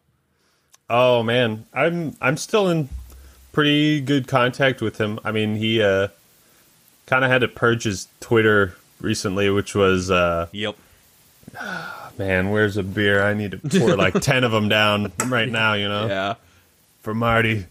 Oh 0.90 1.22
man, 1.22 1.66
I'm 1.72 2.14
I'm 2.20 2.36
still 2.36 2.68
in 2.68 2.88
pretty 3.52 4.00
good 4.00 4.26
contact 4.28 4.82
with 4.82 4.98
him. 5.00 5.18
I 5.24 5.32
mean, 5.32 5.56
he 5.56 5.80
uh, 5.82 6.08
kind 7.06 7.24
of 7.24 7.30
had 7.30 7.40
to 7.40 7.48
purge 7.48 7.84
his 7.84 8.08
Twitter 8.20 8.76
recently, 9.00 9.48
which 9.48 9.74
was 9.74 10.10
uh, 10.10 10.48
Yep. 10.52 10.76
man, 12.18 12.50
where's 12.50 12.76
a 12.76 12.82
beer? 12.82 13.22
I 13.22 13.32
need 13.32 13.52
to 13.52 13.58
pour 13.80 13.96
like 13.96 14.14
ten 14.20 14.44
of 14.44 14.52
them 14.52 14.68
down 14.68 15.12
right 15.26 15.48
now. 15.48 15.72
You 15.74 15.88
know. 15.88 16.06
Yeah. 16.06 16.34
for 17.02 17.14
Marty. 17.14 17.66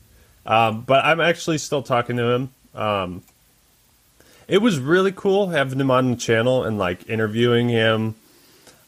Um, 0.45 0.81
but 0.81 1.05
I'm 1.05 1.21
actually 1.21 1.57
still 1.57 1.81
talking 1.81 2.17
to 2.17 2.29
him. 2.31 2.49
Um, 2.75 3.21
it 4.47 4.57
was 4.61 4.79
really 4.79 5.11
cool 5.11 5.47
having 5.49 5.79
him 5.79 5.89
on 5.91 6.11
the 6.11 6.17
channel 6.17 6.63
and 6.63 6.77
like 6.77 7.09
interviewing 7.09 7.69
him. 7.69 8.15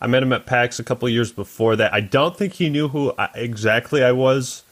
I 0.01 0.07
met 0.07 0.21
him 0.21 0.33
at 0.33 0.45
PAX 0.45 0.79
a 0.79 0.83
couple 0.83 1.07
years 1.07 1.31
before 1.31 1.77
that. 1.77 1.93
I 1.93 2.01
don't 2.01 2.35
think 2.37 2.53
he 2.53 2.69
knew 2.69 2.89
who 2.89 3.13
I, 3.17 3.29
exactly 3.35 4.03
I 4.03 4.11
was. 4.11 4.63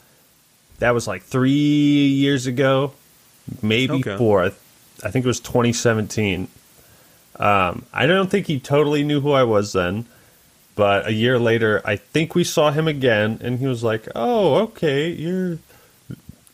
That 0.80 0.92
was 0.92 1.08
like 1.08 1.24
three 1.24 1.50
years 1.52 2.46
ago, 2.46 2.92
maybe 3.62 3.94
Okay. 3.96 4.18
four. 4.18 4.44
I, 4.44 4.48
I 5.04 5.10
think 5.12 5.24
it 5.24 5.28
was 5.28 5.40
2017. 5.40 6.50
Um, 7.38 7.86
I 7.94 8.06
don't 8.06 8.30
think 8.30 8.48
he 8.48 8.60
totally 8.60 9.04
knew 9.04 9.22
who 9.22 9.32
I 9.32 9.44
was 9.44 9.72
then. 9.74 10.06
But 10.76 11.08
a 11.08 11.14
year 11.14 11.40
later, 11.40 11.82
I 11.86 11.96
think 11.96 12.36
we 12.36 12.44
saw 12.44 12.72
him 12.72 12.88
again, 12.88 13.40
and 13.44 13.60
he 13.60 13.68
was 13.68 13.84
like, 13.84 14.08
"Oh, 14.16 14.56
okay, 14.56 15.10
you're 15.12 15.60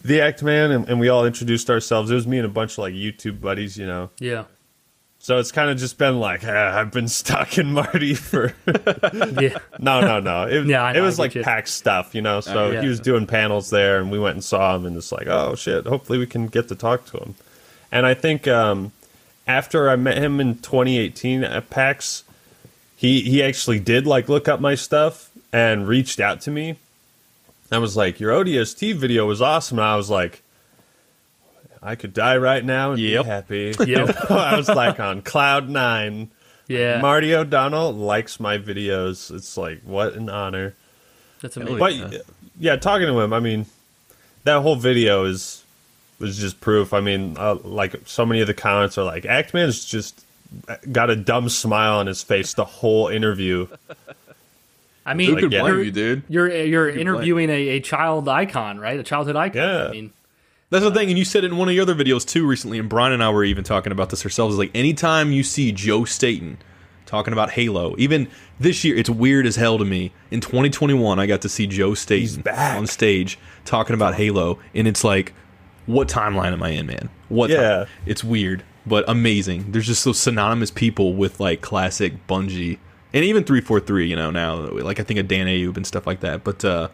the 0.09 0.21
Act 0.21 0.43
Man," 0.43 0.71
and, 0.71 0.89
and 0.89 0.99
we 0.99 1.07
all 1.07 1.25
introduced 1.25 1.69
ourselves. 1.69 2.11
It 2.11 2.15
was 2.15 2.27
me 2.27 2.37
and 2.37 2.45
a 2.45 2.49
bunch 2.49 2.73
of 2.73 2.79
like 2.79 2.93
YouTube 2.93 3.39
buddies, 3.39 3.77
you 3.77 3.87
know. 3.87 4.09
Yeah, 4.19 4.45
So 5.19 5.37
it's 5.37 5.51
kind 5.51 5.69
of 5.69 5.77
just 5.77 5.97
been 5.97 6.19
like, 6.19 6.41
ah, 6.45 6.77
I've 6.77 6.91
been 6.91 7.07
stuck 7.07 7.57
in 7.57 7.71
Marty 7.71 8.15
for 8.15 8.53
yeah, 9.39 9.57
no, 9.79 10.01
no, 10.01 10.19
no. 10.19 10.47
It, 10.47 10.65
Yeah, 10.65 10.83
I 10.83 10.93
it 10.93 11.01
was 11.01 11.19
like 11.19 11.35
you. 11.35 11.43
PAX 11.43 11.71
stuff, 11.71 12.15
you 12.15 12.21
know. 12.21 12.41
So 12.41 12.71
yeah. 12.71 12.81
he 12.81 12.87
was 12.87 12.99
doing 12.99 13.27
panels 13.27 13.69
there, 13.69 13.99
and 13.99 14.11
we 14.11 14.19
went 14.19 14.35
and 14.35 14.43
saw 14.43 14.75
him, 14.75 14.85
and 14.85 14.97
it's 14.97 15.11
like, 15.11 15.27
oh 15.27 15.55
shit, 15.55 15.85
hopefully 15.85 16.17
we 16.17 16.25
can 16.25 16.47
get 16.47 16.67
to 16.69 16.75
talk 16.75 17.05
to 17.05 17.17
him. 17.17 17.35
And 17.91 18.05
I 18.05 18.13
think 18.13 18.47
um, 18.47 18.91
after 19.47 19.89
I 19.89 19.95
met 19.95 20.17
him 20.17 20.39
in 20.39 20.55
2018 20.55 21.43
at 21.43 21.69
PAX, 21.69 22.23
he 22.95 23.21
he 23.21 23.43
actually 23.43 23.79
did 23.79 24.05
like 24.07 24.27
look 24.27 24.47
up 24.47 24.59
my 24.59 24.75
stuff 24.75 25.29
and 25.53 25.87
reached 25.87 26.19
out 26.19 26.41
to 26.41 26.51
me. 26.51 26.77
I 27.71 27.77
was 27.77 27.95
like, 27.95 28.19
your 28.19 28.31
ODST 28.31 28.95
video 28.95 29.25
was 29.27 29.41
awesome. 29.41 29.79
And 29.79 29.85
I 29.87 29.95
was 29.95 30.09
like, 30.09 30.41
I 31.81 31.95
could 31.95 32.13
die 32.13 32.37
right 32.37 32.63
now 32.63 32.91
and 32.91 32.99
Yep. 33.01 33.23
be 33.23 33.29
happy. 33.29 33.75
Yep. 33.87 34.15
I 34.31 34.57
was 34.57 34.67
like 34.69 34.99
on 34.99 35.21
cloud 35.21 35.69
nine. 35.69 36.29
yeah. 36.67 36.99
Marty 37.01 37.33
O'Donnell 37.33 37.93
likes 37.93 38.39
my 38.39 38.57
videos. 38.57 39.33
It's 39.33 39.55
like 39.57 39.81
what 39.83 40.13
an 40.13 40.29
honor. 40.29 40.75
That's 41.41 41.55
amazing. 41.57 41.77
But 41.79 41.95
Yeah. 41.95 42.17
yeah, 42.59 42.75
talking 42.75 43.07
to 43.07 43.19
him, 43.19 43.31
I 43.33 43.39
mean, 43.39 43.65
that 44.43 44.61
whole 44.61 44.75
video 44.75 45.25
is 45.25 45.63
was 46.19 46.37
just 46.37 46.59
proof. 46.59 46.91
I 46.93 46.99
mean, 46.99 47.37
uh, 47.37 47.55
like 47.63 47.95
so 48.05 48.25
many 48.25 48.41
of 48.41 48.47
the 48.47 48.53
comments 48.53 48.97
are 48.97 49.05
like, 49.05 49.23
"Actman's 49.23 49.85
just 49.85 50.25
got 50.91 51.09
a 51.09 51.15
dumb 51.15 51.47
smile 51.47 51.99
on 51.99 52.07
his 52.07 52.23
face 52.23 52.53
the 52.55 52.65
whole 52.65 53.07
interview." 53.07 53.67
I 55.09 55.13
mean, 55.15 55.33
Who 55.33 55.39
could 55.41 55.51
yeah. 55.51 55.61
blame 55.61 55.73
you're, 55.75 55.83
you, 55.83 55.91
dude? 55.91 56.23
you're 56.29 56.49
you're 56.49 56.87
blame? 56.89 56.99
interviewing 56.99 57.49
a, 57.49 57.67
a 57.69 57.79
child 57.79 58.29
icon, 58.29 58.79
right? 58.79 58.99
A 58.99 59.03
childhood 59.03 59.35
icon. 59.35 59.61
Yeah. 59.61 59.85
I 59.87 59.91
mean, 59.91 60.13
That's 60.69 60.83
the 60.83 60.91
thing, 60.91 61.09
and 61.09 61.17
you 61.17 61.25
said 61.25 61.43
it 61.43 61.47
in 61.51 61.57
one 61.57 61.67
of 61.67 61.73
your 61.73 61.81
other 61.81 61.95
videos 61.95 62.25
too 62.27 62.45
recently, 62.45 62.77
and 62.77 62.87
Brian 62.87 63.11
and 63.13 63.23
I 63.23 63.29
were 63.31 63.43
even 63.43 63.63
talking 63.63 63.91
about 63.91 64.11
this 64.11 64.23
ourselves. 64.23 64.53
Is 64.53 64.59
like 64.59 64.71
anytime 64.75 65.31
you 65.31 65.43
see 65.43 65.71
Joe 65.71 66.05
Staten 66.05 66.59
talking 67.07 67.33
about 67.33 67.49
Halo, 67.51 67.95
even 67.97 68.27
this 68.59 68.83
year, 68.83 68.95
it's 68.95 69.09
weird 69.09 69.47
as 69.47 69.55
hell 69.55 69.79
to 69.79 69.85
me. 69.85 70.11
In 70.29 70.41
2021, 70.41 71.19
I 71.19 71.25
got 71.25 71.41
to 71.41 71.49
see 71.49 71.65
Joe 71.65 71.95
Staten 71.95 72.47
on 72.47 72.85
stage 72.85 73.39
talking 73.65 73.95
about 73.95 74.13
Halo, 74.13 74.59
and 74.75 74.87
it's 74.87 75.03
like, 75.03 75.33
what 75.87 76.07
timeline 76.07 76.53
am 76.53 76.61
I 76.61 76.69
in, 76.69 76.85
man? 76.85 77.09
What? 77.29 77.49
Yeah. 77.49 77.59
time? 77.59 77.87
It's 78.05 78.23
weird, 78.23 78.63
but 78.85 79.05
amazing. 79.07 79.71
There's 79.71 79.87
just 79.87 80.05
those 80.05 80.19
synonymous 80.19 80.69
people 80.69 81.15
with 81.15 81.39
like 81.39 81.61
classic 81.61 82.27
Bungie, 82.27 82.77
and 83.13 83.23
even 83.25 83.43
343. 83.43 84.07
You 84.07 84.15
know 84.15 84.31
now, 84.31 84.55
like 84.55 84.99
I 84.99 85.03
think 85.03 85.19
of 85.19 85.27
Dan 85.27 85.47
Ayoub 85.47 85.77
and 85.77 85.85
stuff 85.87 86.05
like 86.07 86.19
that, 86.21 86.43
but. 86.43 86.63
uh 86.65 86.89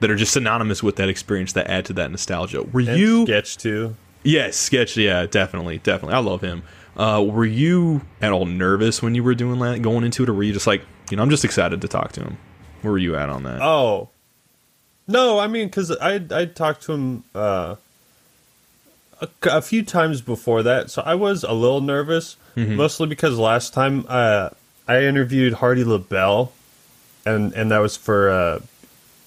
that 0.00 0.10
are 0.10 0.16
just 0.16 0.32
synonymous 0.32 0.82
with 0.82 0.96
that 0.96 1.10
experience 1.10 1.52
that 1.52 1.66
add 1.68 1.84
to 1.84 1.92
that 1.92 2.10
nostalgia. 2.10 2.62
Were 2.62 2.80
And 2.80 2.98
you 2.98 3.26
sketch 3.26 3.58
too? 3.58 3.94
Yes, 4.22 4.56
sketch. 4.56 4.96
Yeah, 4.96 5.26
definitely, 5.26 5.76
definitely. 5.76 6.14
I 6.14 6.20
love 6.20 6.40
him. 6.40 6.62
Uh, 6.96 7.22
were 7.22 7.44
you 7.44 8.00
at 8.22 8.32
all 8.32 8.46
nervous 8.46 9.02
when 9.02 9.14
you 9.14 9.22
were 9.22 9.34
doing 9.34 9.58
that, 9.60 9.82
going 9.82 10.02
into 10.04 10.22
it, 10.22 10.30
or 10.30 10.32
were 10.32 10.42
you 10.42 10.54
just 10.54 10.66
like, 10.66 10.80
you 11.10 11.18
know, 11.18 11.22
I'm 11.22 11.28
just 11.28 11.44
excited 11.44 11.82
to 11.82 11.86
talk 11.86 12.12
to 12.12 12.22
him? 12.22 12.38
Where 12.80 12.92
were 12.92 12.96
you 12.98 13.14
at 13.14 13.28
on 13.28 13.42
that? 13.42 13.60
Oh, 13.60 14.08
no, 15.06 15.38
I 15.38 15.46
mean, 15.48 15.66
because 15.66 15.90
I 15.98 16.18
I 16.30 16.46
talked 16.46 16.82
to 16.84 16.92
him 16.94 17.24
uh, 17.34 17.76
a, 19.20 19.28
a 19.42 19.60
few 19.60 19.82
times 19.82 20.22
before 20.22 20.62
that, 20.62 20.90
so 20.90 21.02
I 21.02 21.14
was 21.14 21.44
a 21.44 21.52
little 21.52 21.82
nervous, 21.82 22.36
mostly 22.56 23.06
because 23.06 23.38
last 23.38 23.74
time 23.74 24.06
uh, 24.08 24.48
I 24.90 25.02
interviewed 25.04 25.54
Hardy 25.54 25.84
LeBel, 25.84 26.50
and 27.24 27.52
and 27.54 27.70
that 27.70 27.78
was 27.78 27.96
for 27.96 28.28
uh, 28.30 28.58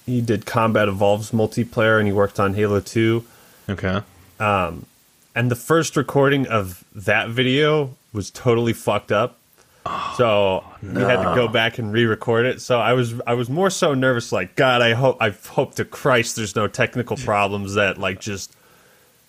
he 0.04 0.20
did 0.20 0.44
Combat 0.44 0.88
Evolved's 0.88 1.30
multiplayer, 1.30 1.98
and 1.98 2.06
he 2.06 2.12
worked 2.12 2.38
on 2.38 2.52
Halo 2.54 2.80
Two, 2.80 3.24
Okay. 3.68 4.00
and 4.38 5.50
the 5.50 5.56
first 5.56 5.96
recording 5.96 6.46
of 6.46 6.84
that 6.94 7.30
video 7.30 7.90
was 8.12 8.30
totally 8.30 8.72
fucked 8.74 9.10
up. 9.10 9.38
So 10.16 10.64
we 10.82 11.00
had 11.02 11.16
to 11.16 11.32
go 11.34 11.46
back 11.46 11.78
and 11.78 11.92
re-record 11.92 12.46
it. 12.46 12.60
So 12.62 12.78
I 12.80 12.94
was 12.94 13.14
I 13.26 13.34
was 13.34 13.48
more 13.50 13.68
so 13.70 13.92
nervous, 13.94 14.32
like 14.32 14.56
God, 14.56 14.80
I 14.82 14.92
hope 14.94 15.16
I 15.20 15.30
hope 15.30 15.74
to 15.76 15.84
Christ 15.84 16.36
there's 16.36 16.56
no 16.56 16.66
technical 16.68 17.16
problems 17.16 17.74
that 17.74 17.98
like 17.98 18.20
just 18.20 18.54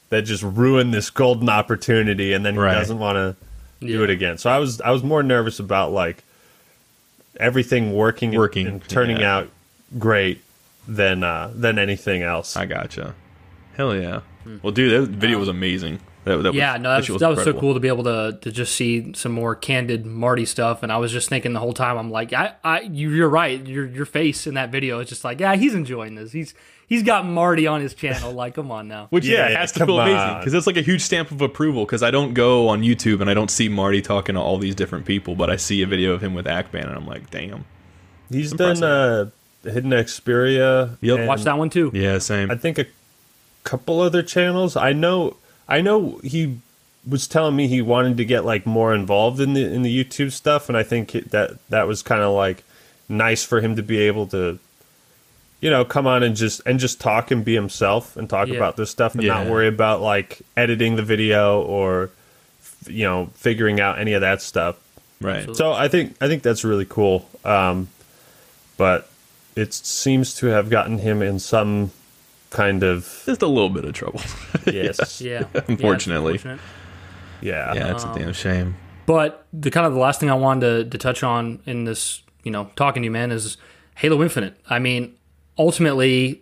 that 0.09 0.21
just 0.23 0.43
ruin 0.43 0.91
this 0.91 1.09
golden 1.09 1.49
opportunity, 1.49 2.31
and 2.33 2.45
then 2.45 2.53
he 2.55 2.59
Right. 2.59 2.73
doesn't 2.75 2.99
want 2.99 3.15
to 3.17 3.35
do 3.85 3.97
Yeah. 3.99 4.03
it 4.05 4.09
again. 4.09 4.37
So 4.37 4.49
I 4.49 4.59
was 4.59 4.81
I 4.81 4.91
was 4.91 5.03
more 5.03 5.23
nervous 5.23 5.59
about 5.59 5.91
like 5.91 6.23
everything 7.39 7.93
working 7.93 8.33
Working, 8.33 8.67
and, 8.67 8.87
turning 8.87 9.17
yeah. 9.19 9.35
out 9.37 9.49
great 9.97 10.41
than 10.87 11.23
uh, 11.23 11.51
than 11.53 11.79
anything 11.79 12.21
else. 12.21 12.55
I 12.55 12.65
gotcha. 12.65 13.15
Hell 13.75 13.95
yeah. 13.95 14.21
Well, 14.61 14.71
dude, 14.71 15.09
that 15.09 15.09
video 15.11 15.39
was 15.39 15.49
amazing. 15.49 15.99
That, 16.23 16.37
that 16.43 16.53
Yeah, 16.53 16.73
was, 16.73 16.81
no, 16.81 16.89
that, 16.89 17.03
shit 17.03 17.13
was, 17.13 17.19
that 17.21 17.29
was 17.29 17.43
so 17.43 17.53
cool 17.53 17.73
to 17.73 17.79
be 17.79 17.87
able 17.87 18.03
to 18.05 18.37
to 18.41 18.51
just 18.51 18.75
see 18.75 19.13
some 19.13 19.31
more 19.31 19.55
candid 19.55 20.05
Marty 20.05 20.45
stuff. 20.45 20.81
And 20.83 20.91
I 20.91 20.97
was 20.97 21.11
just 21.11 21.29
thinking 21.29 21.53
the 21.53 21.59
whole 21.59 21.73
time, 21.73 21.97
I'm 21.97 22.09
like, 22.11 22.31
I, 22.33 22.53
I, 22.63 22.81
you, 22.81 23.09
you're 23.11 23.29
right. 23.29 23.65
Your 23.65 23.85
your 23.85 24.05
face 24.05 24.47
in 24.47 24.53
that 24.53 24.69
video 24.71 24.99
is 24.99 25.09
just 25.09 25.23
like, 25.23 25.39
yeah, 25.39 25.55
he's 25.55 25.73
enjoying 25.75 26.15
this. 26.15 26.31
He's 26.31 26.53
he's 26.87 27.03
got 27.03 27.25
Marty 27.25 27.67
on 27.67 27.81
his 27.81 27.93
channel. 27.93 28.31
Like, 28.31 28.55
come 28.55 28.71
on 28.71 28.87
now. 28.87 29.07
Which 29.09 29.25
yeah, 29.25 29.49
Yeah, 29.49 29.59
has 29.59 29.71
to 29.73 29.79
come 29.79 29.87
feel 29.87 29.99
amazing 29.99 30.39
because 30.39 30.53
that's 30.53 30.67
like 30.67 30.77
a 30.77 30.81
huge 30.81 31.01
stamp 31.01 31.31
of 31.31 31.41
approval. 31.41 31.85
Because 31.85 32.03
I 32.03 32.11
don't 32.11 32.33
go 32.33 32.67
on 32.67 32.81
YouTube 32.81 33.21
and 33.21 33.29
I 33.29 33.33
don't 33.33 33.51
see 33.51 33.69
Marty 33.69 34.01
talking 34.01 34.35
to 34.35 34.41
all 34.41 34.57
these 34.57 34.75
different 34.75 35.05
people, 35.05 35.35
but 35.35 35.49
I 35.49 35.55
see 35.55 35.81
a 35.81 35.87
video 35.87 36.13
of 36.13 36.21
him 36.21 36.33
with 36.33 36.45
Actman 36.45 36.87
and 36.87 36.95
I'm 36.95 37.07
like, 37.07 37.29
damn. 37.29 37.65
He's 38.29 38.51
done 38.51 38.83
uh, 38.83 39.29
Hidden 39.63 39.91
Xperia. 39.91 40.97
Yep. 41.01 41.27
Watch 41.27 41.43
that 41.43 41.57
one 41.57 41.69
too. 41.69 41.91
Yeah, 41.93 42.17
same. 42.19 42.49
I 42.49 42.55
think 42.55 42.79
a 42.79 42.85
couple 43.63 44.01
other 44.01 44.23
channels. 44.23 44.75
I 44.75 44.93
know. 44.93 45.37
I 45.67 45.81
know 45.81 46.19
he 46.23 46.59
was 47.07 47.27
telling 47.27 47.55
me 47.55 47.67
he 47.67 47.81
wanted 47.81 48.17
to 48.17 48.25
get 48.25 48.45
like 48.45 48.65
more 48.65 48.93
involved 48.93 49.39
in 49.39 49.53
the 49.53 49.65
in 49.71 49.83
the 49.83 50.03
YouTube 50.03 50.31
stuff, 50.31 50.69
and 50.69 50.77
I 50.77 50.83
think 50.83 51.11
that 51.11 51.57
that 51.69 51.87
was 51.87 52.01
kind 52.01 52.21
of 52.21 52.33
like 52.33 52.63
nice 53.07 53.43
for 53.43 53.61
him 53.61 53.75
to 53.75 53.83
be 53.83 53.99
able 53.99 54.25
to, 54.27 54.57
you 55.61 55.69
know, 55.69 55.83
come 55.85 56.05
on 56.07 56.21
and 56.23 56.35
just 56.35 56.61
and 56.65 56.79
just 56.79 56.99
talk 56.99 57.31
and 57.31 57.43
be 57.43 57.53
himself 57.55 58.15
and 58.17 58.29
talk 58.29 58.47
Yeah. 58.47 58.55
about 58.55 58.77
this 58.77 58.89
stuff 58.91 59.15
and 59.15 59.25
not 59.25 59.47
worry 59.47 59.67
about 59.67 60.01
like 60.01 60.41
editing 60.55 60.95
the 60.95 61.03
video 61.03 61.61
or 61.61 62.09
you 62.87 63.03
know 63.03 63.29
figuring 63.35 63.79
out 63.79 63.97
any 63.99 64.13
of 64.13 64.21
that 64.21 64.41
stuff. 64.41 64.75
right. 65.21 65.55
So 65.55 65.71
I 65.73 65.87
think 65.87 66.15
I 66.21 66.27
think 66.27 66.43
that's 66.43 66.63
really 66.63 66.85
cool. 66.85 67.27
Um, 67.43 67.87
but 68.77 69.09
it 69.55 69.73
seems 69.73 70.33
to 70.35 70.47
have 70.47 70.69
gotten 70.69 70.97
him 70.99 71.21
in 71.21 71.39
some 71.39 71.91
kind 72.49 72.83
of 72.83 73.23
Just 73.25 73.41
a 73.41 73.47
little 73.47 73.69
bit 73.69 73.85
of 73.85 73.93
trouble. 73.93 74.21
yes, 74.65 75.21
Yeah, 75.21 75.45
Yeah, 75.53 75.61
Unfortunately. 75.67 76.39
yeah, 77.41 77.73
yeah, 77.73 77.91
it's 77.91 78.03
a 78.03 78.13
damn 78.15 78.33
shame. 78.33 78.75
But 79.05 79.45
the 79.53 79.71
kind 79.71 79.85
of 79.85 79.93
the 79.93 79.99
last 79.99 80.19
thing 80.19 80.29
I 80.29 80.33
wanted 80.35 80.83
to, 80.85 80.89
to 80.89 80.97
touch 80.97 81.21
on 81.23 81.59
in 81.65 81.85
this, 81.85 82.21
you 82.43 82.51
know, 82.51 82.69
talking 82.75 83.03
to 83.03 83.05
you, 83.05 83.11
man, 83.11 83.31
is 83.31 83.57
Halo 83.95 84.21
Infinite. 84.23 84.57
I 84.69 84.79
mean, 84.79 85.15
ultimately, 85.57 86.41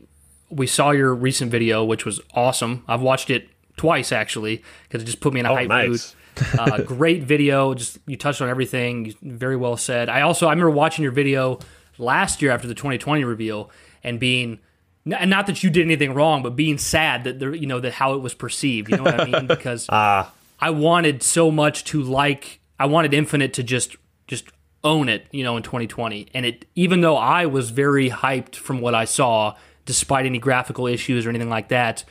we 0.49 0.67
saw 0.67 0.91
your 0.91 1.13
recent 1.13 1.51
video, 1.51 1.83
which 1.83 2.05
was 2.05 2.19
awesome. 2.33 2.83
I've 2.87 3.01
watched 3.01 3.29
it 3.29 3.49
twice 3.77 4.11
actually 4.11 4.63
because 4.87 5.01
it 5.01 5.05
just 5.05 5.19
put 5.19 5.33
me 5.33 5.39
in 5.39 5.45
a 5.45 5.51
Oh, 5.51 5.55
hype 5.55 5.67
nice. 5.69 6.15
mood. 6.35 6.59
uh, 6.59 6.81
great 6.85 7.23
video. 7.23 7.73
Just 7.73 7.97
you 8.05 8.17
touched 8.17 8.41
on 8.41 8.49
everything. 8.49 9.13
Very 9.21 9.55
well 9.55 9.77
said. 9.77 10.09
I 10.09 10.21
also 10.21 10.47
I 10.47 10.51
remember 10.51 10.71
watching 10.71 11.03
your 11.03 11.11
video 11.11 11.59
last 11.97 12.41
year 12.41 12.51
after 12.51 12.67
the 12.67 12.75
2020 12.75 13.23
reveal 13.23 13.69
and 14.03 14.19
being. 14.19 14.59
And 15.05 15.29
not 15.29 15.47
that 15.47 15.63
you 15.63 15.69
did 15.69 15.81
anything 15.83 16.13
wrong, 16.13 16.43
but 16.43 16.55
being 16.55 16.77
sad 16.77 17.25
that 17.25 17.37
there, 17.39 17.53
you 17.53 17.67
know, 17.67 17.81
that 17.81 17.91
how 17.91 18.13
it 18.13 18.19
was 18.19 18.33
perceived. 18.33 18.89
You 18.89 18.95
know 18.97 19.03
what 19.03 19.19
I 19.19 19.25
mean? 19.25 19.47
Because 19.53 19.87
I 19.89 20.69
wanted 20.69 21.21
so 21.23 21.51
much 21.51 21.83
to 21.85 22.01
like 22.01 22.61
I 22.79 22.85
wanted 22.85 23.13
Infinite 23.13 23.53
to 23.55 23.63
just 23.63 23.97
just 24.27 24.45
own 24.83 25.09
it, 25.09 25.27
you 25.31 25.43
know, 25.43 25.57
in 25.57 25.63
2020. 25.63 26.27
And 26.33 26.45
it 26.45 26.65
even 26.75 27.01
though 27.01 27.17
I 27.17 27.45
was 27.45 27.69
very 27.69 28.09
hyped 28.09 28.55
from 28.55 28.81
what 28.81 28.95
I 28.95 29.05
saw, 29.05 29.55
despite 29.85 30.25
any 30.25 30.39
graphical 30.39 30.87
issues 30.87 31.25
or 31.25 31.29
anything 31.29 31.49
like 31.49 31.69
that, 31.69 32.03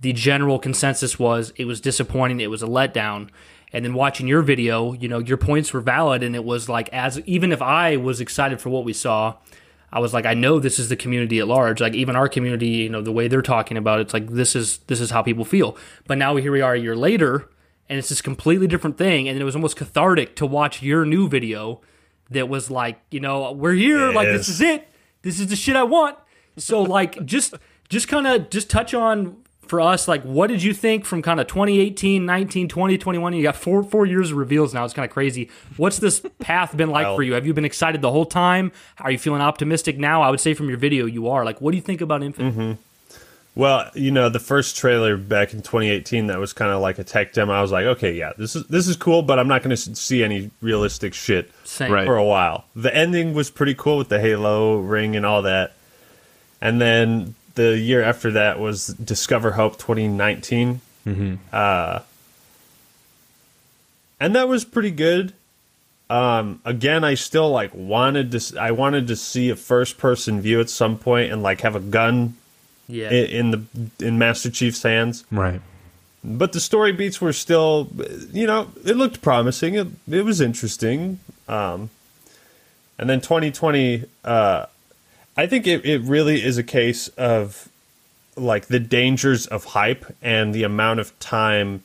the 0.00 0.12
general 0.12 0.58
consensus 0.58 1.18
was 1.18 1.52
it 1.56 1.64
was 1.64 1.80
disappointing, 1.80 2.40
it 2.40 2.50
was 2.50 2.62
a 2.62 2.66
letdown. 2.66 3.30
And 3.72 3.84
then 3.84 3.94
watching 3.94 4.26
your 4.26 4.42
video, 4.42 4.94
you 4.94 5.08
know, 5.08 5.18
your 5.18 5.36
points 5.36 5.72
were 5.72 5.80
valid 5.80 6.22
and 6.22 6.34
it 6.34 6.44
was 6.44 6.68
like 6.68 6.88
as 6.90 7.20
even 7.20 7.52
if 7.52 7.62
I 7.62 7.96
was 7.96 8.20
excited 8.20 8.60
for 8.60 8.70
what 8.70 8.84
we 8.84 8.92
saw, 8.92 9.36
I 9.92 10.00
was 10.00 10.14
like, 10.14 10.26
I 10.26 10.34
know 10.34 10.58
this 10.58 10.78
is 10.78 10.88
the 10.88 10.96
community 10.96 11.38
at 11.38 11.48
large. 11.48 11.80
Like 11.80 11.94
even 11.94 12.16
our 12.16 12.28
community, 12.28 12.68
you 12.68 12.88
know, 12.88 13.02
the 13.02 13.12
way 13.12 13.28
they're 13.28 13.42
talking 13.42 13.76
about 13.76 13.98
it, 13.98 14.02
it's 14.02 14.14
like 14.14 14.28
this 14.28 14.54
is 14.54 14.78
this 14.88 15.00
is 15.00 15.10
how 15.10 15.22
people 15.22 15.44
feel. 15.44 15.76
But 16.06 16.18
now 16.18 16.36
here 16.36 16.52
we 16.52 16.60
are 16.60 16.74
a 16.74 16.80
year 16.80 16.96
later, 16.96 17.48
and 17.88 17.98
it's 17.98 18.08
this 18.08 18.22
completely 18.22 18.66
different 18.66 18.98
thing. 18.98 19.28
And 19.28 19.40
it 19.40 19.44
was 19.44 19.56
almost 19.56 19.76
cathartic 19.76 20.36
to 20.36 20.46
watch 20.46 20.82
your 20.82 21.04
new 21.04 21.28
video 21.28 21.80
that 22.30 22.48
was 22.48 22.70
like, 22.70 23.00
you 23.10 23.20
know, 23.20 23.52
we're 23.52 23.72
here, 23.72 24.12
like 24.12 24.28
this 24.28 24.48
is 24.48 24.60
it. 24.60 24.88
This 25.22 25.40
is 25.40 25.48
the 25.48 25.56
shit 25.56 25.76
I 25.76 25.82
want. 25.82 26.16
So 26.56 26.82
like 26.82 27.24
just 27.24 27.54
just 27.88 28.08
kind 28.08 28.26
of 28.26 28.50
just 28.50 28.70
touch 28.70 28.94
on 28.94 29.36
for 29.66 29.80
us 29.80 30.08
like 30.08 30.20
what 30.24 30.48
did 30.48 30.64
you 30.64 30.74
think 30.74 31.04
from 31.04 31.22
kind 31.22 31.38
of 31.38 31.46
2018 31.46 32.26
19 32.26 32.66
20 32.66 32.98
21 32.98 33.32
you 33.34 33.42
got 33.44 33.54
four 33.54 33.84
four 33.84 34.04
years 34.04 34.32
of 34.32 34.36
reveals 34.36 34.74
now. 34.74 34.84
It's 34.84 34.94
kind 34.94 35.08
of 35.08 35.12
crazy. 35.12 35.48
What's 35.76 35.98
this 35.98 36.22
path 36.40 36.76
been 36.76 36.90
like 36.90 37.06
Well- 37.06 37.16
for 37.16 37.22
you? 37.22 37.34
Have 37.34 37.46
you 37.46 37.54
been 37.54 37.64
excited 37.64 38.02
the 38.02 38.10
whole 38.10 38.26
time? 38.26 38.72
Are 38.98 39.10
you 39.10 39.18
feeling 39.18 39.40
optimistic 39.40 39.98
now? 39.98 40.22
I 40.22 40.30
would 40.30 40.40
say 40.40 40.54
from 40.54 40.68
your 40.68 40.78
video 40.78 41.06
you 41.06 41.28
are. 41.28 41.44
Like 41.44 41.60
what 41.60 41.70
do 41.70 41.76
you 41.76 41.82
think 41.82 42.00
about 42.00 42.22
infinite 42.22 42.52
mm-hmm. 42.52 42.72
Well, 43.56 43.90
you 43.94 44.10
know, 44.12 44.28
the 44.28 44.38
first 44.38 44.76
trailer 44.76 45.16
back 45.16 45.52
in 45.52 45.60
2018 45.60 46.28
that 46.28 46.38
was 46.38 46.52
kind 46.52 46.70
of 46.70 46.80
like 46.80 46.98
a 46.98 47.04
tech 47.04 47.32
demo. 47.32 47.52
I 47.52 47.60
was 47.60 47.72
like, 47.72 47.84
okay, 47.84 48.12
yeah, 48.14 48.32
this 48.38 48.54
is 48.54 48.64
this 48.66 48.86
is 48.86 48.96
cool, 48.96 49.22
but 49.22 49.38
I'm 49.38 49.48
not 49.48 49.62
going 49.62 49.74
to 49.76 49.96
see 49.96 50.22
any 50.22 50.50
realistic 50.62 51.14
shit 51.14 51.50
Same. 51.64 51.90
Right. 51.92 52.06
for 52.06 52.16
a 52.16 52.24
while. 52.24 52.64
The 52.76 52.94
ending 52.94 53.34
was 53.34 53.50
pretty 53.50 53.74
cool 53.74 53.98
with 53.98 54.08
the 54.08 54.20
Halo 54.20 54.78
ring 54.78 55.16
and 55.16 55.26
all 55.26 55.42
that. 55.42 55.72
And 56.60 56.80
then 56.80 57.34
the 57.56 57.76
year 57.76 58.02
after 58.02 58.30
that 58.32 58.60
was 58.60 58.86
Discover 58.88 59.52
Hope 59.52 59.78
2019. 59.78 60.80
Mm-hmm. 61.06 61.34
Uh, 61.52 62.00
and 64.20 64.34
that 64.36 64.48
was 64.48 64.64
pretty 64.64 64.90
good. 64.90 65.32
Um, 66.08 66.60
again, 66.64 67.04
I 67.04 67.14
still 67.14 67.50
like 67.50 67.74
wanted 67.74 68.30
to. 68.32 68.36
s- 68.36 68.54
I 68.54 68.70
wanted 68.72 69.06
to 69.08 69.16
see 69.16 69.48
a 69.50 69.56
first 69.56 69.96
person 69.98 70.40
view 70.40 70.60
at 70.60 70.68
some 70.70 70.98
point 70.98 71.32
and 71.32 71.42
like 71.42 71.60
have 71.62 71.76
a 71.76 71.80
gun 71.80 72.36
yeah 72.90 73.08
i- 73.08 73.12
in 73.38 73.50
the 73.52 73.62
in 74.06 74.18
Master 74.18 74.50
Chief's 74.50 74.82
hands. 74.82 75.24
Right. 75.30 75.60
But 76.22 76.52
the 76.52 76.60
story 76.60 76.92
beats 76.92 77.20
were 77.20 77.32
still, 77.32 77.88
you 78.32 78.46
know, 78.46 78.70
it 78.84 78.96
looked 78.96 79.22
promising. 79.22 79.74
It 79.76 79.86
it 80.10 80.24
was 80.24 80.40
interesting. 80.40 81.18
Um, 81.48 81.88
and 82.98 83.08
then 83.08 83.20
2020, 83.22 84.04
uh, 84.24 84.66
I 85.36 85.46
think 85.46 85.66
it, 85.66 85.84
it 85.86 86.02
really 86.02 86.44
is 86.44 86.58
a 86.58 86.62
case 86.62 87.08
of 87.16 87.68
like 88.36 88.66
the 88.66 88.78
dangers 88.78 89.46
of 89.46 89.64
hype 89.64 90.04
and 90.20 90.54
the 90.54 90.62
amount 90.64 91.00
of 91.00 91.18
time. 91.18 91.82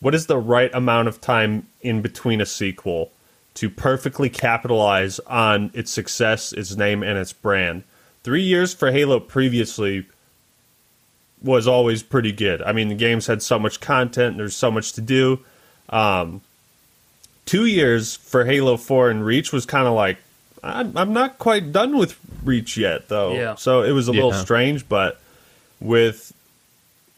What 0.00 0.14
is 0.14 0.26
the 0.26 0.36
right 0.38 0.70
amount 0.74 1.06
of 1.08 1.20
time 1.20 1.66
in 1.82 2.02
between 2.02 2.40
a 2.40 2.46
sequel 2.46 3.12
to 3.54 3.70
perfectly 3.70 4.28
capitalize 4.28 5.18
on 5.20 5.70
its 5.72 5.90
success, 5.92 6.52
its 6.52 6.76
name, 6.76 7.02
and 7.04 7.16
its 7.16 7.32
brand? 7.32 7.84
Three 8.24 8.42
years 8.42 8.74
for 8.74 8.90
Halo 8.90 9.20
previously 9.20 10.06
was 11.42 11.66
always 11.68 12.02
pretty 12.02 12.32
good. 12.32 12.62
I 12.62 12.72
mean, 12.72 12.88
the 12.88 12.94
games 12.94 13.26
had 13.26 13.42
so 13.42 13.58
much 13.58 13.80
content, 13.80 14.32
and 14.32 14.40
there's 14.40 14.56
so 14.56 14.70
much 14.70 14.92
to 14.94 15.00
do. 15.00 15.40
Um, 15.90 16.40
two 17.44 17.66
years 17.66 18.16
for 18.16 18.44
Halo 18.44 18.76
4 18.76 19.10
and 19.10 19.24
Reach 19.24 19.52
was 19.52 19.66
kind 19.66 19.86
of 19.86 19.94
like, 19.94 20.18
I'm, 20.62 20.96
I'm 20.96 21.12
not 21.12 21.38
quite 21.38 21.70
done 21.72 21.96
with 21.96 22.18
Reach 22.42 22.76
yet, 22.76 23.08
though. 23.08 23.34
Yeah. 23.34 23.54
So 23.54 23.82
it 23.82 23.92
was 23.92 24.08
a 24.08 24.12
little 24.12 24.32
Yeah. 24.32 24.42
strange, 24.42 24.88
but 24.88 25.20
with 25.80 26.32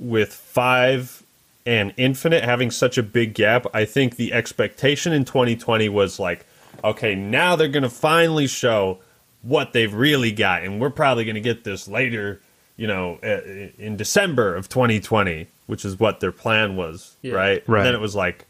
with 0.01 0.33
five 0.33 1.23
and 1.67 1.93
Infinite 1.97 2.45
having 2.45 2.71
such 2.71 2.99
a 2.99 3.03
big 3.03 3.35
gap, 3.35 3.67
I 3.75 3.85
think 3.85 4.17
the 4.17 4.33
expectation 4.33 5.13
in 5.13 5.25
2020 5.25 5.89
was 5.89 6.19
like, 6.21 6.45
okay, 6.85 7.15
now 7.15 7.57
they're 7.57 7.69
gonna 7.69 7.89
finally 7.91 8.47
show 8.47 8.99
what 9.43 9.73
they've 9.73 9.93
really 9.93 10.31
got, 10.33 10.63
and 10.63 10.81
we're 10.81 10.91
probably 10.91 11.25
gonna 11.25 11.41
get 11.41 11.65
this 11.65 11.89
later, 11.89 12.41
you 12.79 12.87
know, 12.87 13.19
uh, 13.23 13.41
in 13.79 13.97
December 13.99 14.55
of 14.55 14.71
2020, 14.71 15.47
which 15.67 15.85
is 15.85 15.99
what 16.01 16.21
their 16.21 16.33
plan 16.33 16.77
was, 16.77 17.17
Yeah. 17.21 17.35
right? 17.35 17.63
Right. 17.69 17.81
And 17.81 17.87
then 17.89 17.95
it 17.95 18.01
was 18.01 18.15
like, 18.15 18.47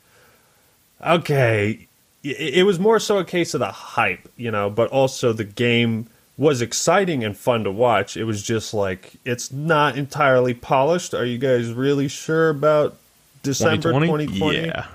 okay, 1.05 1.87
it, 2.23 2.57
it 2.59 2.63
was 2.65 2.79
more 2.79 3.01
so 3.01 3.19
a 3.19 3.25
case 3.25 3.55
of 3.55 3.61
the 3.61 3.73
hype, 3.73 4.29
you 4.37 4.51
know, 4.51 4.71
but 4.71 4.91
also 4.91 5.33
the 5.33 5.45
game 5.45 6.07
was 6.37 6.63
exciting 6.63 7.25
and 7.25 7.37
fun 7.37 7.65
to 7.65 7.71
watch. 7.71 8.17
It 8.17 8.25
was 8.25 8.43
just 8.43 8.73
like 8.75 9.15
it's 9.25 9.51
not 9.53 9.99
entirely 9.99 10.55
polished. 10.55 11.15
Are 11.15 11.25
you 11.25 11.39
guys 11.39 11.73
really 11.73 12.07
sure 12.09 12.51
about 12.51 12.97
December 13.43 13.93
2020? 13.93 14.67
Yeah. 14.67 14.87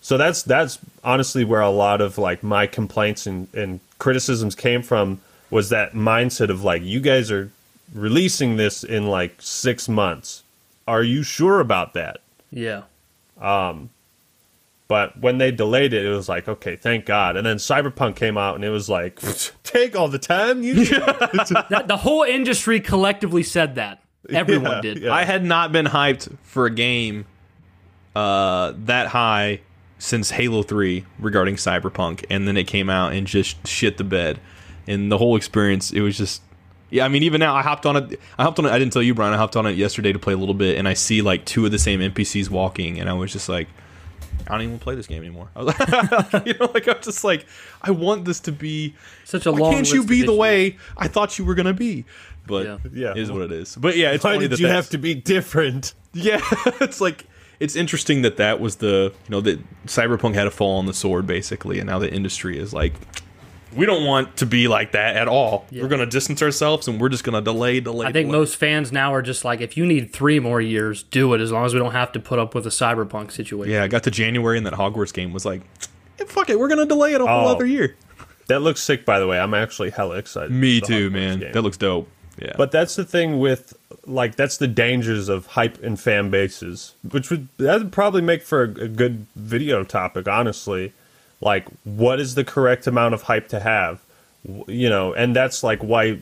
So 0.00 0.16
that's 0.16 0.42
that's 0.42 0.78
honestly 1.04 1.44
where 1.44 1.60
a 1.60 1.68
lot 1.70 2.00
of 2.00 2.16
like 2.16 2.42
my 2.42 2.66
complaints 2.66 3.26
and, 3.26 3.48
and 3.54 3.80
criticisms 3.98 4.54
came 4.54 4.82
from 4.82 5.20
was 5.50 5.68
that 5.68 5.92
mindset 5.92 6.48
of 6.48 6.64
like 6.64 6.82
you 6.82 7.00
guys 7.00 7.30
are 7.30 7.50
releasing 7.94 8.56
this 8.56 8.84
in 8.84 9.06
like 9.06 9.36
six 9.40 9.88
months. 9.88 10.44
Are 10.86 11.02
you 11.02 11.22
sure 11.22 11.60
about 11.60 11.94
that? 11.94 12.18
yeah 12.50 12.82
Um, 13.40 13.90
But 14.88 15.20
when 15.20 15.38
they 15.38 15.52
delayed 15.52 15.92
it, 15.92 16.04
it 16.04 16.10
was 16.10 16.28
like, 16.28 16.48
okay, 16.48 16.74
thank 16.74 17.06
God. 17.06 17.36
And 17.36 17.46
then 17.46 17.58
Cyberpunk 17.58 18.16
came 18.16 18.36
out, 18.36 18.56
and 18.56 18.64
it 18.64 18.70
was 18.70 18.88
like, 18.88 19.20
take 19.62 19.94
all 19.94 20.08
the 20.08 20.18
time 20.18 20.62
you. 20.64 20.84
that, 20.84 21.84
the 21.86 21.96
whole 21.98 22.24
industry 22.24 22.80
collectively 22.80 23.44
said 23.44 23.76
that 23.76 24.02
everyone 24.30 24.72
Yeah, 24.72 24.80
did 24.80 24.98
yeah. 24.98 25.12
I 25.12 25.22
had 25.24 25.44
not 25.44 25.70
been 25.70 25.86
hyped 25.86 26.36
for 26.42 26.66
a 26.66 26.70
game 26.70 27.24
uh, 28.16 28.72
that 28.86 29.08
high 29.08 29.60
since 29.98 30.30
Halo 30.30 30.62
3 30.64 31.04
regarding 31.20 31.54
Cyberpunk, 31.56 32.24
and 32.28 32.48
then 32.48 32.56
it 32.56 32.64
came 32.66 32.90
out 32.90 33.12
and 33.12 33.26
just 33.26 33.66
shit 33.68 33.96
the 33.96 34.04
bed. 34.04 34.40
And 34.88 35.12
the 35.12 35.18
whole 35.18 35.36
experience, 35.36 35.92
it 35.92 36.00
was 36.00 36.16
just 36.18 36.42
Yeah, 36.90 37.04
I 37.04 37.08
mean, 37.08 37.22
even 37.22 37.38
now, 37.38 37.54
I 37.54 37.62
hopped 37.62 37.86
on 37.86 37.96
it. 37.96 38.20
I 38.38 38.42
hopped 38.42 38.58
on 38.58 38.66
it. 38.66 38.70
I 38.70 38.78
didn't 38.78 38.92
tell 38.92 39.02
you, 39.02 39.14
Brian. 39.14 39.32
I 39.32 39.36
hopped 39.36 39.56
on 39.56 39.66
it 39.66 39.72
yesterday 39.76 40.12
to 40.12 40.18
play 40.18 40.32
a 40.32 40.36
little 40.36 40.54
bit, 40.54 40.76
and 40.76 40.88
I 40.88 40.94
see 40.94 41.22
like 41.22 41.44
two 41.44 41.64
of 41.64 41.70
the 41.70 41.78
same 41.78 42.00
NPCs 42.00 42.50
walking, 42.50 42.98
and 43.00 43.08
I 43.08 43.12
was 43.12 43.32
just 43.32 43.48
like, 43.48 43.68
I 44.48 44.52
don't 44.52 44.62
even 44.62 44.78
play 44.80 44.96
this 44.96 45.06
game 45.06 45.22
anymore. 45.22 45.48
I 45.56 45.62
was 45.62 46.32
like, 46.32 46.46
you 46.46 46.54
know, 46.58 46.70
like 46.74 46.88
I'm 46.88 47.00
just 47.02 47.22
like, 47.22 47.46
I 47.82 47.92
want 47.92 48.24
this 48.24 48.40
to 48.40 48.52
be 48.52 48.94
Such 49.24 49.46
a 49.46 49.52
Why 49.52 49.58
long. 49.60 49.72
can't 49.74 49.90
you 49.92 49.98
list 49.98 50.08
be 50.08 50.22
the 50.22 50.34
way 50.34 50.76
I 50.96 51.06
thought 51.08 51.38
you 51.38 51.44
were 51.44 51.54
gonna 51.54 51.72
be? 51.74 52.04
But 52.46 52.66
Yeah. 52.66 52.78
Yeah. 52.92 53.10
it 53.12 53.18
is 53.18 53.30
what 53.30 53.42
it 53.42 53.52
is. 53.52 53.76
But 53.76 53.96
yeah, 53.96 54.10
it's 54.10 54.24
Why 54.24 54.38
did 54.38 54.50
that 54.50 54.58
you 54.58 54.66
that's- 54.66 54.84
have 54.86 54.90
to 54.90 54.98
be 54.98 55.14
different? 55.14 55.94
Yeah, 56.12 56.40
it's 56.80 57.00
like 57.00 57.24
it's 57.60 57.76
interesting 57.76 58.22
that 58.22 58.36
that 58.38 58.58
was 58.58 58.76
the 58.76 59.12
you 59.26 59.30
know 59.30 59.40
that 59.42 59.60
Cyberpunk 59.86 60.34
had 60.34 60.48
a 60.48 60.50
fall 60.50 60.78
on 60.78 60.86
the 60.86 60.92
sword 60.94 61.24
basically, 61.24 61.78
and 61.78 61.88
now 61.88 62.00
the 62.00 62.12
industry 62.12 62.58
is 62.58 62.74
like. 62.74 62.94
We 63.74 63.86
don't 63.86 64.04
want 64.04 64.36
to 64.38 64.46
be 64.46 64.66
like 64.68 64.92
that 64.92 65.16
at 65.16 65.28
all. 65.28 65.66
Yeah. 65.70 65.82
We're 65.82 65.88
going 65.88 66.00
to 66.00 66.06
distance 66.06 66.42
ourselves, 66.42 66.88
and 66.88 67.00
we're 67.00 67.08
just 67.08 67.22
going 67.24 67.34
to 67.34 67.40
delay, 67.40 67.80
delay. 67.80 68.06
I 68.06 68.12
think 68.12 68.28
delay. 68.28 68.38
most 68.38 68.56
fans 68.56 68.90
now 68.90 69.14
are 69.14 69.22
just 69.22 69.44
like, 69.44 69.60
if 69.60 69.76
you 69.76 69.86
need 69.86 70.12
three 70.12 70.40
more 70.40 70.60
years, 70.60 71.04
do 71.04 71.32
it. 71.34 71.40
As 71.40 71.52
long 71.52 71.64
as 71.64 71.72
we 71.74 71.78
don't 71.80 71.92
have 71.92 72.10
to 72.12 72.20
put 72.20 72.38
up 72.38 72.54
with 72.54 72.66
a 72.66 72.70
cyberpunk 72.70 73.30
situation. 73.30 73.72
Yeah, 73.72 73.84
I 73.84 73.88
got 73.88 74.02
to 74.04 74.10
January, 74.10 74.56
and 74.56 74.66
that 74.66 74.72
Hogwarts 74.74 75.12
game 75.14 75.32
was 75.32 75.44
like, 75.44 75.62
"Eh, 76.18 76.24
"Fuck 76.26 76.50
it, 76.50 76.58
we're 76.58 76.68
going 76.68 76.78
to 76.80 76.86
delay 76.86 77.12
it 77.14 77.20
a 77.20 77.26
whole 77.26 77.46
Oh. 77.48 77.52
other 77.52 77.66
year." 77.66 77.94
That 78.48 78.62
looks 78.62 78.80
sick, 78.80 79.04
by 79.04 79.20
the 79.20 79.28
way. 79.28 79.38
I'm 79.38 79.54
actually 79.54 79.90
hella 79.90 80.16
excited. 80.16 80.50
Me 80.50 80.80
too, 80.80 81.08
Hogwarts 81.08 81.12
man. 81.12 81.38
game. 81.38 81.52
That 81.52 81.62
looks 81.62 81.76
dope. 81.76 82.08
Yeah, 82.40 82.52
But 82.56 82.72
that's 82.72 82.96
the 82.96 83.04
thing 83.04 83.38
with 83.38 83.74
like 84.06 84.34
that's 84.34 84.56
the 84.56 84.66
dangers 84.66 85.28
of 85.28 85.46
hype 85.46 85.80
and 85.82 86.00
fan 86.00 86.30
bases, 86.30 86.94
which 87.08 87.28
would 87.30 87.48
that 87.58 87.78
would 87.80 87.92
probably 87.92 88.22
make 88.22 88.42
for 88.42 88.62
a, 88.62 88.68
a 88.84 88.88
good 88.88 89.26
video 89.36 89.84
topic, 89.84 90.26
honestly. 90.26 90.92
Like, 91.40 91.66
what 91.84 92.20
is 92.20 92.34
the 92.34 92.44
correct 92.44 92.86
amount 92.86 93.14
of 93.14 93.22
hype 93.22 93.48
to 93.48 93.60
have? 93.60 94.00
You 94.66 94.88
know, 94.88 95.12
and 95.12 95.36
that's 95.36 95.62
like 95.62 95.80
why 95.80 96.20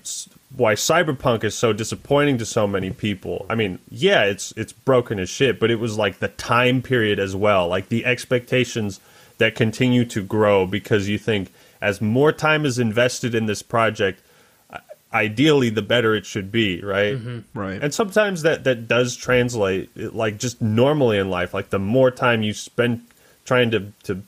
why 0.57 0.75
Cyberpunk 0.75 1.45
is 1.45 1.57
so 1.57 1.73
disappointing 1.73 2.39
to 2.39 2.47
so 2.47 2.67
many 2.67 2.91
people. 2.91 3.47
I 3.49 3.55
mean, 3.55 3.79
yeah, 3.91 4.25
it's 4.25 4.53
it's 4.57 4.73
broken 4.73 5.19
as 5.19 5.29
shit, 5.29 5.61
but 5.61 5.71
it 5.71 5.77
was 5.77 5.97
like 5.97 6.19
the 6.19 6.29
time 6.29 6.83
period 6.83 7.19
as 7.19 7.37
well, 7.37 7.69
like 7.69 7.89
the 7.89 8.05
expectations 8.05 9.01
that 9.39 9.55
continue 9.55 10.05
to 10.07 10.23
grow 10.23 10.67
because 10.67 11.09
you 11.09 11.19
think 11.19 11.53
as 11.81 12.01
more 12.01 12.33
time 12.33 12.67
is 12.67 12.79
invested 12.81 13.37
in 13.37 13.47
this 13.47 13.63
project, 13.63 14.21
ideally 15.13 15.71
the 15.71 15.83
better 15.83 16.15
it 16.15 16.27
should 16.27 16.53
be 16.53 16.83
right 16.83 17.17
mm-hmm. 17.17 17.59
Right. 17.59 17.83
and 17.83 17.95
sometimes 17.95 18.43
that 18.43 18.65
that 18.65 18.89
does 18.89 19.17
translate 19.17 19.97
like 19.97 20.39
just 20.39 20.61
normally 20.61 21.17
in 21.17 21.31
life 21.31 21.55
like 21.55 21.71
the 21.71 21.79
more 21.79 22.11
time 22.11 22.43
you 22.43 22.53
spend 22.53 23.07
trying 23.47 23.71
to 23.71 23.91
to 24.03 24.23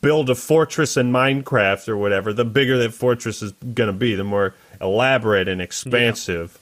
build 0.00 0.30
a 0.30 0.34
fortress 0.34 0.96
in 0.96 1.12
minecraft 1.12 1.88
or 1.88 1.96
whatever 1.96 2.32
the 2.32 2.44
bigger 2.44 2.78
that 2.78 2.92
fortress 2.94 3.42
is 3.42 3.52
going 3.52 3.86
to 3.88 3.92
be 3.92 4.14
the 4.14 4.24
more 4.24 4.54
elaborate 4.80 5.46
and 5.46 5.60
expansive 5.60 6.58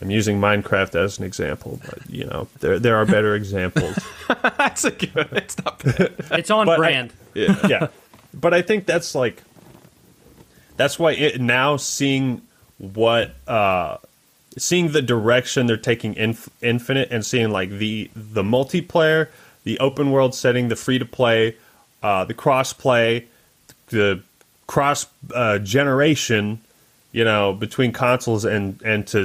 i'm 0.00 0.10
using 0.10 0.38
minecraft 0.40 0.94
as 0.94 1.18
an 1.18 1.24
example 1.24 1.80
but 1.84 1.98
you 2.08 2.24
know 2.24 2.46
there 2.60 2.78
there 2.78 2.96
are 2.96 3.04
better 3.06 3.34
examples 3.34 3.96
that's 4.58 4.84
a 4.84 4.90
good. 4.92 5.28
It's 5.32 5.56
not 5.64 5.82
bad. 5.82 6.14
It's 6.30 6.50
on 6.50 6.66
But 6.66 6.74
I- 6.74 6.76
brand. 6.76 7.12
Yeah. 7.34 7.66
yeah 7.66 7.86
but 8.32 8.54
i 8.54 8.62
think 8.62 8.86
that's 8.86 9.14
like 9.16 9.42
that's 10.76 10.98
why 10.98 11.12
it, 11.12 11.40
now 11.40 11.76
seeing 11.76 12.42
what 12.78 13.34
uh 13.48 13.96
seeing 14.56 14.92
the 14.92 15.02
direction 15.02 15.66
they're 15.66 15.76
taking 15.76 16.14
inf- 16.14 16.48
infinite 16.62 17.08
and 17.10 17.26
seeing 17.26 17.50
like 17.50 17.70
the 17.70 18.08
the 18.14 18.44
multiplayer 18.44 19.28
the 19.64 19.78
open 19.80 20.12
world 20.12 20.32
setting 20.34 20.68
the 20.68 20.76
free 20.76 20.98
to 21.00 21.04
play 21.04 21.56
uh 22.04 22.24
the 22.24 22.34
cross 22.34 22.72
play 22.72 23.26
the 23.88 24.20
cross 24.68 25.06
uh, 25.34 25.58
generation 25.58 26.60
you 27.12 27.24
know 27.24 27.52
between 27.52 27.90
consoles 27.92 28.44
and 28.44 28.80
and 28.82 29.06
to 29.08 29.20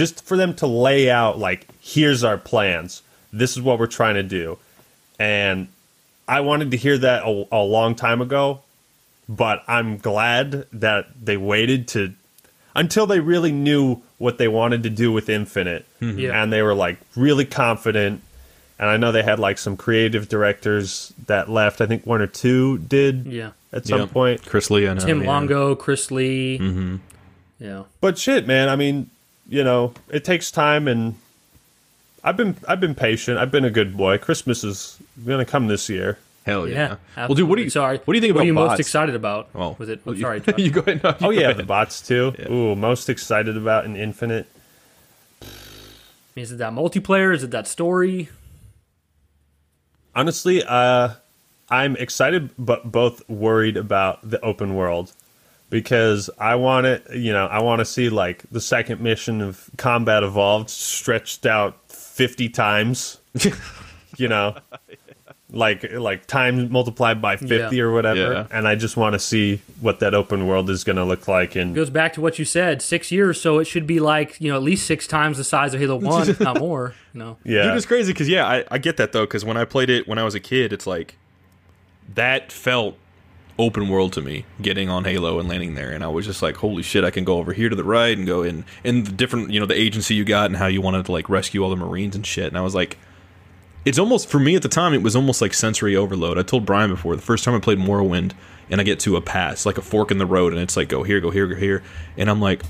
just 0.00 0.24
for 0.24 0.36
them 0.36 0.54
to 0.54 0.66
lay 0.66 1.10
out 1.10 1.38
like 1.38 1.66
here's 1.80 2.22
our 2.24 2.38
plans 2.38 3.02
this 3.32 3.56
is 3.56 3.62
what 3.62 3.78
we're 3.78 3.86
trying 4.00 4.14
to 4.14 4.22
do 4.22 4.56
and 5.18 5.66
I 6.28 6.40
wanted 6.40 6.70
to 6.72 6.76
hear 6.76 6.98
that 6.98 7.22
a, 7.24 7.46
a 7.50 7.62
long 7.64 7.94
time 7.94 8.20
ago, 8.20 8.60
but 9.30 9.64
I'm 9.66 9.96
glad 9.96 10.66
that 10.74 11.06
they 11.24 11.38
waited 11.38 11.88
to 11.88 12.12
until 12.76 13.06
they 13.06 13.18
really 13.18 13.50
knew 13.50 14.02
what 14.18 14.36
they 14.36 14.46
wanted 14.46 14.82
to 14.82 14.90
do 14.90 15.10
with 15.10 15.30
Infinite, 15.30 15.86
Yeah. 16.02 16.40
and 16.42 16.52
they 16.52 16.60
were 16.60 16.74
like 16.74 16.98
really 17.16 17.46
confident. 17.46 18.20
And 18.78 18.88
I 18.88 18.96
know 18.96 19.10
they 19.10 19.22
had 19.24 19.38
like 19.40 19.58
some 19.58 19.76
creative 19.76 20.28
directors 20.28 21.12
that 21.26 21.48
left. 21.50 21.80
I 21.80 21.86
think 21.86 22.06
one 22.06 22.20
or 22.20 22.26
two 22.28 22.78
did 22.78 23.26
Yeah. 23.26 23.50
at 23.72 23.86
some 23.86 24.00
Yeah. 24.00 24.06
point. 24.06 24.46
Chris 24.46 24.70
Lee, 24.70 24.86
and. 24.86 25.00
Tim 25.00 25.22
yeah. 25.22 25.28
Longo, 25.28 25.74
Chris 25.74 26.10
Lee. 26.10 26.58
Mm-hmm. 26.60 26.96
Yeah. 27.58 27.82
But 28.00 28.18
shit, 28.18 28.46
man. 28.46 28.68
I 28.68 28.76
mean, 28.76 29.10
you 29.48 29.64
know, 29.64 29.94
it 30.10 30.24
takes 30.24 30.50
time, 30.52 30.86
and 30.86 31.16
I've 32.22 32.36
been 32.36 32.54
I've 32.68 32.78
been 32.80 32.94
patient. 32.94 33.38
I've 33.38 33.50
been 33.50 33.64
a 33.64 33.70
good 33.70 33.96
boy. 33.96 34.18
Christmas 34.18 34.62
is 34.62 34.96
gonna 35.26 35.44
come 35.44 35.66
this 35.66 35.88
year. 35.88 36.18
Hell 36.46 36.68
yeah. 36.68 36.96
Yeah. 37.16 37.26
well, 37.26 37.34
dude, 37.34 37.48
what 37.48 37.56
do 37.56 37.62
you 37.62 37.70
sorry? 37.70 37.98
What 38.04 38.14
do 38.14 38.16
you 38.16 38.20
think 38.20 38.34
What 38.34 38.40
about 38.40 38.44
are 38.44 38.46
you 38.46 38.54
bots? 38.54 38.70
most 38.70 38.80
excited 38.80 39.14
about? 39.16 39.48
Oh, 39.56 39.74
with 39.78 39.90
it? 39.90 40.00
well, 40.04 40.14
you- 40.14 40.22
sorry. 40.22 40.40
You 40.56 40.70
go 40.70 40.80
ahead. 40.82 41.02
No, 41.02 41.10
you 41.10 41.16
Oh 41.16 41.18
go 41.20 41.30
yeah, 41.30 41.40
ahead. 41.46 41.56
the 41.56 41.62
bots 41.64 42.00
too. 42.00 42.32
Yeah. 42.38 42.50
Ooh, 42.52 42.76
most 42.76 43.08
excited 43.10 43.56
about 43.56 43.84
in 43.86 43.96
Infinite. 43.96 44.46
Is 46.36 46.52
it 46.52 46.58
that 46.58 46.72
multiplayer? 46.72 47.34
Is 47.34 47.42
it 47.42 47.50
that 47.50 47.66
story? 47.66 48.28
Honestly, 50.18 50.64
uh, 50.64 51.10
I'm 51.70 51.94
excited, 51.94 52.50
but 52.58 52.90
both 52.90 53.22
worried 53.28 53.76
about 53.76 54.28
the 54.28 54.40
open 54.40 54.74
world 54.74 55.12
because 55.70 56.28
I 56.40 56.56
want 56.56 56.86
it. 56.86 57.06
You 57.14 57.32
know, 57.32 57.46
I 57.46 57.62
want 57.62 57.78
to 57.78 57.84
see 57.84 58.10
like 58.10 58.42
the 58.50 58.60
second 58.60 59.00
mission 59.00 59.40
of 59.40 59.70
Combat 59.76 60.24
Evolved 60.24 60.70
stretched 60.70 61.46
out 61.46 61.78
50 61.92 62.48
times. 62.48 63.20
you 64.16 64.26
know, 64.26 64.56
like 65.50 65.92
like 65.92 66.26
time 66.26 66.70
multiplied 66.70 67.22
by 67.22 67.36
50 67.36 67.74
Yeah. 67.76 67.82
or 67.82 67.92
whatever. 67.92 68.20
Yeah. 68.32 68.46
And 68.50 68.68
I 68.68 68.74
just 68.74 68.96
want 68.98 69.14
to 69.14 69.18
see 69.18 69.62
what 69.80 70.00
that 70.00 70.12
open 70.14 70.46
world 70.46 70.68
is 70.68 70.84
going 70.84 70.96
to 70.96 71.04
look 71.04 71.26
like. 71.26 71.56
And 71.56 71.74
goes 71.74 71.88
back 71.90 72.12
to 72.14 72.20
what 72.20 72.38
you 72.38 72.44
said. 72.44 72.82
Six 72.82 73.10
years, 73.10 73.40
so 73.40 73.58
it 73.58 73.64
should 73.64 73.86
be 73.86 73.98
like 73.98 74.38
you 74.40 74.50
know 74.50 74.56
at 74.56 74.62
least 74.62 74.86
six 74.86 75.06
times 75.06 75.38
the 75.38 75.44
size 75.44 75.72
of 75.72 75.80
Halo 75.80 75.96
One, 76.00 76.28
if 76.28 76.38
not 76.40 76.58
more. 76.58 76.94
You 77.14 77.18
know. 77.20 77.36
yeah, 77.44 77.62
Dude, 77.62 77.76
it's 77.76 77.86
crazy 77.86 78.12
because 78.12 78.28
yeah, 78.28 78.46
I, 78.46 78.64
I 78.70 78.78
get 78.78 78.98
that 78.98 79.12
though. 79.12 79.24
Because 79.24 79.44
when 79.44 79.56
I 79.56 79.64
played 79.64 79.88
it 79.90 80.06
when 80.06 80.18
I 80.18 80.24
was 80.24 80.34
a 80.34 80.40
kid, 80.40 80.72
it's 80.72 80.86
like 80.86 81.16
that 82.14 82.52
felt 82.52 82.96
open 83.58 83.88
world 83.88 84.12
to 84.12 84.22
me. 84.22 84.44
Getting 84.62 84.88
on 84.88 85.04
Halo 85.04 85.38
and 85.40 85.48
landing 85.48 85.74
there, 85.74 85.90
and 85.92 86.04
I 86.04 86.08
was 86.08 86.26
just 86.26 86.42
like, 86.42 86.56
holy 86.56 86.82
shit, 86.82 87.04
I 87.04 87.10
can 87.10 87.24
go 87.24 87.38
over 87.38 87.52
here 87.52 87.68
to 87.68 87.74
the 87.76 87.84
right 87.84 88.16
and 88.16 88.26
go 88.26 88.42
in 88.42 88.64
and 88.84 89.06
the 89.06 89.12
different 89.12 89.50
you 89.50 89.60
know 89.60 89.66
the 89.66 89.78
agency 89.80 90.14
you 90.14 90.24
got 90.24 90.46
and 90.46 90.56
how 90.56 90.66
you 90.66 90.80
wanted 90.80 91.06
to 91.06 91.12
like 91.12 91.28
rescue 91.30 91.62
all 91.64 91.70
the 91.70 91.76
Marines 91.76 92.14
and 92.14 92.26
shit. 92.26 92.46
And 92.48 92.58
I 92.58 92.60
was 92.60 92.74
like, 92.74 92.98
it's 93.84 93.98
almost 93.98 94.28
for 94.28 94.38
me 94.38 94.54
at 94.56 94.62
the 94.62 94.68
time, 94.68 94.92
it 94.94 95.02
was 95.02 95.16
almost 95.16 95.40
like 95.40 95.54
sensory 95.54 95.96
overload. 95.96 96.38
I 96.38 96.42
told 96.42 96.66
Brian 96.66 96.90
before 96.90 97.16
the 97.16 97.22
first 97.22 97.44
time 97.44 97.54
I 97.54 97.58
played 97.60 97.78
Morrowind, 97.78 98.32
and 98.70 98.80
I 98.80 98.84
get 98.84 99.00
to 99.00 99.16
a 99.16 99.20
pass 99.20 99.64
like 99.64 99.78
a 99.78 99.82
fork 99.82 100.10
in 100.10 100.18
the 100.18 100.26
road, 100.26 100.52
and 100.52 100.60
it's 100.60 100.76
like 100.76 100.88
go 100.88 101.02
here, 101.02 101.20
go 101.20 101.30
here, 101.30 101.46
go 101.46 101.54
here, 101.56 101.82
and 102.16 102.28
I'm 102.28 102.40
like, 102.40 102.62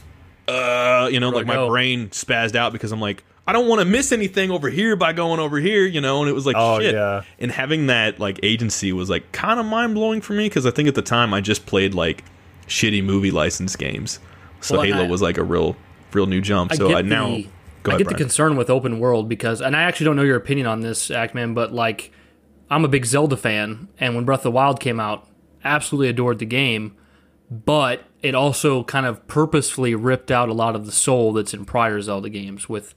uh, 0.46 1.08
you 1.10 1.20
know, 1.20 1.30
like 1.30 1.46
my 1.46 1.66
brain 1.66 2.08
spazzed 2.10 2.54
out 2.54 2.72
because 2.72 2.92
I'm 2.92 3.00
like, 3.00 3.24
I 3.46 3.52
don't 3.52 3.66
want 3.66 3.80
to 3.80 3.84
miss 3.84 4.12
anything 4.12 4.50
over 4.50 4.68
here 4.70 4.94
by 4.96 5.12
going 5.12 5.40
over 5.40 5.58
here, 5.58 5.84
you 5.86 6.00
know. 6.00 6.20
And 6.20 6.28
it 6.28 6.34
was 6.34 6.44
like, 6.46 6.56
Oh, 6.58 6.80
shit. 6.80 6.94
yeah. 6.94 7.22
And 7.38 7.50
having 7.50 7.86
that 7.86 8.18
like 8.20 8.38
agency 8.42 8.92
was 8.92 9.08
like 9.10 9.30
kind 9.32 9.58
of 9.58 9.66
mind 9.66 9.94
blowing 9.94 10.20
for 10.20 10.34
me 10.34 10.44
because 10.48 10.66
I 10.66 10.70
think 10.70 10.86
at 10.88 10.94
the 10.94 11.02
time 11.02 11.32
I 11.34 11.40
just 11.40 11.64
played 11.66 11.94
like 11.94 12.24
shitty 12.66 13.02
movie 13.02 13.30
license 13.30 13.74
games, 13.76 14.20
so 14.60 14.76
Well, 14.76 14.84
Halo 14.84 15.04
I- 15.04 15.08
was 15.08 15.22
like 15.22 15.38
a 15.38 15.44
real, 15.44 15.76
real 16.12 16.26
new 16.26 16.40
jump. 16.42 16.72
I 16.72 16.76
so 16.76 16.94
I 16.94 17.02
now 17.02 17.28
the, 17.28 17.48
go 17.82 17.92
I 17.92 17.94
ahead, 17.94 18.06
get 18.06 18.08
the 18.08 18.22
concern 18.22 18.56
with 18.56 18.70
open 18.70 18.98
world 19.00 19.28
because, 19.28 19.60
and 19.60 19.76
I 19.76 19.82
actually 19.82 20.04
don't 20.04 20.16
know 20.16 20.22
your 20.22 20.36
opinion 20.36 20.66
on 20.66 20.80
this, 20.80 21.08
Actman, 21.08 21.54
but 21.54 21.72
like, 21.72 22.12
I'm 22.70 22.84
a 22.84 22.88
big 22.88 23.06
Zelda 23.06 23.36
fan, 23.36 23.88
and 23.98 24.14
when 24.14 24.24
Breath 24.24 24.40
of 24.40 24.44
the 24.44 24.50
Wild 24.50 24.80
came 24.80 25.00
out, 25.00 25.26
absolutely 25.64 26.08
adored 26.08 26.38
the 26.38 26.44
game, 26.44 26.96
but 27.50 28.04
it 28.22 28.34
also 28.34 28.84
kind 28.84 29.06
of 29.06 29.26
purposefully 29.26 29.94
ripped 29.94 30.30
out 30.30 30.48
a 30.48 30.52
lot 30.54 30.74
of 30.74 30.86
the 30.86 30.92
soul 30.92 31.32
that's 31.32 31.54
in 31.54 31.64
prior 31.64 32.00
Zelda 32.00 32.28
games 32.28 32.68
with 32.68 32.94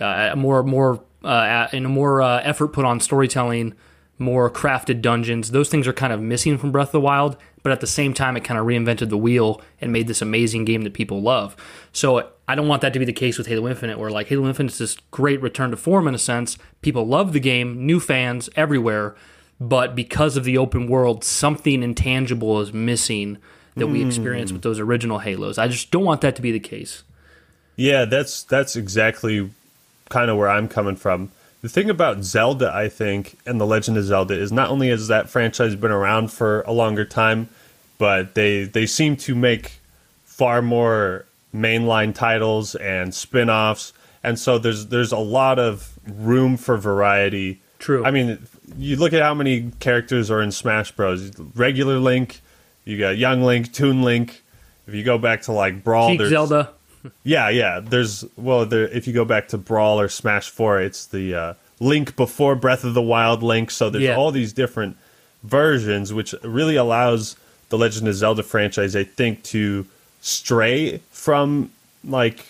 uh, 0.00 0.34
more 0.36 0.62
more 0.62 1.02
uh, 1.22 1.68
and 1.72 1.86
a 1.86 1.88
more 1.88 2.20
uh, 2.20 2.40
effort 2.42 2.68
put 2.68 2.84
on 2.84 3.00
storytelling, 3.00 3.74
more 4.18 4.50
crafted 4.50 5.00
dungeons. 5.00 5.52
Those 5.52 5.68
things 5.68 5.86
are 5.86 5.92
kind 5.92 6.12
of 6.12 6.20
missing 6.20 6.58
from 6.58 6.72
Breath 6.72 6.88
of 6.88 6.92
the 6.92 7.00
Wild, 7.00 7.36
but 7.62 7.72
at 7.72 7.80
the 7.80 7.86
same 7.86 8.12
time, 8.12 8.36
it 8.36 8.44
kind 8.44 8.60
of 8.60 8.66
reinvented 8.66 9.08
the 9.08 9.16
wheel 9.16 9.62
and 9.80 9.92
made 9.92 10.06
this 10.06 10.20
amazing 10.20 10.64
game 10.64 10.82
that 10.82 10.92
people 10.92 11.22
love. 11.22 11.56
So 11.92 12.30
I 12.46 12.54
don't 12.54 12.68
want 12.68 12.82
that 12.82 12.92
to 12.92 12.98
be 12.98 13.04
the 13.04 13.12
case 13.12 13.38
with 13.38 13.46
Halo 13.46 13.68
Infinite, 13.68 13.98
where 13.98 14.10
like 14.10 14.28
Halo 14.28 14.46
Infinite 14.46 14.72
is 14.72 14.78
this 14.78 14.96
great 15.10 15.40
return 15.40 15.70
to 15.70 15.76
form 15.76 16.06
in 16.06 16.14
a 16.14 16.18
sense. 16.18 16.58
People 16.82 17.06
love 17.06 17.32
the 17.32 17.40
game, 17.40 17.86
new 17.86 18.00
fans 18.00 18.50
everywhere, 18.54 19.14
but 19.60 19.94
because 19.94 20.36
of 20.36 20.44
the 20.44 20.58
open 20.58 20.86
world, 20.86 21.24
something 21.24 21.82
intangible 21.82 22.60
is 22.60 22.72
missing 22.72 23.38
that 23.76 23.88
we 23.88 24.04
experienced 24.04 24.52
with 24.52 24.62
hmm. 24.62 24.68
those 24.68 24.78
original 24.78 25.18
Halos. 25.18 25.58
I 25.58 25.68
just 25.68 25.90
don't 25.90 26.04
want 26.04 26.20
that 26.20 26.36
to 26.36 26.42
be 26.42 26.52
the 26.52 26.60
case. 26.60 27.02
Yeah, 27.76 28.04
that's 28.04 28.44
that's 28.44 28.76
exactly 28.76 29.50
kind 30.08 30.30
of 30.30 30.36
where 30.36 30.48
I'm 30.48 30.68
coming 30.68 30.96
from. 30.96 31.32
The 31.62 31.68
thing 31.68 31.88
about 31.88 32.24
Zelda, 32.24 32.70
I 32.72 32.88
think, 32.88 33.38
and 33.46 33.60
The 33.60 33.66
Legend 33.66 33.96
of 33.96 34.04
Zelda 34.04 34.34
is 34.34 34.52
not 34.52 34.68
only 34.68 34.90
has 34.90 35.08
that 35.08 35.30
franchise 35.30 35.74
been 35.74 35.90
around 35.90 36.30
for 36.30 36.60
a 36.62 36.72
longer 36.72 37.04
time, 37.04 37.48
but 37.98 38.34
they 38.34 38.64
they 38.64 38.86
seem 38.86 39.16
to 39.18 39.34
make 39.34 39.80
far 40.24 40.62
more 40.62 41.24
mainline 41.54 42.14
titles 42.14 42.74
and 42.74 43.14
spin-offs. 43.14 43.92
And 44.22 44.38
so 44.38 44.58
there's 44.58 44.86
there's 44.86 45.12
a 45.12 45.18
lot 45.18 45.58
of 45.58 45.98
room 46.06 46.56
for 46.56 46.76
variety. 46.76 47.60
True. 47.78 48.04
I 48.04 48.10
mean, 48.10 48.46
you 48.78 48.96
look 48.96 49.12
at 49.12 49.22
how 49.22 49.34
many 49.34 49.70
characters 49.80 50.30
are 50.30 50.40
in 50.40 50.50
Smash 50.50 50.92
Bros. 50.92 51.30
Regular 51.54 51.98
Link, 51.98 52.40
you 52.84 52.98
got 52.98 53.18
Young 53.18 53.42
Link, 53.42 53.72
Toon 53.72 54.02
Link. 54.02 54.42
If 54.86 54.94
you 54.94 55.02
go 55.04 55.18
back 55.18 55.42
to 55.42 55.52
like 55.52 55.84
Brawl, 55.84 56.08
Peak 56.10 56.18
there's 56.18 56.30
Zelda. 56.30 56.70
yeah, 57.22 57.48
yeah. 57.50 57.80
There's 57.80 58.24
well, 58.36 58.64
there. 58.64 58.88
If 58.88 59.06
you 59.06 59.12
go 59.12 59.24
back 59.24 59.48
to 59.48 59.58
Brawl 59.58 60.00
or 60.00 60.08
Smash 60.08 60.48
Four, 60.48 60.80
it's 60.80 61.06
the 61.06 61.34
uh, 61.34 61.54
Link 61.80 62.16
before 62.16 62.54
Breath 62.54 62.84
of 62.84 62.94
the 62.94 63.02
Wild 63.02 63.42
Link. 63.42 63.70
So 63.70 63.90
there's 63.90 64.04
Yeah. 64.04 64.16
all 64.16 64.30
these 64.30 64.52
different 64.52 64.96
versions, 65.42 66.12
which 66.12 66.34
really 66.42 66.76
allows 66.76 67.36
the 67.68 67.76
Legend 67.78 68.08
of 68.08 68.14
Zelda 68.14 68.42
franchise, 68.42 68.96
I 68.96 69.04
think, 69.04 69.42
to 69.44 69.86
stray 70.24 71.00
from 71.12 71.70
like 72.02 72.46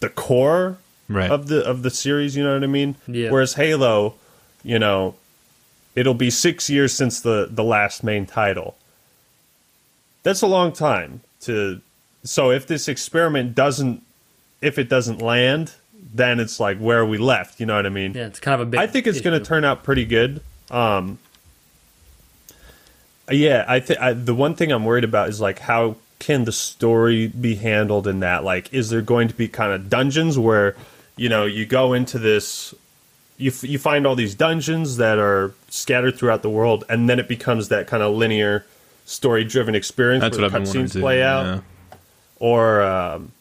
the 0.00 0.08
core 0.08 0.78
Right. 1.10 1.30
of 1.30 1.48
the 1.48 1.64
of 1.64 1.82
the 1.82 1.90
series. 1.90 2.36
You 2.36 2.44
know 2.44 2.52
what 2.54 2.62
I 2.62 2.66
mean? 2.68 2.94
Yeah. 3.06 3.30
Whereas 3.30 3.54
Halo, 3.54 4.14
you 4.62 4.78
know, 4.78 5.14
it'll 5.96 6.12
be 6.14 6.28
six 6.30 6.68
years 6.68 6.92
since 6.92 7.20
the 7.20 7.48
the 7.50 7.64
last 7.64 8.04
main 8.04 8.26
title. 8.26 8.76
That's 10.22 10.42
a 10.42 10.46
long 10.46 10.72
time 10.72 11.22
to. 11.42 11.80
So 12.24 12.50
if 12.50 12.66
this 12.66 12.88
experiment 12.88 13.54
doesn't, 13.54 14.02
if 14.60 14.78
it 14.78 14.90
doesn't 14.90 15.22
land, 15.22 15.72
then 16.14 16.38
it's 16.40 16.60
like 16.60 16.76
where 16.78 17.06
we 17.06 17.16
left. 17.16 17.58
You 17.58 17.64
know 17.64 17.76
what 17.76 17.86
I 17.86 17.90
mean? 17.90 18.12
Yeah, 18.12 18.26
it's 18.26 18.40
kind 18.40 18.60
of 18.60 18.68
a 18.68 18.70
big. 18.70 18.78
I 18.80 18.86
think 18.86 19.06
it's 19.06 19.22
going 19.22 19.38
to 19.38 19.44
turn 19.44 19.64
out 19.64 19.82
pretty 19.82 20.04
good. 20.04 20.42
Um, 20.70 21.18
yeah, 23.30 23.64
I 23.66 23.80
think 23.80 23.98
the 24.26 24.34
one 24.34 24.54
thing 24.54 24.72
I'm 24.72 24.84
worried 24.84 25.04
about 25.04 25.28
is 25.30 25.40
like 25.40 25.58
how 25.60 25.96
can 26.18 26.44
the 26.44 26.52
story 26.52 27.28
be 27.28 27.56
handled 27.56 28.06
in 28.06 28.20
that? 28.20 28.44
Like, 28.44 28.72
is 28.72 28.90
there 28.90 29.02
going 29.02 29.28
to 29.28 29.34
be 29.34 29.48
kind 29.48 29.72
of 29.72 29.88
dungeons 29.88 30.38
where 30.38 30.76
you 31.16 31.28
know 31.28 31.44
you 31.44 31.66
go 31.66 31.92
into 31.92 32.18
this, 32.18 32.74
you 33.36 33.50
f- 33.50 33.64
you 33.64 33.78
find 33.78 34.06
all 34.06 34.14
these 34.14 34.34
dungeons 34.34 34.96
that 34.96 35.18
are 35.18 35.52
scattered 35.68 36.16
throughout 36.16 36.42
the 36.42 36.50
world, 36.50 36.84
and 36.88 37.08
then 37.08 37.18
it 37.18 37.28
becomes 37.28 37.68
that 37.68 37.86
kind 37.86 38.02
of 38.02 38.14
linear, 38.14 38.64
story 39.04 39.44
driven 39.44 39.74
experience 39.74 40.22
That's 40.22 40.36
where 40.36 40.50
what 40.50 40.54
I've 40.54 40.66
the 40.66 40.72
been 40.72 40.80
wondering 40.80 40.86
cutscenes 40.86 41.00
play 41.00 41.22
out 41.22 41.44
yeah. 41.46 41.60
or 42.40 42.82
um, 42.82 43.32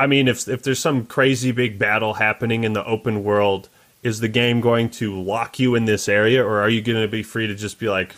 I 0.00 0.06
mean, 0.06 0.28
if 0.28 0.48
if 0.48 0.62
there's 0.62 0.78
some 0.78 1.04
crazy 1.04 1.52
big 1.52 1.78
battle 1.78 2.14
happening 2.14 2.64
in 2.64 2.72
the 2.72 2.84
open 2.86 3.22
world, 3.22 3.68
is 4.02 4.20
the 4.20 4.28
game 4.28 4.62
going 4.62 4.88
to 4.88 5.20
lock 5.20 5.58
you 5.58 5.74
in 5.74 5.84
this 5.84 6.08
area, 6.08 6.42
or 6.42 6.60
are 6.60 6.70
you 6.70 6.80
going 6.80 7.02
to 7.02 7.06
be 7.06 7.22
free 7.22 7.46
to 7.46 7.54
just 7.54 7.78
be 7.78 7.90
like, 7.90 8.14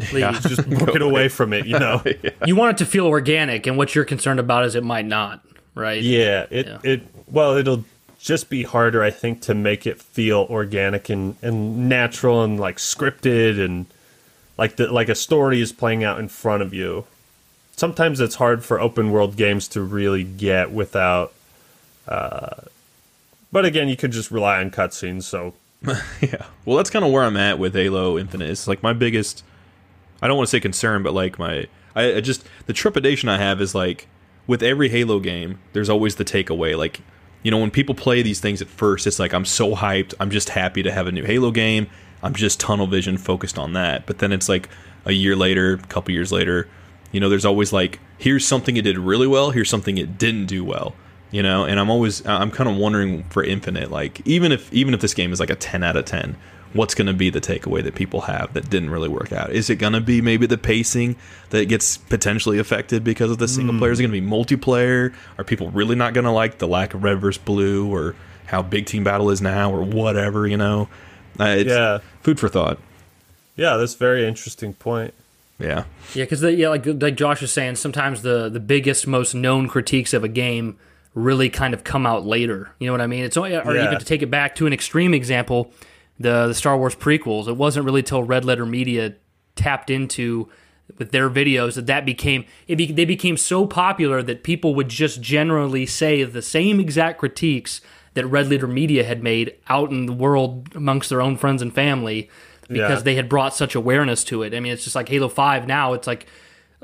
Please. 0.00 0.40
just 0.42 0.68
book 0.78 0.94
it 0.94 1.02
away 1.02 1.28
from 1.28 1.52
it? 1.52 1.66
You 1.66 1.78
know? 1.78 2.02
You 2.46 2.56
want 2.56 2.72
it 2.80 2.84
to 2.84 2.90
feel 2.90 3.06
organic, 3.06 3.66
and 3.66 3.76
what 3.76 3.94
you're 3.94 4.04
concerned 4.04 4.40
about 4.40 4.64
is 4.64 4.74
it 4.74 4.82
might 4.84 5.04
not, 5.06 5.44
right? 5.74 6.02
yeah. 6.02 6.46
It 6.50 6.66
Yeah. 6.66 6.78
it 6.82 7.02
well, 7.30 7.54
it'll 7.56 7.84
just 8.18 8.50
be 8.50 8.62
harder, 8.64 9.02
I 9.02 9.10
think, 9.10 9.40
to 9.42 9.54
make 9.54 9.86
it 9.86 10.00
feel 10.00 10.46
organic 10.50 11.08
and 11.10 11.36
and 11.42 11.88
natural 11.88 12.42
and 12.42 12.58
like 12.58 12.76
scripted 12.78 13.62
and 13.64 13.86
like 14.58 14.76
the 14.76 14.92
like 14.92 15.08
a 15.08 15.14
story 15.14 15.60
is 15.60 15.72
playing 15.72 16.02
out 16.04 16.18
in 16.18 16.28
front 16.28 16.62
of 16.62 16.72
you. 16.74 17.04
Sometimes 17.76 18.20
it's 18.20 18.34
hard 18.34 18.62
for 18.64 18.78
open 18.80 19.10
world 19.10 19.36
games 19.36 19.68
to 19.68 19.80
really 19.82 20.22
get 20.24 20.70
without. 20.70 21.32
Uh, 22.06 22.50
but 23.52 23.64
again, 23.64 23.88
you 23.88 23.96
could 23.96 24.12
just 24.12 24.30
rely 24.30 24.60
on 24.60 24.70
cutscenes. 24.70 25.22
So 25.24 25.54
Yeah. 26.20 26.44
Well, 26.64 26.76
that's 26.76 26.90
kind 26.90 27.04
of 27.04 27.10
where 27.12 27.24
I'm 27.24 27.36
at 27.36 27.58
with 27.58 27.74
Halo 27.74 28.18
Infinite. 28.18 28.50
It's 28.50 28.66
like 28.68 28.82
my 28.82 28.92
biggest. 28.92 29.44
I 30.22 30.28
don't 30.28 30.36
want 30.36 30.48
to 30.48 30.50
say 30.50 30.60
concern, 30.60 31.02
but 31.02 31.14
like 31.14 31.38
my, 31.38 31.66
I, 31.94 32.16
I 32.16 32.20
just 32.20 32.46
the 32.66 32.72
trepidation 32.72 33.28
I 33.28 33.38
have 33.38 33.60
is 33.60 33.74
like 33.74 34.06
with 34.46 34.62
every 34.62 34.88
Halo 34.88 35.20
game, 35.20 35.58
there's 35.72 35.88
always 35.88 36.16
the 36.16 36.24
takeaway. 36.24 36.76
Like, 36.76 37.00
you 37.42 37.50
know, 37.50 37.58
when 37.58 37.70
people 37.70 37.94
play 37.94 38.22
these 38.22 38.40
things 38.40 38.60
at 38.60 38.68
first, 38.68 39.06
it's 39.06 39.18
like 39.18 39.32
I'm 39.32 39.44
so 39.44 39.74
hyped. 39.74 40.14
I'm 40.20 40.30
just 40.30 40.50
happy 40.50 40.82
to 40.82 40.92
have 40.92 41.06
a 41.06 41.12
new 41.12 41.24
Halo 41.24 41.50
game. 41.50 41.88
I'm 42.22 42.34
just 42.34 42.60
tunnel 42.60 42.86
vision 42.86 43.16
focused 43.16 43.58
on 43.58 43.72
that. 43.74 44.06
But 44.06 44.18
then 44.18 44.32
it's 44.32 44.48
like 44.48 44.68
a 45.04 45.12
year 45.12 45.36
later, 45.36 45.74
a 45.74 45.86
couple 45.86 46.12
years 46.12 46.32
later, 46.32 46.68
you 47.12 47.20
know, 47.20 47.28
there's 47.28 47.44
always 47.44 47.72
like 47.72 47.98
here's 48.18 48.46
something 48.46 48.76
it 48.76 48.82
did 48.82 48.98
really 48.98 49.26
well. 49.26 49.50
Here's 49.50 49.70
something 49.70 49.98
it 49.98 50.18
didn't 50.18 50.46
do 50.46 50.64
well. 50.64 50.94
You 51.30 51.44
know, 51.44 51.64
and 51.64 51.78
I'm 51.78 51.90
always 51.90 52.26
I'm 52.26 52.50
kind 52.50 52.68
of 52.68 52.76
wondering 52.76 53.22
for 53.30 53.44
Infinite, 53.44 53.90
like 53.90 54.20
even 54.26 54.50
if 54.50 54.72
even 54.72 54.94
if 54.94 55.00
this 55.00 55.14
game 55.14 55.32
is 55.32 55.38
like 55.38 55.50
a 55.50 55.54
10 55.54 55.84
out 55.84 55.96
of 55.96 56.04
10, 56.04 56.36
what's 56.72 56.94
going 56.94 57.06
to 57.08 57.12
be 57.12 57.30
the 57.30 57.40
takeaway 57.40 57.82
that 57.82 57.94
people 57.94 58.22
have 58.22 58.52
that 58.54 58.70
didn't 58.70 58.90
really 58.90 59.08
work 59.08 59.32
out? 59.32 59.50
Is 59.50 59.70
it 59.70 59.76
going 59.76 59.92
to 59.92 60.00
be 60.00 60.20
maybe 60.20 60.46
the 60.46 60.58
pacing 60.58 61.16
that 61.50 61.66
gets 61.68 61.96
potentially 61.96 62.58
affected 62.58 63.02
because 63.02 63.30
of 63.30 63.38
the 63.38 63.48
single 63.48 63.76
player? 63.78 63.90
Is 63.92 63.98
it 64.00 64.04
going 64.04 64.14
to 64.14 64.20
be 64.20 64.26
multiplayer? 64.26 65.12
Are 65.38 65.44
people 65.44 65.70
really 65.70 65.96
not 65.96 66.14
going 66.14 66.24
to 66.26 66.30
like 66.30 66.58
the 66.58 66.68
lack 66.68 66.94
of 66.94 67.02
red 67.02 67.20
versus 67.20 67.42
blue 67.42 67.92
or 67.92 68.14
how 68.46 68.62
big 68.62 68.86
team 68.86 69.02
battle 69.04 69.30
is 69.30 69.40
now 69.42 69.72
or 69.72 69.82
whatever? 69.82 70.46
You 70.46 70.56
know, 70.58 70.88
uh, 71.40 71.44
it's 71.58 71.70
Yeah. 71.70 71.98
food 72.22 72.38
for 72.38 72.48
thought. 72.48 72.78
yeah, 73.56 73.76
that's 73.76 73.94
a 73.94 73.98
very 73.98 74.26
interesting 74.26 74.72
point. 74.74 75.12
Yeah, 75.58 75.84
Yeah, 76.14 76.24
because 76.24 76.42
yeah, 76.42 76.70
like 76.70 76.86
like 76.86 77.16
Josh 77.16 77.42
is 77.42 77.52
saying, 77.52 77.76
sometimes 77.76 78.22
the 78.22 78.48
the 78.48 78.60
biggest, 78.60 79.06
most 79.06 79.34
known 79.34 79.68
critiques 79.68 80.14
of 80.14 80.24
a 80.24 80.28
game 80.28 80.76
really 81.14 81.50
kind 81.50 81.74
of 81.74 81.84
come 81.84 82.06
out 82.06 82.24
later. 82.24 82.70
You 82.78 82.86
know 82.86 82.92
what 82.92 83.02
I 83.02 83.06
mean? 83.06 83.24
It's 83.24 83.36
only, 83.36 83.54
or 83.54 83.74
Yeah. 83.76 83.84
even 83.84 83.98
to 83.98 84.04
take 84.06 84.22
it 84.22 84.30
back 84.30 84.54
to 84.54 84.66
an 84.66 84.72
extreme 84.72 85.12
example, 85.12 85.70
the 86.20 86.46
the 86.48 86.54
Star 86.54 86.76
Wars 86.78 86.94
prequels. 86.94 87.48
It 87.48 87.56
wasn't 87.56 87.84
really 87.86 88.02
till 88.04 88.22
Red 88.22 88.44
Letter 88.44 88.66
Media 88.66 89.14
tapped 89.56 89.90
into 89.90 90.48
with 90.98 91.10
their 91.12 91.30
videos 91.30 91.74
that 91.74 91.86
that 91.86 92.04
became 92.04 92.44
it 92.68 92.76
be, 92.76 92.90
they 92.92 93.04
became 93.04 93.36
so 93.36 93.66
popular 93.66 94.22
that 94.22 94.42
people 94.42 94.74
would 94.74 94.88
just 94.88 95.20
generally 95.20 95.86
say 95.86 96.22
the 96.24 96.42
same 96.42 96.78
exact 96.80 97.18
critiques 97.18 97.80
that 98.14 98.26
Red 98.26 98.50
Letter 98.50 98.66
Media 98.66 99.04
had 99.04 99.22
made 99.22 99.54
out 99.68 99.90
in 99.90 100.06
the 100.06 100.12
world 100.12 100.68
amongst 100.74 101.08
their 101.08 101.22
own 101.22 101.36
friends 101.36 101.62
and 101.62 101.72
family 101.72 102.28
because 102.68 102.98
Yeah. 103.00 103.04
they 103.04 103.14
had 103.14 103.28
brought 103.28 103.54
such 103.54 103.74
awareness 103.76 104.24
to 104.24 104.42
it. 104.42 104.52
I 104.52 104.58
mean, 104.60 104.72
it's 104.72 104.82
just 104.84 104.96
like 104.96 105.08
Halo 105.08 105.28
5 105.28 105.66
now, 105.68 105.92
it's 105.92 106.06
like 106.08 106.26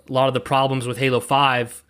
a 0.09 0.13
lot 0.13 0.29
of 0.29 0.35
the 0.35 0.41
problems 0.41 0.87
with 0.87 0.99
Halo 0.99 1.21
5 1.21 1.83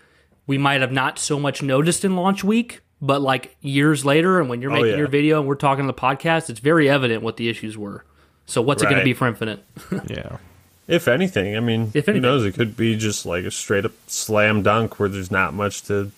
we 0.46 0.56
might 0.58 0.80
have 0.80 0.92
not 0.92 1.18
so 1.18 1.38
much 1.40 1.60
noticed 1.62 2.04
in 2.04 2.14
launch 2.16 2.44
week, 2.44 2.80
but 3.02 3.20
like 3.22 3.56
years 3.60 4.04
later 4.04 4.40
and 4.40 4.48
when 4.48 4.60
you're 4.62 4.70
Oh, 4.70 4.74
making 4.74 4.90
yeah. 4.92 4.96
your 4.96 5.08
video 5.08 5.38
and 5.40 5.48
we're 5.48 5.54
talking 5.54 5.82
on 5.82 5.86
the 5.86 5.94
podcast, 5.94 6.48
it's 6.50 6.60
very 6.60 6.88
evident 6.88 7.22
what 7.22 7.36
the 7.36 7.48
issues 7.48 7.76
were. 7.76 8.04
So 8.46 8.62
what's 8.62 8.82
it 8.82 8.86
going 8.86 8.98
to 8.98 9.04
be 9.04 9.12
for 9.14 9.26
Infinite? 9.26 9.62
yeah. 10.08 10.38
If 10.88 11.08
anything, 11.08 11.56
I 11.56 11.60
mean, 11.60 11.90
If 11.94 12.06
who 12.06 12.12
anything. 12.12 12.22
knows? 12.22 12.44
It 12.44 12.54
could 12.54 12.76
be 12.76 12.96
just 12.96 13.26
like 13.26 13.44
a 13.44 13.50
straight 13.50 13.84
up 13.84 13.92
slam 14.06 14.62
dunk 14.62 15.00
where 15.00 15.08
there's 15.08 15.32
not 15.32 15.52
much 15.52 15.82
to 15.84 16.12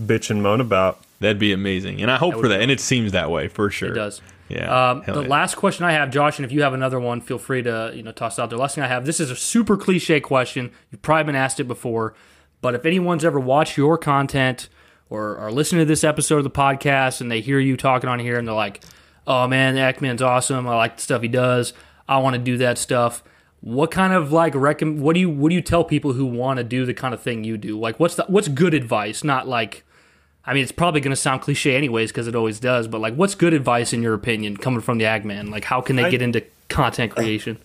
bitch 0.00 0.30
and 0.30 0.42
moan 0.42 0.60
about. 0.60 1.00
That'd 1.18 1.38
be 1.40 1.52
amazing, 1.52 2.00
and 2.02 2.10
I 2.10 2.16
hope 2.16 2.34
for 2.34 2.48
that. 2.48 2.58
be 2.58 2.62
And 2.62 2.70
it 2.70 2.80
seems 2.80 3.12
that 3.12 3.30
way 3.30 3.48
for 3.48 3.68
sure. 3.70 3.90
It 3.90 3.94
does. 3.94 4.20
Yeah. 4.48 4.90
Um, 4.90 5.02
the 5.06 5.22
yeah. 5.22 5.28
last 5.28 5.54
question 5.56 5.84
I 5.84 5.92
have, 5.92 6.10
Josh, 6.10 6.38
and 6.38 6.44
if 6.46 6.52
you 6.52 6.62
have 6.62 6.72
another 6.74 6.98
one, 7.00 7.20
feel 7.20 7.38
free 7.38 7.62
to 7.62 7.92
you 7.94 8.02
know 8.02 8.12
toss 8.12 8.38
it 8.38 8.42
out 8.42 8.50
there. 8.50 8.58
Last 8.58 8.74
thing 8.76 8.84
I 8.84 8.88
have, 8.88 9.06
this 9.06 9.18
is 9.20 9.30
a 9.30 9.36
super 9.36 9.76
cliche 9.76 10.20
question. 10.20 10.70
You've 10.90 11.02
probably 11.02 11.24
been 11.24 11.36
asked 11.36 11.58
it 11.60 11.64
before, 11.68 12.14
but 12.60 12.74
if 12.76 12.84
anyone's 12.84 13.24
ever 13.24 13.40
watched 13.40 13.76
your 13.76 13.96
content 13.98 14.68
or 15.12 15.36
are 15.38 15.52
listening 15.52 15.80
to 15.80 15.84
this 15.84 16.04
episode 16.04 16.38
of 16.38 16.44
the 16.44 16.50
podcast 16.50 17.20
and 17.20 17.30
they 17.30 17.40
hear 17.40 17.58
you 17.58 17.76
talking 17.76 18.08
on 18.08 18.18
here 18.18 18.38
and 18.38 18.46
they're 18.48 18.54
like, 18.54 18.82
"Oh 19.26 19.46
man, 19.46 19.74
the 19.74 19.80
Actman's 19.80 20.22
awesome. 20.22 20.66
I 20.66 20.74
like 20.76 20.96
the 20.96 21.02
stuff 21.02 21.22
he 21.22 21.28
does. 21.28 21.72
I 22.08 22.18
want 22.18 22.34
to 22.34 22.40
do 22.40 22.56
that 22.58 22.78
stuff." 22.78 23.22
What 23.60 23.90
kind 23.92 24.12
of 24.12 24.32
like 24.32 24.54
recomm- 24.54 24.98
What 24.98 25.14
do 25.14 25.20
you 25.20 25.30
what 25.30 25.50
do 25.50 25.54
you 25.54 25.62
tell 25.62 25.84
people 25.84 26.14
who 26.14 26.26
want 26.26 26.56
to 26.58 26.64
do 26.64 26.84
the 26.84 26.94
kind 26.94 27.14
of 27.14 27.20
thing 27.20 27.44
you 27.44 27.56
do? 27.56 27.78
Like, 27.78 28.00
what's 28.00 28.14
the, 28.16 28.24
what's 28.26 28.48
good 28.48 28.74
advice? 28.74 29.22
Not 29.22 29.46
like 29.46 29.84
I 30.44 30.54
mean, 30.54 30.62
it's 30.64 30.72
probably 30.72 31.00
going 31.00 31.10
to 31.10 31.16
sound 31.16 31.42
cliche 31.42 31.76
anyways 31.76 32.10
because 32.10 32.26
it 32.26 32.34
always 32.34 32.58
does. 32.58 32.88
But 32.88 33.00
like, 33.00 33.14
what's 33.14 33.34
good 33.36 33.54
advice 33.54 33.92
in 33.92 34.02
your 34.02 34.14
opinion 34.14 34.56
coming 34.56 34.80
from 34.80 34.98
the 34.98 35.04
Actman? 35.04 35.50
Like, 35.50 35.64
how 35.64 35.80
can 35.80 35.96
they 35.96 36.04
I- 36.04 36.10
get 36.10 36.22
into 36.22 36.42
content 36.68 37.12
creation? 37.12 37.58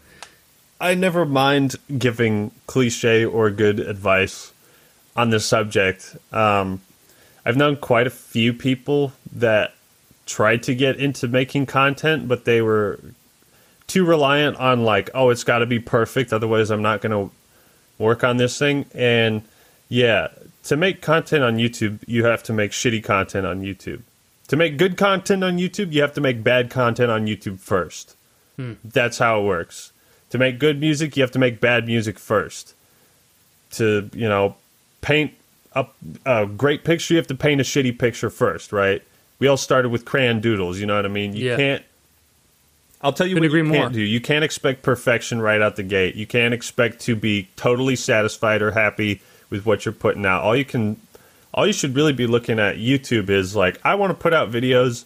I 0.80 0.94
never 0.94 1.26
mind 1.26 1.76
giving 1.98 2.52
cliche 2.68 3.26
or 3.26 3.50
good 3.50 3.80
advice 3.80 4.52
on 5.16 5.32
this 5.32 5.44
subject. 5.44 6.16
Um, 6.32 6.82
I've 7.48 7.56
known 7.56 7.78
quite 7.78 8.08
a 8.08 8.10
few 8.10 8.52
people 8.52 9.14
that 9.32 9.74
tried 10.26 10.64
to 10.64 10.76
get 10.76 10.98
into 10.98 11.30
making 11.30 11.68
content, 11.68 12.28
but 12.28 12.44
they 12.44 12.62
were 12.62 13.00
too 13.88 14.04
reliant 14.04 14.58
on 14.58 14.84
like, 14.84 15.10
oh, 15.14 15.30
it's 15.30 15.46
got 15.46 15.60
to 15.60 15.66
be 15.66 15.80
perfect, 15.80 16.34
otherwise 16.34 16.70
I'm 16.70 16.82
not 16.82 17.00
going 17.00 17.14
to 17.14 17.34
work 17.98 18.22
on 18.26 18.36
this 18.36 18.60
thing. 18.60 18.86
And 18.94 19.44
yeah, 19.88 20.28
to 20.66 20.76
make 20.76 21.02
content 21.02 21.42
on 21.42 21.56
YouTube, 21.56 22.00
you 22.06 22.26
have 22.26 22.44
to 22.44 22.52
make 22.52 22.72
shitty 22.72 23.02
content 23.02 23.48
on 23.48 23.62
YouTube. 23.62 24.02
To 24.50 24.58
make 24.58 24.78
good 24.78 24.98
content 24.98 25.42
on 25.42 25.58
YouTube, 25.58 25.94
you 25.94 26.02
have 26.02 26.14
to 26.16 26.22
make 26.22 26.44
bad 26.44 26.70
content 26.70 27.10
on 27.10 27.28
YouTube 27.28 27.62
first. 27.62 28.18
Hmm. 28.58 28.74
That's 28.84 29.20
how 29.20 29.40
it 29.40 29.46
works. 29.46 29.94
To 30.32 30.38
make 30.38 30.60
good 30.60 30.82
music, 30.82 31.16
you 31.16 31.24
have 31.24 31.32
to 31.32 31.40
make 31.40 31.62
bad 31.62 31.86
music 31.86 32.20
first. 32.20 32.74
To, 33.72 34.10
you 34.14 34.28
know, 34.28 34.58
paint 35.00 35.32
a, 36.26 36.42
a 36.42 36.46
great 36.46 36.84
picture, 36.84 37.14
you 37.14 37.18
have 37.18 37.28
to 37.28 37.36
paint 37.36 37.62
a 37.62 37.64
shitty 37.64 37.98
picture 37.98 38.30
first, 38.30 38.72
right? 38.72 39.02
We 39.40 39.48
all 39.48 39.58
started 39.58 39.90
with 39.90 40.06
crayon 40.06 40.40
doodles, 40.42 40.80
you 40.80 40.86
know 40.86 40.96
what 40.96 41.06
I 41.06 41.10
mean? 41.10 41.36
You 41.36 41.50
Yeah. 41.50 41.56
can't 41.58 41.84
I'll 43.02 43.14
tell 43.14 43.28
you 43.28 43.36
Couldn't 43.36 43.52
what 43.52 43.58
you 43.58 43.64
can't 43.64 43.74
more. 43.76 43.90
do. 43.90 44.02
You 44.02 44.20
can't 44.20 44.44
expect 44.44 44.82
perfection 44.82 45.40
right 45.40 45.62
out 45.62 45.76
the 45.76 45.84
gate. 45.84 46.16
You 46.16 46.26
can't 46.26 46.52
expect 46.54 47.00
to 47.02 47.16
be 47.16 47.48
totally 47.56 47.96
satisfied 47.96 48.64
or 48.64 48.72
happy 48.72 49.22
with 49.52 49.68
what 49.68 49.86
you're 49.86 49.94
putting 49.94 50.26
out. 50.26 50.42
All 50.42 50.56
you 50.56 50.66
can 50.66 50.98
all 51.54 51.68
you 51.68 51.74
should 51.74 51.96
really 51.96 52.12
be 52.14 52.26
looking 52.28 52.58
at 52.60 52.78
YouTube 52.78 53.30
is 53.30 53.56
like 53.56 53.80
I 53.86 53.94
want 53.96 54.10
to 54.12 54.16
put 54.16 54.34
out 54.34 54.52
videos 54.52 55.06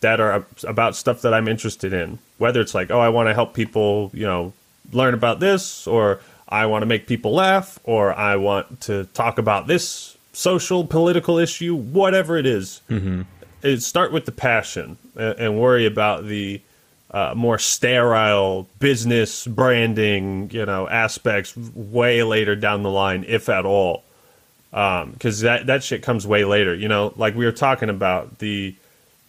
that 0.00 0.20
are 0.20 0.44
about 0.62 0.94
stuff 0.94 1.22
that 1.22 1.34
I'm 1.34 1.48
interested 1.48 1.92
in. 1.92 2.20
Whether 2.38 2.60
it's 2.60 2.72
like, 2.74 2.92
oh, 2.92 3.00
I 3.00 3.08
want 3.08 3.28
to 3.28 3.34
help 3.34 3.52
people, 3.52 4.12
you 4.14 4.24
know, 4.24 4.52
learn 4.92 5.12
about 5.12 5.40
this, 5.40 5.88
or 5.88 6.20
I 6.48 6.66
want 6.66 6.82
to 6.82 6.86
make 6.86 7.06
people 7.06 7.34
laugh, 7.34 7.78
or 7.84 8.12
I 8.12 8.36
want 8.36 8.80
to 8.82 9.04
talk 9.14 9.38
about 9.38 9.66
this 9.66 10.16
social, 10.32 10.86
political 10.86 11.38
issue, 11.38 11.74
whatever 11.74 12.36
it 12.38 12.46
is. 12.46 12.80
Mm-hmm. 12.88 13.22
It, 13.62 13.82
start 13.82 14.12
with 14.12 14.24
the 14.24 14.32
passion 14.32 14.96
and, 15.16 15.38
and 15.38 15.60
worry 15.60 15.84
about 15.84 16.26
the 16.26 16.60
uh, 17.10 17.34
more 17.36 17.58
sterile 17.58 18.68
business 18.78 19.46
branding, 19.46 20.50
you 20.52 20.64
know, 20.64 20.88
aspects 20.88 21.56
way 21.56 22.22
later 22.22 22.54
down 22.54 22.82
the 22.82 22.90
line, 22.90 23.24
if 23.26 23.48
at 23.48 23.66
all. 23.66 24.04
Because 24.70 25.42
um, 25.42 25.46
that 25.46 25.66
that 25.66 25.82
shit 25.82 26.02
comes 26.02 26.26
way 26.26 26.44
later. 26.44 26.74
You 26.74 26.88
know, 26.88 27.14
like 27.16 27.34
we 27.34 27.46
were 27.46 27.52
talking 27.52 27.88
about 27.88 28.38
the 28.38 28.76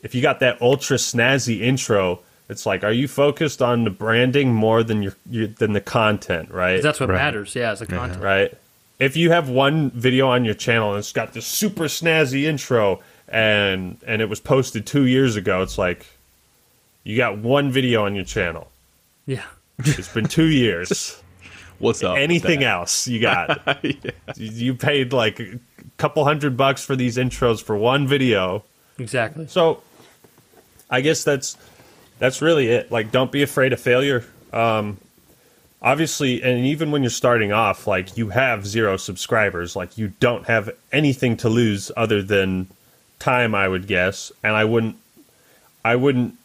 if 0.04 0.14
you 0.14 0.22
got 0.22 0.41
that 0.41 0.62
ultra 0.62 0.98
snazzy 0.98 1.62
intro, 1.62 2.20
it's 2.50 2.66
like, 2.66 2.84
are 2.84 2.92
you 2.92 3.08
focused 3.08 3.62
on 3.62 3.84
the 3.84 3.90
branding 3.90 4.54
more 4.54 4.84
than 4.84 5.02
your, 5.04 5.16
your 5.30 5.48
than 5.48 5.74
the 5.74 5.82
content, 5.82 6.52
right? 6.52 6.82
That's 6.82 7.00
what 7.00 7.10
Right. 7.10 7.16
matters. 7.16 7.56
Yeah, 7.56 7.72
it's 7.72 7.80
the 7.80 7.86
content. 7.88 8.22
right? 8.22 8.54
If 9.00 9.16
you 9.16 9.32
have 9.32 9.48
one 9.50 9.92
video 9.92 10.28
on 10.30 10.44
your 10.44 10.56
channel 10.56 10.90
and 10.92 11.00
it's 11.00 11.14
got 11.14 11.34
this 11.34 11.46
super 11.46 11.86
snazzy 11.86 12.44
intro 12.44 13.00
and 13.28 13.98
and 14.06 14.22
it 14.22 14.28
was 14.30 14.40
posted 14.40 14.86
two 14.86 15.06
years 15.06 15.36
ago, 15.36 15.62
it's 15.62 15.78
like 15.78 16.06
you 17.04 17.16
got 17.16 17.38
one 17.38 17.72
video 17.72 18.04
on 18.06 18.16
your 18.16 18.26
channel. 18.26 18.70
Yeah. 19.26 19.46
It's 19.80 20.12
been 20.14 20.26
two 20.28 20.48
years. 20.50 21.22
What's 21.80 22.04
up? 22.04 22.16
with 22.16 22.22
Anything 22.24 22.60
that? 22.60 22.66
else 22.80 23.08
you 23.08 23.22
got? 23.22 23.78
You 24.36 24.74
paid 24.76 25.14
like 25.14 25.40
a 25.40 25.60
couple 25.98 26.26
hundred 26.26 26.58
bucks 26.58 26.84
for 26.84 26.96
these 26.98 27.16
intros 27.16 27.64
for 27.64 27.78
one 27.78 28.06
video. 28.08 28.66
Exactly. 28.98 29.48
So 29.48 29.82
I 30.90 31.00
guess 31.00 31.24
that's 31.24 31.56
that's 32.20 32.41
really 32.41 32.68
it. 32.68 32.91
Like 32.91 33.12
don't 33.12 33.32
be 33.32 33.41
afraid 33.41 33.74
of 33.74 33.80
failure. 33.80 34.24
Um 34.54 34.98
obviously 35.82 36.44
and 36.44 36.66
even 36.66 36.91
when 36.91 37.02
you're 37.02 37.10
starting 37.10 37.52
off, 37.52 37.88
like 37.88 38.18
you 38.18 38.30
have 38.30 38.68
zero 38.68 38.98
subscribers, 38.98 39.76
like 39.76 39.98
you 39.98 40.10
don't 40.20 40.46
have 40.46 40.70
anything 40.91 41.38
to 41.38 41.50
lose 41.50 41.91
other 41.98 42.22
than 42.22 42.68
time, 43.18 43.56
I 43.56 43.68
would 43.68 43.88
guess. 43.88 44.32
And 44.44 44.56
I 44.56 44.66
wouldn't 44.66 44.96
I 45.84 45.96
wouldn't 45.96 46.36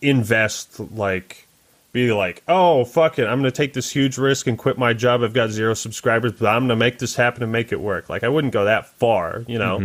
invest 0.00 0.80
like 0.80 1.46
be 1.92 2.12
like, 2.12 2.42
oh 2.48 2.84
fuck 2.84 3.18
it, 3.18 3.26
I'm 3.26 3.38
gonna 3.38 3.50
take 3.50 3.74
this 3.74 3.90
huge 3.90 4.18
risk 4.18 4.46
and 4.46 4.58
quit 4.58 4.78
my 4.78 4.92
job. 4.92 5.22
I've 5.22 5.34
got 5.34 5.50
zero 5.50 5.74
subscribers, 5.74 6.32
but 6.32 6.48
I'm 6.48 6.62
gonna 6.64 6.76
make 6.76 6.98
this 6.98 7.14
happen 7.16 7.42
and 7.42 7.52
make 7.52 7.70
it 7.70 7.80
work. 7.80 8.08
Like 8.08 8.24
I 8.24 8.28
wouldn't 8.28 8.52
go 8.52 8.64
that 8.64 8.86
far, 8.88 9.44
you 9.46 9.58
know. 9.58 9.78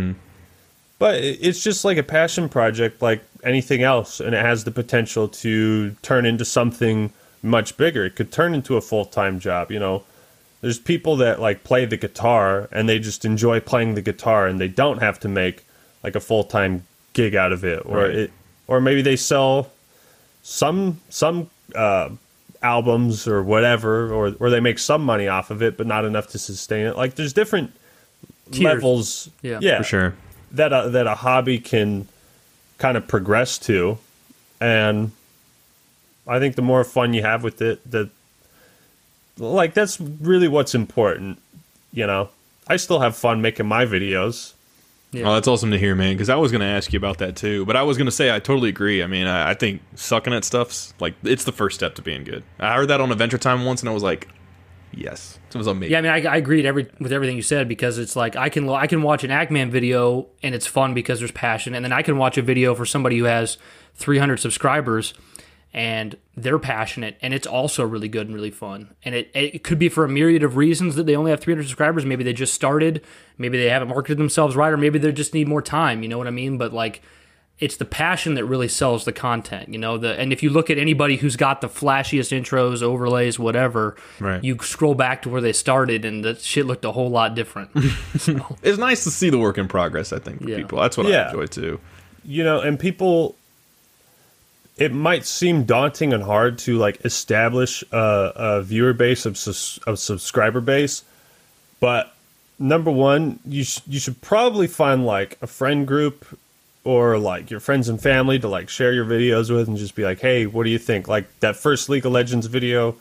But 0.98 1.22
it's 1.22 1.62
just 1.62 1.84
like 1.84 1.96
a 1.96 2.02
passion 2.02 2.48
project, 2.48 3.00
like 3.02 3.22
anything 3.44 3.82
else, 3.82 4.20
and 4.20 4.34
it 4.34 4.44
has 4.44 4.64
the 4.64 4.70
potential 4.70 5.28
to 5.28 5.92
turn 6.02 6.26
into 6.26 6.44
something 6.44 7.12
much 7.42 7.76
bigger. 7.76 8.04
It 8.04 8.16
could 8.16 8.32
turn 8.32 8.54
into 8.54 8.76
a 8.76 8.80
full 8.80 9.04
time 9.04 9.38
job. 9.40 9.70
You 9.70 9.78
know, 9.78 10.02
there's 10.60 10.78
people 10.78 11.16
that 11.16 11.40
like 11.40 11.62
play 11.64 11.84
the 11.84 11.96
guitar 11.96 12.68
and 12.72 12.88
they 12.88 12.98
just 12.98 13.24
enjoy 13.24 13.60
playing 13.60 13.94
the 13.94 14.02
guitar, 14.02 14.46
and 14.46 14.60
they 14.60 14.68
don't 14.68 14.98
have 15.00 15.20
to 15.20 15.28
make 15.28 15.64
like 16.02 16.14
a 16.16 16.20
full 16.20 16.44
time 16.44 16.84
gig 17.12 17.34
out 17.34 17.52
of 17.52 17.64
it, 17.64 17.82
or 17.84 17.98
Right. 17.98 18.10
it, 18.14 18.30
or 18.66 18.80
maybe 18.80 19.02
they 19.02 19.16
sell 19.16 19.70
some 20.42 21.00
some 21.08 21.48
uh, 21.74 22.08
albums 22.62 23.28
or 23.28 23.42
whatever, 23.42 24.12
or 24.12 24.34
or 24.40 24.50
they 24.50 24.60
make 24.60 24.78
some 24.78 25.02
money 25.04 25.28
off 25.28 25.50
of 25.50 25.62
it, 25.62 25.76
but 25.76 25.86
not 25.86 26.04
enough 26.04 26.28
to 26.28 26.38
sustain 26.38 26.86
it. 26.86 26.96
Like 26.96 27.14
there's 27.14 27.32
different 27.32 27.72
Tiers. 28.50 28.64
levels. 28.64 29.30
Yeah. 29.42 29.58
yeah, 29.60 29.78
For 29.78 29.84
sure. 29.84 30.14
that 30.52 30.72
a, 30.72 30.88
that 30.90 31.06
a 31.06 31.14
hobby 31.14 31.58
can 31.58 32.08
kind 32.78 32.96
of 32.96 33.06
progress 33.06 33.58
to, 33.58 33.98
and 34.60 35.12
I 36.26 36.38
think 36.38 36.56
the 36.56 36.62
more 36.62 36.84
fun 36.84 37.14
you 37.14 37.22
have 37.22 37.42
with 37.42 37.60
it, 37.60 37.88
the 37.90 38.10
like 39.38 39.74
that's 39.74 40.00
really 40.00 40.48
what's 40.48 40.74
important. 40.74 41.38
You 41.92 42.06
know, 42.06 42.30
I 42.66 42.76
still 42.76 43.00
have 43.00 43.16
fun 43.16 43.40
making 43.40 43.66
my 43.66 43.84
videos. 43.84 44.52
Yeah. 45.10 45.28
Oh, 45.28 45.34
that's 45.34 45.48
awesome 45.48 45.70
to 45.70 45.78
hear, 45.78 45.94
man. 45.94 46.14
Because 46.14 46.28
I 46.28 46.36
was 46.36 46.52
going 46.52 46.60
to 46.60 46.66
ask 46.66 46.92
you 46.92 46.98
about 46.98 47.18
that 47.18 47.34
too, 47.34 47.64
but 47.64 47.76
I 47.76 47.82
was 47.82 47.96
going 47.96 48.06
to 48.06 48.12
say 48.12 48.34
I 48.34 48.40
totally 48.40 48.68
agree. 48.68 49.02
I 49.02 49.06
mean, 49.06 49.26
I, 49.26 49.50
I 49.50 49.54
think 49.54 49.80
sucking 49.94 50.34
at 50.34 50.44
stuff's 50.44 50.92
like 51.00 51.14
it's 51.22 51.44
the 51.44 51.52
first 51.52 51.76
step 51.76 51.94
to 51.94 52.02
being 52.02 52.24
good. 52.24 52.42
I 52.58 52.74
heard 52.74 52.88
that 52.88 53.00
on 53.00 53.10
Adventure 53.10 53.38
Time 53.38 53.64
once, 53.64 53.80
and 53.80 53.88
I 53.88 53.94
was 53.94 54.02
like, 54.02 54.28
yes, 54.92 55.38
it 55.48 55.56
was 55.56 55.66
amazing. 55.66 55.92
Yeah, 55.92 55.98
I 55.98 56.02
mean, 56.02 56.26
I, 56.26 56.34
I 56.34 56.36
agreed 56.36 56.66
every 56.66 56.90
with 56.98 57.12
everything 57.12 57.36
you 57.36 57.42
said 57.42 57.68
because 57.68 57.98
it's 57.98 58.16
like 58.16 58.36
I 58.36 58.48
can 58.48 58.68
I 58.68 58.86
can 58.86 59.02
watch 59.02 59.24
an 59.24 59.30
Actman 59.30 59.70
video 59.70 60.28
and 60.42 60.54
it's 60.54 60.66
fun 60.66 60.94
because 60.94 61.18
there's 61.18 61.32
passion, 61.32 61.74
and 61.74 61.84
then 61.84 61.92
I 61.92 62.02
can 62.02 62.18
watch 62.18 62.38
a 62.38 62.42
video 62.42 62.74
for 62.74 62.86
somebody 62.86 63.18
who 63.18 63.24
has 63.24 63.58
300 63.96 64.38
subscribers 64.38 65.14
and 65.74 66.16
they're 66.34 66.58
passionate 66.58 67.18
and 67.20 67.34
it's 67.34 67.46
also 67.46 67.84
really 67.84 68.08
good 68.08 68.26
and 68.26 68.34
really 68.34 68.50
fun. 68.50 68.94
And 69.04 69.14
it 69.14 69.30
it 69.34 69.62
could 69.64 69.78
be 69.78 69.88
for 69.88 70.04
a 70.04 70.08
myriad 70.08 70.42
of 70.42 70.56
reasons 70.56 70.94
that 70.94 71.06
they 71.06 71.14
only 71.16 71.30
have 71.30 71.40
300 71.40 71.64
subscribers. 71.64 72.06
Maybe 72.06 72.24
they 72.24 72.32
just 72.32 72.54
started, 72.54 73.04
maybe 73.36 73.58
they 73.58 73.68
haven't 73.68 73.88
marketed 73.88 74.18
themselves 74.18 74.56
right, 74.56 74.72
or 74.72 74.76
maybe 74.76 74.98
they 74.98 75.12
just 75.12 75.34
need 75.34 75.46
more 75.48 75.62
time. 75.62 76.02
You 76.02 76.08
know 76.08 76.18
what 76.18 76.26
I 76.26 76.30
mean? 76.32 76.58
But 76.58 76.72
like. 76.72 77.02
It's 77.60 77.76
the 77.76 77.84
passion 77.84 78.34
that 78.34 78.44
really 78.44 78.68
sells 78.68 79.04
the 79.04 79.12
content, 79.12 79.68
you 79.70 79.78
know. 79.78 79.98
The 79.98 80.18
and 80.18 80.32
if 80.32 80.42
you 80.44 80.50
look 80.50 80.70
at 80.70 80.78
anybody 80.78 81.16
who's 81.16 81.34
got 81.34 81.60
the 81.60 81.68
flashiest 81.68 82.30
intros, 82.36 82.82
overlays, 82.82 83.38
whatever, 83.38 83.96
Right. 84.20 84.42
you 84.44 84.56
scroll 84.60 84.94
back 84.94 85.22
to 85.22 85.28
where 85.28 85.40
they 85.40 85.52
started 85.52 86.04
and 86.04 86.24
the 86.24 86.36
shit 86.36 86.66
looked 86.66 86.84
a 86.84 86.92
whole 86.92 87.10
lot 87.10 87.34
different. 87.34 87.70
so, 88.18 88.56
It's 88.62 88.78
nice 88.78 89.02
to 89.04 89.10
see 89.10 89.28
the 89.30 89.38
work 89.38 89.58
in 89.58 89.66
progress. 89.66 90.12
I 90.12 90.20
think 90.20 90.42
for 90.42 90.48
Yeah. 90.50 90.58
people, 90.58 90.78
that's 90.80 90.96
what 90.96 91.06
I 91.06 91.26
enjoy 91.26 91.46
too. 91.46 91.80
you 92.24 92.44
know 92.44 92.60
and 92.60 92.78
people 92.78 93.34
it 94.76 94.92
might 94.92 95.26
seem 95.26 95.64
daunting 95.64 96.12
and 96.12 96.22
hard 96.22 96.58
to 96.58 96.78
like 96.78 97.04
establish 97.04 97.82
a, 97.90 98.32
a 98.36 98.62
viewer 98.62 98.92
base 98.92 99.26
of, 99.26 99.36
sus- 99.36 99.78
of 99.86 99.98
subscriber 99.98 100.60
base 100.60 101.02
but 101.80 102.14
number 102.60 102.90
one 102.90 103.40
you, 103.44 103.64
sh- 103.64 103.80
you 103.88 103.98
should 103.98 104.20
probably 104.20 104.66
find 104.68 105.04
like 105.04 105.36
a 105.42 105.46
friend 105.48 105.86
group 105.86 106.24
or 106.88 107.18
like 107.18 107.50
your 107.50 107.60
friends 107.60 107.88
and 107.88 108.00
family 108.00 108.38
to 108.38 108.48
like 108.48 108.68
share 108.68 108.92
your 108.92 109.04
videos 109.04 109.54
with 109.54 109.68
and 109.68 109.76
just 109.76 109.94
be 109.94 110.04
like 110.04 110.20
hey 110.20 110.46
what 110.46 110.64
do 110.64 110.70
you 110.70 110.78
think 110.78 111.06
like 111.06 111.26
that 111.40 111.54
first 111.54 111.88
league 111.88 112.06
of 112.06 112.12
legends 112.12 112.46
video 112.46 112.96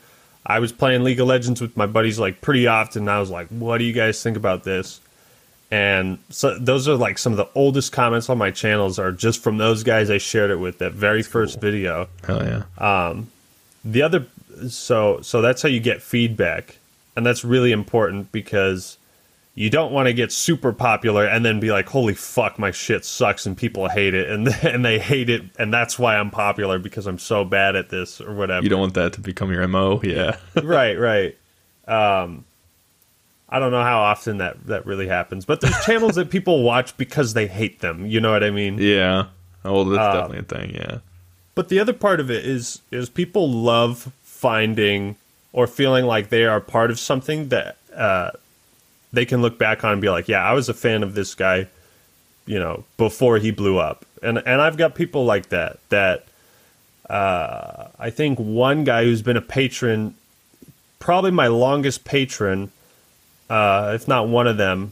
i 0.46 0.60
was 0.60 0.72
playing 0.72 1.04
league 1.04 1.20
of 1.20 1.28
legends 1.28 1.62
with 1.62 1.76
my 1.78 1.86
buddies 1.86 2.20
like 2.20 2.42
pretty 2.42 2.68
often 2.68 3.04
and 3.04 3.12
i 3.12 3.20
was 3.20 3.30
like 3.30 3.48
what 3.48 3.78
do 3.78 3.86
you 3.86 3.94
guys 3.94 4.22
think 4.22 4.36
about 4.36 4.64
this 4.64 5.00
and 5.70 6.20
so 6.30 6.58
those 6.58 6.88
are 6.88 6.96
like 6.96 7.18
some 7.18 7.34
of 7.34 7.38
the 7.38 7.50
oldest 7.54 7.92
comments 7.92 8.30
on 8.30 8.38
my 8.38 8.52
channels 8.52 8.98
are 9.00 9.12
just 9.12 9.44
from 9.44 9.58
those 9.58 9.84
guys 9.84 10.10
I 10.10 10.18
shared 10.18 10.50
it 10.50 10.58
with 10.58 10.78
that 10.78 10.94
very 10.94 11.24
first 11.24 11.60
video. 11.60 12.08
Hell 12.26 12.44
yeah. 12.44 12.64
Um, 12.78 13.30
the 13.84 14.02
other 14.02 14.28
so 14.70 15.20
so 15.22 15.42
that's 15.42 15.62
how 15.62 15.70
you 15.70 15.80
get 15.80 16.02
feedback. 16.02 16.78
And 17.16 17.26
that's 17.26 17.44
really 17.44 17.72
important 17.72 18.32
because 18.32 18.97
you 19.60 19.72
don't 19.72 19.92
want 19.92 20.06
to 20.08 20.14
get 20.14 20.32
super 20.32 20.72
popular 20.72 21.26
and 21.26 21.44
then 21.44 21.60
be 21.60 21.72
like, 21.72 21.88
"Holy 21.90 22.14
fuck, 22.14 22.60
my 22.60 22.70
shit 22.70 23.04
sucks 23.04 23.48
and 23.48 23.58
people 23.58 23.90
hate 23.90 24.14
it." 24.14 24.30
And 24.30 24.48
and 24.64 24.86
they 24.86 25.00
hate 25.00 25.30
it 25.32 25.42
and 25.58 25.74
that's 25.74 25.98
why 25.98 26.16
I'm 26.18 26.30
popular 26.30 26.78
because 26.78 27.08
I'm 27.08 27.18
so 27.18 27.44
bad 27.44 27.76
at 27.76 27.90
this 27.90 28.22
or 28.22 28.34
whatever. 28.36 28.64
you 28.64 28.70
don't 28.70 28.80
want 28.80 28.94
that 28.94 29.14
to 29.14 29.22
become 29.22 29.52
your 29.52 29.68
mo. 29.68 30.00
Yeah. 30.04 30.38
right, 30.64 30.94
right. 31.00 31.36
Um, 31.88 32.46
I 33.50 33.60
don't 33.60 33.72
know 33.72 33.82
how 33.84 34.00
often 34.02 34.38
that 34.38 34.68
that 34.68 34.86
really 34.86 35.08
happens, 35.08 35.44
but 35.46 35.62
there's 35.62 35.80
channels 35.86 36.16
that 36.16 36.30
people 36.30 36.62
watch 36.64 36.96
because 36.98 37.34
they 37.34 37.48
hate 37.48 37.80
them. 37.80 38.06
You 38.06 38.20
know 38.20 38.32
what 38.32 38.44
I 38.44 38.52
mean? 38.52 38.78
yeah. 38.78 39.28
Oh, 39.66 39.84
that's 39.86 40.00
Uh, 40.00 40.14
definitely 40.22 40.40
a 40.40 40.44
thing. 40.44 40.76
Yeah. 40.76 40.98
But 41.56 41.70
the 41.70 41.80
other 41.80 41.94
part 41.94 42.20
of 42.20 42.30
it 42.30 42.46
is 42.46 42.82
is 42.92 43.10
people 43.10 43.50
love 43.50 44.12
finding 44.22 45.16
or 45.52 45.66
feeling 45.66 46.06
like 46.06 46.30
they 46.30 46.46
are 46.46 46.62
part 46.62 46.92
of 46.92 47.00
something 47.00 47.48
that 47.50 47.78
uh, 47.96 48.32
they 49.14 49.26
can 49.26 49.42
look 49.42 49.58
back 49.58 49.84
on 49.84 49.94
and 49.94 50.02
be 50.02 50.10
like, 50.10 50.28
yeah, 50.28 50.44
I 50.44 50.54
was 50.54 50.70
a 50.70 50.74
fan 50.74 51.04
of 51.04 51.16
this 51.16 51.34
guy, 51.36 51.68
you 52.46 52.60
know, 52.60 52.84
before 52.98 53.38
he 53.38 53.52
blew 53.52 53.78
up. 53.78 54.06
And 54.22 54.38
and 54.40 54.62
I've 54.62 54.78
got 54.78 54.96
people 54.96 55.26
like 55.26 55.50
that 55.50 55.80
that 55.90 56.26
uh, 57.10 57.88
I 58.00 58.10
think 58.10 58.40
one 58.40 58.84
guy 58.84 59.04
who's 59.04 59.22
been 59.22 59.38
a 59.38 59.42
patron, 59.42 60.16
probably 61.00 61.32
my 61.32 61.48
longest 61.48 62.04
patron, 62.04 62.72
uh, 63.50 63.92
if 63.96 64.08
not 64.08 64.28
one 64.28 64.48
of 64.48 64.58
them, 64.58 64.92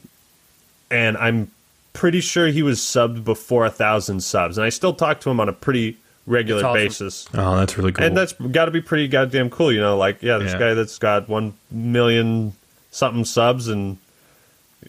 and 0.90 1.18
I'm 1.18 1.52
pretty 1.94 2.22
sure 2.22 2.48
he 2.48 2.62
was 2.62 2.80
subbed 2.80 3.24
before 3.24 3.66
a 3.66 3.70
thousand 3.70 4.22
subs, 4.22 4.58
and 4.58 4.66
I 4.66 4.70
still 4.70 4.94
talk 4.94 5.20
to 5.22 5.30
him 5.30 5.40
on 5.40 5.50
a 5.50 5.54
pretty 5.54 5.98
regular 6.28 6.64
awesome. 6.66 6.74
basis. 6.74 7.28
Oh, 7.34 7.58
that's 7.58 7.78
really 7.78 7.92
cool. 7.92 8.06
And 8.06 8.16
that's 8.16 8.34
got 8.34 8.66
to 8.66 8.72
be 8.72 8.82
pretty 8.82 9.08
goddamn 9.08 9.50
cool, 9.50 9.72
you 9.72 9.82
know. 9.82 9.98
Like, 9.98 10.22
yeah, 10.24 10.38
this 10.38 10.54
Yeah. 10.54 10.60
guy 10.60 10.74
that's 10.74 10.98
got 10.98 11.28
one 11.28 11.54
million 11.70 12.54
something 12.92 13.26
subs, 13.26 13.68
and 13.68 13.98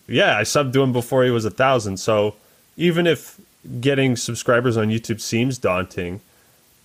yeah, 0.08 0.36
I 0.38 0.42
subbed 0.42 0.72
to 0.74 0.82
him 0.82 0.92
before 0.92 1.24
he 1.24 1.30
was 1.30 1.44
a 1.44 1.50
thousand. 1.50 1.96
So 1.98 2.34
even 2.76 3.06
if 3.06 3.40
getting 3.80 4.16
subscribers 4.16 4.76
on 4.76 4.88
YouTube 4.88 5.20
seems 5.20 5.58
daunting, 5.58 6.20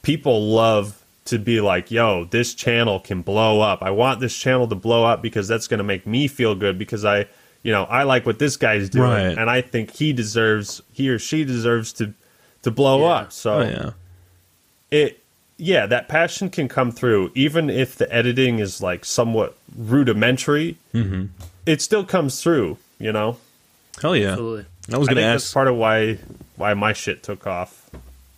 people 0.01 0.47
love 0.49 0.97
to 1.25 1.37
be 1.37 1.61
like, 1.61 1.91
yo, 1.91 2.25
this 2.25 2.53
channel 2.55 2.99
can 2.99 3.21
blow 3.21 3.61
up. 3.61 3.83
I 3.83 3.91
want 3.91 4.19
this 4.19 4.35
channel 4.37 4.67
to 4.67 4.75
blow 4.75 5.03
up 5.05 5.21
because 5.21 5.47
that's 5.47 5.67
going 5.67 5.77
to 5.77 5.83
make 5.83 6.07
me 6.07 6.27
feel 6.27 6.55
good 6.55 6.77
because 6.79 7.05
I 7.05 7.27
you 7.63 7.71
know, 7.71 7.83
I 7.83 8.03
like 8.03 8.25
what 8.25 8.39
this 8.39 8.57
guy's 8.57 8.89
doing, 8.89 9.03
Right. 9.11 9.37
and 9.37 9.47
I 9.47 9.61
think 9.61 9.91
he 9.91 10.13
deserves, 10.13 10.81
he 10.93 11.11
or 11.11 11.19
she 11.19 11.45
deserves 11.45 11.93
to 11.93 12.11
to 12.63 12.71
blow 12.71 13.01
Yeah. 13.01 13.13
up. 13.13 13.31
So 13.31 13.59
Oh 13.59 13.61
yeah. 13.61 13.89
it 14.89 15.19
yeah 15.57 15.85
that 15.85 16.07
passion 16.07 16.49
can 16.49 16.67
come 16.67 16.91
through 16.91 17.31
even 17.35 17.69
if 17.69 17.95
the 17.95 18.11
editing 18.11 18.57
is 18.57 18.81
like 18.81 19.05
somewhat 19.05 19.55
rudimentary 19.77 20.77
Mm-hmm. 20.93 21.25
it 21.67 21.81
still 21.81 22.03
comes 22.03 22.41
through 22.41 22.77
you 23.01 23.11
know 23.11 23.37
Hell 24.01 24.15
yeah. 24.15 24.29
Absolutely. 24.31 24.65
I 24.91 24.97
was 24.97 25.07
gonna 25.07 25.21
think 25.21 25.25
that's 25.33 25.45
ask. 25.45 25.53
part 25.53 25.67
of 25.67 25.75
why 25.75 26.17
why 26.55 26.73
my 26.73 26.93
shit 26.93 27.23
took 27.23 27.45
off 27.45 27.89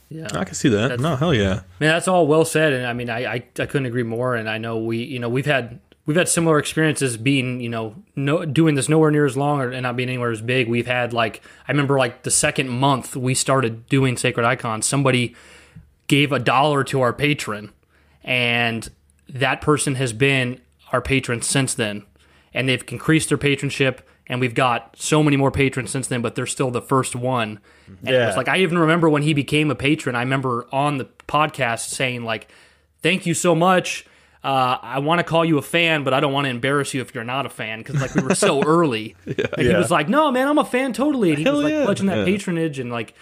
Yeah. 0.09 0.27
I 0.33 0.43
can 0.45 0.55
see 0.55 0.69
that. 0.69 0.81
That's- 0.89 0.99
No, 0.99 1.15
hell 1.15 1.33
yeah. 1.33 1.61
Man, 1.79 1.89
that's 1.93 2.07
all 2.07 2.27
well 2.27 2.45
said, 2.45 2.73
and 2.73 2.85
I 2.85 2.93
mean, 2.93 3.09
I, 3.09 3.25
I 3.25 3.33
I 3.59 3.65
couldn't 3.65 3.85
agree 3.85 4.03
more. 4.03 4.35
And 4.35 4.49
I 4.49 4.57
know 4.57 4.77
we, 4.77 4.97
you 5.03 5.19
know, 5.19 5.29
we've 5.29 5.45
had 5.45 5.79
we've 6.05 6.17
had 6.17 6.27
similar 6.27 6.59
experiences 6.59 7.15
being, 7.17 7.61
you 7.61 7.69
know, 7.69 7.95
no 8.15 8.45
doing 8.45 8.75
this 8.75 8.89
nowhere 8.89 9.09
near 9.11 9.25
as 9.25 9.37
long 9.37 9.61
or, 9.61 9.69
and 9.69 9.83
not 9.83 9.95
being 9.95 10.09
anywhere 10.09 10.31
as 10.31 10.41
big. 10.41 10.67
We've 10.67 10.87
had 10.87 11.13
like 11.13 11.41
I 11.67 11.71
remember 11.71 11.97
like 11.97 12.23
the 12.23 12.31
second 12.31 12.69
month 12.69 13.15
we 13.15 13.33
started 13.35 13.87
doing 13.87 14.17
Sacred 14.17 14.45
Icons, 14.45 14.85
somebody 14.85 15.35
gave 16.07 16.31
a 16.31 16.39
dollar 16.39 16.83
to 16.85 17.01
our 17.01 17.13
patron, 17.13 17.71
and 18.23 18.89
that 19.29 19.61
person 19.61 19.95
has 19.95 20.13
been 20.13 20.59
our 20.91 21.01
patron 21.01 21.41
since 21.41 21.73
then, 21.73 22.03
and 22.53 22.67
they've 22.67 22.83
increased 22.91 23.29
their 23.29 23.37
patronship. 23.37 23.99
And 24.27 24.39
we've 24.39 24.55
got 24.55 24.95
so 24.97 25.21
many 25.21 25.35
more 25.35 25.51
patrons 25.51 25.91
since 25.91 26.07
then, 26.07 26.21
but 26.21 26.35
they're 26.35 26.45
still 26.45 26.71
the 26.71 26.81
first 26.81 27.15
one. 27.15 27.59
And 27.87 28.09
it 28.09 28.13
Yeah. 28.13 28.27
was 28.27 28.37
like 28.37 28.47
I 28.47 28.59
even 28.59 28.77
remember 28.79 29.09
when 29.09 29.21
he 29.23 29.33
became 29.33 29.69
a 29.69 29.75
patron. 29.75 30.15
I 30.15 30.21
remember 30.21 30.65
on 30.71 30.97
the 30.97 31.05
podcast 31.27 31.89
saying 31.89 32.23
like, 32.23 32.47
"Thank 33.01 33.25
you 33.25 33.33
so 33.33 33.53
much. 33.53 34.05
Uh, 34.43 34.77
I 34.81 34.99
want 34.99 35.19
to 35.19 35.23
call 35.23 35.43
you 35.45 35.57
a 35.57 35.61
fan, 35.61 36.03
but 36.03 36.13
I 36.13 36.19
don't 36.19 36.33
want 36.33 36.45
to 36.45 36.49
embarrass 36.51 36.93
you 36.93 37.01
if 37.01 37.13
you're 37.15 37.23
not 37.23 37.45
a 37.45 37.49
fan 37.49 37.79
because 37.79 37.99
like 38.01 38.15
we 38.15 38.21
were 38.21 38.35
so 38.35 38.61
early." 38.65 39.15
yeah. 39.25 39.33
And 39.57 39.67
he 39.67 39.71
Yeah. 39.73 39.77
was 39.77 39.91
like, 39.91 40.07
"No, 40.09 40.31
man, 40.31 40.47
I'm 40.47 40.57
a 40.57 40.65
fan 40.65 40.93
totally." 40.93 41.29
And 41.31 41.37
he 41.39 41.43
Hell 41.43 41.55
was 41.55 41.63
like 41.65 41.73
yeah. 41.73 41.85
pledging 41.85 42.05
that 42.07 42.19
Yeah. 42.19 42.25
patronage, 42.25 42.79
and 42.79 42.89
like 42.91 43.13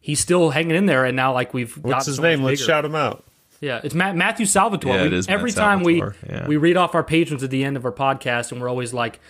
he's 0.00 0.18
still 0.18 0.50
hanging 0.50 0.74
in 0.76 0.86
there. 0.86 1.04
And 1.04 1.14
now 1.16 1.32
like 1.32 1.54
we've 1.54 1.76
what's 1.76 1.90
got 1.94 2.06
his 2.06 2.16
so 2.16 2.22
name 2.22 2.40
much 2.40 2.48
let's 2.50 2.64
shout 2.64 2.84
him 2.84 2.94
out 2.96 3.24
Yeah, 3.60 3.80
it's 3.84 3.94
Matt, 3.94 4.16
Matthew 4.16 4.46
Salvatore. 4.46 4.94
Yeah, 4.94 5.00
We- 5.02 5.06
it 5.08 5.12
is 5.12 5.28
Matt 5.28 5.34
every 5.38 5.52
time 5.52 5.84
Salvatore, 5.84 6.16
we 6.24 6.28
yeah. 6.34 6.46
we 6.48 6.56
read 6.56 6.76
off 6.76 6.94
our 6.96 7.04
patrons 7.04 7.42
at 7.44 7.50
the 7.50 7.62
end 7.64 7.76
of 7.76 7.84
our 7.84 7.92
podcast, 7.92 8.50
and 8.50 8.60
we're 8.60 8.68
always 8.68 8.92
like, 8.94 9.20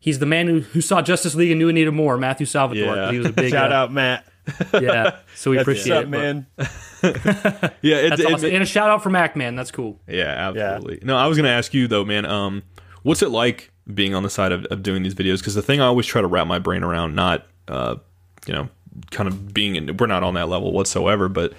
"He's 0.00 0.18
the 0.18 0.26
man 0.26 0.48
who, 0.48 0.60
who 0.60 0.80
saw 0.80 1.00
Justice 1.02 1.36
League 1.36 1.52
and 1.52 1.58
knew 1.60 1.68
it 1.68 1.74
needed 1.74 1.92
more." 1.92 2.16
Matthew 2.16 2.46
Salvatore. 2.46 2.96
Yeah. 2.96 3.12
He 3.12 3.18
was 3.18 3.28
a 3.28 3.32
big 3.32 3.50
shout 3.52 3.70
uh, 3.70 3.76
out 3.76 3.92
matt 3.92 4.24
Yeah, 4.74 5.18
so 5.36 5.50
we 5.50 5.58
That's 5.58 5.64
appreciate 5.64 5.96
up 5.96 6.04
it, 6.04 6.08
man 6.08 6.46
Yeah, 7.82 7.96
it, 7.96 8.10
That's 8.10 8.20
it- 8.20 8.32
awesome. 8.32 8.50
and 8.50 8.62
a 8.62 8.66
shout 8.66 8.90
out 8.90 9.02
for 9.02 9.10
Mac, 9.10 9.36
man. 9.36 9.54
That's 9.54 9.70
cool. 9.70 10.00
Yeah, 10.08 10.24
absolutely. 10.54 11.00
No, 11.02 11.16
I 11.16 11.26
was 11.26 11.36
going 11.36 11.44
to 11.44 11.50
ask 11.52 11.72
you 11.74 11.86
though, 11.88 12.04
man. 12.04 12.24
Um, 12.26 12.62
what's 13.02 13.22
it 13.22 13.28
like 13.30 13.70
being 13.92 14.14
on 14.14 14.22
the 14.22 14.30
side 14.30 14.52
of, 14.52 14.64
of 14.66 14.82
doing 14.82 15.02
these 15.02 15.14
videos? 15.14 15.38
Because 15.38 15.54
the 15.54 15.62
thing 15.62 15.80
I 15.80 15.86
always 15.86 16.06
try 16.06 16.20
to 16.20 16.26
wrap 16.26 16.46
my 16.46 16.58
brain 16.58 16.82
around, 16.82 17.14
not, 17.14 17.46
uh, 17.68 17.96
you 18.46 18.52
know, 18.54 18.68
kind 19.10 19.28
of 19.28 19.52
being 19.54 19.76
in. 19.76 19.96
We're 19.96 20.06
not 20.06 20.22
on 20.22 20.34
that 20.34 20.48
level 20.48 20.72
whatsoever. 20.72 21.28
But 21.28 21.52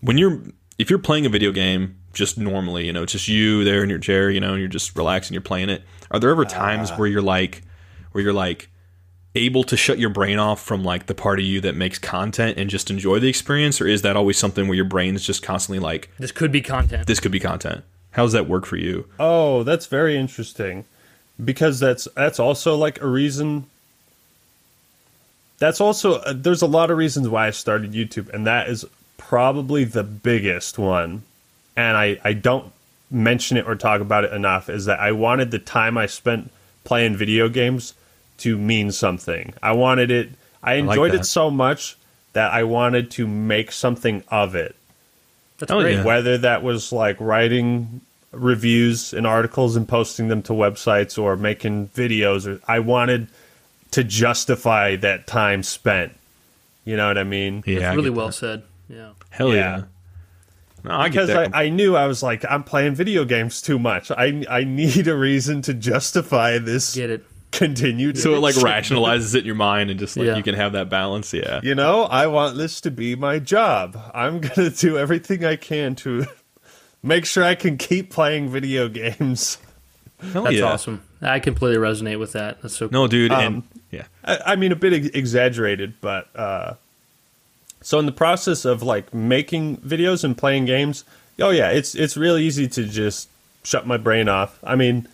when 0.00 0.18
you're, 0.18 0.42
if 0.78 0.90
you're 0.90 0.98
playing 0.98 1.26
a 1.26 1.30
video 1.30 1.52
game 1.52 1.96
just 2.12 2.38
normally, 2.38 2.86
you 2.86 2.92
know, 2.92 3.02
it's 3.02 3.12
just 3.12 3.28
you 3.28 3.64
there 3.64 3.82
in 3.82 3.90
your 3.90 3.98
chair, 3.98 4.30
you 4.30 4.40
know, 4.40 4.50
and 4.52 4.58
you're 4.60 4.68
just 4.68 4.96
relaxing, 4.96 5.34
you're 5.34 5.40
playing 5.42 5.70
it. 5.70 5.82
Are 6.10 6.18
there 6.20 6.30
ever 6.30 6.44
times 6.44 6.90
where 6.92 7.08
you're 7.08 7.22
like, 7.22 7.62
where 8.16 8.24
you're 8.24 8.32
like 8.32 8.70
able 9.34 9.62
to 9.62 9.76
shut 9.76 9.98
your 9.98 10.08
brain 10.08 10.38
off 10.38 10.62
from 10.62 10.82
like 10.82 11.04
the 11.04 11.14
part 11.14 11.38
of 11.38 11.44
you 11.44 11.60
that 11.60 11.74
makes 11.74 11.98
content 11.98 12.56
and 12.56 12.70
just 12.70 12.90
enjoy 12.90 13.18
the 13.18 13.28
experience, 13.28 13.78
or 13.78 13.86
is 13.86 14.00
that 14.00 14.16
always 14.16 14.38
something 14.38 14.66
where 14.66 14.74
your 14.74 14.86
brain's 14.86 15.22
just 15.22 15.42
constantly 15.42 15.78
like, 15.78 16.08
This 16.18 16.32
could 16.32 16.50
be 16.50 16.62
content. 16.62 17.06
this 17.06 17.20
could 17.20 17.30
be 17.30 17.38
content? 17.38 17.84
How 18.12 18.22
does 18.22 18.32
that 18.32 18.48
work 18.48 18.64
for 18.64 18.78
you? 18.78 19.06
Oh, 19.20 19.62
that's 19.64 19.84
very 19.84 20.16
interesting. 20.16 20.86
Because 21.44 21.78
that's 21.78 22.08
that's 22.16 22.40
also 22.40 22.74
like 22.74 23.02
a 23.02 23.06
reason 23.06 23.66
That's 25.58 25.82
also 25.82 26.14
uh, 26.20 26.32
there's 26.34 26.62
a 26.62 26.66
lot 26.66 26.90
of 26.90 26.96
reasons 26.96 27.28
why 27.28 27.48
I 27.48 27.50
started 27.50 27.92
YouTube 27.92 28.30
and 28.30 28.46
that 28.46 28.68
is 28.70 28.86
probably 29.18 29.84
the 29.84 30.02
biggest 30.04 30.78
one. 30.78 31.24
And 31.76 31.98
I 31.98 32.18
I 32.24 32.32
don't 32.32 32.72
mention 33.10 33.58
it 33.58 33.66
or 33.66 33.76
talk 33.76 34.00
about 34.00 34.24
it 34.24 34.32
enough 34.32 34.70
is 34.70 34.86
that 34.86 34.98
I 34.98 35.12
wanted 35.12 35.50
the 35.50 35.58
time 35.58 35.98
I 35.98 36.06
spent 36.06 36.50
playing 36.84 37.16
video 37.16 37.50
games 37.50 37.92
to 38.38 38.56
mean 38.58 38.92
something. 38.92 39.54
I 39.62 39.72
wanted 39.72 40.10
it 40.10 40.30
I 40.62 40.80
like 40.80 40.90
enjoyed 40.96 41.12
that. 41.12 41.20
it 41.20 41.24
so 41.26 41.50
much 41.50 41.96
that 42.32 42.52
I 42.52 42.64
wanted 42.64 43.10
to 43.12 43.26
make 43.26 43.72
something 43.72 44.22
of 44.28 44.54
it 44.54 44.74
That's 45.58 45.72
Oh, 45.72 45.80
great. 45.80 45.96
yeah. 45.96 46.04
whether 46.04 46.36
that 46.38 46.62
was 46.62 46.92
like 46.92 47.16
writing 47.20 48.00
reviews 48.32 49.14
and 49.14 49.26
articles 49.26 49.76
and 49.76 49.88
posting 49.88 50.28
them 50.28 50.42
to 50.42 50.52
websites 50.52 51.16
or 51.20 51.36
making 51.36 51.88
videos 51.88 52.46
or 52.46 52.60
I 52.68 52.80
wanted 52.80 53.28
to 53.92 54.04
justify 54.04 54.96
that 54.96 55.26
time 55.26 55.62
spent. 55.62 56.12
You 56.84 56.96
know 56.96 57.08
what 57.08 57.16
I 57.18 57.24
mean? 57.24 57.62
Yeah, 57.66 57.78
That's 57.80 57.96
really 57.96 58.10
well 58.10 58.26
that. 58.26 58.32
said. 58.34 58.62
Yeah. 58.88 59.10
Hell 59.30 59.54
yeah. 59.54 59.54
Yeah. 59.78 59.82
No, 60.84 60.90
I 60.92 61.08
Because. 61.08 61.30
I, 61.30 61.48
I 61.64 61.68
knew 61.70 61.96
I 61.96 62.06
was 62.06 62.22
like, 62.22 62.44
I'm 62.48 62.62
playing 62.62 62.94
video 62.94 63.24
games 63.24 63.62
too 63.62 63.78
much. 63.78 64.10
I 64.10 64.44
I 64.50 64.64
need 64.64 65.08
a 65.08 65.16
reason 65.16 65.62
to 65.62 65.74
justify 65.74 66.58
this 66.58 66.94
Get 66.94 67.10
it. 67.10 67.24
Continued. 67.56 68.18
so 68.18 68.34
it 68.34 68.38
like 68.38 68.54
rationalizes 68.56 69.34
it 69.34 69.40
in 69.40 69.44
your 69.46 69.54
mind 69.54 69.90
and 69.90 69.98
just 69.98 70.16
like 70.16 70.26
Yeah. 70.26 70.36
you 70.36 70.42
can 70.42 70.54
have 70.54 70.72
that 70.72 70.88
balance. 70.88 71.32
Yeah. 71.32 71.60
You 71.62 71.74
know, 71.74 72.02
I 72.04 72.26
want 72.26 72.56
this 72.56 72.80
to 72.82 72.90
be 72.90 73.14
my 73.16 73.38
job. 73.38 73.98
I'm 74.14 74.40
gonna 74.46 74.70
do 74.70 74.98
everything 74.98 75.44
I 75.44 75.56
can 75.56 75.94
to 75.96 76.26
make 77.02 77.24
sure 77.26 77.44
I 77.44 77.54
can 77.54 77.76
keep 77.78 78.10
playing 78.10 78.48
video 78.50 78.88
games. 78.88 79.58
Hell 80.32 80.44
That's 80.44 80.56
yeah. 80.56 80.64
awesome. 80.64 81.02
I 81.20 81.40
completely 81.40 81.78
resonate 81.78 82.18
with 82.18 82.32
that. 82.32 82.62
That's 82.62 82.76
so 82.76 82.88
cool. 82.88 83.02
No, 83.02 83.06
dude. 83.08 83.32
and 83.32 83.56
Um, 83.56 83.64
yeah. 83.90 84.04
I, 84.24 84.38
I 84.52 84.56
mean, 84.56 84.72
a 84.72 84.76
bit 84.76 84.92
ex- 84.92 85.08
exaggerated, 85.14 85.94
but 86.00 86.28
uh, 86.36 86.74
so 87.82 87.98
in 87.98 88.06
the 88.06 88.12
process 88.12 88.64
of 88.64 88.82
like 88.82 89.12
making 89.14 89.78
videos 89.78 90.24
and 90.24 90.36
playing 90.36 90.64
games, 90.66 91.04
oh 91.40 91.50
yeah, 91.50 91.70
it's 91.70 91.94
it's 91.94 92.16
really 92.16 92.44
easy 92.44 92.66
to 92.68 92.84
just 92.84 93.28
shut 93.64 93.86
my 93.86 93.96
brain 93.96 94.28
off. 94.28 94.58
I 94.64 94.74
mean, 94.76 95.06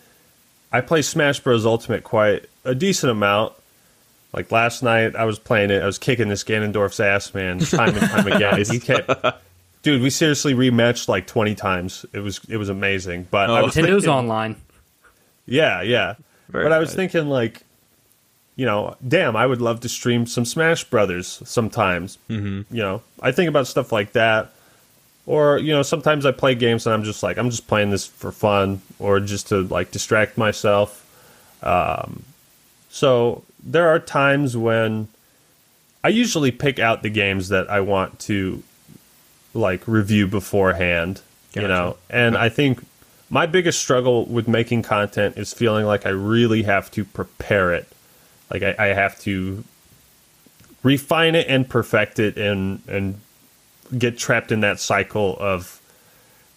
I 0.73 0.81
play 0.81 1.01
Smash 1.03 1.39
Bros. 1.39 1.65
Ultimate 1.65 2.03
quite 2.03 2.45
a 2.65 2.75
decent 2.75 3.11
amount. 3.11 3.53
Like 4.33 4.51
last 4.51 4.81
night, 4.83 5.15
I 5.15 5.25
was 5.25 5.37
playing 5.39 5.69
it. 5.69 5.81
I 5.83 5.85
was 5.85 5.99
kicking 5.99 6.27
this 6.27 6.43
Ganondorf's 6.43 6.99
ass, 6.99 7.33
man, 7.33 7.59
time 7.59 7.89
and 7.95 8.09
time 8.09 8.27
again. 8.27 8.65
He 8.65 8.79
kept, 8.81 9.09
dude. 9.83 10.01
We 10.01 10.09
seriously 10.09 10.53
rematched 10.55 11.07
like 11.07 11.27
twenty 11.27 11.53
times. 11.55 12.05
It 12.13 12.19
was 12.19 12.41
it 12.49 12.57
was 12.57 12.69
amazing. 12.69 13.27
But 13.29 13.49
I 13.51 13.59
Oh. 13.61 13.65
was 13.65 13.75
Nintendo's 13.75 14.03
thinking- 14.03 14.09
online. 14.09 14.55
yeah, 15.45 15.81
yeah. 15.83 16.15
Very 16.49 16.65
but 16.65 16.71
I 16.71 16.79
was 16.79 16.93
thinking 16.93 17.27
like, 17.29 17.61
you 18.55 18.65
know, 18.65 18.95
damn, 19.07 19.35
I 19.35 19.45
would 19.45 19.61
love 19.61 19.79
to 19.81 19.89
stream 19.89 20.25
some 20.25 20.45
Smash 20.45 20.83
Brothers 20.83 21.41
sometimes. 21.45 22.17
Mm-hmm. 22.29 22.75
You 22.75 22.81
know, 22.81 23.01
I 23.21 23.31
think 23.31 23.49
about 23.49 23.67
stuff 23.67 23.91
like 23.91 24.13
that. 24.13 24.51
Or 25.25 25.57
you 25.57 25.71
know, 25.71 25.83
sometimes 25.83 26.25
I 26.25 26.31
play 26.31 26.55
games 26.55 26.85
and 26.85 26.93
I'm 26.93 27.03
just 27.03 27.23
like, 27.23 27.37
I'm 27.37 27.49
just 27.49 27.67
playing 27.67 27.91
this 27.91 28.05
for 28.05 28.31
fun 28.31 28.81
or 28.99 29.19
just 29.19 29.49
to 29.49 29.61
like 29.61 29.91
distract 29.91 30.37
myself. 30.37 30.99
Um, 31.63 32.23
so 32.89 33.43
there 33.63 33.87
are 33.87 33.99
times 33.99 34.57
when 34.57 35.07
I 36.03 36.09
usually 36.09 36.51
pick 36.51 36.79
out 36.79 37.01
the 37.01 37.09
games 37.09 37.49
that 37.49 37.69
I 37.69 37.79
want 37.79 38.19
to 38.21 38.61
like 39.53 39.87
review 39.87 40.27
beforehand, 40.27 41.21
you 41.53 41.67
know. 41.67 41.97
And 42.09 42.35
I 42.37 42.49
think 42.49 42.85
my 43.29 43.45
biggest 43.45 43.79
struggle 43.79 44.25
with 44.25 44.47
making 44.47 44.83
content 44.83 45.37
is 45.37 45.53
feeling 45.53 45.85
like 45.85 46.05
I 46.05 46.09
really 46.09 46.63
have 46.63 46.91
to 46.91 47.05
prepare 47.05 47.73
it. 47.73 47.87
Like 48.51 48.61
I, 48.61 48.75
I 48.77 48.85
have 48.87 49.19
to 49.21 49.63
refine 50.83 51.33
it 51.33 51.47
and 51.47 51.67
perfect 51.69 52.19
it 52.19 52.37
and 52.37 52.81
and 52.87 53.21
get 53.97 54.17
trapped 54.17 54.51
in 54.51 54.61
that 54.61 54.79
cycle 54.79 55.37
of 55.39 55.81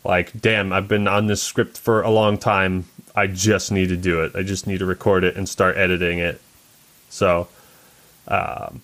like, 0.04 0.40
damn, 0.40 0.72
I've 0.72 0.88
been 0.88 1.08
on 1.08 1.26
this 1.26 1.42
script 1.42 1.78
for 1.78 2.02
a 2.02 2.10
long 2.10 2.38
time. 2.38 2.86
I 3.14 3.26
just 3.26 3.72
need 3.72 3.88
to 3.88 3.96
do 3.96 4.22
it. 4.22 4.36
I 4.36 4.42
just 4.42 4.66
need 4.66 4.78
to 4.78 4.86
record 4.86 5.24
it 5.24 5.36
and 5.36 5.48
start 5.48 5.76
editing 5.76 6.18
it. 6.18 6.40
So, 7.08 7.48
um, 8.28 8.82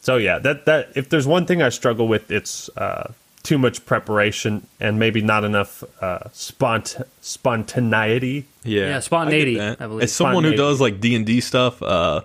so 0.00 0.16
yeah, 0.16 0.38
that 0.38 0.66
that 0.66 0.90
if 0.94 1.08
there's 1.08 1.26
one 1.26 1.46
thing 1.46 1.62
I 1.62 1.68
struggle 1.68 2.08
with, 2.08 2.30
it's 2.30 2.68
uh, 2.76 3.12
too 3.42 3.58
much 3.58 3.84
preparation 3.86 4.66
and 4.80 4.98
maybe 4.98 5.20
not 5.20 5.44
enough 5.44 5.84
uh, 6.00 6.20
spont 6.32 7.02
spontaneity. 7.20 8.46
Yeah, 8.64 8.88
Yeah, 8.88 9.00
spontaneity, 9.00 9.60
I. 9.60 9.72
I 9.72 9.86
believe. 9.86 10.02
As 10.02 10.12
someone 10.12 10.44
who 10.44 10.56
does 10.56 10.80
like 10.80 11.00
D 11.00 11.14
and 11.14 11.26
D 11.26 11.40
stuff, 11.40 11.82
uh, 11.82 12.22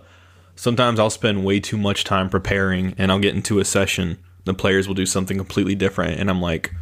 sometimes 0.56 0.99
I'll 0.99 1.10
spend 1.10 1.43
way 1.43 1.60
too 1.60 1.77
much 1.77 2.03
time 2.03 2.30
preparing, 2.30 2.95
and 2.98 3.11
I'll 3.11 3.19
get 3.19 3.35
into 3.35 3.60
a 3.60 3.65
session. 3.65 4.18
The 4.46 4.54
players 4.54 4.88
will 4.88 4.96
do 4.96 5.06
something 5.06 5.38
completely 5.38 5.76
different, 5.76 6.20
and 6.20 6.30
I'm 6.30 6.42
like, 6.42 6.74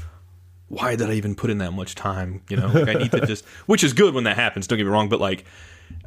"Why 0.68 0.96
did 0.96 1.10
I 1.10 1.14
even 1.14 1.36
put 1.36 1.50
in 1.50 1.58
that 1.60 1.72
much 1.72 1.96
time?" 1.96 2.42
You 2.50 2.58
know, 2.58 2.68
like, 2.68 2.88
I 2.88 2.94
need 2.94 3.12
to 3.12 3.26
just, 3.26 3.46
which 3.66 3.84
is 3.84 3.94
good 3.94 4.14
when 4.14 4.24
that 4.24 4.36
happens. 4.36 4.68
Don't 4.68 4.78
get 4.78 4.86
me 4.86 4.92
wrong, 4.92 5.10
but 5.10 5.20
like 5.20 5.46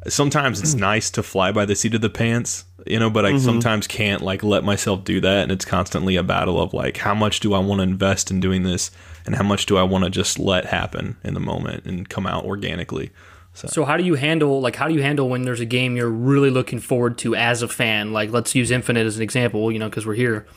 sometimes 0.07 0.61
it's 0.61 0.73
nice 0.73 1.11
to 1.11 1.23
fly 1.23 1.51
by 1.51 1.65
the 1.65 1.75
seat 1.75 1.93
of 1.93 2.01
the 2.01 2.09
pants, 2.09 2.65
you 2.87 2.99
know. 2.99 3.09
But 3.09 3.25
I 3.25 3.31
mm-hmm. 3.31 3.39
sometimes 3.39 3.87
can't 3.87 4.21
like 4.21 4.43
let 4.43 4.63
myself 4.63 5.03
do 5.03 5.21
that, 5.21 5.43
and 5.43 5.51
it's 5.51 5.65
constantly 5.65 6.15
a 6.15 6.23
battle 6.23 6.61
of 6.61 6.73
like, 6.73 6.97
how 6.97 7.13
much 7.13 7.39
do 7.39 7.53
I 7.53 7.59
want 7.59 7.79
to 7.79 7.83
invest 7.83 8.31
in 8.31 8.39
doing 8.39 8.63
this, 8.63 8.91
and 9.25 9.35
how 9.35 9.43
much 9.43 9.65
do 9.65 9.77
I 9.77 9.83
want 9.83 10.03
to 10.03 10.09
just 10.09 10.39
let 10.39 10.65
happen 10.65 11.17
in 11.23 11.33
the 11.33 11.39
moment 11.39 11.85
and 11.85 12.07
come 12.07 12.25
out 12.25 12.45
organically. 12.45 13.11
So 13.53 13.85
how 13.85 13.97
do 13.97 14.03
you 14.03 14.15
handle 14.15 14.61
like 14.61 14.75
how 14.75 14.87
do 14.87 14.95
you 14.95 15.03
handle 15.03 15.29
when 15.29 15.43
there's 15.43 15.59
a 15.59 15.65
game 15.65 15.95
you're 15.95 16.09
really 16.09 16.49
looking 16.49 16.79
forward 16.79 17.17
to 17.19 17.35
as 17.35 17.61
a 17.61 17.67
fan? 17.67 18.11
Like 18.11 18.31
let's 18.31 18.55
use 18.55 18.71
Infinite 18.71 19.05
as 19.05 19.17
an 19.17 19.21
example, 19.21 19.71
you 19.71 19.79
know, 19.79 19.89
because 19.89 20.05
we're 20.05 20.15
here. 20.15 20.47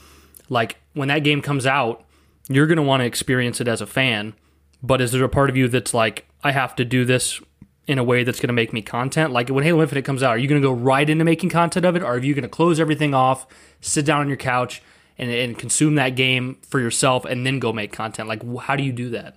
Like 0.48 0.76
when 0.94 1.08
that 1.08 1.20
game 1.20 1.42
comes 1.42 1.66
out, 1.66 2.04
you're 2.48 2.66
gonna 2.66 2.82
want 2.82 3.00
to 3.00 3.04
experience 3.06 3.60
it 3.60 3.68
as 3.68 3.80
a 3.80 3.86
fan. 3.86 4.34
But 4.82 5.00
is 5.00 5.12
there 5.12 5.24
a 5.24 5.28
part 5.28 5.50
of 5.50 5.56
you 5.56 5.68
that's 5.68 5.94
like, 5.94 6.26
I 6.44 6.52
have 6.52 6.76
to 6.76 6.84
do 6.84 7.04
this 7.04 7.40
in 7.86 7.98
a 7.98 8.04
way 8.04 8.24
that's 8.24 8.40
gonna 8.40 8.52
make 8.52 8.72
me 8.72 8.82
content? 8.82 9.32
Like 9.32 9.48
when 9.48 9.64
Halo 9.64 9.82
Infinite 9.82 10.04
comes 10.04 10.22
out, 10.22 10.30
are 10.30 10.38
you 10.38 10.48
gonna 10.48 10.60
go 10.60 10.72
right 10.72 11.08
into 11.08 11.24
making 11.24 11.50
content 11.50 11.84
of 11.84 11.96
it, 11.96 12.02
or 12.02 12.06
are 12.06 12.18
you 12.18 12.34
gonna 12.34 12.48
close 12.48 12.78
everything 12.78 13.14
off, 13.14 13.46
sit 13.80 14.04
down 14.04 14.20
on 14.20 14.28
your 14.28 14.36
couch, 14.36 14.82
and, 15.18 15.30
and 15.30 15.58
consume 15.58 15.94
that 15.96 16.10
game 16.10 16.56
for 16.62 16.78
yourself, 16.78 17.24
and 17.24 17.46
then 17.46 17.58
go 17.58 17.72
make 17.72 17.92
content? 17.92 18.28
Like 18.28 18.42
how 18.60 18.76
do 18.76 18.82
you 18.82 18.92
do 18.92 19.10
that? 19.10 19.34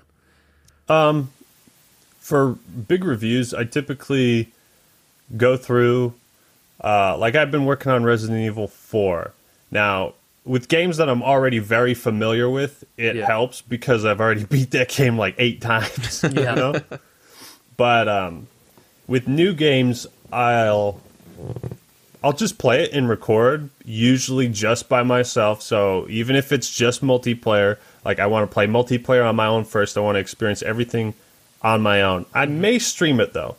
Um, 0.88 1.32
for 2.20 2.58
big 2.88 3.04
reviews, 3.04 3.54
I 3.54 3.64
typically 3.64 4.52
go 5.36 5.58
through. 5.58 6.14
Uh, 6.82 7.18
like 7.18 7.36
I've 7.36 7.52
been 7.52 7.66
working 7.66 7.92
on 7.92 8.04
Resident 8.04 8.40
Evil 8.40 8.68
Four 8.68 9.34
now. 9.72 10.14
With 10.46 10.68
games 10.68 10.98
that 10.98 11.10
I'm 11.10 11.22
already 11.22 11.60
very 11.60 11.94
familiar 11.94 12.50
with, 12.50 12.84
it 12.98 13.16
Yeah. 13.16 13.26
helps 13.28 13.62
because 13.62 14.06
I've 14.06 14.20
already 14.22 14.44
beat 14.50 14.72
that 14.72 14.90
game 14.90 15.18
like 15.18 15.36
eight 15.38 15.62
times. 15.62 16.24
you 16.34 16.42
Yeah. 16.44 16.56
know? 16.56 16.82
But 17.78 18.08
um, 18.08 18.48
with 19.08 19.28
new 19.28 19.54
games, 19.54 20.08
I'll 20.32 21.00
I'll 22.24 22.34
just 22.34 22.58
play 22.58 22.84
it 22.84 22.92
and 22.92 23.08
record, 23.08 23.70
usually 23.86 24.50
just 24.50 24.90
by 24.90 25.04
myself. 25.04 25.62
So 25.62 26.06
even 26.10 26.36
if 26.36 26.52
it's 26.52 26.70
just 26.70 27.02
multiplayer, 27.02 27.78
like 28.04 28.20
I 28.20 28.26
want 28.28 28.50
to 28.50 28.54
play 28.54 28.68
multiplayer 28.68 29.26
on 29.28 29.38
my 29.38 29.46
own 29.48 29.64
first, 29.64 29.98
I 29.98 30.02
want 30.02 30.16
to 30.18 30.20
experience 30.20 30.62
everything 30.62 31.14
on 31.62 31.82
my 31.82 32.02
own. 32.02 32.26
I 32.34 32.46
may 32.46 32.78
stream 32.80 33.20
it 33.22 33.34
though. 33.34 33.56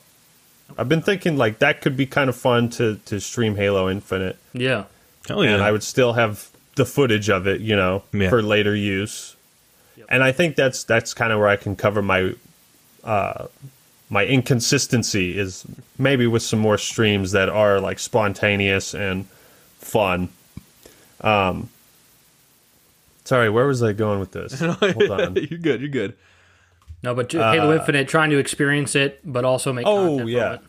I've 0.76 0.88
been 0.88 1.02
thinking 1.02 1.36
like 1.38 1.58
that 1.60 1.80
could 1.80 1.96
be 1.96 2.06
kind 2.06 2.28
of 2.28 2.36
fun 2.36 2.68
to 2.70 2.96
to 3.06 3.20
stream 3.20 3.56
Halo 3.56 3.88
Infinite, 3.88 4.36
Yeah. 4.52 4.84
Hell 5.28 5.44
yeah. 5.44 5.54
and 5.54 5.62
I 5.62 5.72
would 5.72 5.82
still 5.82 6.12
have 6.14 6.48
the 6.80 6.86
footage 6.86 7.28
of 7.28 7.46
it, 7.46 7.60
you 7.60 7.76
know, 7.76 8.02
Yeah. 8.12 8.30
for 8.30 8.40
later 8.42 8.74
use. 8.74 9.36
And 10.08 10.24
I 10.24 10.32
think 10.32 10.56
that's 10.56 10.82
that's 10.84 11.12
kind 11.14 11.30
of 11.32 11.38
where 11.38 11.48
I 11.48 11.56
can 11.56 11.76
cover 11.76 12.00
my 12.02 12.32
uh, 13.04 13.46
my 14.08 14.24
inconsistency 14.24 15.38
is 15.38 15.64
maybe 15.98 16.26
with 16.26 16.42
some 16.42 16.58
more 16.58 16.78
streams 16.78 17.32
that 17.32 17.48
are 17.50 17.78
like 17.80 17.98
spontaneous 17.98 18.94
and 18.94 19.26
fun. 19.78 20.30
Um, 21.20 21.68
sorry, 23.24 23.50
where 23.50 23.66
was 23.66 23.82
I 23.82 23.92
going 23.92 24.20
with 24.20 24.32
this? 24.32 24.58
Hold 24.60 24.82
on. 25.10 25.36
you're 25.36 25.58
good. 25.58 25.80
You're 25.80 25.88
good. 25.90 26.14
No, 27.02 27.14
but 27.14 27.28
ju- 27.28 27.38
Halo 27.38 27.72
Infinite, 27.74 28.08
trying 28.08 28.30
to 28.30 28.38
experience 28.38 28.94
it, 28.96 29.20
but 29.24 29.44
also 29.44 29.72
make. 29.72 29.86
Uh, 29.86 29.90
Oh, 29.90 29.94
content 30.06 30.20
from 30.20 30.28
yeah. 30.28 30.54
it. 30.54 30.60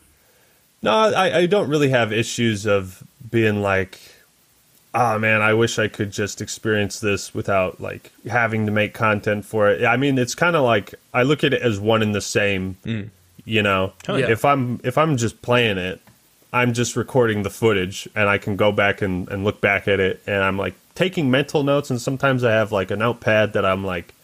No, 0.82 0.92
I, 0.92 1.38
I 1.38 1.46
don't 1.46 1.68
really 1.68 1.90
have 1.90 2.12
issues 2.12 2.66
of 2.66 3.02
being 3.30 3.62
like, 3.62 3.98
ah, 4.94 5.16
man, 5.18 5.40
I 5.42 5.54
wish 5.54 5.78
I 5.78 5.88
could 5.88 6.10
just 6.12 6.40
experience 6.40 7.00
this 7.00 7.34
without 7.34 7.80
like 7.80 8.12
having 8.30 8.66
to 8.66 8.72
make 8.72 8.92
content 8.94 9.44
for 9.44 9.70
it. 9.70 9.84
I 9.84 9.96
mean, 9.96 10.18
it's 10.18 10.34
kind 10.34 10.54
of 10.56 10.62
like 10.64 10.94
I 11.14 11.22
look 11.22 11.44
at 11.44 11.52
it 11.54 11.62
as 11.62 11.80
one 11.80 12.02
and 12.02 12.14
the 12.14 12.20
same. 12.20 12.76
You 13.44 13.62
know, 13.62 13.92
Mm. 14.04 14.20
yeah. 14.20 14.30
if 14.30 14.44
I'm 14.44 14.80
if 14.84 14.96
I'm 14.98 15.16
just 15.16 15.42
playing 15.42 15.78
it, 15.78 16.00
I'm 16.52 16.72
just 16.74 16.94
recording 16.96 17.42
the 17.42 17.50
footage, 17.50 18.08
and 18.14 18.28
I 18.28 18.38
can 18.38 18.56
go 18.56 18.70
back 18.70 19.02
and, 19.02 19.28
and 19.28 19.42
look 19.44 19.60
back 19.60 19.88
at 19.88 19.98
it, 20.00 20.22
and 20.26 20.42
I'm 20.44 20.56
like 20.58 20.74
taking 20.94 21.30
mental 21.30 21.62
notes, 21.64 21.90
and 21.90 22.00
sometimes 22.00 22.44
I 22.44 22.52
have 22.52 22.70
like 22.70 22.90
a 22.90 22.96
notepad 22.96 23.54
that 23.54 23.64
I'm 23.64 23.84
like, 23.84 24.14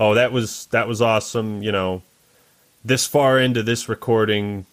oh, 0.00 0.14
that 0.14 0.32
was 0.32 0.66
that 0.72 0.88
was 0.88 1.00
awesome. 1.02 1.62
You 1.62 1.70
know, 1.72 2.02
this 2.84 3.06
far 3.06 3.38
into 3.38 3.62
this 3.62 3.88
recording, 3.88 4.66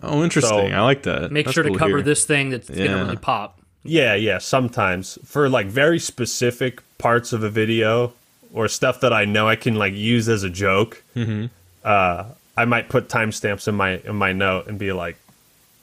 Oh, 0.00 0.22
interesting. 0.22 0.70
So- 0.70 0.76
I 0.76 0.80
like 0.82 1.02
that. 1.04 1.32
Make 1.32 1.46
That's 1.46 1.54
sure 1.54 1.64
to 1.64 1.70
cool 1.70 1.78
cover 1.78 1.96
hear. 1.96 2.02
this 2.02 2.24
thing 2.24 2.50
that's 2.50 2.70
Yeah. 2.70 2.86
gonna 2.86 3.04
really 3.04 3.16
pop. 3.16 3.57
Yeah, 3.84 4.14
yeah, 4.14 4.38
sometimes 4.38 5.18
for 5.24 5.48
like 5.48 5.66
very 5.66 5.98
specific 5.98 6.82
parts 6.98 7.32
of 7.32 7.42
a 7.42 7.50
video 7.50 8.12
or 8.52 8.68
stuff 8.68 9.00
that 9.00 9.12
I 9.12 9.24
know 9.24 9.48
I 9.48 9.56
can 9.56 9.76
like 9.76 9.94
use 9.94 10.28
as 10.28 10.42
a 10.42 10.50
joke. 10.50 11.02
Mm-hmm. 11.14 11.46
Uh, 11.84 12.24
I 12.56 12.64
might 12.64 12.88
put 12.88 13.08
timestamps 13.08 13.68
in 13.68 13.74
my 13.76 13.98
in 13.98 14.16
my 14.16 14.32
note 14.32 14.66
and 14.66 14.78
be 14.78 14.92
like, 14.92 15.16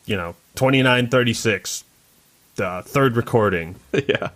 you 0.06 0.18
know, 0.18 0.36
twenty 0.56 0.84
nine 0.84 1.08
thirty 1.08 1.34
six, 1.34 1.84
the 2.58 2.84
third 2.86 3.16
recording. 3.16 3.76
yeah. 3.94 4.30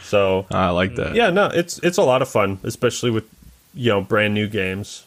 So 0.00 0.46
I 0.50 0.70
like 0.70 0.94
that. 0.96 1.14
yeah, 1.14 1.30
no, 1.30 1.46
it's 1.46 1.78
it's 1.80 1.98
a 1.98 2.02
lot 2.02 2.20
of 2.22 2.28
fun, 2.28 2.58
especially 2.64 3.10
with 3.10 3.24
you 3.74 3.90
know 3.90 4.00
brand 4.00 4.34
new 4.34 4.48
games. 4.48 5.04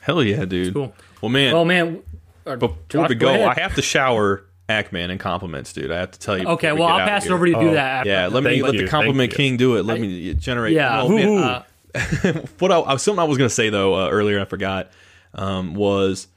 Hell 0.00 0.22
yeah, 0.22 0.44
dude. 0.44 0.74
Cool. 0.74 0.94
Well, 1.20 1.30
man, 1.30 1.52
Well, 1.54 1.64
man. 1.64 2.02
or- 2.44 2.56
before 2.56 2.76
Josh, 2.88 3.08
we 3.08 3.14
go, 3.14 3.28
ahead. 3.28 3.48
I 3.48 3.60
have 3.60 3.74
to 3.76 3.82
shower 3.82 4.44
Actman 4.68 5.10
and 5.10 5.20
compliments, 5.20 5.72
dude. 5.72 5.90
I 5.90 5.98
have 6.00 6.10
to 6.12 6.18
tell 6.18 6.38
you. 6.38 6.46
Okay, 6.48 6.68
before 6.68 6.74
we 6.74 6.80
well, 6.80 6.88
get 6.88 6.94
I'll 6.94 7.00
out 7.00 7.08
pass 7.08 7.26
it 7.26 7.32
over 7.32 7.44
to 7.44 7.50
you 7.50 7.54
to 7.56 7.60
Oh, 7.60 7.68
do 7.68 7.74
that. 7.74 7.90
After. 7.98 8.08
Yeah, 8.10 8.26
let 8.28 8.42
me 8.42 8.50
Thank 8.50 8.62
let 8.62 8.74
you, 8.74 8.82
the 8.82 8.88
compliment 8.88 9.30
thank 9.30 9.32
you. 9.32 9.36
king 9.36 9.56
do 9.56 9.76
it. 9.76 9.84
Let 9.84 10.00
me 10.00 10.34
generate. 10.34 10.72
Yeah. 10.72 11.02
Oh, 11.02 11.08
man, 11.10 11.38
uh, 11.38 11.62
what 12.58 12.72
I, 12.72 12.80
I- 12.80 12.96
something 12.96 13.20
I 13.20 13.24
was 13.24 13.38
gonna 13.38 13.50
say 13.50 13.68
though 13.70 13.94
uh, 13.94 14.08
earlier 14.10 14.40
I 14.40 14.44
forgot 14.46 14.90
um, 15.34 15.74
was 15.74 16.28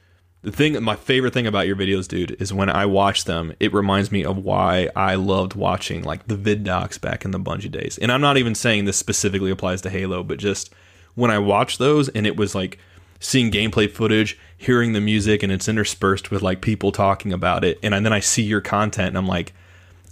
the 0.42 0.52
thing. 0.52 0.80
My 0.82 0.94
favorite 0.96 1.32
thing 1.32 1.46
about 1.46 1.66
your 1.66 1.74
videos, 1.76 2.06
dude, 2.06 2.36
is 2.40 2.52
when 2.52 2.68
I 2.68 2.86
watch 2.86 3.24
them. 3.24 3.54
It 3.58 3.72
reminds 3.72 4.12
me 4.12 4.24
of 4.24 4.36
why 4.38 4.88
I 4.94 5.14
loved 5.16 5.54
watching 5.54 6.02
like 6.04 6.26
the 6.28 6.36
vid 6.36 6.62
docs 6.64 6.98
back 6.98 7.24
in 7.24 7.30
the 7.32 7.40
Bungie 7.40 7.70
days. 7.70 7.98
And 7.98 8.12
I'm 8.12 8.20
not 8.20 8.36
even 8.36 8.54
saying 8.54 8.84
this 8.84 8.96
specifically 8.96 9.50
applies 9.50 9.80
to 9.82 9.90
Halo, 9.90 10.22
but 10.22 10.38
just 10.38 10.72
when 11.14 11.30
I 11.30 11.38
watched 11.38 11.78
those 11.80 12.08
and 12.10 12.26
it 12.26 12.36
was 12.36 12.54
like 12.54 12.78
seeing 13.20 13.50
gameplay 13.50 13.90
footage, 13.90 14.38
hearing 14.56 14.92
the 14.92 15.00
music, 15.00 15.42
and 15.42 15.52
it's 15.52 15.68
interspersed 15.68 16.30
with 16.30 16.42
like 16.42 16.60
people 16.60 16.92
talking 16.92 17.32
about 17.32 17.64
it, 17.64 17.78
and 17.82 17.92
then 18.04 18.12
I 18.12 18.20
see 18.20 18.42
your 18.42 18.60
content, 18.60 19.08
and 19.08 19.18
I'm 19.18 19.26
like, 19.26 19.52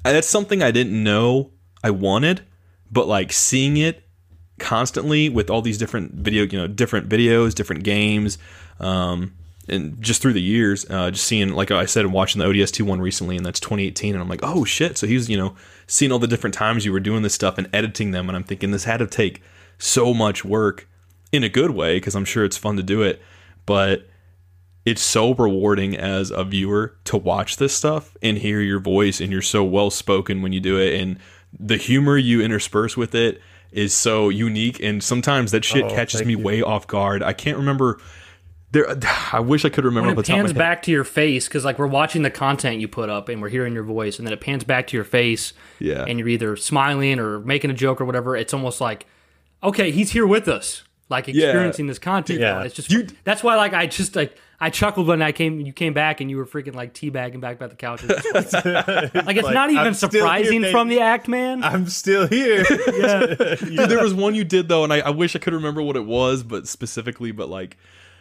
that's 0.03 0.29
something 0.29 0.63
I 0.63 0.71
didn't 0.71 1.03
know 1.03 1.51
I 1.83 1.91
wanted, 1.91 2.43
but 2.91 3.07
like 3.07 3.33
seeing 3.33 3.77
it 3.77 4.03
constantly 4.59 5.29
with 5.29 5.51
all 5.51 5.63
these 5.63 5.79
different 5.79 6.13
video, 6.13 6.45
you 6.45 6.59
know, 6.59 6.67
different 6.67 7.09
videos, 7.09 7.55
different 7.55 7.85
games, 7.85 8.39
um, 8.81 9.35
and 9.69 10.01
just 10.01 10.23
through 10.23 10.33
the 10.33 10.43
years, 10.43 10.89
uh, 10.91 11.11
just 11.11 11.27
seeing, 11.27 11.53
like 11.53 11.73
I 11.73 11.87
said, 11.87 12.07
watching 12.07 12.39
the 12.39 12.47
ODST 12.47 12.83
one 12.83 13.01
recently, 13.01 13.37
and 13.37 13.45
that's 13.45 13.59
2018, 13.59 14.15
and 14.15 14.23
I'm 14.23 14.29
like, 14.29 14.41
oh 14.43 14.65
shit! 14.65 14.97
So 14.97 15.07
he's, 15.07 15.29
you 15.29 15.37
know, 15.37 15.57
seeing 15.87 16.13
all 16.13 16.21
the 16.21 16.29
different 16.29 16.55
times 16.55 16.85
you 16.85 16.93
were 16.93 17.01
doing 17.01 17.23
this 17.23 17.35
stuff 17.35 17.59
and 17.59 17.69
editing 17.73 18.13
them, 18.13 18.29
and 18.29 18.37
I'm 18.37 18.45
thinking 18.45 18.71
this 18.71 18.85
had 18.85 18.99
to 18.99 19.07
take 19.07 19.43
so 19.79 20.15
much 20.15 20.45
work 20.45 20.89
in 21.33 21.43
a 21.45 21.49
good 21.49 21.71
way 21.73 21.97
because 21.97 22.15
I'm 22.15 22.25
sure 22.25 22.45
it's 22.45 22.57
fun 22.57 22.77
to 22.77 22.83
do 22.83 23.03
it, 23.03 23.21
but 23.67 24.09
it's 24.85 25.03
so 25.03 25.35
rewarding 25.35 25.97
as 25.97 26.31
a 26.31 26.45
viewer 26.45 26.97
to 27.05 27.17
watch 27.17 27.57
this 27.57 27.75
stuff 27.77 28.17
and 28.23 28.39
hear 28.39 28.61
your 28.61 28.79
voice 28.79 29.21
and 29.21 29.33
you're 29.33 29.43
so 29.43 29.65
well 29.65 29.91
spoken 29.91 30.43
when 30.43 30.53
you 30.53 30.61
do 30.61 30.79
it 30.79 31.01
and 31.01 31.19
the 31.59 31.77
humor 31.77 32.17
you 32.17 32.41
intersperse 32.41 32.97
with 32.97 33.15
it 33.15 33.41
is 33.73 33.93
so 33.93 34.29
unique 34.29 34.79
and 34.81 35.03
sometimes 35.03 35.51
that 35.51 35.65
shit 35.65 35.85
Oh, 35.85 35.89
catches 35.91 36.25
me 36.25 36.33
you. 36.35 36.39
way 36.39 36.63
off 36.63 36.87
guard. 36.87 37.23
I 37.23 37.33
can't 37.33 37.57
remember 37.59 37.99
there 38.71 38.87
I 39.33 39.41
wish 39.41 39.65
I 39.65 39.71
could 39.71 39.85
remember 39.85 40.09
when 40.11 40.19
off 40.19 40.25
it 40.25 40.27
the 40.29 40.33
pans 40.35 40.55
my 40.55 40.59
back 40.59 40.83
to 40.83 40.93
your 40.93 41.03
face, 41.05 41.49
because 41.49 41.65
like 41.65 41.79
we're 41.81 41.87
watching 41.89 42.23
the 42.23 42.31
content 42.31 42.81
you 42.81 42.87
put 42.89 43.09
up 43.09 43.29
and 43.29 43.43
we're 43.43 43.49
hearing 43.49 43.75
your 43.75 43.83
voice, 43.85 44.19
and 44.19 44.27
then 44.27 44.33
it 44.33 44.41
pans 44.41 44.63
back 44.65 44.87
to 44.89 44.97
your 44.97 45.05
face, 45.05 45.53
Yeah. 45.81 46.05
and 46.07 46.19
you're 46.19 46.29
either 46.29 46.55
smiling 46.57 47.19
or 47.19 47.41
making 47.41 47.71
a 47.71 47.75
joke 47.75 48.01
or 48.01 48.05
whatever. 48.05 48.37
It's 48.37 48.55
almost 48.55 48.81
like, 48.81 49.07
okay, 49.65 49.91
he's 49.91 50.13
here 50.13 50.27
with 50.27 50.47
us, 50.47 50.83
like 51.09 51.29
experiencing 51.29 51.87
this 51.87 51.99
content. 51.99 52.41
Yeah. 52.41 52.55
now. 52.55 52.61
It's 52.63 52.75
just 52.75 52.91
You- 52.91 53.07
that's 53.25 53.43
why 53.43 53.57
like 53.57 53.73
I 53.75 53.87
just 53.87 54.17
like 54.17 54.37
I 54.59 54.71
chuckled 54.71 55.07
when 55.07 55.21
I 55.23 55.33
came 55.33 55.61
you 55.61 55.73
came 55.73 55.93
back 55.93 56.21
and 56.21 56.31
you 56.31 56.37
were 56.37 56.47
freaking 56.47 56.75
like 56.75 56.95
teabagging 56.95 57.41
back 57.41 57.59
by 57.59 57.67
the 57.67 57.77
couch. 57.77 58.03
like 58.09 58.17
it's 58.17 58.53
Like, 59.45 59.55
not 59.55 59.71
even 59.71 59.87
I'm 59.87 59.95
still 59.95 60.09
here, 60.09 60.21
surprising 60.23 60.65
from 60.71 60.89
the 60.89 61.01
act, 61.01 61.29
man. 61.29 61.63
I'm 61.63 61.87
still 61.89 62.27
here. 62.27 62.65
Dude, 62.65 63.91
there 63.91 64.03
was 64.03 64.15
one 64.15 64.35
you 64.35 64.45
did 64.45 64.69
though, 64.69 64.85
and 64.85 64.93
I, 64.93 65.01
I 65.01 65.11
wish 65.11 65.37
I 65.37 65.39
could 65.39 65.53
remember 65.55 65.83
what 65.83 65.97
it 65.97 66.05
was, 66.07 66.43
but 66.43 66.67
specifically, 66.67 67.33
but 67.33 67.49
like 67.49 67.77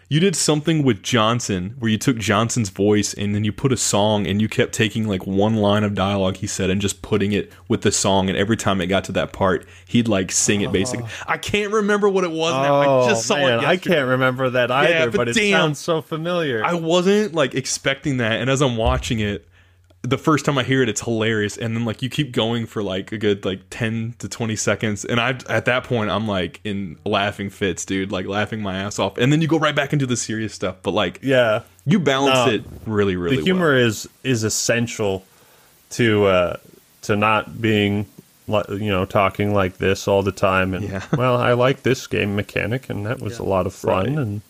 you 0.07 0.19
did 0.19 0.35
something 0.35 0.83
with 0.83 1.01
Johnson 1.01 1.75
where 1.79 1.89
you 1.89 1.97
took 1.97 2.17
Johnson's 2.17 2.69
voice 2.69 3.13
and 3.13 3.33
then 3.33 3.43
you 3.43 3.51
put 3.51 3.71
a 3.71 3.77
song 3.77 4.27
and 4.27 4.39
you 4.39 4.47
kept 4.47 4.73
taking 4.73 5.07
like 5.07 5.25
one 5.25 5.55
line 5.55 5.83
of 5.83 5.95
dialogue 5.95 6.37
he 6.37 6.47
said 6.47 6.69
and 6.69 6.79
just 6.79 7.01
putting 7.01 7.31
it 7.31 7.51
with 7.67 7.81
the 7.81 7.91
song, 7.91 8.29
and 8.29 8.37
every 8.37 8.57
time 8.57 8.81
it 8.81 8.87
got 8.87 9.03
to 9.05 9.11
that 9.13 9.33
part, 9.33 9.65
he'd 9.87 10.07
like 10.07 10.31
sing 10.31 10.61
it 10.61 10.71
basically. 10.71 11.05
Uh-huh. 11.05 11.25
I 11.27 11.37
can't 11.37 11.73
remember 11.73 12.07
what 12.07 12.23
it 12.23 12.31
was 12.31 12.53
now. 12.53 12.81
I 12.81 12.85
oh, 12.85 13.09
just 13.09 13.25
saw 13.25 13.35
Oh, 13.35 13.39
man, 13.39 13.59
it. 13.59 13.65
I 13.65 13.77
can't 13.77 14.07
remember 14.07 14.49
that 14.51 14.71
either, 14.71 15.11
but 15.11 15.17
but, 15.17 15.29
it 15.29 15.35
damn. 15.35 15.51
sounds 15.51 15.79
so 15.79 16.01
familiar. 16.01 16.63
I 16.63 16.73
wasn't 16.75 17.33
like 17.33 17.55
expecting 17.55 18.17
that, 18.17 18.39
and 18.39 18.49
as 18.49 18.61
I'm 18.61 18.77
watching 18.77 19.19
it, 19.19 19.47
the 20.05 20.17
first 20.17 20.45
time 20.45 20.57
I 20.57 20.63
hear 20.63 20.81
it, 20.81 20.89
it's 20.89 21.01
hilarious, 21.01 21.57
and 21.57 21.75
then 21.75 21.85
like 21.85 22.01
you 22.01 22.09
keep 22.09 22.31
going 22.31 22.65
for 22.65 22.83
like 22.83 23.11
a 23.11 23.17
good 23.17 23.43
like 23.45 23.61
ten 23.69 24.15
to 24.19 24.29
twenty 24.29 24.55
seconds, 24.55 25.03
and 25.05 25.19
I 25.19 25.37
at 25.49 25.65
that 25.65 25.83
point 25.83 26.09
I'm 26.09 26.27
like 26.27 26.59
in 26.63 26.97
laughing 27.05 27.49
fits, 27.49 27.85
dude, 27.85 28.11
like 28.11 28.25
laughing 28.27 28.61
my 28.61 28.77
ass 28.77 28.99
off, 28.99 29.17
and 29.17 29.31
then 29.31 29.41
you 29.41 29.47
go 29.47 29.57
right 29.59 29.75
back 29.75 29.93
into 29.93 30.05
the 30.05 30.17
serious 30.17 30.53
stuff, 30.53 30.77
but 30.83 30.91
like 30.91 31.19
yeah. 31.23 31.61
you 31.85 31.99
balance 31.99 32.47
No. 32.47 32.53
it 32.53 32.63
really, 32.85 33.15
really 33.15 33.37
well. 33.37 33.43
the 33.43 33.45
humor 33.45 33.73
well. 33.73 33.85
is 33.87 34.07
is 34.23 34.43
essential 34.43 35.23
to 35.91 36.25
uh 36.25 36.57
to 37.03 37.15
not 37.15 37.61
being 37.61 38.05
you 38.47 38.91
know 38.91 39.05
talking 39.05 39.53
like 39.53 39.77
this 39.77 40.07
all 40.07 40.21
the 40.23 40.31
time 40.31 40.73
and 40.75 40.87
Yeah. 40.87 41.03
well 41.17 41.35
i 41.37 41.53
like 41.53 41.81
this 41.81 42.05
game 42.05 42.35
mechanic 42.35 42.89
and 42.91 43.05
that 43.07 43.19
was 43.19 43.39
a 43.39 43.43
lot 43.43 43.65
of 43.65 43.73
fun 43.73 44.05
Right. 44.05 44.17
and 44.19 44.41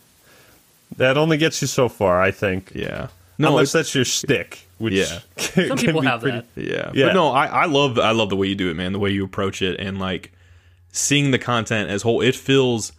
that 0.98 1.18
only 1.18 1.38
gets 1.38 1.61
you 1.61 1.68
so 1.68 1.90
far, 1.90 2.22
I 2.22 2.32
think. 2.32 2.72
Yeah. 2.76 3.07
No, 3.38 3.49
No, 3.49 3.56
unless 3.56 3.72
that's 3.74 3.94
your 3.94 4.06
stick. 4.06 4.66
Which 4.78 4.94
Yeah. 4.94 5.20
can 5.38 5.68
Some 5.70 5.78
people 5.78 6.02
have 6.02 6.22
pretty- 6.22 6.38
that. 6.56 6.62
yeah. 6.64 6.91
Yeah. 6.94 7.07
But 7.07 7.14
no, 7.14 7.30
I, 7.32 7.45
I 7.48 7.66
love 7.66 7.98
I 7.99 8.12
love 8.12 8.30
the 8.30 8.36
way 8.36 8.48
you 8.48 8.56
do 8.56 8.70
it, 8.70 8.76
man. 8.76 8.94
The 8.94 8.99
way 8.99 9.10
you 9.12 9.24
approach 9.24 9.62
it 9.62 9.80
and 9.80 9.99
like 9.99 10.32
seeing 10.91 11.32
the 11.32 11.40
content 11.40 11.90
as 11.90 12.02
whole. 12.02 12.22
It 12.22 12.36
feels 12.36 12.91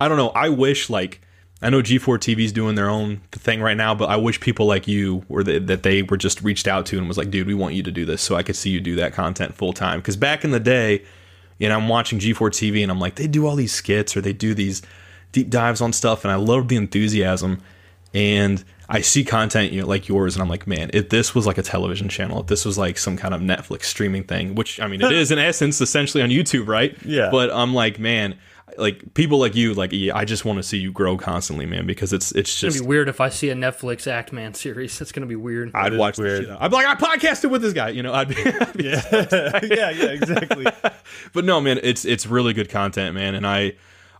I 0.00 0.08
don't 0.08 0.16
know. 0.16 0.30
I 0.30 0.48
wish 0.48 0.90
like 0.90 1.20
I 1.60 1.70
know 1.70 1.80
G4 1.80 2.18
TV's 2.18 2.50
doing 2.52 2.74
their 2.74 2.88
own 2.88 3.20
thing 3.30 3.60
right 3.62 3.76
now, 3.76 3.94
but 3.94 4.10
I 4.10 4.16
wish 4.16 4.40
people 4.40 4.66
like 4.66 4.88
you 4.88 5.24
were 5.28 5.44
the, 5.44 5.58
that 5.60 5.84
they 5.84 6.02
were 6.02 6.16
just 6.16 6.42
reached 6.42 6.66
out 6.66 6.86
to 6.86 6.98
and 6.98 7.06
was 7.06 7.16
like, 7.16 7.30
dude, 7.30 7.46
we 7.46 7.54
want 7.54 7.74
you 7.74 7.84
to 7.84 7.92
do 7.92 8.04
this, 8.04 8.20
so 8.20 8.34
I 8.34 8.42
could 8.42 8.56
see 8.56 8.70
you 8.70 8.80
do 8.80 8.96
that 8.96 9.12
content 9.12 9.54
full 9.54 9.72
time. 9.72 10.00
Because 10.00 10.16
back 10.16 10.44
in 10.44 10.50
the 10.50 10.58
day, 10.58 11.04
you 11.58 11.68
know, 11.68 11.76
I'm 11.78 11.86
watching 11.88 12.18
G4 12.18 12.50
TV 12.50 12.82
and 12.82 12.90
I'm 12.90 12.98
like, 12.98 13.14
they 13.14 13.28
do 13.28 13.46
all 13.46 13.54
these 13.54 13.72
skits 13.72 14.16
or 14.16 14.20
they 14.20 14.32
do 14.32 14.54
these 14.54 14.82
deep 15.30 15.50
dives 15.50 15.80
on 15.80 15.92
stuff, 15.92 16.24
and 16.24 16.32
I 16.32 16.34
love 16.36 16.66
the 16.66 16.74
enthusiasm. 16.74 17.62
And 18.12 18.64
I 18.92 19.00
see 19.00 19.24
content 19.24 19.72
you 19.72 19.80
know, 19.80 19.86
like 19.86 20.06
yours, 20.06 20.36
and 20.36 20.42
I'm 20.42 20.50
like, 20.50 20.66
man, 20.66 20.90
if 20.92 21.08
this 21.08 21.34
was 21.34 21.46
like 21.46 21.56
a 21.56 21.62
television 21.62 22.10
channel, 22.10 22.40
if 22.40 22.46
this 22.48 22.66
was 22.66 22.76
like 22.76 22.98
some 22.98 23.16
kind 23.16 23.32
of 23.32 23.40
Netflix 23.40 23.84
streaming 23.84 24.22
thing, 24.22 24.54
which 24.54 24.78
I 24.80 24.86
mean, 24.86 25.00
it 25.00 25.12
is 25.22 25.30
in 25.30 25.38
essence 25.38 25.80
essentially 25.80 26.22
on 26.22 26.28
YouTube, 26.28 26.68
right? 26.68 26.94
Yeah. 27.02 27.30
But 27.30 27.50
I'm 27.50 27.72
like, 27.72 27.98
man, 27.98 28.36
like 28.76 29.14
people 29.14 29.38
like 29.38 29.54
you, 29.54 29.72
like 29.72 29.92
yeah, 29.92 30.14
I 30.14 30.26
just 30.26 30.44
want 30.44 30.58
to 30.58 30.62
see 30.62 30.76
you 30.76 30.92
grow 30.92 31.16
constantly, 31.16 31.64
man, 31.64 31.86
because 31.86 32.12
it's 32.12 32.32
it's 32.32 32.50
It's 32.50 32.60
just 32.60 32.76
gonna 32.76 32.84
be 32.84 32.88
weird 32.88 33.08
if 33.08 33.18
I 33.18 33.30
see 33.30 33.48
a 33.48 33.54
Netflix 33.54 34.06
Act 34.06 34.30
Man 34.30 34.52
series. 34.52 34.98
That's 34.98 35.10
gonna 35.10 35.26
be 35.26 35.36
weird. 35.36 35.70
I'd 35.74 35.96
watch 35.96 36.18
weird. 36.18 36.44
the 36.44 36.48
shit. 36.48 36.58
I'd 36.60 36.68
be 36.68 36.76
like, 36.76 36.86
I 36.86 36.94
podcasted 36.94 37.50
with 37.50 37.62
this 37.62 37.72
guy, 37.72 37.88
you 37.88 38.02
know. 38.02 38.12
I'd 38.12 38.28
be, 38.28 38.34
yeah, 38.84 39.02
yeah, 39.62 39.90
yeah, 39.90 40.10
exactly. 40.10 40.66
but 41.32 41.46
no, 41.46 41.62
man, 41.62 41.80
it's 41.82 42.04
it's 42.04 42.26
really 42.26 42.52
good 42.52 42.68
content, 42.68 43.14
man, 43.14 43.34
and 43.34 43.46
I 43.46 43.72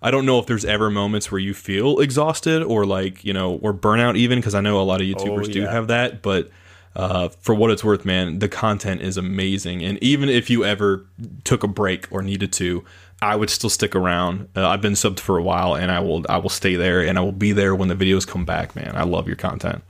I 0.03 0.11
don't 0.11 0.27
know 0.27 0.39
if 0.39 0.47
there's 0.47 0.65
ever 0.65 0.91
moments 0.91 1.31
where 1.31 1.39
you 1.39 1.55
feel 1.55 2.01
exhausted 2.01 2.63
or 2.63 2.85
like 2.85 3.25
you 3.25 3.33
know 3.33 3.55
or 3.63 3.73
burnout 3.73 4.17
even 4.17 4.39
because 4.39 4.55
I 4.55 4.61
know 4.61 4.81
a 4.81 4.83
lot 4.83 5.01
of 5.01 5.07
YouTubers 5.07 5.53
do 5.53 5.63
yeah. 5.63 5.73
have 5.73 5.89
that, 5.89 6.23
but. 6.23 6.51
Uh, 6.95 7.31
for 7.41 7.55
what 7.55 7.71
it's 7.71 7.83
worth, 7.83 8.05
man, 8.05 8.39
the 8.39 8.51
content 8.51 9.01
is 9.01 9.17
amazing, 9.17 9.83
and 9.83 9.97
even 10.03 10.29
if 10.29 10.51
you 10.51 10.63
ever 10.63 11.07
took 11.43 11.63
a 11.63 11.67
break 11.67 12.07
or 12.11 12.21
needed 12.21 12.53
to, 12.53 12.85
I 13.23 13.35
would 13.35 13.49
still 13.49 13.71
stick 13.71 13.97
around. 13.97 14.49
Uh, 14.55 14.69
I've 14.69 14.83
been 14.83 14.93
subbed 14.93 15.19
for 15.19 15.39
a 15.39 15.43
while, 15.43 15.75
and 15.75 15.91
I 15.91 16.01
will 16.01 16.27
I 16.29 16.37
will 16.37 16.51
stay 16.51 16.77
there, 16.77 17.01
and 17.01 17.17
I 17.17 17.23
will 17.23 17.33
be 17.33 17.53
there 17.53 17.75
when 17.75 17.89
the 17.89 17.95
videos 17.95 18.27
come 18.27 18.45
back, 18.45 18.77
man. 18.77 18.93
I 18.95 19.05
love 19.05 19.27
your 19.27 19.37
content. 19.37 19.83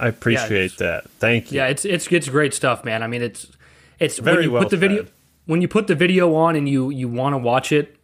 I 0.00 0.08
appreciate 0.08 0.78
that. 0.78 1.10
Thank 1.18 1.52
you. 1.52 1.56
Yeah, 1.56 1.66
it's 1.66 1.84
it's 1.84 2.10
it's 2.10 2.28
great 2.28 2.54
stuff, 2.54 2.84
man. 2.84 3.02
I 3.02 3.08
mean, 3.08 3.20
it's 3.20 3.48
it's 3.98 4.18
Very 4.18 4.36
when 4.36 4.44
you 4.44 4.50
well 4.52 4.62
put 4.62 4.70
the 4.70 4.76
video 4.76 5.06
when 5.46 5.60
you 5.60 5.68
put 5.68 5.86
the 5.86 5.94
video 5.94 6.34
on 6.34 6.56
and 6.56 6.68
you 6.68 6.90
you 6.90 7.08
want 7.08 7.34
to 7.34 7.38
watch 7.38 7.72
it 7.72 7.96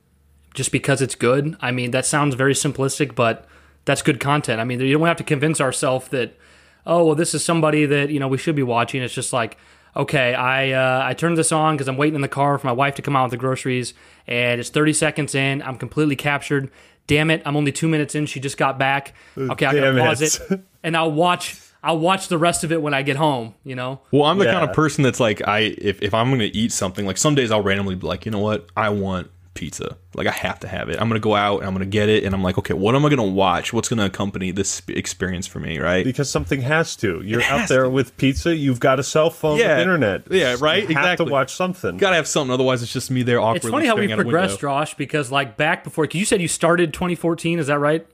just 0.58 0.72
because 0.72 1.00
it's 1.00 1.14
good. 1.14 1.56
I 1.60 1.70
mean, 1.70 1.92
that 1.92 2.04
sounds 2.04 2.34
very 2.34 2.52
simplistic, 2.52 3.14
but 3.14 3.46
that's 3.86 4.02
good 4.02 4.20
content. 4.20 4.60
I 4.60 4.64
mean, 4.64 4.80
you 4.80 4.98
don't 4.98 5.06
have 5.06 5.16
to 5.16 5.24
convince 5.24 5.60
ourselves 5.60 6.08
that 6.08 6.36
oh, 6.84 7.04
well, 7.04 7.14
this 7.14 7.34
is 7.34 7.44
somebody 7.44 7.86
that 7.86 8.10
you 8.10 8.18
know 8.18 8.28
we 8.28 8.36
should 8.36 8.56
be 8.56 8.62
watching. 8.62 9.00
It's 9.00 9.14
just 9.14 9.32
like 9.32 9.56
okay, 9.96 10.34
I 10.34 10.72
uh, 10.72 11.02
I 11.04 11.14
turned 11.14 11.38
this 11.38 11.52
on 11.52 11.76
because 11.76 11.88
I'm 11.88 11.96
waiting 11.96 12.16
in 12.16 12.20
the 12.20 12.28
car 12.28 12.58
for 12.58 12.66
my 12.66 12.72
wife 12.72 12.96
to 12.96 13.02
come 13.02 13.14
out 13.14 13.24
with 13.24 13.30
the 13.30 13.36
groceries, 13.36 13.94
and 14.26 14.60
it's 14.60 14.68
30 14.68 14.92
seconds 14.92 15.34
in. 15.34 15.62
I'm 15.62 15.76
completely 15.76 16.16
captured. 16.16 16.70
Damn 17.06 17.30
it! 17.30 17.40
I'm 17.46 17.56
only 17.56 17.72
two 17.72 17.88
minutes 17.88 18.14
in. 18.14 18.26
She 18.26 18.40
just 18.40 18.58
got 18.58 18.78
back. 18.78 19.14
Okay, 19.38 19.64
I 19.64 19.72
Damn 19.72 19.96
gotta 19.96 20.08
pause 20.08 20.22
it. 20.22 20.40
it, 20.50 20.60
and 20.82 20.96
I'll 20.96 21.12
watch. 21.12 21.60
I'll 21.80 22.00
watch 22.00 22.26
the 22.26 22.38
rest 22.38 22.64
of 22.64 22.72
it 22.72 22.82
when 22.82 22.92
I 22.92 23.02
get 23.02 23.16
home. 23.16 23.54
You 23.62 23.76
know. 23.76 24.00
Well, 24.10 24.24
I'm 24.24 24.38
the 24.38 24.46
kind 24.46 24.68
of 24.68 24.74
person 24.74 25.04
that's 25.04 25.20
like, 25.20 25.46
I 25.46 25.60
if, 25.60 26.02
if 26.02 26.12
I'm 26.12 26.30
gonna 26.30 26.50
eat 26.52 26.72
something, 26.72 27.06
like 27.06 27.16
some 27.16 27.36
days 27.36 27.52
I'll 27.52 27.62
randomly 27.62 27.94
be 27.94 28.06
like, 28.06 28.26
you 28.26 28.32
know 28.32 28.40
what, 28.40 28.68
I 28.76 28.88
want 28.88 29.30
pizza. 29.58 29.96
Like 30.14 30.26
I 30.26 30.30
have 30.30 30.60
to 30.60 30.68
have 30.68 30.88
it. 30.88 31.00
I'm 31.00 31.08
gonna 31.08 31.20
go 31.20 31.34
out 31.34 31.58
and 31.58 31.66
I'm 31.66 31.74
gonna 31.74 31.84
get 31.84 32.08
it, 32.08 32.24
and 32.24 32.34
I'm 32.34 32.42
like, 32.42 32.56
okay, 32.58 32.72
what 32.74 32.94
am 32.94 33.04
I 33.04 33.10
gonna 33.10 33.24
watch? 33.24 33.72
What's 33.72 33.88
gonna 33.88 34.06
accompany 34.06 34.50
this 34.52 34.80
experience 34.88 35.46
for 35.46 35.58
me, 35.60 35.78
right? 35.78 36.04
because 36.04 36.30
something 36.30 36.60
has 36.62 36.96
to. 36.96 37.20
You're 37.22 37.40
has 37.40 37.62
out 37.62 37.68
there 37.68 37.90
with 37.90 38.16
pizza. 38.16 38.54
You've 38.56 38.80
got 38.80 38.98
a 38.98 39.02
cell 39.02 39.28
phone, 39.30 39.58
Yeah. 39.58 39.74
with 39.74 39.80
internet. 39.82 40.22
Yeah, 40.30 40.56
right? 40.60 40.88
You 40.88 40.94
Have 40.94 41.18
to 41.18 41.24
watch 41.24 41.52
something. 41.54 41.96
Gotta 41.98 42.16
have 42.16 42.26
something, 42.28 42.52
otherwise 42.54 42.82
it's 42.82 42.92
just 42.92 43.10
me 43.10 43.22
there 43.22 43.40
awkwardly. 43.40 43.70
Looking 43.70 43.74
at 43.74 43.80
it. 43.80 43.84
It's 43.84 43.86
funny 43.86 43.86
how 43.86 43.94
staring 43.94 44.08
we've 44.08 44.12
out 44.14 44.20
a 44.20 44.22
progressed, 44.22 44.62
window. 44.62 44.78
Josh, 44.78 44.94
because 44.94 45.30
like 45.32 45.56
back 45.56 45.84
before, 45.84 46.04
because 46.04 46.18
you 46.20 46.24
said 46.24 46.40
you 46.40 46.48
started 46.48 46.92
2014, 46.94 47.58
is 47.58 47.66
that 47.66 47.78
right? 47.78 48.06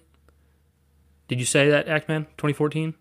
Did 1.29 1.39
you 1.39 1.47
say 1.47 1.71
that, 1.71 1.87
Actman? 1.87 2.27
2014? 2.39 2.95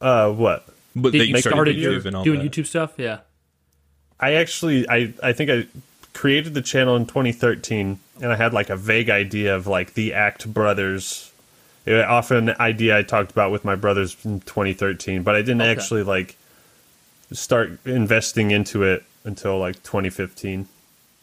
Uh, 0.00 0.30
what? 0.32 0.66
But 0.94 1.12
Did 1.12 1.20
that 1.22 1.26
you 1.26 1.34
you 1.34 1.40
started 1.40 1.54
started 1.56 1.76
YouTube 1.76 1.80
your, 1.82 2.06
and 2.06 2.16
all 2.16 2.24
doing 2.24 2.40
that. 2.40 2.50
YouTube 2.52 2.66
stuff? 2.66 2.94
Yeah. 2.96 3.18
I 4.18 4.34
actually, 4.34 4.88
I, 4.88 5.12
I 5.22 5.32
think 5.32 5.50
I 5.50 5.66
created 6.16 6.54
the 6.54 6.62
channel 6.62 6.96
in 6.96 7.06
2013, 7.06 7.98
and 8.22 8.32
I 8.32 8.36
had 8.36 8.52
like 8.52 8.70
a 8.70 8.76
vague 8.76 9.10
idea 9.10 9.54
of 9.54 9.66
like 9.66 9.94
the 9.94 10.12
Act 10.14 10.52
Brothers. 10.52 11.30
It, 11.84 12.04
often 12.04 12.48
an 12.48 12.56
idea 12.58 12.96
I 12.98 13.02
talked 13.02 13.30
about 13.30 13.52
with 13.52 13.64
my 13.64 13.76
brothers 13.76 14.16
in 14.24 14.40
2013, 14.40 15.22
but 15.22 15.36
I 15.36 15.42
didn't 15.42 15.62
Okay. 15.62 15.70
actually 15.70 16.02
like 16.02 16.36
start 17.32 17.78
investing 17.84 18.50
into 18.50 18.82
it 18.82 19.04
until 19.24 19.58
like 19.58 19.82
2015. 19.82 20.66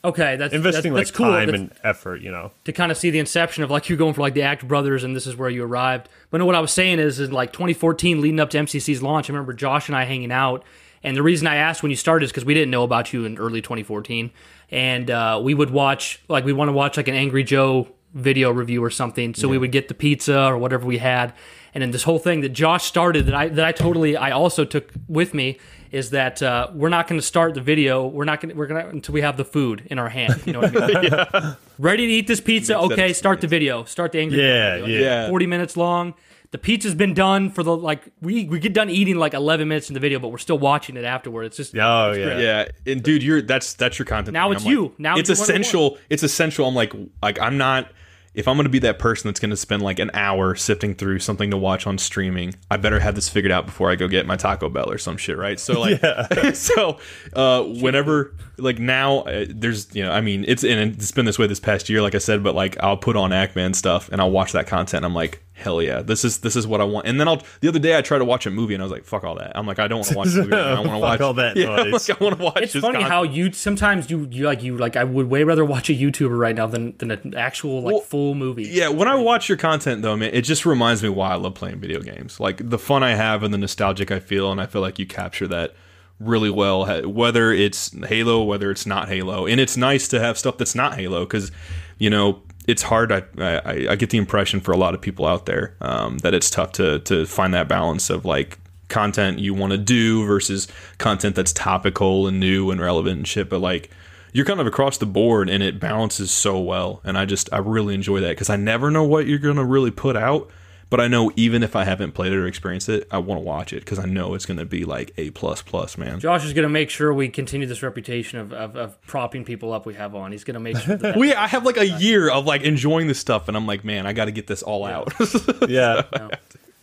Okay, 0.05 0.35
that's 0.35 0.53
Investing 0.53 0.93
that's, 0.93 0.99
like 0.99 1.05
that's 1.07 1.17
cool 1.17 1.27
time 1.27 1.45
That's- 1.47 1.61
and 1.61 1.71
effort, 1.83 2.17
you 2.21 2.29
know. 2.29 2.51
to 2.65 2.73
kind 2.73 2.91
of 2.91 2.97
see 2.97 3.09
the 3.09 3.19
inception 3.19 3.63
of 3.63 3.71
like 3.71 3.87
you're 3.87 3.97
going 3.97 4.13
for 4.13 4.19
like 4.21 4.33
the 4.33 4.41
Act 4.41 4.67
Brothers, 4.67 5.03
and 5.03 5.15
this 5.15 5.25
is 5.25 5.35
where 5.37 5.49
you 5.49 5.63
arrived. 5.63 6.09
But 6.29 6.39
no, 6.39 6.45
what 6.45 6.55
I 6.55 6.59
was 6.59 6.71
saying 6.71 6.99
is, 6.99 7.19
in 7.21 7.31
like 7.31 7.53
2014, 7.53 8.19
leading 8.21 8.39
up 8.39 8.49
to 8.51 8.57
MCC's 8.57 9.01
launch, 9.01 9.29
I 9.29 9.33
remember 9.33 9.53
Josh 9.53 9.87
and 9.87 9.95
I 9.95 10.03
hanging 10.03 10.31
out, 10.31 10.63
and 11.05 11.15
the 11.15 11.23
reason 11.23 11.47
I 11.47 11.55
asked 11.55 11.83
when 11.83 11.89
you 11.89 11.95
started 11.95 12.25
is 12.25 12.31
because 12.31 12.43
we 12.43 12.53
didn't 12.53 12.71
know 12.71 12.83
about 12.83 13.13
you 13.13 13.23
in 13.23 13.37
early 13.37 13.61
2014, 13.61 14.29
and 14.73 15.11
uh, 15.11 15.39
we 15.41 15.53
would 15.53 15.69
watch 15.69 16.19
like 16.27 16.43
we 16.43 16.51
want 16.51 16.67
to 16.67 16.73
watch 16.73 16.97
like 16.97 17.07
an 17.07 17.13
Angry 17.13 17.43
Joe 17.43 17.87
video 18.13 18.51
review 18.51 18.83
or 18.83 18.89
something, 18.89 19.35
so 19.35 19.47
we 19.47 19.57
would 19.57 19.71
get 19.71 19.87
the 19.87 19.93
pizza 19.93 20.45
or 20.45 20.57
whatever 20.57 20.85
we 20.85 20.97
had, 20.97 21.33
and 21.73 21.81
then 21.81 21.91
this 21.91 22.03
whole 22.03 22.19
thing 22.19 22.41
that 22.41 22.49
Josh 22.49 22.83
started 22.83 23.27
that 23.27 23.35
I 23.35 23.47
that 23.49 23.65
I 23.65 23.71
totally 23.71 24.17
I 24.17 24.31
also 24.31 24.65
took 24.65 24.91
with 25.07 25.35
me 25.35 25.59
is 25.91 26.09
that 26.09 26.41
uh, 26.41 26.69
we're 26.73 26.89
not 26.89 27.07
going 27.07 27.21
to 27.21 27.25
start 27.25 27.53
the 27.53 27.61
video. 27.61 28.07
We're 28.07 28.25
not 28.25 28.41
going 28.41 28.49
to 28.49 28.55
we're 28.55 28.65
going 28.65 28.83
to 28.83 28.89
until 28.89 29.13
we 29.13 29.21
have 29.21 29.37
the 29.37 29.45
food 29.45 29.85
in 29.91 29.99
our 29.99 30.09
hand. 30.09 30.41
You 30.45 30.53
know 30.53 30.61
what 30.61 30.75
I 30.75 31.01
mean? 31.01 31.55
Ready 31.77 32.07
to 32.07 32.13
eat 32.13 32.25
this 32.25 32.41
pizza? 32.41 32.77
Okay, 32.79 33.09
sense. 33.09 33.17
start 33.19 33.41
the 33.41 33.47
video. 33.47 33.83
Start 33.83 34.11
the 34.11 34.19
angry. 34.19 34.39
Yeah, 34.39 34.79
video. 34.79 34.87
yeah. 34.87 34.99
Yeah. 34.99 35.29
Forty 35.29 35.45
minutes 35.45 35.77
long. 35.77 36.15
The 36.53 36.59
pizza's 36.59 36.93
been 36.93 37.15
done 37.15 37.49
for 37.49 37.63
the 37.63 37.75
like 37.75 38.11
we 38.21 38.45
we 38.45 38.59
get 38.59 38.75
done 38.75 38.87
eating 38.87 39.15
like 39.15 39.33
eleven 39.33 39.67
minutes 39.67 39.89
in 39.89 39.95
the 39.95 39.99
video, 39.99 40.19
but 40.19 40.27
we're 40.27 40.37
still 40.37 40.59
watching 40.59 40.97
it 40.97 41.03
afterward. 41.03 41.45
It's 41.45 41.57
just 41.57 41.75
Oh 41.75 42.11
yeah. 42.11 42.37
Yeah, 42.37 42.65
and 42.85 43.01
dude, 43.01 43.23
you're 43.23 43.41
that's 43.41 43.73
that's 43.73 43.97
your 43.97 44.05
content. 44.05 44.33
Now 44.33 44.49
thing. 44.49 44.57
it's 44.57 44.61
I'm 44.61 44.67
like, 44.67 44.71
you. 44.71 44.93
Now 44.99 45.17
it's 45.17 45.29
you 45.29 45.33
essential. 45.33 45.97
It's 46.11 46.21
essential. 46.21 46.67
I'm 46.67 46.75
like 46.75 46.93
like 47.23 47.41
I'm 47.41 47.57
not. 47.57 47.91
If 48.35 48.47
I'm 48.47 48.55
going 48.55 48.65
to 48.65 48.69
be 48.69 48.79
that 48.79 48.97
person 48.97 49.27
that's 49.27 49.39
going 49.39 49.51
to 49.51 49.57
spend 49.57 49.81
like 49.81 49.97
an 49.99 50.09
hour 50.13 50.55
sifting 50.55 50.95
through 50.95 51.19
something 51.19 51.51
to 51.51 51.57
watch 51.57 51.85
on 51.85 51.99
streaming, 51.99 52.55
I 52.69 52.77
better 52.77 52.99
have 52.99 53.13
this 53.13 53.29
figured 53.29 53.51
out 53.51 53.67
before 53.67 53.91
I 53.91 53.95
go 53.95 54.07
get 54.07 54.25
my 54.25 54.37
Taco 54.37 54.69
Bell 54.69 54.89
or 54.89 54.97
some 54.97 55.17
shit, 55.17 55.37
right? 55.37 55.59
So 55.59 55.79
like, 55.79 56.55
so 56.55 56.99
uh, 57.35 57.63
whenever 57.63 58.35
like 58.57 58.77
now 58.77 59.21
uh, 59.21 59.45
there's 59.49 59.93
you 59.95 60.03
know 60.03 60.11
I 60.11 60.21
mean 60.21 60.45
it's 60.47 60.63
and 60.63 60.93
it's 60.93 61.11
been 61.11 61.25
this 61.25 61.39
way 61.39 61.47
this 61.47 61.59
past 61.59 61.89
year, 61.89 62.03
like 62.03 62.13
I 62.13 62.19
said, 62.19 62.43
but 62.43 62.53
like 62.53 62.77
I'll 62.79 62.97
put 62.97 63.15
on 63.15 63.31
Actman 63.31 63.75
stuff 63.75 64.09
and 64.11 64.21
I'll 64.21 64.31
watch 64.31 64.51
that 64.51 64.67
content. 64.67 65.03
And 65.03 65.05
I'm 65.05 65.15
like, 65.15 65.43
hell 65.55 65.81
yeah, 65.81 66.01
this 66.01 66.25
is 66.25 66.39
this 66.39 66.55
is 66.55 66.65
what 66.65 66.81
I 66.81 66.83
want. 66.83 67.05
And 67.07 67.19
then 67.19 67.27
I'll 67.27 67.41
the 67.61 67.67
other 67.69 67.79
day 67.79 67.97
I 67.97 68.01
tried 68.01 68.17
to 68.19 68.25
watch 68.25 68.45
a 68.45 68.49
movie 68.51 68.73
and 68.73 68.81
I 68.81 68.85
was 68.85 68.91
like, 68.91 69.05
fuck 69.05 69.23
all 69.23 69.35
that. 69.35 69.51
I'm 69.55 69.67
like, 69.67 69.79
I 69.79 69.87
don't 69.87 69.99
want 69.99 70.09
to 70.09 70.17
watch 70.17 70.27
a 70.29 70.37
movie. 70.37 70.51
Right 70.51 70.57
now. 70.57 70.75
I 70.75 70.79
want 70.79 70.91
to 70.91 70.97
watch 70.99 71.21
all 71.21 71.33
that 71.35 71.55
Yeah, 71.57 71.69
I'm 71.71 71.91
noise. 71.91 72.09
like, 72.09 72.21
I 72.21 72.23
want 72.23 72.37
to 72.37 72.43
watch. 72.43 72.61
It's 72.63 72.73
funny 72.73 72.93
content. 72.93 73.03
how 73.03 73.23
you 73.23 73.51
sometimes 73.51 74.09
you 74.09 74.27
you 74.31 74.45
like 74.45 74.63
you 74.63 74.77
like 74.77 74.95
I 74.95 75.03
would 75.03 75.29
way 75.29 75.43
rather 75.43 75.63
watch 75.63 75.89
a 75.89 75.93
YouTuber 75.93 76.37
right 76.37 76.55
now 76.55 76.67
than 76.67 76.97
than 76.97 77.11
an 77.11 77.35
actual 77.35 77.81
like 77.81 77.93
Well, 77.93 78.01
full 78.01 78.33
movie. 78.35 78.63
Yeah, 78.63 78.89
when 78.89 79.07
I 79.07 79.15
watch 79.15 79.47
your 79.47 79.57
content 79.57 80.01
though, 80.01 80.17
man, 80.17 80.31
it 80.33 80.41
just 80.41 80.65
reminds 80.65 81.03
me 81.03 81.09
why 81.09 81.29
I 81.31 81.35
love 81.35 81.53
playing 81.55 81.79
video 81.79 82.01
games. 82.01 82.39
Like 82.39 82.67
the 82.69 82.79
fun 82.79 83.03
I 83.03 83.15
have 83.15 83.43
and 83.43 83.53
the 83.53 83.57
nostalgic 83.59 84.11
I 84.11 84.19
feel, 84.19 84.51
and 84.51 84.59
I 84.59 84.65
feel 84.65 84.81
like 84.81 84.97
you 84.99 85.05
capture 85.05 85.47
that 85.47 85.73
really 86.19 86.49
well. 86.49 86.85
Whether 87.07 87.51
it's 87.51 87.91
Halo, 88.07 88.43
whether 88.43 88.71
it's 88.71 88.85
not 88.85 89.07
Halo, 89.09 89.45
and 89.45 89.59
it's 89.59 89.77
nice 89.77 90.07
to 90.09 90.19
have 90.19 90.37
stuff 90.37 90.57
that's 90.57 90.75
not 90.75 90.95
Halo 90.95 91.25
because 91.25 91.51
you 91.99 92.09
know 92.09 92.41
it's 92.67 92.83
hard. 92.83 93.11
I, 93.11 93.23
I 93.37 93.87
I 93.91 93.95
get 93.95 94.09
the 94.09 94.17
impression 94.17 94.59
for 94.59 94.71
a 94.71 94.77
lot 94.77 94.93
of 94.93 95.01
people 95.01 95.25
out 95.25 95.45
there 95.45 95.75
um, 95.81 96.19
that 96.19 96.33
it's 96.33 96.49
tough 96.49 96.73
to 96.73 96.99
to 96.99 97.25
find 97.25 97.53
that 97.53 97.67
balance 97.67 98.09
of 98.09 98.25
like 98.25 98.59
content 98.89 99.39
you 99.39 99.53
want 99.53 99.71
to 99.71 99.77
do 99.77 100.25
versus 100.25 100.67
content 100.97 101.35
that's 101.35 101.53
topical 101.53 102.27
and 102.27 102.39
new 102.39 102.69
and 102.71 102.79
relevant 102.79 103.17
and 103.17 103.27
shit. 103.27 103.49
But 103.49 103.59
like 103.59 103.89
you're 104.33 104.45
kind 104.45 104.59
of 104.59 104.67
across 104.67 104.97
the 104.97 105.05
board 105.05 105.49
and 105.49 105.63
it 105.63 105.79
balances 105.79 106.31
so 106.31 106.59
well 106.59 106.99
and 107.03 107.17
i 107.17 107.23
just 107.23 107.47
i 107.53 107.57
really 107.57 107.93
enjoy 107.93 108.19
that 108.19 108.29
because 108.29 108.49
i 108.49 108.55
never 108.55 108.91
know 108.91 109.03
what 109.03 109.27
you're 109.27 109.37
to 109.37 109.63
really 109.63 109.91
put 109.91 110.17
out 110.17 110.49
but 110.89 110.99
i 110.99 111.07
know 111.07 111.31
even 111.35 111.63
if 111.63 111.75
i 111.75 111.83
haven't 111.83 112.13
played 112.13 112.31
it 112.31 112.37
or 112.37 112.47
experienced 112.47 112.89
it 112.89 113.07
i 113.11 113.17
want 113.17 113.39
to 113.39 113.43
watch 113.43 113.73
it 113.73 113.79
because 113.79 113.99
i 113.99 114.05
know 114.05 114.33
it's 114.33 114.45
going 114.45 114.57
to 114.57 114.65
be 114.65 114.85
like 114.85 115.13
a 115.17 115.29
plus 115.31 115.61
plus 115.61 115.97
man 115.97 116.19
Josh 116.19 116.45
is 116.45 116.53
going 116.53 116.63
to 116.63 116.69
make 116.69 116.89
sure 116.89 117.13
we 117.13 117.29
continue 117.29 117.67
this 117.67 117.83
reputation 117.83 118.39
of, 118.39 118.53
of, 118.53 118.75
of 118.75 119.01
propping 119.05 119.43
people 119.43 119.73
up 119.73 119.85
we 119.85 119.93
have 119.95 120.15
on. 120.15 120.31
He's 120.31 120.43
going 120.43 120.53
to 120.55 120.59
make 120.59 120.77
sure 120.77 120.95
that 120.95 121.15
well, 121.17 121.27
yeah, 121.27 121.41
I 121.41 121.47
have 121.47 121.65
like 121.65 121.77
a 121.77 121.87
year 121.87 122.29
of 122.29 122.45
like 122.45 122.61
enjoying 122.61 123.07
this 123.07 123.19
stuff, 123.19 123.47
and 123.47 123.57
I'm 123.57 123.67
like, 123.67 123.83
man, 123.83 124.05
I 124.05 124.13
got 124.13 124.25
to 124.25 124.31
get 124.31 124.47
this 124.47 124.63
all 124.63 124.85
out. 124.85 125.13
yeah. 125.67 126.03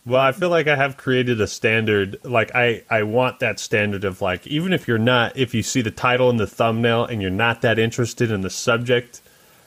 Well, 0.05 0.21
I 0.21 0.31
feel 0.31 0.49
like 0.49 0.67
I 0.67 0.75
have 0.75 0.97
created 0.97 1.39
a 1.41 1.47
standard. 1.47 2.17
Like 2.23 2.53
I, 2.55 2.83
I 2.89 3.03
want 3.03 3.39
that 3.39 3.59
standard 3.59 4.03
of 4.03 4.21
like, 4.21 4.45
even 4.47 4.73
if 4.73 4.87
you're 4.87 4.97
not, 4.97 5.37
if 5.37 5.53
you 5.53 5.63
see 5.63 5.81
the 5.81 5.91
title 5.91 6.29
and 6.29 6.39
the 6.39 6.47
thumbnail 6.47 7.05
and 7.05 7.21
you're 7.21 7.31
not 7.31 7.61
that 7.61 7.77
interested 7.77 8.31
in 8.31 8.41
the 8.41 8.49
subject, 8.49 9.21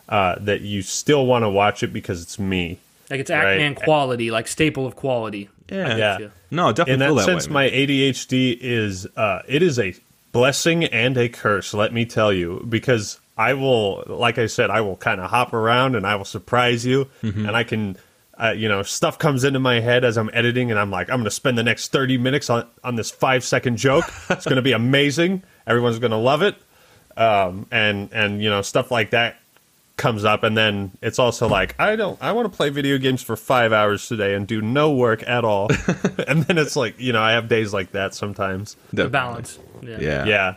uh, 0.08 0.36
that 0.40 0.60
you 0.60 0.82
still 0.82 1.26
want 1.26 1.44
to 1.44 1.48
watch 1.48 1.82
it 1.82 1.92
because 1.92 2.22
it's 2.22 2.38
me. 2.38 2.78
Like 3.10 3.20
it's 3.20 3.30
Right. 3.30 3.74
Quality, 3.76 4.30
like 4.30 4.48
staple 4.48 4.86
of 4.86 4.96
quality. 4.96 5.48
Yeah. 5.70 5.96
Yeah. 5.96 6.18
you. 6.18 6.30
No, 6.50 6.72
definitely 6.72 6.94
in 7.04 7.08
feel 7.10 7.14
that 7.16 7.26
that 7.26 7.32
sense, 7.32 7.48
way. 7.48 7.52
my 7.54 7.70
ADHD 7.70 8.56
is 8.60 9.06
uh, 9.16 9.40
it 9.48 9.62
is 9.62 9.78
a 9.78 9.94
blessing 10.32 10.84
and 10.84 11.16
a 11.16 11.28
curse. 11.28 11.74
Let 11.74 11.92
me 11.92 12.04
tell 12.06 12.32
you, 12.32 12.64
because 12.68 13.20
I 13.36 13.54
will, 13.54 14.04
like 14.06 14.38
I 14.38 14.46
said, 14.46 14.70
I 14.70 14.80
will 14.82 14.96
kind 14.96 15.20
of 15.20 15.30
hop 15.30 15.52
around 15.52 15.96
and 15.96 16.06
I 16.06 16.16
will 16.16 16.24
surprise 16.24 16.84
you, 16.86 17.08
Mm-hmm. 17.22 17.46
and 17.46 17.56
I 17.56 17.64
can. 17.64 17.96
Uh, 18.36 18.50
you 18.50 18.68
know, 18.68 18.82
stuff 18.82 19.16
comes 19.16 19.44
into 19.44 19.60
my 19.60 19.78
head 19.78 20.04
as 20.04 20.16
I'm 20.18 20.28
editing, 20.32 20.72
and 20.72 20.80
I'm 20.80 20.90
like, 20.90 21.08
I'm 21.08 21.18
going 21.18 21.24
to 21.24 21.30
spend 21.30 21.56
the 21.56 21.62
next 21.62 21.92
30 21.92 22.18
minutes 22.18 22.50
on, 22.50 22.66
on 22.82 22.96
this 22.96 23.08
five 23.12 23.44
second 23.44 23.76
joke. 23.76 24.04
It's 24.28 24.44
going 24.44 24.56
to 24.56 24.62
be 24.62 24.72
amazing. 24.82 25.44
Everyone's 25.68 26.00
going 26.00 26.10
to 26.10 26.16
love 26.16 26.42
it. 26.42 26.56
Um, 27.16 27.66
and, 27.70 28.08
and, 28.12 28.42
you 28.42 28.50
know, 28.50 28.60
stuff 28.62 28.90
like 28.90 29.10
that 29.10 29.36
comes 29.96 30.24
up 30.24 30.42
and 30.42 30.56
then 30.56 30.90
it's 31.02 31.20
also 31.20 31.46
like 31.46 31.74
i 31.78 31.94
don't 31.94 32.20
i 32.20 32.32
want 32.32 32.50
to 32.50 32.56
play 32.56 32.68
video 32.68 32.98
games 32.98 33.22
for 33.22 33.36
five 33.36 33.72
hours 33.72 34.08
today 34.08 34.34
and 34.34 34.48
do 34.48 34.60
no 34.60 34.92
work 34.92 35.22
at 35.28 35.44
all 35.44 35.68
and 36.26 36.42
then 36.44 36.58
it's 36.58 36.74
like 36.74 36.98
you 36.98 37.12
know 37.12 37.22
i 37.22 37.30
have 37.32 37.46
days 37.48 37.72
like 37.72 37.92
that 37.92 38.12
sometimes 38.12 38.76
The 38.92 39.08
balance. 39.08 39.58
Yeah. 39.82 39.98
Yeah. 40.00 40.24
yeah 40.24 40.54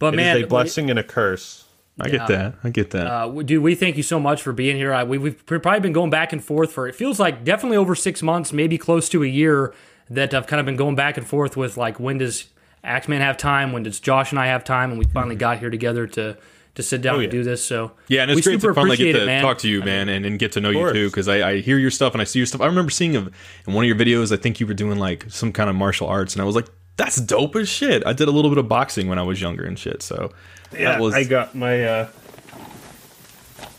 But 0.00 0.14
It 0.14 0.20
is 0.20 0.24
man, 0.24 0.42
a 0.42 0.46
blessing 0.46 0.90
and 0.90 0.98
a 0.98 1.04
curse 1.04 1.66
I 2.02 2.08
get 2.08 2.28
that. 2.28 2.54
I 2.64 2.70
get 2.70 2.90
that. 2.92 3.06
Uh, 3.06 3.28
we- 3.28 3.44
dude, 3.44 3.62
we 3.62 3.74
thank 3.74 3.98
you 3.98 4.02
so 4.02 4.18
much 4.18 4.40
for 4.42 4.54
being 4.54 4.76
here. 4.76 4.90
I, 4.94 5.04
we, 5.04 5.18
we've 5.18 5.44
probably 5.44 5.80
been 5.80 5.92
going 5.92 6.08
back 6.08 6.32
and 6.32 6.42
forth 6.42 6.72
for 6.72 6.88
it 6.88 6.94
feels 6.94 7.20
like 7.20 7.44
definitely 7.44 7.76
over 7.76 7.94
six 7.94 8.22
months, 8.22 8.54
maybe 8.54 8.78
close 8.78 9.08
to 9.10 9.22
a 9.22 9.26
year. 9.26 9.74
That 10.08 10.32
I've 10.32 10.46
kind 10.46 10.58
of 10.60 10.66
been 10.66 10.76
going 10.76 10.94
back 10.96 11.18
and 11.18 11.26
forth 11.26 11.58
with 11.58 11.76
like 11.76 12.00
when 12.00 12.16
does 12.16 12.46
Actman 12.82 13.18
have 13.18 13.36
time? 13.36 13.72
When 13.72 13.82
does 13.82 14.00
Josh 14.00 14.30
and 14.32 14.40
I 14.40 14.46
have 14.46 14.64
time? 14.64 14.90
And 14.90 14.98
we 14.98 15.04
finally 15.04 15.36
got 15.36 15.58
here 15.58 15.68
together 15.68 16.06
to 16.08 16.38
to 16.74 16.82
sit 16.82 17.02
down 17.02 17.16
Oh, 17.16 17.20
and 17.20 17.30
do 17.30 17.42
this. 17.42 17.64
So 17.64 17.92
Yeah, 18.08 18.22
and 18.22 18.30
it's 18.30 18.40
great 18.46 18.60
super 18.60 18.68
to 18.68 18.74
finally 18.74 18.96
get 18.96 19.12
to 19.14 19.26
man. 19.26 19.42
talk 19.42 19.58
to 19.58 19.68
you, 19.68 19.82
man, 19.82 20.08
and, 20.08 20.24
and 20.24 20.38
get 20.38 20.52
to 20.52 20.60
know 20.60 20.70
you 20.70 20.92
too. 20.92 21.08
Because 21.08 21.28
I, 21.28 21.50
I 21.50 21.60
hear 21.60 21.78
your 21.78 21.90
stuff 21.90 22.12
and 22.14 22.20
I 22.20 22.24
see 22.24 22.38
your 22.38 22.46
stuff. 22.46 22.60
I 22.60 22.66
remember 22.66 22.90
seeing 22.90 23.16
a, 23.16 23.20
in 23.20 23.74
one 23.74 23.84
of 23.84 23.88
your 23.88 23.96
videos, 23.96 24.32
I 24.32 24.36
think 24.36 24.60
you 24.60 24.66
were 24.66 24.74
doing 24.74 24.98
like 24.98 25.26
some 25.28 25.52
kind 25.52 25.68
of 25.70 25.76
martial 25.76 26.06
arts, 26.06 26.34
and 26.34 26.42
I 26.42 26.44
was 26.44 26.54
like, 26.54 26.66
"That's 26.96 27.16
dope 27.20 27.56
as 27.56 27.68
shit." 27.68 28.06
I 28.06 28.12
did 28.12 28.28
a 28.28 28.30
little 28.30 28.50
bit 28.50 28.58
of 28.58 28.68
boxing 28.68 29.08
when 29.08 29.18
I 29.18 29.22
was 29.22 29.40
younger 29.40 29.64
and 29.64 29.78
shit. 29.78 30.02
So 30.02 30.32
yeah 30.72 30.92
that 30.92 31.00
was 31.00 31.14
i 31.14 31.24
got 31.24 31.52
my 31.52 31.82
uh 31.84 32.08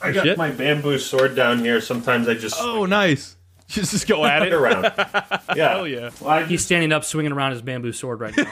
i 0.02 0.12
got 0.12 0.24
shit. 0.26 0.38
my 0.38 0.52
bamboo 0.52 1.00
sword 1.00 1.36
down 1.38 1.60
here 1.60 1.80
sometimes 1.80 2.28
i 2.28 2.34
just 2.34 2.56
oh 2.60 2.86
nice. 2.86 3.38
Just 3.76 3.92
just 3.92 4.08
go 4.08 4.26
at 4.26 4.44
it 4.44 4.52
it. 4.52 4.54
around 4.54 4.84
yeah 5.56 5.70
Hell 5.70 5.88
yeah, 5.88 6.10
Well, 6.20 6.30
I 6.30 6.44
He's 6.44 6.64
standing 6.66 6.92
up, 6.92 7.04
swinging 7.06 7.32
around 7.32 7.52
his 7.54 7.62
bamboo 7.62 7.94
sword 7.94 8.20
right 8.20 8.36
now. 8.36 8.44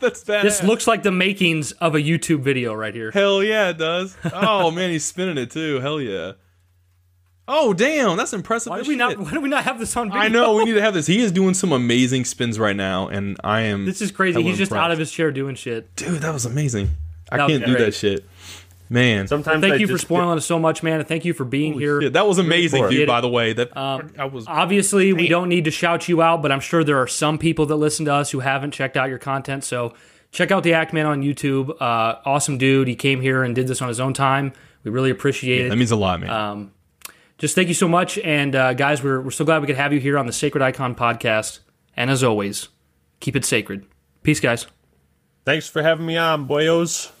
that's 0.00 0.24
badass. 0.24 0.42
this 0.42 0.62
looks 0.62 0.86
like 0.86 1.02
the 1.04 1.12
makings 1.12 1.72
of 1.72 1.94
a 1.94 1.98
YouTube 2.00 2.40
video 2.40 2.74
right 2.74 2.94
here. 2.94 3.10
Hell 3.12 3.42
yeah, 3.42 3.70
it 3.70 3.78
does. 3.78 4.16
Oh 4.32 4.70
man, 4.72 4.90
he's 4.90 5.04
spinning 5.04 5.38
it 5.38 5.50
too. 5.50 5.80
Hell 5.80 6.00
yeah. 6.00 6.32
Oh 7.50 7.72
damn, 7.72 8.16
that's 8.16 8.32
impressive. 8.32 8.70
Why 8.70 8.82
do 8.82 8.88
we 8.88 8.96
not? 8.96 9.16
Why 9.18 9.30
do 9.30 9.40
we 9.40 9.48
not 9.48 9.64
have 9.64 9.78
this 9.78 9.96
on 9.96 10.08
video? 10.08 10.20
I 10.20 10.28
know 10.28 10.54
we 10.56 10.64
need 10.66 10.74
to 10.74 10.82
have 10.82 10.92
this. 10.94 11.06
He 11.06 11.20
is 11.20 11.32
doing 11.32 11.54
some 11.54 11.72
amazing 11.72 12.24
spins 12.26 12.58
right 12.58 12.76
now, 12.76 13.08
and 13.08 13.38
I 13.42 13.62
am. 13.62 13.86
This 13.86 14.02
is 14.02 14.10
crazy. 14.10 14.34
hella 14.34 14.44
He's 14.50 14.58
just 14.58 14.72
out 14.72 14.90
of 14.90 14.98
his 14.98 15.10
chair 15.10 15.30
doing 15.32 15.54
shit. 15.54 15.94
Dude, 15.96 16.20
that 16.22 16.32
was 16.34 16.44
amazing. 16.44 16.90
I 17.30 17.38
That 17.38 17.44
was 17.46 17.52
can't 17.58 17.66
do 17.66 17.72
great. 17.76 17.84
that 17.86 17.94
shit. 17.94 18.24
Man. 18.90 19.26
sometimes 19.26 19.62
I 19.62 19.68
Thank 19.68 19.80
you 19.80 19.86
for 19.86 19.94
just 19.94 20.04
spoiling 20.04 20.38
us 20.38 20.46
so 20.46 20.58
much, 20.58 20.82
man, 20.82 20.98
and 21.00 21.08
thank 21.08 21.24
you 21.24 21.34
for 21.34 21.44
being 21.44 21.74
here. 21.74 22.00
Yeah, 22.00 22.08
that 22.10 22.26
was 22.26 22.38
amazing, 22.38 22.88
dude, 22.88 23.06
by 23.06 23.20
the 23.20 23.28
way. 23.28 23.52
That 23.52 23.76
I 23.76 24.24
was 24.24 24.46
Obviously, 24.46 25.12
we 25.12 25.28
don't 25.28 25.48
need 25.48 25.64
to 25.64 25.70
shout 25.70 26.08
you 26.08 26.22
out, 26.22 26.42
but 26.42 26.52
I'm 26.52 26.60
sure 26.60 26.84
there 26.84 26.98
are 26.98 27.06
some 27.06 27.38
people 27.38 27.66
that 27.66 27.76
listen 27.76 28.06
to 28.06 28.14
us 28.14 28.30
who 28.30 28.40
haven't 28.40 28.72
checked 28.72 28.96
out 28.96 29.08
your 29.08 29.18
content. 29.18 29.64
So 29.64 29.94
check 30.32 30.50
out 30.50 30.62
the 30.62 30.72
Actman 30.72 31.06
on 31.06 31.22
YouTube. 31.22 31.70
Uh, 31.80 32.16
awesome 32.24 32.58
dude. 32.58 32.88
He 32.88 32.96
came 32.96 33.20
here 33.20 33.42
and 33.42 33.54
did 33.54 33.66
this 33.66 33.82
on 33.82 33.88
his 33.88 34.00
own 34.00 34.14
time. 34.14 34.52
We 34.84 34.90
really 34.90 35.10
appreciate 35.10 35.58
that 35.58 35.66
it. 35.66 35.68
That 35.70 35.76
means 35.76 35.90
a 35.90 35.96
lot, 35.96 36.20
man. 36.20 36.70
Just 37.38 37.54
thank 37.54 37.68
you 37.68 37.74
so 37.74 37.86
much. 37.86 38.18
And 38.18 38.56
uh, 38.56 38.74
guys, 38.74 39.02
we're, 39.02 39.20
we're 39.20 39.30
so 39.30 39.44
glad 39.44 39.60
we 39.60 39.68
could 39.68 39.76
have 39.76 39.92
you 39.92 40.00
here 40.00 40.18
on 40.18 40.26
the 40.26 40.32
Sacred 40.32 40.60
Icon 40.60 40.96
podcast. 40.96 41.60
And 41.96 42.10
as 42.10 42.24
always, 42.24 42.68
keep 43.20 43.36
it 43.36 43.44
sacred. 43.44 43.86
Peace, 44.22 44.40
guys. 44.40 44.66
thanks 45.44 45.68
for 45.68 45.82
having 45.82 46.04
me 46.04 46.16
on 46.16 46.48
boyos 46.48 47.12